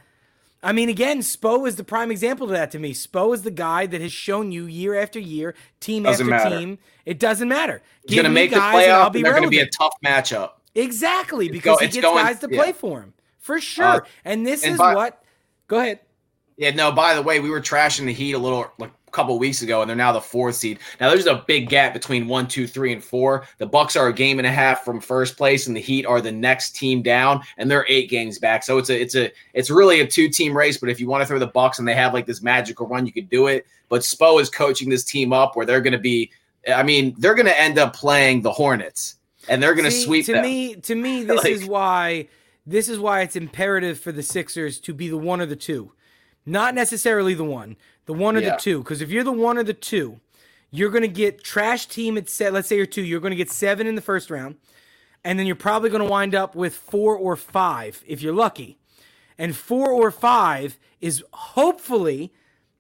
I 0.62 0.72
mean, 0.72 0.90
again, 0.90 1.20
Spo 1.20 1.68
is 1.68 1.76
the 1.76 1.84
prime 1.84 2.10
example 2.10 2.48
of 2.48 2.52
that 2.54 2.72
to 2.72 2.80
me. 2.80 2.94
Spo 2.94 3.34
is 3.36 3.44
the 3.44 3.52
guy 3.52 3.86
that 3.86 4.02
has 4.02 4.12
shown 4.12 4.52
you 4.52 4.66
year 4.66 4.96
after 4.96 5.20
year, 5.20 5.54
team 5.80 6.04
doesn't 6.04 6.32
after 6.34 6.50
matter. 6.50 6.60
team. 6.60 6.80
It 7.06 7.20
doesn't 7.20 7.48
matter. 7.48 7.82
He's 8.08 8.16
going 8.16 8.26
to 8.26 8.32
make 8.32 8.50
the 8.50 8.58
playoff, 8.58 9.08
and, 9.08 9.16
and 9.18 9.26
they're 9.26 9.34
going 9.34 9.44
to 9.44 9.50
be 9.50 9.60
a 9.60 9.70
tough 9.70 9.94
matchup. 10.04 10.54
Exactly, 10.74 11.50
because 11.50 11.80
go, 11.80 11.86
he 11.86 11.92
gets 11.92 12.02
going, 12.02 12.26
guys 12.26 12.40
to 12.40 12.50
yeah. 12.50 12.62
play 12.62 12.72
for 12.74 13.00
him. 13.00 13.14
For 13.40 13.62
sure. 13.62 13.86
Uh, 13.86 14.00
and 14.26 14.46
this 14.46 14.64
and 14.64 14.74
is 14.74 14.80
by, 14.80 14.96
what. 14.96 15.24
Go 15.68 15.80
ahead. 15.80 16.00
Yeah, 16.58 16.72
no, 16.72 16.91
by 16.91 17.14
the 17.14 17.22
way, 17.22 17.39
we 17.39 17.49
were 17.49 17.60
trashing 17.60 18.06
the 18.06 18.14
Heat 18.14 18.34
a 18.34 18.38
little 18.39 18.72
like 18.78 18.91
a 19.08 19.12
couple 19.12 19.38
weeks 19.38 19.62
ago, 19.62 19.82
and 19.82 19.89
they're 19.89 19.95
now 19.95 20.14
the 20.14 20.22
fourth 20.22 20.56
seed. 20.56 20.80
Now 21.01 21.10
there's 21.10 21.26
a 21.26 21.43
big 21.47 21.68
gap 21.68 21.93
between 21.93 22.28
one, 22.28 22.47
two, 22.47 22.66
three, 22.66 22.93
and 22.93 23.03
four. 23.03 23.45
The 23.58 23.66
Bucks 23.66 23.95
are 23.97 24.08
a 24.08 24.14
game 24.14 24.39
and 24.39 24.47
a 24.47 24.51
half 24.51 24.86
from 24.86 25.01
first 25.01 25.36
place, 25.36 25.68
and 25.68 25.76
the 25.76 25.82
Heat 25.82 26.06
are 26.06 26.22
the 26.22 26.32
next 26.32 26.76
team 26.76 27.01
down, 27.01 27.41
and 27.58 27.70
they're 27.70 27.86
eight 27.89 28.10
games 28.10 28.39
back. 28.39 28.64
So 28.64 28.78
it's 28.78 28.89
a 28.89 29.01
it's 29.01 29.16
a 29.16 29.32
it's 29.53 29.70
really 29.70 29.99
a 29.99 30.08
two 30.08 30.30
team 30.30 30.56
race. 30.56 30.78
But 30.78 30.89
if 30.89 30.99
you 30.99 31.08
want 31.08 31.22
to 31.24 31.28
throw 31.28 31.39
the 31.39 31.47
Bucks 31.47 31.80
and 31.80 31.88
they 31.88 31.93
have 31.93 32.14
like 32.14 32.26
this 32.26 32.41
magical 32.41 32.88
run, 32.88 33.06
you 33.06 33.12
could 33.12 33.30
do 33.30 33.47
it. 33.47 33.66
But 33.89 34.01
Spo 34.01 34.39
is 34.41 34.49
coaching 34.49 34.89
this 34.89 35.03
team 35.03 35.34
up 35.34 35.56
where 35.56 35.66
they're 35.66 35.82
gonna 35.82 35.97
be 35.97 36.32
I 36.74 36.84
mean, 36.84 37.16
they're 37.18 37.36
gonna 37.36 37.51
end 37.51 37.78
up 37.78 37.95
playing 37.95 38.41
the 38.41 38.51
Hornets 38.51 39.16
and 39.47 39.62
they're 39.62 39.76
gonna 39.76 39.91
See, 39.91 40.03
sweep 40.03 40.26
to 40.28 40.34
them. 40.34 40.43
me 40.43 40.76
to 40.76 40.95
me 40.95 41.24
this 41.26 41.43
like, 41.43 41.51
is 41.51 41.66
why 41.66 42.28
this 42.66 42.89
is 42.89 42.99
why 42.99 43.22
it's 43.22 43.36
imperative 43.36 43.99
for 43.99 44.12
the 44.12 44.24
Sixers 44.24 44.80
to 44.82 44.93
be 44.93 45.08
the 45.08 45.18
one 45.18 45.41
or 45.41 45.45
the 45.45 45.56
two 45.56 45.91
not 46.46 46.76
necessarily 46.76 47.34
the 47.34 47.43
one, 47.43 47.76
the 48.06 48.14
one 48.14 48.36
or 48.36 48.41
yeah. 48.41 48.52
the 48.52 48.58
two. 48.58 48.80
Because 48.80 49.02
if 49.02 49.10
you're 49.10 49.24
the 49.24 49.32
one 49.32 49.58
or 49.58 49.64
the 49.64 49.74
two, 49.74 50.20
you're 50.72 50.89
going 50.89 51.02
to 51.02 51.08
get 51.08 51.43
trash 51.43 51.88
team 51.88 52.18
at 52.18 52.30
set. 52.30 52.54
Let's 52.54 52.68
say 52.68 52.78
you're 52.78 52.86
two. 52.86 53.04
You're 53.04 53.20
going 53.20 53.32
to 53.32 53.38
get 53.38 53.52
seven 53.52 53.88
in 53.88 53.96
the 53.96 54.02
first 54.02 54.30
round, 54.30 54.56
and 55.24 55.39
then 55.39 55.48
you're 55.48 55.56
probably 55.56 55.89
going 55.89 56.04
to 56.04 56.10
wind 56.10 56.36
up 56.36 56.56
with 56.56 56.76
four 56.76 57.16
or 57.16 57.36
five 57.36 58.04
if 58.06 58.22
you're 58.22 58.34
lucky. 58.34 58.78
And 59.38 59.56
four 59.56 59.91
or 59.91 60.12
five 60.12 60.78
is 61.02 61.24
hopefully 61.34 62.34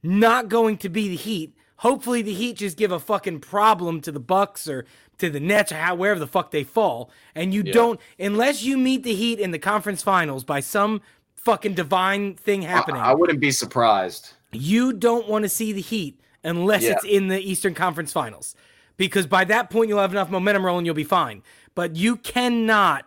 not 0.03 0.47
going 0.47 0.77
to 0.77 0.89
be 0.89 1.09
the 1.09 1.15
Heat. 1.15 1.55
Hopefully 1.77 2.21
the 2.21 2.33
Heat 2.33 2.57
just 2.57 2.77
give 2.77 2.91
a 2.91 2.99
fucking 2.99 3.41
problem 3.41 3.99
to 4.01 4.11
the 4.11 4.19
Bucks 4.19 4.67
or 4.67 4.85
to 5.17 5.29
the 5.29 5.39
Nets 5.39 5.71
or 5.71 5.75
how, 5.75 5.95
wherever 5.95 6.19
the 6.19 6.27
fuck 6.27 6.51
they 6.51 6.63
fall. 6.63 7.09
And 7.33 7.53
you 7.53 7.63
yeah. 7.65 7.73
don't 7.73 7.99
unless 8.19 8.63
you 8.63 8.77
meet 8.77 9.03
the 9.03 9.15
Heat 9.15 9.39
in 9.39 9.51
the 9.51 9.59
conference 9.59 10.01
finals 10.01 10.43
by 10.43 10.59
some 10.59 11.01
fucking 11.45 11.75
divine 11.75 12.35
thing 12.35 12.63
happening. 12.63 13.01
I, 13.01 13.11
I 13.11 13.13
wouldn't 13.13 13.39
be 13.39 13.51
surprised. 13.51 14.33
You 14.51 14.93
don't 14.93 15.27
want 15.27 15.43
to 15.43 15.49
see 15.49 15.71
the 15.71 15.81
Heat 15.81 16.19
unless 16.43 16.83
yeah. 16.83 16.91
it's 16.91 17.05
in 17.05 17.27
the 17.27 17.39
Eastern 17.39 17.73
Conference 17.73 18.11
Finals. 18.11 18.55
Because 18.97 19.27
by 19.27 19.45
that 19.45 19.69
point 19.69 19.89
you'll 19.89 19.99
have 19.99 20.11
enough 20.11 20.29
momentum 20.29 20.65
rolling, 20.65 20.85
you'll 20.85 20.95
be 20.95 21.03
fine. 21.03 21.43
But 21.75 21.95
you 21.95 22.17
cannot 22.17 23.05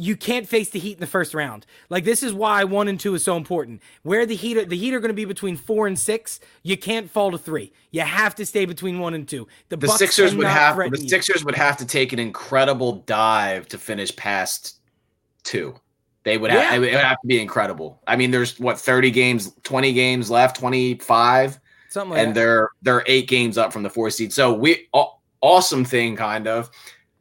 you 0.00 0.16
can't 0.16 0.46
face 0.46 0.70
the 0.70 0.78
Heat 0.78 0.92
in 0.92 1.00
the 1.00 1.08
first 1.08 1.34
round. 1.34 1.66
Like 1.90 2.04
this 2.04 2.22
is 2.22 2.32
why 2.32 2.62
one 2.62 2.86
and 2.86 3.00
two 3.00 3.14
is 3.16 3.24
so 3.24 3.36
important. 3.36 3.82
Where 4.04 4.26
the 4.26 4.36
Heat 4.36 4.56
are, 4.56 4.64
the 4.64 4.76
Heat 4.76 4.94
are 4.94 5.00
going 5.00 5.08
to 5.08 5.14
be 5.14 5.24
between 5.24 5.56
four 5.56 5.88
and 5.88 5.98
six. 5.98 6.38
You 6.62 6.76
can't 6.76 7.10
fall 7.10 7.32
to 7.32 7.38
three. 7.38 7.72
You 7.90 8.02
have 8.02 8.36
to 8.36 8.46
stay 8.46 8.64
between 8.64 9.00
one 9.00 9.14
and 9.14 9.26
two. 9.26 9.48
The, 9.70 9.76
the 9.76 9.88
Sixers 9.88 10.36
would 10.36 10.46
have 10.46 10.76
the 10.76 11.08
Sixers 11.08 11.44
would 11.44 11.56
have 11.56 11.76
to 11.78 11.86
take 11.86 12.12
an 12.12 12.20
incredible 12.20 13.02
dive 13.06 13.66
to 13.68 13.78
finish 13.78 14.14
past 14.14 14.78
two. 15.42 15.74
They 16.28 16.36
would 16.36 16.50
have, 16.50 16.60
yeah. 16.60 16.76
it 16.76 16.80
would 16.80 16.90
have 16.90 17.18
to 17.22 17.26
be 17.26 17.40
incredible. 17.40 18.02
I 18.06 18.14
mean, 18.14 18.30
there's 18.30 18.60
what 18.60 18.78
30 18.78 19.10
games, 19.10 19.50
20 19.62 19.94
games 19.94 20.30
left, 20.30 20.56
25, 20.56 21.58
something 21.88 22.10
like 22.10 22.18
and 22.18 22.28
that. 22.28 22.34
they're 22.34 22.68
they're 22.82 23.02
eight 23.06 23.28
games 23.28 23.56
up 23.56 23.72
from 23.72 23.82
the 23.82 23.88
four 23.88 24.10
seed. 24.10 24.30
So 24.30 24.52
we 24.52 24.88
awesome 25.40 25.86
thing, 25.86 26.16
kind 26.16 26.46
of. 26.46 26.70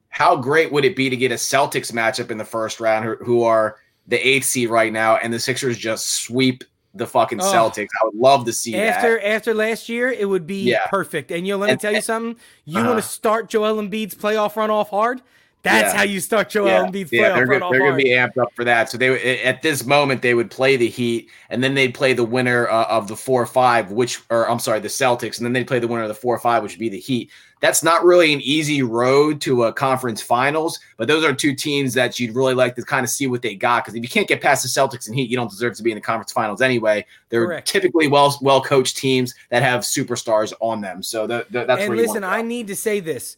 How 0.10 0.36
great 0.36 0.74
would 0.74 0.84
it 0.84 0.98
be 0.98 1.10
to 1.10 1.16
get 1.16 1.32
a 1.32 1.36
Celtics 1.36 1.94
matchup 1.94 2.32
in 2.32 2.38
the 2.38 2.44
first 2.44 2.82
round, 2.82 3.06
who, 3.06 3.16
who 3.18 3.44
are 3.44 3.78
the 4.08 4.18
eighth 4.28 4.46
seed 4.46 4.70
right 4.70 4.92
now, 4.92 5.16
and 5.16 5.34
the 5.34 5.40
Sixers 5.40 5.78
just 5.78 6.24
sweep 6.24 6.66
the 6.94 7.08
fucking 7.08 7.40
oh, 7.40 7.46
Celtics. 7.46 7.88
I 8.02 8.06
would 8.08 8.16
love 8.16 8.44
to 8.46 8.52
see 8.52 8.76
after 8.76 9.16
that. 9.16 9.26
after 9.26 9.54
last 9.54 9.88
year, 9.88 10.10
it 10.10 10.28
would 10.28 10.46
be 10.46 10.64
yeah. 10.64 10.88
perfect. 10.88 11.32
And 11.32 11.48
you 11.48 11.54
know, 11.54 11.60
let 11.60 11.68
me 11.68 11.72
and, 11.74 11.80
tell 11.80 11.94
you 11.94 12.02
something. 12.02 12.42
You 12.66 12.80
uh-huh. 12.80 12.90
want 12.90 13.02
to 13.02 13.08
start 13.08 13.48
Joel 13.48 13.82
Embiid's 13.82 14.16
playoff 14.16 14.58
run 14.58 14.70
off 14.70 14.90
hard? 14.90 15.22
That's 15.68 15.94
yeah. 15.94 15.98
how 15.98 16.04
you 16.04 16.20
start 16.20 16.50
Joel 16.50 16.68
yeah. 16.68 16.86
Embiid's 16.86 17.12
yeah, 17.12 17.34
They're, 17.34 17.48
they're 17.48 17.60
going 17.60 17.92
to 17.92 18.04
be 18.04 18.10
amped 18.12 18.38
up 18.38 18.54
for 18.54 18.64
that. 18.64 18.90
So 18.90 18.98
they 18.98 19.44
at 19.44 19.62
this 19.62 19.86
moment 19.86 20.22
they 20.22 20.34
would 20.34 20.50
play 20.50 20.78
the 20.78 20.90
Heat, 20.90 21.30
and 21.50 21.64
then 21.64 21.76
they'd 21.76 21.94
play 21.94 22.14
the 22.14 22.24
winner 22.24 22.68
uh, 22.70 22.86
of 22.86 23.08
the 23.08 23.16
four 23.16 23.46
five, 23.46 23.92
which 23.92 24.22
or 24.30 24.50
I'm 24.50 24.60
sorry, 24.60 24.80
the 24.80 24.88
Celtics, 24.88 25.38
and 25.38 25.46
then 25.46 25.54
they'd 25.54 25.68
play 25.68 25.80
the 25.80 25.88
winner 25.88 26.04
of 26.04 26.08
the 26.08 26.14
four 26.14 26.38
five, 26.40 26.64
which 26.64 26.74
would 26.74 26.80
be 26.80 26.90
the 26.90 27.00
Heat. 27.00 27.30
That's 27.60 27.82
not 27.82 28.06
really 28.06 28.34
an 28.34 28.42
easy 28.42 28.84
road 28.84 29.42
to 29.42 29.64
a 29.64 29.74
conference 29.74 30.22
finals, 30.22 30.80
but 30.98 31.08
those 31.08 31.24
are 31.24 31.34
two 31.34 31.56
teams 31.56 31.96
that 31.96 32.20
you'd 32.20 32.36
really 32.36 32.54
like 32.54 32.76
to 32.76 32.84
kind 32.84 33.04
of 33.04 33.10
see 33.10 33.26
what 33.26 33.42
they 33.42 33.56
got. 33.56 33.84
Because 33.84 33.96
if 33.96 34.04
you 34.04 34.10
can't 34.10 34.28
get 34.28 34.42
past 34.42 34.62
the 34.62 34.70
Celtics 34.70 35.08
and 35.08 35.16
Heat, 35.16 35.28
you 35.28 35.36
don't 35.36 35.50
deserve 35.50 35.76
to 35.78 35.84
be 35.84 35.92
in 35.92 35.96
the 35.96 36.02
conference 36.02 36.32
finals 36.32 36.62
anyway. 36.62 37.04
They're 37.30 37.48
Correct. 37.48 37.68
typically 37.68 38.08
well 38.08 38.38
well 38.42 38.62
coached 38.62 38.98
teams 38.98 39.34
that 39.50 39.64
have 39.64 39.82
superstars 39.82 40.54
on 40.62 40.82
them. 40.82 41.02
So 41.02 41.26
the, 41.26 41.48
the, 41.50 41.66
that's 41.66 41.82
and 41.82 41.96
listen, 41.96 42.24
I 42.24 42.44
need 42.44 42.68
to 42.68 42.76
say 42.76 43.00
this 43.00 43.38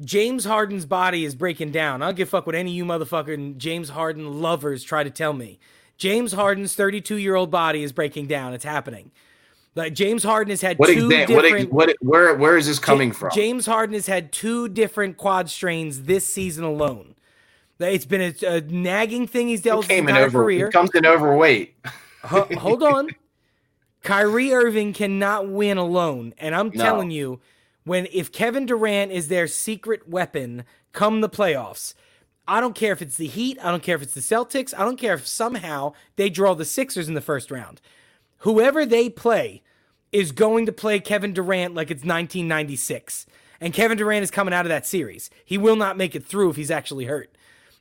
James 0.00 0.44
Harden's 0.44 0.86
body 0.86 1.24
is 1.24 1.34
breaking 1.34 1.70
down. 1.70 2.02
I 2.02 2.06
don't 2.06 2.16
give 2.16 2.28
a 2.28 2.30
fuck 2.30 2.46
what 2.46 2.54
any 2.54 2.70
of 2.72 2.76
you 2.76 2.84
motherfucking 2.84 3.58
James 3.58 3.90
Harden 3.90 4.40
lovers 4.40 4.82
try 4.82 5.04
to 5.04 5.10
tell 5.10 5.32
me. 5.32 5.58
James 5.96 6.32
Harden's 6.32 6.74
32 6.74 7.16
year 7.16 7.36
old 7.36 7.50
body 7.50 7.82
is 7.84 7.92
breaking 7.92 8.26
down. 8.26 8.54
It's 8.54 8.64
happening. 8.64 9.12
Like 9.76 9.92
James 9.94 10.22
Harden 10.22 10.50
has 10.50 10.60
had 10.60 10.78
what 10.78 10.86
two 10.88 11.08
different. 11.08 11.72
what, 11.72 11.88
what 11.88 11.96
where 12.00 12.34
where 12.34 12.56
is 12.56 12.66
this 12.66 12.78
coming 12.78 13.12
from? 13.12 13.30
James 13.32 13.66
Harden 13.66 13.94
has 13.94 14.06
had 14.06 14.32
two 14.32 14.68
different 14.68 15.16
quad 15.16 15.50
strains 15.50 16.02
this 16.02 16.26
season 16.26 16.64
alone. 16.64 17.14
It's 17.80 18.06
been 18.06 18.34
a, 18.42 18.46
a 18.46 18.60
nagging 18.60 19.26
thing 19.26 19.48
he's 19.48 19.62
dealt 19.62 19.78
with 19.78 19.88
his 19.88 19.96
came 19.96 20.04
in 20.08 20.10
entire 20.14 20.26
over. 20.26 20.48
He 20.48 20.62
comes 20.70 20.90
in 20.94 21.04
overweight. 21.04 21.74
Ho- 22.22 22.46
hold 22.56 22.82
on. 22.84 23.08
Kyrie 24.02 24.52
Irving 24.52 24.92
cannot 24.92 25.48
win 25.48 25.76
alone. 25.76 26.34
And 26.38 26.54
I'm 26.54 26.70
No. 26.72 26.84
telling 26.84 27.10
you, 27.10 27.40
when 27.84 28.06
if 28.12 28.32
Kevin 28.32 28.66
Durant 28.66 29.12
is 29.12 29.28
their 29.28 29.46
secret 29.46 30.08
weapon 30.08 30.64
come 30.92 31.20
the 31.20 31.28
playoffs, 31.28 31.94
I 32.46 32.60
don't 32.60 32.74
care 32.74 32.92
if 32.92 33.00
it's 33.00 33.16
the 33.16 33.26
Heat, 33.26 33.58
I 33.62 33.70
don't 33.70 33.82
care 33.82 33.96
if 33.96 34.02
it's 34.02 34.14
the 34.14 34.20
Celtics, 34.20 34.74
I 34.76 34.84
don't 34.84 34.98
care 34.98 35.14
if 35.14 35.26
somehow 35.26 35.92
they 36.16 36.28
draw 36.28 36.54
the 36.54 36.64
Sixers 36.64 37.08
in 37.08 37.14
the 37.14 37.20
first 37.20 37.50
round. 37.50 37.80
Whoever 38.38 38.84
they 38.84 39.08
play 39.08 39.62
is 40.12 40.32
going 40.32 40.66
to 40.66 40.72
play 40.72 41.00
Kevin 41.00 41.32
Durant 41.32 41.74
like 41.74 41.90
it's 41.90 42.04
1996. 42.04 43.26
And 43.60 43.72
Kevin 43.72 43.96
Durant 43.96 44.22
is 44.22 44.30
coming 44.30 44.52
out 44.52 44.66
of 44.66 44.68
that 44.68 44.86
series. 44.86 45.30
He 45.44 45.56
will 45.56 45.76
not 45.76 45.96
make 45.96 46.14
it 46.14 46.24
through 46.24 46.50
if 46.50 46.56
he's 46.56 46.70
actually 46.70 47.06
hurt. 47.06 47.34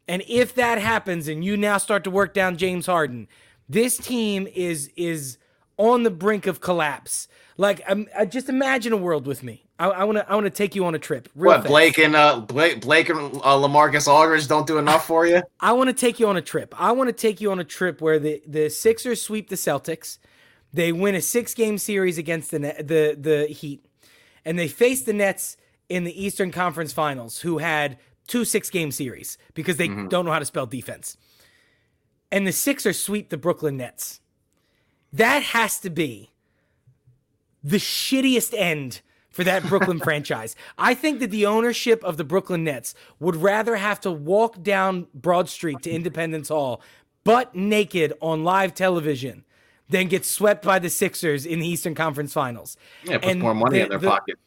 And 0.08 0.24
if 0.28 0.56
that 0.56 0.80
happens 0.80 1.28
and 1.28 1.44
you 1.44 1.58
now 1.58 1.78
start 1.78 2.04
to 2.06 2.12
work 2.12 2.34
down 2.34 2.58
James 2.58 2.86
Harden, 2.86 3.28
this 3.70 3.98
team 3.98 4.48
is 4.54 4.92
is 4.96 5.38
on 5.78 6.04
the 6.04 6.12
brink 6.12 6.48
of 6.48 6.62
collapse. 6.62 7.28
Like 7.58 7.82
um, 7.88 8.08
uh, 8.18 8.26
just 8.26 8.50
imagine 8.50 8.94
a 8.94 8.98
world 8.98 9.28
with 9.28 9.44
me. 9.44 9.66
I 9.88 10.04
want 10.04 10.18
to 10.18 10.30
I 10.30 10.36
want 10.36 10.46
to 10.46 10.52
take 10.52 10.76
you 10.76 10.86
on 10.86 10.96
a 10.96 11.00
trip. 11.00 11.30
What 11.34 11.58
fast. 11.58 11.68
Blake 11.68 11.98
and 11.98 12.16
uh 12.16 12.40
Blake 12.40 12.82
Blake 12.82 13.10
and 13.10 13.36
uh, 13.38 13.58
Lamarcus 13.58 14.08
Aldridge 14.08 14.48
don't 14.48 14.68
do 14.68 14.78
enough 14.78 15.08
for 15.08 15.26
you? 15.26 15.42
I 15.60 15.74
want 15.74 15.90
to 15.90 15.94
take 15.94 16.20
you 16.20 16.28
on 16.28 16.38
a 16.38 16.42
trip. 16.42 16.74
I 16.80 16.92
want 16.92 17.10
to 17.10 17.14
take 17.14 17.42
you 17.42 17.52
on 17.52 17.60
a 17.60 17.64
trip 17.64 18.02
where 18.02 18.20
the 18.20 18.42
the 18.48 18.70
Sixers 18.70 19.22
sweep 19.22 19.50
the 19.50 19.56
Celtics. 19.56 20.18
They 20.72 20.92
win 20.92 21.16
a 21.16 21.22
six 21.22 21.54
game 21.54 21.78
series 21.78 22.18
against 22.18 22.52
the 22.52 22.60
Net- 22.60 22.88
the 22.88 23.18
the 23.20 23.48
Heat, 23.48 23.86
and 24.46 24.58
they 24.58 24.68
face 24.68 25.04
the 25.04 25.14
Nets 25.14 25.58
in 25.90 26.04
the 26.04 26.24
Eastern 26.24 26.52
Conference 26.52 26.94
Finals, 26.94 27.40
who 27.40 27.60
had 27.60 27.98
two 28.28 28.46
six 28.46 28.70
game 28.70 28.92
series 28.92 29.38
because 29.54 29.78
they 29.78 29.88
don't 29.88 30.26
know 30.26 30.32
how 30.32 30.40
to 30.40 30.46
spell 30.46 30.66
defense. 30.66 31.18
And 32.32 32.48
the 32.48 32.52
Sixers 32.52 33.00
sweep 33.00 33.30
the 33.30 33.38
Brooklyn 33.38 33.78
Nets. 33.78 34.20
That 35.12 35.44
has 35.44 35.80
to 35.82 35.92
be 35.92 36.32
the 37.64 37.78
shittiest 37.78 38.54
end 38.58 39.02
for 39.34 39.44
that 39.44 39.64
Brooklyn 39.68 40.00
franchise. 40.04 40.56
I 40.78 40.94
think 40.94 41.20
that 41.20 41.30
the 41.32 41.46
ownership 41.46 42.02
of 42.06 42.16
the 42.16 42.24
Brooklyn 42.24 42.64
Nets 42.64 42.96
would 43.20 43.36
rather 43.36 43.76
have 43.76 44.00
to 44.02 44.12
walk 44.12 44.64
down 44.64 45.08
Broad 45.14 45.50
Street 45.50 45.82
to 45.82 45.92
Independence 45.92 46.48
Hall 46.48 46.82
butt 47.26 47.54
naked 47.54 48.14
on 48.22 48.46
live 48.46 48.74
television 48.74 49.44
than 49.90 50.08
get 50.08 50.26
swept 50.26 50.64
by 50.64 50.80
the 50.80 50.90
Sixers 50.90 51.46
in 51.46 51.60
the 51.60 51.68
Eastern 51.68 51.94
Conference 51.96 52.32
Finals. 52.34 52.78
Yeah, 53.04 53.18
puts 53.18 53.28
And 53.28 53.42
more 53.42 53.54
money 53.54 53.80
the- 53.80 53.84
in 53.84 53.90
their 53.90 54.00
the- 54.00 54.10
pocket 54.10 54.38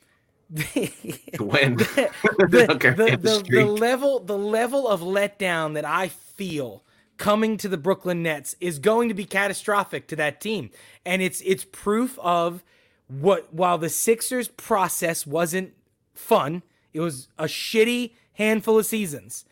to 1.34 1.44
win. 1.44 1.76
the, 1.76 2.66
Okay, 2.70 2.90
the, 2.90 3.16
the 3.16 3.16
the, 3.16 3.44
the 3.50 3.64
level 3.64 4.20
the 4.20 4.38
level 4.38 4.88
of 4.88 5.00
letdown 5.00 5.74
that 5.74 5.84
I 5.84 6.08
feel 6.08 6.84
coming 7.16 7.56
to 7.56 7.68
the 7.68 7.76
Brooklyn 7.78 8.22
Nets 8.22 8.54
is 8.60 8.78
going 8.78 9.08
to 9.08 9.14
be 9.14 9.24
catastrophic 9.24 10.06
to 10.08 10.16
that 10.16 10.40
team. 10.40 10.70
And 11.04 11.22
it's 11.22 11.40
it's 11.44 11.64
proof 11.64 12.18
of 12.20 12.62
what 13.08 13.52
while 13.52 13.78
the 13.78 13.88
Sixers 13.88 14.48
process 14.48 15.26
wasn't 15.26 15.72
fun, 16.14 16.62
it 16.92 17.00
was 17.00 17.28
a 17.38 17.44
shitty 17.44 18.12
handful 18.34 18.78
of 18.78 18.86
seasons. 18.86 19.44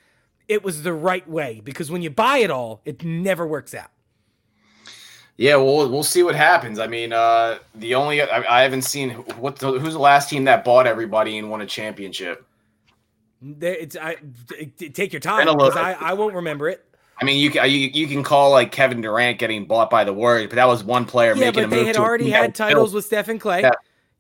It 0.49 0.63
was 0.63 0.83
the 0.83 0.93
right 0.93 1.29
way 1.29 1.61
because 1.65 1.91
when 1.91 2.03
you 2.03 2.11
buy 2.11 2.39
it 2.39 2.51
all, 2.51 2.81
it 2.85 3.03
never 3.05 3.47
works 3.47 3.75
out. 3.75 3.91
Yeah, 5.37 5.57
well, 5.57 5.89
we'll 5.91 6.05
see 6.05 6.23
what 6.23 6.35
happens. 6.37 6.79
I 6.79 6.87
mean, 6.87 7.13
uh, 7.13 7.59
the 7.75 7.95
only 7.97 8.23
I, 8.23 8.59
I 8.59 8.63
haven't 8.63 8.83
seen 8.83 9.11
what 9.11 9.57
the, 9.57 9.73
who's 9.81 9.95
the 9.95 9.99
last 9.99 10.29
team 10.31 10.45
that 10.45 10.65
bought 10.65 10.87
everybody 10.87 11.39
and 11.39 11.51
won 11.51 11.61
a 11.61 11.67
championship. 11.67 12.47
It's 13.61 13.97
I 13.97 14.17
take 14.79 15.13
your 15.13 15.21
time 15.21 15.41
Been 15.41 15.49
a 15.49 15.53
little- 15.53 15.71
because 15.71 15.77
I, 16.01 16.11
I 16.11 16.13
won't 16.15 16.35
remember 16.35 16.69
it. 16.69 16.85
I 17.21 17.25
mean, 17.25 17.39
you 17.39 17.51
can 17.51 17.71
you, 17.71 17.91
you 17.93 18.07
can 18.07 18.23
call 18.23 18.51
like 18.51 18.73
Kevin 18.73 19.01
Durant 19.01 19.39
getting 19.39 19.67
bought 19.67 19.91
by 19.91 20.05
the 20.05 20.13
Warriors, 20.13 20.49
but 20.49 20.57
that 20.57 20.67
was 20.67 20.83
one 20.85 21.05
player 21.05 21.35
Yeah, 21.35 21.47
making 21.51 21.53
but 21.55 21.65
a 21.65 21.69
they 21.69 21.77
move 21.77 21.87
had 21.87 21.95
to 21.97 22.01
a 22.03 22.05
already 22.05 22.31
had 22.31 22.55
titles 22.55 22.93
with 22.95 23.05
Stephen 23.05 23.39
Clay. 23.39 23.61
Yeah. 23.63 23.71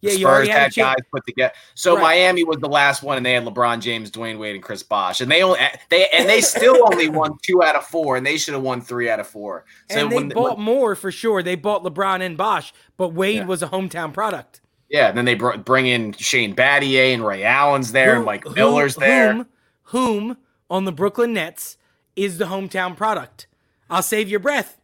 Yeah, 0.00 0.12
you 0.12 0.26
already 0.26 0.50
had 0.50 0.64
had 0.64 0.74
guys 0.74 0.96
put 1.10 1.24
together. 1.24 1.54
So 1.74 1.94
Right. 1.94 2.02
Miami 2.02 2.44
was 2.44 2.58
the 2.58 2.68
last 2.68 3.02
one, 3.02 3.16
and 3.16 3.24
they 3.24 3.32
had 3.32 3.42
LeBron 3.46 3.80
James, 3.80 4.10
Dwyane 4.10 4.38
Wade, 4.38 4.54
and 4.54 4.62
Chris 4.62 4.82
Bosh, 4.82 5.22
and 5.22 5.30
they 5.30 5.42
only 5.42 5.58
eh, 5.58 5.70
they 5.88 6.06
and 6.10 6.28
they 6.28 6.42
still 6.42 6.76
only 6.92 7.08
won 7.08 7.38
two 7.42 7.62
out 7.62 7.74
of 7.74 7.86
four, 7.86 8.16
and 8.18 8.26
they 8.26 8.36
should 8.36 8.52
have 8.52 8.62
won 8.62 8.82
three 8.82 9.08
out 9.08 9.18
of 9.18 9.26
four. 9.26 9.64
So 9.90 10.00
and 10.00 10.12
they 10.12 10.16
when, 10.16 10.28
bought 10.28 10.58
when- 10.58 10.64
more 10.66 10.94
for 10.94 11.10
sure. 11.10 11.42
They 11.42 11.54
bought 11.54 11.82
LeBron 11.84 12.20
and 12.20 12.36
Bosh, 12.36 12.74
but 12.98 13.14
Wade 13.14 13.36
Yeah. 13.36 13.44
was 13.46 13.62
a 13.62 13.68
hometown 13.68 14.12
product. 14.12 14.60
yeah, 14.90 15.08
and 15.08 15.16
then 15.16 15.24
they 15.24 15.34
br- 15.36 15.56
bring 15.56 15.86
in 15.86 16.12
Shane 16.12 16.54
Battier 16.54 17.14
and 17.14 17.26
Ray 17.26 17.42
Allen's 17.42 17.92
there, 17.92 18.10
and 18.10 18.18
Who- 18.20 18.26
Mike 18.26 18.44
who- 18.44 18.54
Miller's 18.54 18.96
there. 18.96 19.32
Whom, 19.32 19.46
whom 19.84 20.36
on 20.68 20.84
the 20.84 20.92
Brooklyn 20.92 21.32
Nets 21.32 21.78
is 22.16 22.38
the 22.38 22.46
hometown 22.46 22.96
product? 22.96 23.46
I'll 23.90 24.02
save 24.02 24.28
your 24.28 24.40
breath. 24.40 24.78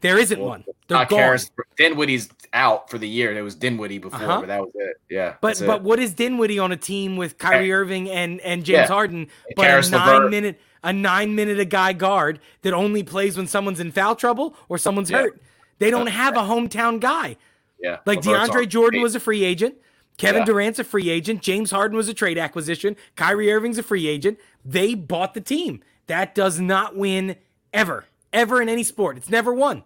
There 0.00 0.18
isn't 0.18 0.38
Well, 0.38 0.48
one. 0.50 0.64
They're 0.88 0.98
Not 0.98 1.08
gone. 1.08 1.38
Dinwiddie's 1.76 2.28
out 2.52 2.90
for 2.90 2.98
the 2.98 3.08
year. 3.08 3.32
There 3.34 3.42
was 3.44 3.54
Dinwiddie 3.54 3.98
before, 3.98 4.20
Uh-huh. 4.20 4.40
but 4.40 4.46
that 4.48 4.60
was 4.60 4.70
it. 4.74 4.96
Yeah, 5.08 5.34
But 5.40 5.48
that's 5.48 5.60
it. 5.62 5.66
but 5.66 5.82
what 5.82 5.98
is 5.98 6.12
Dinwiddie 6.14 6.58
on 6.58 6.72
a 6.72 6.76
team 6.76 7.16
with 7.16 7.38
Kyrie 7.38 7.72
Irving 7.72 8.10
and 8.10 8.40
and 8.42 8.64
James 8.64 8.76
Yeah. 8.76 8.86
Harden? 8.86 9.28
But 9.56 9.64
Caris 9.64 9.88
a 9.88 9.92
nine 9.92 10.08
LeVert. 10.14 10.30
minute 10.30 10.60
a 10.82 10.92
nine 10.92 11.34
minute 11.34 11.58
a 11.58 11.64
guy 11.64 11.94
guard 11.94 12.38
that 12.62 12.74
only 12.74 13.02
plays 13.02 13.36
when 13.38 13.46
someone's 13.46 13.80
in 13.80 13.90
foul 13.92 14.14
trouble 14.14 14.54
or 14.68 14.76
someone's 14.76 15.10
Yeah. 15.10 15.22
hurt. 15.22 15.40
They 15.78 15.90
don't 15.90 16.08
have 16.08 16.36
a 16.36 16.40
hometown 16.42 17.00
guy. 17.00 17.36
yeah, 17.82 17.98
Like 18.06 18.24
LeVert's 18.24 18.50
DeAndre 18.50 18.68
Jordan 18.68 19.00
was 19.02 19.14
a 19.14 19.20
free 19.20 19.42
agent. 19.42 19.74
Kevin 20.18 20.42
Yeah. 20.42 20.46
Durant's 20.46 20.78
a 20.78 20.84
free 20.84 21.08
agent. 21.10 21.40
James 21.42 21.70
Harden 21.70 21.96
was 21.96 22.08
a 22.08 22.14
trade 22.14 22.38
acquisition. 22.38 22.94
Kyrie 23.16 23.50
Irving's 23.50 23.78
a 23.78 23.82
free 23.82 24.06
agent. 24.06 24.38
They 24.64 24.94
bought 24.94 25.34
the 25.34 25.40
team. 25.40 25.82
That 26.06 26.34
does 26.34 26.60
not 26.60 26.96
win 26.96 27.36
ever, 27.72 28.04
ever 28.32 28.60
in 28.60 28.68
any 28.68 28.82
sport. 28.84 29.16
It's 29.16 29.30
never 29.30 29.52
won. 29.54 29.82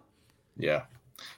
Yeah. 0.57 0.83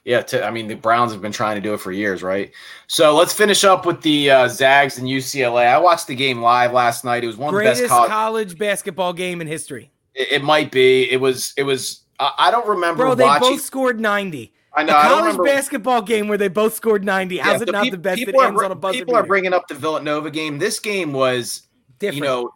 Yeah, 0.03 0.23
I 0.43 0.49
mean 0.51 0.67
the 0.67 0.75
Browns 0.75 1.11
have 1.11 1.21
been 1.21 1.31
trying 1.31 1.55
to 1.55 1.61
do 1.61 1.73
it 1.73 1.79
for 1.79 1.91
years, 1.91 2.23
right? 2.23 2.51
So 2.87 3.15
let's 3.15 3.33
finish 3.33 3.63
up 3.63 3.85
with 3.85 4.01
the 4.01 4.31
uh, 4.31 4.47
Zags 4.47 4.97
and 4.97 5.07
UCLA. 5.07 5.67
I 5.67 5.77
watched 5.77 6.07
the 6.07 6.15
game 6.15 6.41
live 6.41 6.71
last 6.73 7.03
night. 7.05 7.23
It 7.23 7.27
was 7.27 7.37
one 7.37 7.49
of 7.49 7.53
the 7.53 7.59
Greatest 7.61 7.81
best 7.83 7.89
college. 7.91 8.09
college 8.09 8.57
basketball 8.57 9.13
game 9.13 9.41
in 9.41 9.47
history. 9.47 9.91
it, 10.15 10.31
it 10.33 10.43
might 10.43 10.71
be. 10.71 11.11
It 11.11 11.17
was. 11.21 11.53
It 11.57 11.63
was. 11.63 12.01
I, 12.19 12.31
I 12.37 12.51
don't 12.51 12.67
remember 12.67 13.03
Bro, 13.03 13.15
they 13.15 13.23
watching. 13.25 13.49
both 13.51 13.61
scored 13.61 13.99
90. 13.99 14.51
I 14.73 14.83
know. 14.83 14.93
a 14.93 14.97
I 14.97 15.09
don't 15.09 15.35
college 15.35 15.47
basketball 15.55 16.01
game 16.01 16.27
where 16.27 16.37
they 16.37 16.47
both 16.47 16.73
scored 16.75 17.03
90. 17.03 17.37
How's 17.37 17.47
Yeah, 17.47 17.55
it 17.61 17.65
but 17.65 17.71
not 17.71 17.83
peop- 17.83 17.91
the 17.91 17.97
best 17.99 18.19
that 18.19 18.25
people 18.25 18.41
are 18.41 18.47
ends 18.47 18.61
on 18.63 18.71
a 18.71 18.75
buzzer 18.75 18.99
People 18.99 19.15
are 19.15 19.23
bringing 19.25 19.53
up 19.53 19.67
the 19.67 19.75
Villanova 19.75 20.31
game. 20.31 20.57
This 20.59 20.79
game 20.79 21.11
was 21.13 21.63
Different. 21.99 22.17
you 22.17 22.23
know, 22.23 22.51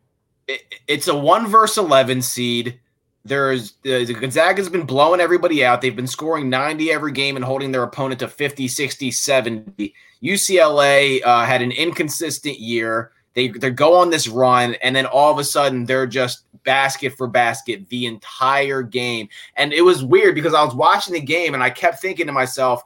it, 0.48 0.62
it's 0.88 1.08
a 1.08 1.16
one 1.16 1.48
verse 1.48 1.78
eleven 1.78 2.22
seed. 2.22 2.80
There's 3.24 3.74
uh, 3.86 4.06
Gonzaga's 4.20 4.70
been 4.70 4.86
blowing 4.86 5.20
everybody 5.20 5.66
out. 5.66 5.82
They've 5.82 5.96
been 5.96 6.06
scoring 6.06 6.48
90 6.48 6.91
every 6.91 7.12
game 7.12 7.36
and 7.36 7.43
holding 7.43 7.72
their 7.72 7.82
opponent 7.82 8.20
to 8.20 8.28
50, 8.28 8.68
60, 8.68 9.10
70. 9.10 9.96
UCLA 10.22 11.26
uh, 11.26 11.43
had 11.43 11.64
an 11.64 11.72
inconsistent 11.72 12.60
year. 12.60 13.12
They 13.34 13.48
they 13.48 13.72
go 13.72 13.96
on 13.96 14.12
this 14.12 14.28
run, 14.28 14.76
and 14.76 14.96
then 14.96 15.08
all 15.08 15.32
of 15.32 15.39
a 15.39 15.43
sudden 15.43 15.86
they're 15.86 16.08
just 16.08 16.46
basket 16.64 17.14
for 17.18 17.28
basket 17.28 17.88
the 17.89 18.06
entire 18.06 18.82
game. 18.82 19.30
And 19.56 19.74
it 19.74 19.82
was 19.82 20.04
weird 20.04 20.36
because 20.36 20.54
I 20.54 20.64
was 20.64 20.76
watching 20.76 21.14
the 21.14 21.22
game 21.22 21.54
and 21.54 21.64
I 21.64 21.70
kept 21.70 22.02
thinking 22.02 22.28
to 22.28 22.34
myself, 22.34 22.82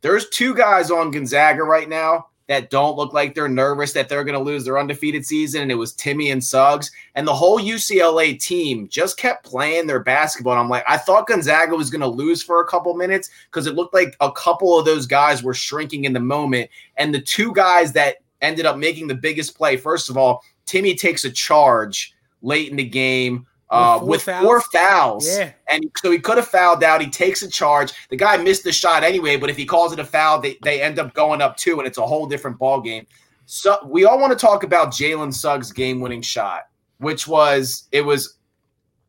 there's 0.00 0.28
two 0.30 0.54
guys 0.54 0.90
on 0.90 1.10
Gonzaga 1.10 1.62
right 1.62 1.88
now 1.88 2.26
that 2.48 2.70
don't 2.70 2.96
look 2.96 3.12
like 3.12 3.34
they're 3.34 3.48
nervous 3.48 3.92
that 3.92 4.08
they're 4.08 4.24
going 4.24 4.38
to 4.38 4.44
lose 4.44 4.64
their 4.64 4.78
undefeated 4.78 5.26
season. 5.26 5.62
And 5.62 5.70
it 5.70 5.76
was 5.76 5.94
Timme 5.94 6.30
and 6.30 6.42
Suggs. 6.42 6.90
And 7.14 7.26
the 7.26 7.34
whole 7.34 7.60
UCLA 7.60 8.40
team 8.40 8.88
just 8.88 9.16
kept 9.16 9.44
playing 9.44 9.86
their 9.86 10.00
basketball. 10.00 10.52
And 10.52 10.60
I'm 10.60 10.68
like, 10.68 10.84
I 10.86 10.96
thought 10.96 11.26
Gonzaga 11.26 11.74
was 11.74 11.90
going 11.90 12.00
to 12.02 12.06
lose 12.06 12.42
for 12.42 12.60
a 12.60 12.66
couple 12.66 12.94
minutes 12.94 13.30
because 13.46 13.66
it 13.66 13.74
looked 13.74 13.94
like 13.94 14.16
a 14.20 14.30
couple 14.30 14.78
of 14.78 14.84
those 14.84 15.06
guys 15.06 15.42
were 15.42 15.54
shrinking 15.54 16.04
in 16.04 16.12
the 16.12 16.20
moment. 16.20 16.70
And 16.96 17.14
the 17.14 17.20
two 17.20 17.52
guys 17.52 17.92
that 17.92 18.16
ended 18.42 18.66
up 18.66 18.76
making 18.76 19.08
the 19.08 19.14
biggest 19.14 19.56
play, 19.56 19.76
first 19.76 20.08
of 20.08 20.16
all, 20.16 20.44
Timmy 20.66 20.94
takes 20.94 21.24
a 21.24 21.30
charge 21.30 22.14
late 22.42 22.70
in 22.70 22.76
the 22.76 22.84
game. 22.84 23.46
Uh, 23.68 23.98
four 23.98 24.08
with 24.08 24.22
four 24.22 24.60
fouls, 24.60 25.26
Yeah. 25.26 25.50
and 25.68 25.90
so 25.96 26.12
he 26.12 26.20
could 26.20 26.36
have 26.36 26.46
fouled 26.46 26.84
out. 26.84 27.00
He 27.00 27.10
takes 27.10 27.42
a 27.42 27.48
charge. 27.48 27.92
The 28.10 28.16
guy 28.16 28.36
missed 28.36 28.62
the 28.62 28.70
shot 28.70 29.02
anyway, 29.02 29.36
but 29.36 29.50
if 29.50 29.56
he 29.56 29.64
calls 29.66 29.92
it 29.92 29.98
a 29.98 30.04
foul, 30.04 30.40
they, 30.40 30.56
they 30.62 30.80
end 30.80 31.00
up 31.00 31.14
going 31.14 31.42
up 31.42 31.56
two, 31.56 31.78
and 31.78 31.86
it's 31.86 31.98
a 31.98 32.06
whole 32.06 32.26
different 32.26 32.58
ball 32.58 32.80
game. 32.80 33.06
So 33.46 33.76
we 33.84 34.04
all 34.04 34.20
want 34.20 34.32
to 34.32 34.38
talk 34.38 34.62
about 34.62 34.92
Jalen 34.92 35.34
Suggs' 35.34 35.72
game-winning 35.72 36.22
shot, 36.22 36.68
which 36.98 37.26
was 37.26 37.88
it 37.92 38.02
was. 38.02 38.34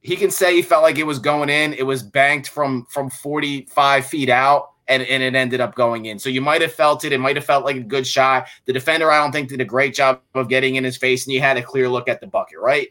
He 0.01 0.16
can 0.16 0.32
say 0.32 0.55
he 0.55 0.62
felt 0.62 0.84
like 0.84 0.97
it 0.97 1.05
was 1.05 1.20
going 1.20 1.49
in. 1.49 1.74
It 1.74 1.84
was 1.86 2.01
banked 2.01 2.49
from 2.49 2.86
from 2.86 3.10
45 3.10 4.05
feet 4.05 4.30
out, 4.30 4.72
and, 4.88 5.03
and 5.03 5.22
it 5.22 5.36
ended 5.36 5.60
up 5.60 5.76
going 5.76 6.05
in. 6.05 6.18
So 6.18 6.30
you 6.30 6.41
might 6.41 6.62
have 6.62 6.72
felt 6.72 7.03
it. 7.03 7.12
It 7.12 7.20
might 7.20 7.36
have 7.36 7.45
felt 7.45 7.66
like 7.66 7.76
a 7.76 7.82
good 7.82 8.08
shot. 8.08 8.47
The 8.66 8.74
defender, 8.74 9.12
I 9.12 9.22
don't 9.22 9.32
think, 9.32 9.49
did 9.49 9.60
a 9.62 9.66
great 9.66 9.93
job 9.93 10.22
of 10.34 10.49
getting 10.49 10.76
in 10.76 10.84
his 10.84 10.97
face, 10.97 11.26
and 11.26 11.34
you 11.34 11.41
had 11.41 11.58
a 11.58 11.62
clear 11.64 11.89
look 11.89 12.08
at 12.08 12.22
the 12.22 12.28
bucket, 12.28 12.60
right? 12.60 12.88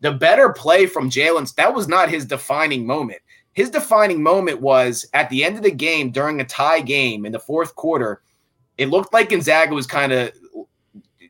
The 0.00 0.12
better 0.12 0.52
play 0.52 0.86
from 0.86 1.10
Jalen's, 1.10 1.52
that 1.54 1.74
was 1.74 1.88
not 1.88 2.10
his 2.10 2.24
defining 2.24 2.86
moment. 2.86 3.20
His 3.52 3.70
defining 3.70 4.22
moment 4.22 4.60
was 4.60 5.06
at 5.14 5.30
the 5.30 5.42
end 5.42 5.56
of 5.56 5.62
the 5.62 5.70
game 5.70 6.10
during 6.10 6.40
a 6.40 6.44
tie 6.44 6.80
game 6.80 7.24
in 7.24 7.32
the 7.32 7.38
fourth 7.38 7.74
quarter. 7.74 8.20
it 8.76 8.90
looked 8.90 9.14
like 9.14 9.30
Gonzaga 9.30 9.74
was 9.74 9.86
kind 9.86 10.12
of 10.12 10.32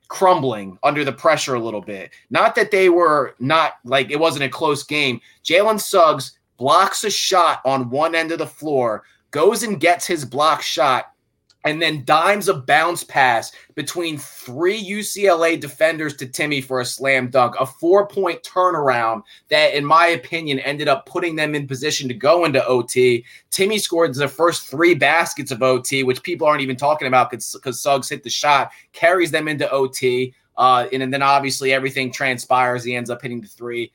crumbling 0.09 0.79
under 0.83 1.05
the 1.05 1.13
pressure 1.13 1.55
a 1.55 1.61
little 1.61 1.81
bit. 1.81 2.11
Not 2.31 2.55
that 2.57 2.71
they 2.71 2.89
were 2.89 3.35
not 3.39 3.75
like 3.85 4.11
it 4.11 4.19
wasn't 4.19 4.45
a 4.45 4.49
close 4.49 4.83
game. 4.83 5.21
Jalen 5.45 5.81
Suggs 5.81 6.39
blocks 6.57 7.05
a 7.05 7.11
shot 7.11 7.61
on 7.65 7.91
one 7.91 8.15
end 8.15 8.33
of 8.33 8.39
the 8.39 8.47
floor, 8.47 9.05
goes 9.31 9.63
and 9.63 9.81
gets 9.81 10.07
his 10.07 10.25
block 10.25 10.63
shot, 10.63 11.13
and 11.67 11.83
then 11.83 12.05
dimes 12.05 12.49
a 12.49 12.55
bounce 12.55 13.03
pass 13.03 13.53
between 13.75 14.17
three 14.17 14.83
UCLA 14.83 15.61
defenders 15.61 16.17
to 16.17 16.27
Timme 16.27 16.63
for 16.63 16.81
a 16.81 16.85
slam 16.85 17.29
dunk, 17.29 17.57
a 17.59 17.67
four 17.67 18.07
point 18.07 18.43
turnaround 18.43 19.23
that, 19.49 19.75
in 19.75 19.85
my 19.85 20.07
opinion, 20.07 20.61
ended 20.61 20.87
up 20.89 21.07
putting 21.07 21.35
them 21.35 21.55
in 21.55 21.67
position 21.67 22.09
to 22.09 22.15
go 22.15 22.45
into 22.45 22.65
OT. 22.67 23.25
Timme 23.51 23.81
scored 23.81 24.15
the 24.15 24.29
first 24.29 24.69
three 24.69 24.95
baskets 24.95 25.51
of 25.51 25.63
OT, 25.63 26.05
which 26.05 26.23
people 26.23 26.47
aren't 26.47 26.63
even 26.63 26.77
talking 26.77 27.09
about 27.09 27.31
because 27.31 27.83
Suggs 27.83 28.09
hit 28.09 28.23
the 28.23 28.31
shot, 28.31 28.71
carries 28.93 29.33
them 29.33 29.49
into 29.49 29.71
OT. 29.71 30.33
Uh, 30.57 30.87
and, 30.93 31.03
and 31.03 31.13
then 31.13 31.21
obviously 31.21 31.73
everything 31.73 32.11
transpires. 32.13 32.85
He 32.85 32.95
ends 32.95 33.11
up 33.11 33.21
hitting 33.21 33.41
the 33.41 33.49
three. 33.49 33.93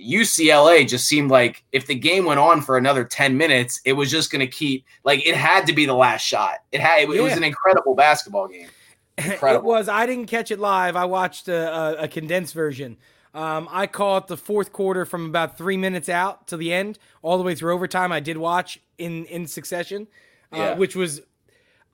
UCLA 0.00 0.86
just 0.86 1.06
seemed 1.06 1.30
like 1.30 1.64
if 1.72 1.86
the 1.86 1.94
game 1.94 2.24
went 2.24 2.40
on 2.40 2.62
for 2.62 2.76
another 2.76 3.04
10 3.04 3.36
minutes, 3.36 3.80
it 3.84 3.94
was 3.94 4.10
just 4.10 4.30
going 4.30 4.40
to 4.40 4.46
keep 4.46 4.84
like 5.04 5.26
it 5.26 5.34
had 5.34 5.66
to 5.66 5.72
be 5.72 5.86
the 5.86 5.94
last 5.94 6.22
shot. 6.22 6.58
It 6.72 6.80
had 6.80 7.00
it, 7.00 7.14
yeah. 7.14 7.22
was 7.22 7.36
an 7.36 7.44
incredible 7.44 7.94
basketball 7.94 8.48
game. 8.48 8.68
Incredible. 9.18 9.68
it 9.68 9.74
was. 9.74 9.88
I 9.88 10.06
didn't 10.06 10.26
catch 10.26 10.52
it 10.52 10.60
live. 10.60 10.94
I 10.94 11.04
watched 11.04 11.48
a, 11.48 11.74
a, 11.74 12.04
a 12.04 12.08
condensed 12.08 12.54
version. 12.54 12.96
Um, 13.34 13.68
I 13.70 13.88
caught 13.88 14.28
the 14.28 14.36
fourth 14.36 14.72
quarter 14.72 15.04
from 15.04 15.26
about 15.26 15.58
three 15.58 15.76
minutes 15.76 16.08
out 16.08 16.46
to 16.48 16.56
the 16.56 16.72
end, 16.72 17.00
all 17.20 17.36
the 17.36 17.42
way 17.42 17.56
through 17.56 17.74
overtime. 17.74 18.12
I 18.12 18.20
did 18.20 18.36
watch 18.36 18.80
in 18.96 19.24
in 19.24 19.48
succession, 19.48 20.06
uh, 20.52 20.56
yeah. 20.56 20.74
which 20.74 20.94
was 20.94 21.20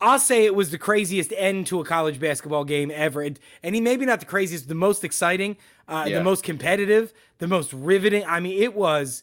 I'll 0.04 0.18
say 0.18 0.44
it 0.44 0.54
was 0.54 0.70
the 0.70 0.76
craziest 0.76 1.32
end 1.34 1.66
to 1.68 1.80
a 1.80 1.84
college 1.84 2.20
basketball 2.20 2.64
game 2.64 2.90
ever. 2.94 3.22
And, 3.22 3.40
and 3.62 3.74
he 3.74 3.80
maybe 3.80 4.04
not 4.04 4.20
the 4.20 4.26
craziest, 4.26 4.68
the 4.68 4.74
most 4.74 5.02
exciting, 5.02 5.56
uh, 5.88 6.04
yeah. 6.06 6.18
the 6.18 6.24
most 6.24 6.44
competitive, 6.44 7.14
the 7.38 7.48
most 7.48 7.72
riveting. 7.72 8.22
I 8.26 8.38
mean, 8.38 8.62
it 8.62 8.74
was 8.74 9.22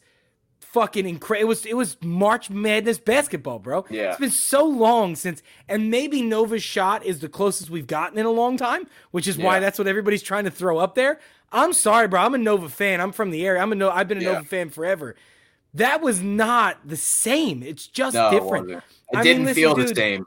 fucking 0.59 1.07
incredible. 1.07 1.43
It 1.43 1.47
was 1.47 1.65
it 1.67 1.77
was 1.77 1.97
March 2.01 2.49
Madness 2.49 2.97
basketball, 2.97 3.59
bro. 3.59 3.86
Yeah. 3.91 4.09
It's 4.09 4.19
been 4.19 4.32
so 4.32 4.65
long 4.65 5.15
since 5.15 5.43
and 5.69 5.91
maybe 5.91 6.23
Nova's 6.23 6.63
shot 6.63 7.05
is 7.05 7.19
the 7.19 7.29
closest 7.29 7.69
we've 7.69 7.86
gotten 7.86 8.17
in 8.17 8.25
a 8.25 8.32
long 8.32 8.57
time, 8.57 8.88
which 9.11 9.27
is 9.27 9.38
yeah. 9.38 9.45
why 9.45 9.59
that's 9.59 9.77
what 9.77 9.88
everybody's 9.88 10.23
trying 10.23 10.45
to 10.45 10.51
throw 10.51 10.79
up 10.79 10.95
there. 10.95 11.19
I'm 11.51 11.73
sorry, 11.73 12.07
bro. 12.07 12.21
I'm 12.21 12.34
a 12.34 12.39
Nova 12.39 12.69
fan. 12.69 13.01
I'm 13.01 13.11
from 13.11 13.29
the 13.29 13.45
area. 13.45 13.61
I'm 13.61 13.71
a 13.71 13.75
no 13.75 13.91
I've 13.91 14.07
been 14.07 14.17
a 14.17 14.21
yeah. 14.21 14.34
Nova 14.34 14.45
fan 14.45 14.71
forever. 14.71 15.15
That 15.75 16.01
was 16.01 16.21
not 16.21 16.79
the 16.84 16.97
same. 16.97 17.61
It's 17.61 17.86
just 17.86 18.15
no, 18.15 18.32
different. 18.32 18.71
It, 18.71 18.84
it 19.13 19.23
didn't 19.23 19.45
mean, 19.45 19.53
feel 19.53 19.75
dude, 19.75 19.89
the 19.89 19.95
same. 19.95 20.25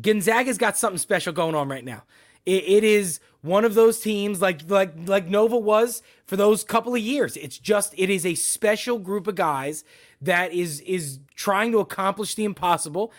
Gonzaga's 0.00 0.58
got 0.58 0.76
something 0.76 0.98
special 0.98 1.32
going 1.32 1.54
on 1.54 1.68
right 1.68 1.84
now. 1.84 2.02
it, 2.46 2.64
it 2.64 2.84
is 2.84 3.20
one 3.42 3.64
of 3.64 3.74
those 3.74 4.00
teams 4.00 4.42
like 4.42 4.68
like 4.68 4.92
like 5.06 5.26
Nova 5.26 5.56
was 5.56 6.02
for 6.26 6.36
those 6.36 6.62
couple 6.64 6.94
of 6.94 7.00
years. 7.00 7.36
It's 7.36 7.58
just 7.58 7.94
it 7.96 8.10
is 8.10 8.26
a 8.26 8.34
special 8.34 8.98
group 8.98 9.26
of 9.26 9.34
guys 9.34 9.84
that 10.20 10.52
is 10.52 10.80
is 10.82 11.20
trying 11.34 11.72
to 11.72 11.78
accomplish 11.78 12.34
the 12.34 12.44
impossible. 12.44 13.12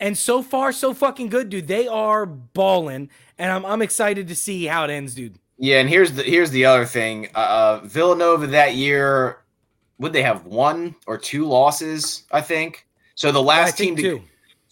And 0.00 0.16
so 0.16 0.42
far, 0.42 0.70
so 0.70 0.94
fucking 0.94 1.28
good, 1.28 1.48
dude. 1.48 1.66
They 1.66 1.88
are 1.88 2.24
balling, 2.24 3.10
and 3.36 3.52
I'm 3.52 3.64
I'm 3.64 3.82
excited 3.82 4.28
to 4.28 4.36
see 4.36 4.66
how 4.66 4.84
it 4.84 4.90
ends, 4.90 5.14
dude. 5.14 5.38
Yeah, 5.56 5.80
and 5.80 5.88
here's 5.88 6.12
the 6.12 6.22
here's 6.22 6.50
the 6.50 6.64
other 6.64 6.84
thing. 6.84 7.28
Uh, 7.34 7.38
uh 7.38 7.80
Villanova 7.84 8.46
that 8.48 8.74
year, 8.74 9.38
would 9.98 10.12
they 10.12 10.22
have 10.22 10.46
one 10.46 10.94
or 11.06 11.18
two 11.18 11.46
losses? 11.46 12.24
I 12.30 12.40
think. 12.40 12.86
So 13.14 13.32
the 13.32 13.42
last 13.42 13.76
team 13.76 13.96
to 13.96 14.02
two. 14.02 14.22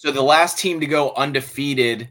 So 0.06 0.12
the 0.12 0.22
last 0.22 0.56
team 0.56 0.78
to 0.78 0.86
go 0.86 1.12
undefeated 1.16 2.10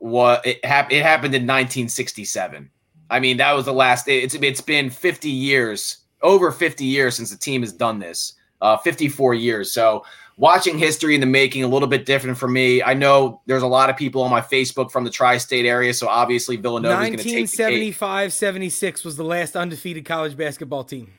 was 0.00 0.40
it, 0.46 0.64
hap- 0.64 0.90
it 0.90 1.02
happened 1.02 1.34
in 1.34 1.42
1967. 1.42 2.70
I 3.10 3.20
mean, 3.20 3.36
that 3.36 3.52
was 3.52 3.66
the 3.66 3.74
last. 3.74 4.08
It's 4.08 4.34
it's 4.34 4.62
been 4.62 4.88
50 4.88 5.28
years, 5.28 5.98
over 6.22 6.50
50 6.50 6.82
years 6.86 7.16
since 7.16 7.30
the 7.30 7.36
team 7.36 7.60
has 7.60 7.74
done 7.74 7.98
this. 7.98 8.32
Uh, 8.62 8.78
54 8.78 9.34
years. 9.34 9.70
So 9.70 10.06
watching 10.38 10.78
history 10.78 11.14
in 11.14 11.20
the 11.20 11.26
making 11.26 11.62
a 11.62 11.68
little 11.68 11.88
bit 11.88 12.06
different 12.06 12.38
for 12.38 12.48
me. 12.48 12.82
I 12.82 12.94
know 12.94 13.42
there's 13.44 13.62
a 13.62 13.66
lot 13.66 13.90
of 13.90 13.98
people 13.98 14.22
on 14.22 14.30
my 14.30 14.40
Facebook 14.40 14.90
from 14.90 15.04
the 15.04 15.10
tri-state 15.10 15.66
area, 15.66 15.92
so 15.92 16.08
obviously 16.08 16.56
Villanova 16.56 16.94
is 17.02 17.08
going 17.08 17.18
to 17.18 17.24
take 17.24 17.34
1975 17.34 18.32
76 18.32 19.04
was 19.04 19.16
the 19.16 19.24
last 19.24 19.56
undefeated 19.56 20.06
college 20.06 20.38
basketball 20.38 20.84
team. 20.84 21.12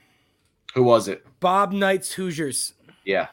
Who 0.74 0.82
was 0.82 1.08
it? 1.08 1.24
Bob 1.40 1.72
Knight's 1.72 2.14
Hoosiers. 2.14 2.74
Yeah. 3.06 3.28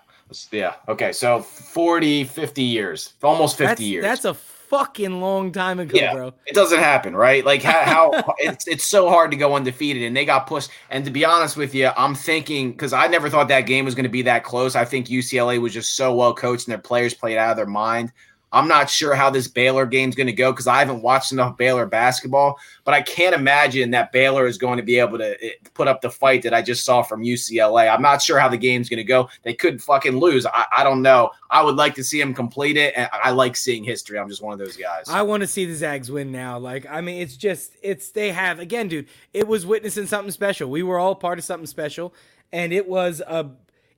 Yeah. 0.51 0.75
Okay. 0.89 1.13
So 1.13 1.41
40, 1.41 2.25
50 2.25 2.63
years, 2.63 3.15
almost 3.23 3.57
50 3.57 3.67
that's, 3.67 3.81
years. 3.81 4.03
That's 4.03 4.25
a 4.25 4.35
fucking 4.69 5.21
long 5.21 5.51
time 5.51 5.81
ago, 5.81 5.99
yeah, 5.99 6.13
bro. 6.13 6.33
It 6.47 6.55
doesn't 6.55 6.79
happen, 6.79 7.17
right? 7.17 7.45
Like 7.45 7.63
how, 7.63 8.13
how 8.13 8.35
it's 8.39 8.69
it's 8.69 8.85
so 8.85 9.09
hard 9.09 9.31
to 9.31 9.37
go 9.37 9.55
undefeated, 9.55 10.03
and 10.03 10.17
they 10.17 10.25
got 10.25 10.47
pushed. 10.47 10.71
And 10.91 11.05
to 11.05 11.11
be 11.11 11.25
honest 11.25 11.57
with 11.57 11.75
you, 11.75 11.91
I'm 11.97 12.15
thinking 12.15 12.73
because 12.73 12.93
I 12.93 13.07
never 13.07 13.31
thought 13.31 13.49
that 13.49 13.63
game 13.63 13.85
was 13.85 13.95
going 13.95 14.05
to 14.05 14.11
be 14.11 14.23
that 14.23 14.45
close. 14.45 14.77
I 14.77 14.85
think 14.85 15.07
UCLA 15.07 15.61
was 15.61 15.73
just 15.73 15.97
so 15.97 16.15
well 16.15 16.35
coached, 16.35 16.67
and 16.67 16.73
their 16.73 16.79
players 16.79 17.15
played 17.15 17.39
out 17.39 17.51
of 17.51 17.57
their 17.57 17.67
mind. 17.67 18.13
I'm 18.53 18.67
not 18.67 18.89
sure 18.89 19.15
how 19.15 19.29
this 19.29 19.47
Baylor 19.47 19.85
game's 19.85 20.15
going 20.15 20.27
to 20.27 20.33
go 20.33 20.53
because 20.53 20.67
I 20.67 20.79
haven't 20.79 21.03
watched 21.03 21.33
enough 21.33 21.57
Baylor 21.57 21.85
basketball, 21.87 22.59
but 22.85 22.95
I 22.95 23.03
can't 23.03 23.35
imagine 23.35 23.91
that 23.91 24.11
Baylor 24.11 24.47
is 24.47 24.57
going 24.57 24.79
to 24.79 24.83
be 24.83 24.99
able 24.99 25.19
to 25.19 25.45
eh, 25.45 25.51
put 25.75 25.87
up 25.87 26.01
the 26.01 26.11
fight 26.11 26.43
that 26.43 26.55
I 26.55 26.63
just 26.63 26.85
saw 26.85 27.03
from 27.03 27.23
UCLA. 27.23 27.93
I'm 27.93 28.01
not 28.01 28.23
sure 28.23 28.39
how 28.39 28.49
the 28.49 28.57
game's 28.57 28.89
going 28.89 28.99
to 28.99 29.05
go. 29.05 29.29
They 29.43 29.53
could 29.53 29.83
fucking 29.83 30.19
lose. 30.19 30.47
I, 30.47 30.65
I, 30.79 30.85
don't 30.85 31.03
know. 31.03 31.31
I 31.51 31.63
would 31.63 31.77
like 31.77 31.95
to 31.97 32.05
see 32.05 32.19
them 32.19 32.33
complete 32.33 32.79
it, 32.79 32.95
and 32.97 33.09
I 33.13 33.31
like 33.31 33.55
seeing 33.55 33.85
history. 33.85 34.19
I'm 34.19 34.29
just 34.29 34.43
one 34.43 34.55
of 34.55 34.59
those 34.59 34.77
guys. 34.77 35.05
I 35.09 35.23
want 35.23 35.43
to 35.43 35.47
see 35.47 35.67
the 35.67 35.75
Zags 35.75 36.11
win 36.11 36.33
now. 36.33 36.59
Like, 36.59 36.87
I 36.89 37.03
mean, 37.03 37.21
it's 37.21 37.37
just, 37.37 37.77
it's, 37.83 38.11
they 38.13 38.33
have, 38.33 38.61
again, 38.61 38.89
dude, 38.89 39.09
it 39.35 39.47
was 39.47 39.67
witnessing 39.67 40.07
something 40.07 40.31
special. 40.31 40.71
We 40.71 40.83
were 40.83 40.99
all 40.99 41.15
part 41.15 41.39
of 41.39 41.45
something 41.45 41.67
special, 41.67 42.15
and 42.51 42.73
it 42.73 42.89
was 42.89 43.21
a, 43.21 43.51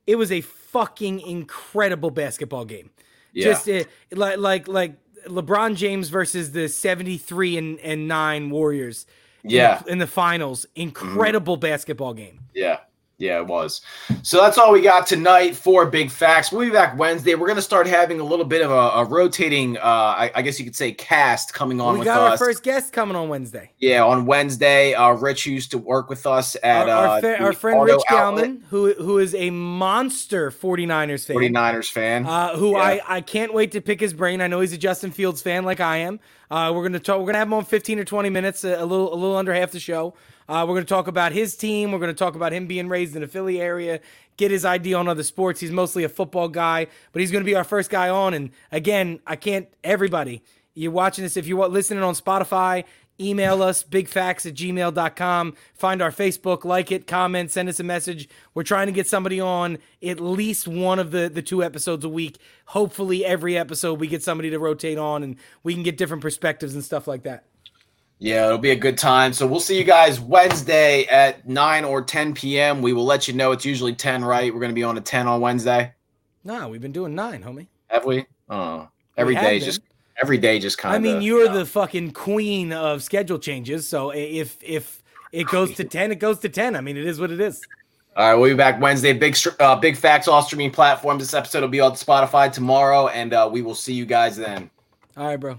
it 0.08 0.16
was 0.16 0.32
a 0.32 0.40
fucking 0.40 1.20
incredible 1.20 2.10
basketball 2.10 2.64
game. 2.64 2.90
Yeah. 3.32 3.44
Just 3.44 3.68
uh, 3.68 3.84
like 4.12 4.38
like 4.38 4.68
like 4.68 4.94
LeBron 5.26 5.76
James 5.76 6.08
versus 6.08 6.52
the 6.52 6.68
73 6.68 7.56
and, 7.56 7.80
and 7.80 8.08
9 8.08 8.50
Warriors. 8.50 9.06
Yeah. 9.42 9.78
In 9.78 9.84
the, 9.84 9.92
in 9.92 9.98
the 9.98 10.06
finals. 10.06 10.66
Incredible 10.74 11.56
mm-hmm. 11.56 11.60
basketball 11.60 12.14
game. 12.14 12.40
Yeah. 12.54 12.80
Yeah, 13.20 13.38
it 13.38 13.46
was. 13.46 13.82
So 14.22 14.40
that's 14.40 14.56
all 14.56 14.72
we 14.72 14.80
got 14.80 15.06
tonight 15.06 15.54
for 15.54 15.84
Big 15.84 16.10
Facts. 16.10 16.50
We'll 16.50 16.64
be 16.66 16.70
back 16.70 16.98
Wednesday. 16.98 17.34
We're 17.34 17.48
going 17.48 17.56
to 17.56 17.62
start 17.62 17.86
having 17.86 18.18
a 18.18 18.24
little 18.24 18.46
bit 18.46 18.62
of 18.62 18.70
a, 18.70 18.74
a 18.74 19.04
rotating, 19.04 19.76
uh, 19.76 19.80
I, 19.82 20.30
I, 20.34 20.40
guess 20.40 20.58
you 20.58 20.64
could 20.64 20.74
say, 20.74 20.92
cast 20.92 21.52
coming 21.52 21.82
on. 21.82 21.98
We 21.98 22.06
got 22.06 22.18
us. 22.18 22.40
our 22.40 22.46
first 22.46 22.62
guest 22.62 22.94
coming 22.94 23.16
on 23.16 23.28
Wednesday. 23.28 23.72
Yeah, 23.78 24.06
on 24.06 24.24
Wednesday. 24.24 24.94
Uh, 24.94 25.12
Rich 25.12 25.44
used 25.44 25.70
to 25.72 25.78
work 25.78 26.08
with 26.08 26.26
us 26.26 26.56
at 26.62 26.88
our, 26.88 27.08
our, 27.08 27.18
uh, 27.18 27.44
our 27.44 27.52
friend 27.52 27.82
Rich 27.84 28.00
Galman, 28.08 28.62
who 28.70 28.94
who 28.94 29.18
is 29.18 29.34
a 29.34 29.50
monster 29.50 30.50
49ers 30.50 31.26
fan. 31.26 31.36
49ers 31.36 31.90
fan. 31.90 32.24
Uh, 32.24 32.56
who 32.56 32.70
yeah. 32.70 32.78
I, 32.78 33.00
I 33.06 33.20
can't 33.20 33.52
wait 33.52 33.72
to 33.72 33.82
pick 33.82 34.00
his 34.00 34.14
brain. 34.14 34.40
I 34.40 34.46
know 34.46 34.60
he's 34.60 34.72
a 34.72 34.78
Justin 34.78 35.10
Fields 35.10 35.42
fan 35.42 35.64
like 35.64 35.80
I 35.80 35.98
am. 35.98 36.20
Uh, 36.50 36.72
we're 36.74 36.82
gonna 36.84 36.98
talk. 36.98 37.20
We're 37.20 37.26
gonna 37.26 37.38
have 37.38 37.48
him 37.48 37.54
on 37.54 37.66
15 37.66 37.98
or 37.98 38.04
20 38.04 38.30
minutes, 38.30 38.64
a, 38.64 38.76
a 38.76 38.86
little 38.86 39.12
a 39.12 39.16
little 39.16 39.36
under 39.36 39.52
half 39.52 39.72
the 39.72 39.78
show. 39.78 40.14
Uh, 40.50 40.66
we're 40.66 40.74
going 40.74 40.84
to 40.84 40.88
talk 40.92 41.06
about 41.06 41.30
his 41.30 41.54
team. 41.54 41.92
We're 41.92 42.00
going 42.00 42.12
to 42.12 42.18
talk 42.18 42.34
about 42.34 42.52
him 42.52 42.66
being 42.66 42.88
raised 42.88 43.14
in 43.14 43.22
a 43.22 43.28
Philly 43.28 43.60
area, 43.60 44.00
get 44.36 44.50
his 44.50 44.64
idea 44.64 44.96
on 44.96 45.06
other 45.06 45.22
sports. 45.22 45.60
He's 45.60 45.70
mostly 45.70 46.02
a 46.02 46.08
football 46.08 46.48
guy, 46.48 46.88
but 47.12 47.20
he's 47.20 47.30
going 47.30 47.44
to 47.44 47.46
be 47.48 47.54
our 47.54 47.62
first 47.62 47.88
guy 47.88 48.08
on. 48.08 48.34
And 48.34 48.50
again, 48.72 49.20
I 49.28 49.36
can't, 49.36 49.68
everybody, 49.84 50.42
you're 50.74 50.90
watching 50.90 51.22
this, 51.22 51.36
if 51.36 51.46
you're 51.46 51.68
listening 51.68 52.02
on 52.02 52.14
Spotify, 52.14 52.82
email 53.20 53.62
us 53.62 53.84
bigfacts 53.84 54.46
at 54.46 54.54
gmail.com 54.54 55.54
find 55.74 56.00
our 56.00 56.10
facebook 56.10 56.64
like 56.64 56.90
it 56.90 57.06
comment 57.06 57.50
send 57.50 57.68
us 57.68 57.78
a 57.78 57.84
message 57.84 58.30
we're 58.54 58.62
trying 58.62 58.86
to 58.86 58.92
get 58.94 59.06
somebody 59.06 59.38
on 59.38 59.76
at 60.02 60.18
least 60.18 60.66
one 60.66 60.98
of 60.98 61.10
the 61.10 61.28
the 61.28 61.42
two 61.42 61.62
episodes 61.62 62.02
a 62.02 62.08
week 62.08 62.38
hopefully 62.68 63.22
every 63.22 63.58
episode 63.58 64.00
we 64.00 64.06
get 64.06 64.22
somebody 64.22 64.48
to 64.48 64.58
rotate 64.58 64.96
on 64.96 65.22
and 65.22 65.36
we 65.62 65.74
can 65.74 65.82
get 65.82 65.98
different 65.98 66.22
perspectives 66.22 66.72
and 66.72 66.82
stuff 66.82 67.06
like 67.06 67.24
that 67.24 67.44
yeah, 68.20 68.44
it'll 68.44 68.58
be 68.58 68.70
a 68.70 68.76
good 68.76 68.98
time. 68.98 69.32
So 69.32 69.46
we'll 69.46 69.60
see 69.60 69.78
you 69.78 69.84
guys 69.84 70.20
Wednesday 70.20 71.06
at 71.06 71.48
9 71.48 71.84
or 71.86 72.02
10 72.02 72.34
p.m. 72.34 72.82
We 72.82 72.92
will 72.92 73.06
let 73.06 73.26
you 73.26 73.32
know. 73.32 73.50
It's 73.52 73.64
usually 73.64 73.94
10, 73.94 74.22
right? 74.22 74.52
We're 74.52 74.60
going 74.60 74.70
to 74.70 74.74
be 74.74 74.84
on 74.84 74.98
at 74.98 75.06
10 75.06 75.26
on 75.26 75.40
Wednesday. 75.40 75.94
No, 76.44 76.68
we've 76.68 76.82
been 76.82 76.92
doing 76.92 77.14
9, 77.14 77.42
homie. 77.42 77.68
Have 77.88 78.04
we? 78.04 78.26
Oh, 78.50 78.88
every 79.16 79.34
we 79.34 79.40
day 79.40 79.58
just 79.58 79.80
every 80.22 80.36
day 80.36 80.58
just 80.58 80.76
kind 80.76 80.94
of 80.94 81.00
I 81.00 81.02
mean, 81.02 81.22
you're 81.22 81.48
the 81.48 81.64
fucking 81.64 82.10
queen 82.12 82.72
of 82.72 83.02
schedule 83.02 83.38
changes, 83.38 83.88
so 83.88 84.10
if 84.10 84.58
if 84.62 85.02
it 85.32 85.46
goes 85.50 85.74
to 85.76 85.84
10, 85.84 86.12
it 86.12 86.16
goes 86.16 86.40
to 86.40 86.48
10. 86.48 86.76
I 86.76 86.80
mean, 86.80 86.96
it 86.96 87.06
is 87.06 87.18
what 87.18 87.30
it 87.30 87.40
is. 87.40 87.62
All 88.16 88.28
right, 88.28 88.34
we'll 88.34 88.50
be 88.50 88.56
back 88.56 88.80
Wednesday. 88.80 89.12
Big 89.12 89.36
uh, 89.60 89.76
big 89.76 89.96
facts 89.96 90.28
all 90.28 90.42
streaming 90.42 90.72
platforms. 90.72 91.22
This 91.22 91.32
episode 91.32 91.62
will 91.62 91.68
be 91.68 91.80
on 91.80 91.92
Spotify 91.92 92.52
tomorrow 92.52 93.08
and 93.08 93.32
uh, 93.32 93.48
we 93.50 93.62
will 93.62 93.74
see 93.74 93.94
you 93.94 94.04
guys 94.04 94.36
then. 94.36 94.68
All 95.16 95.26
right, 95.26 95.36
bro. 95.36 95.58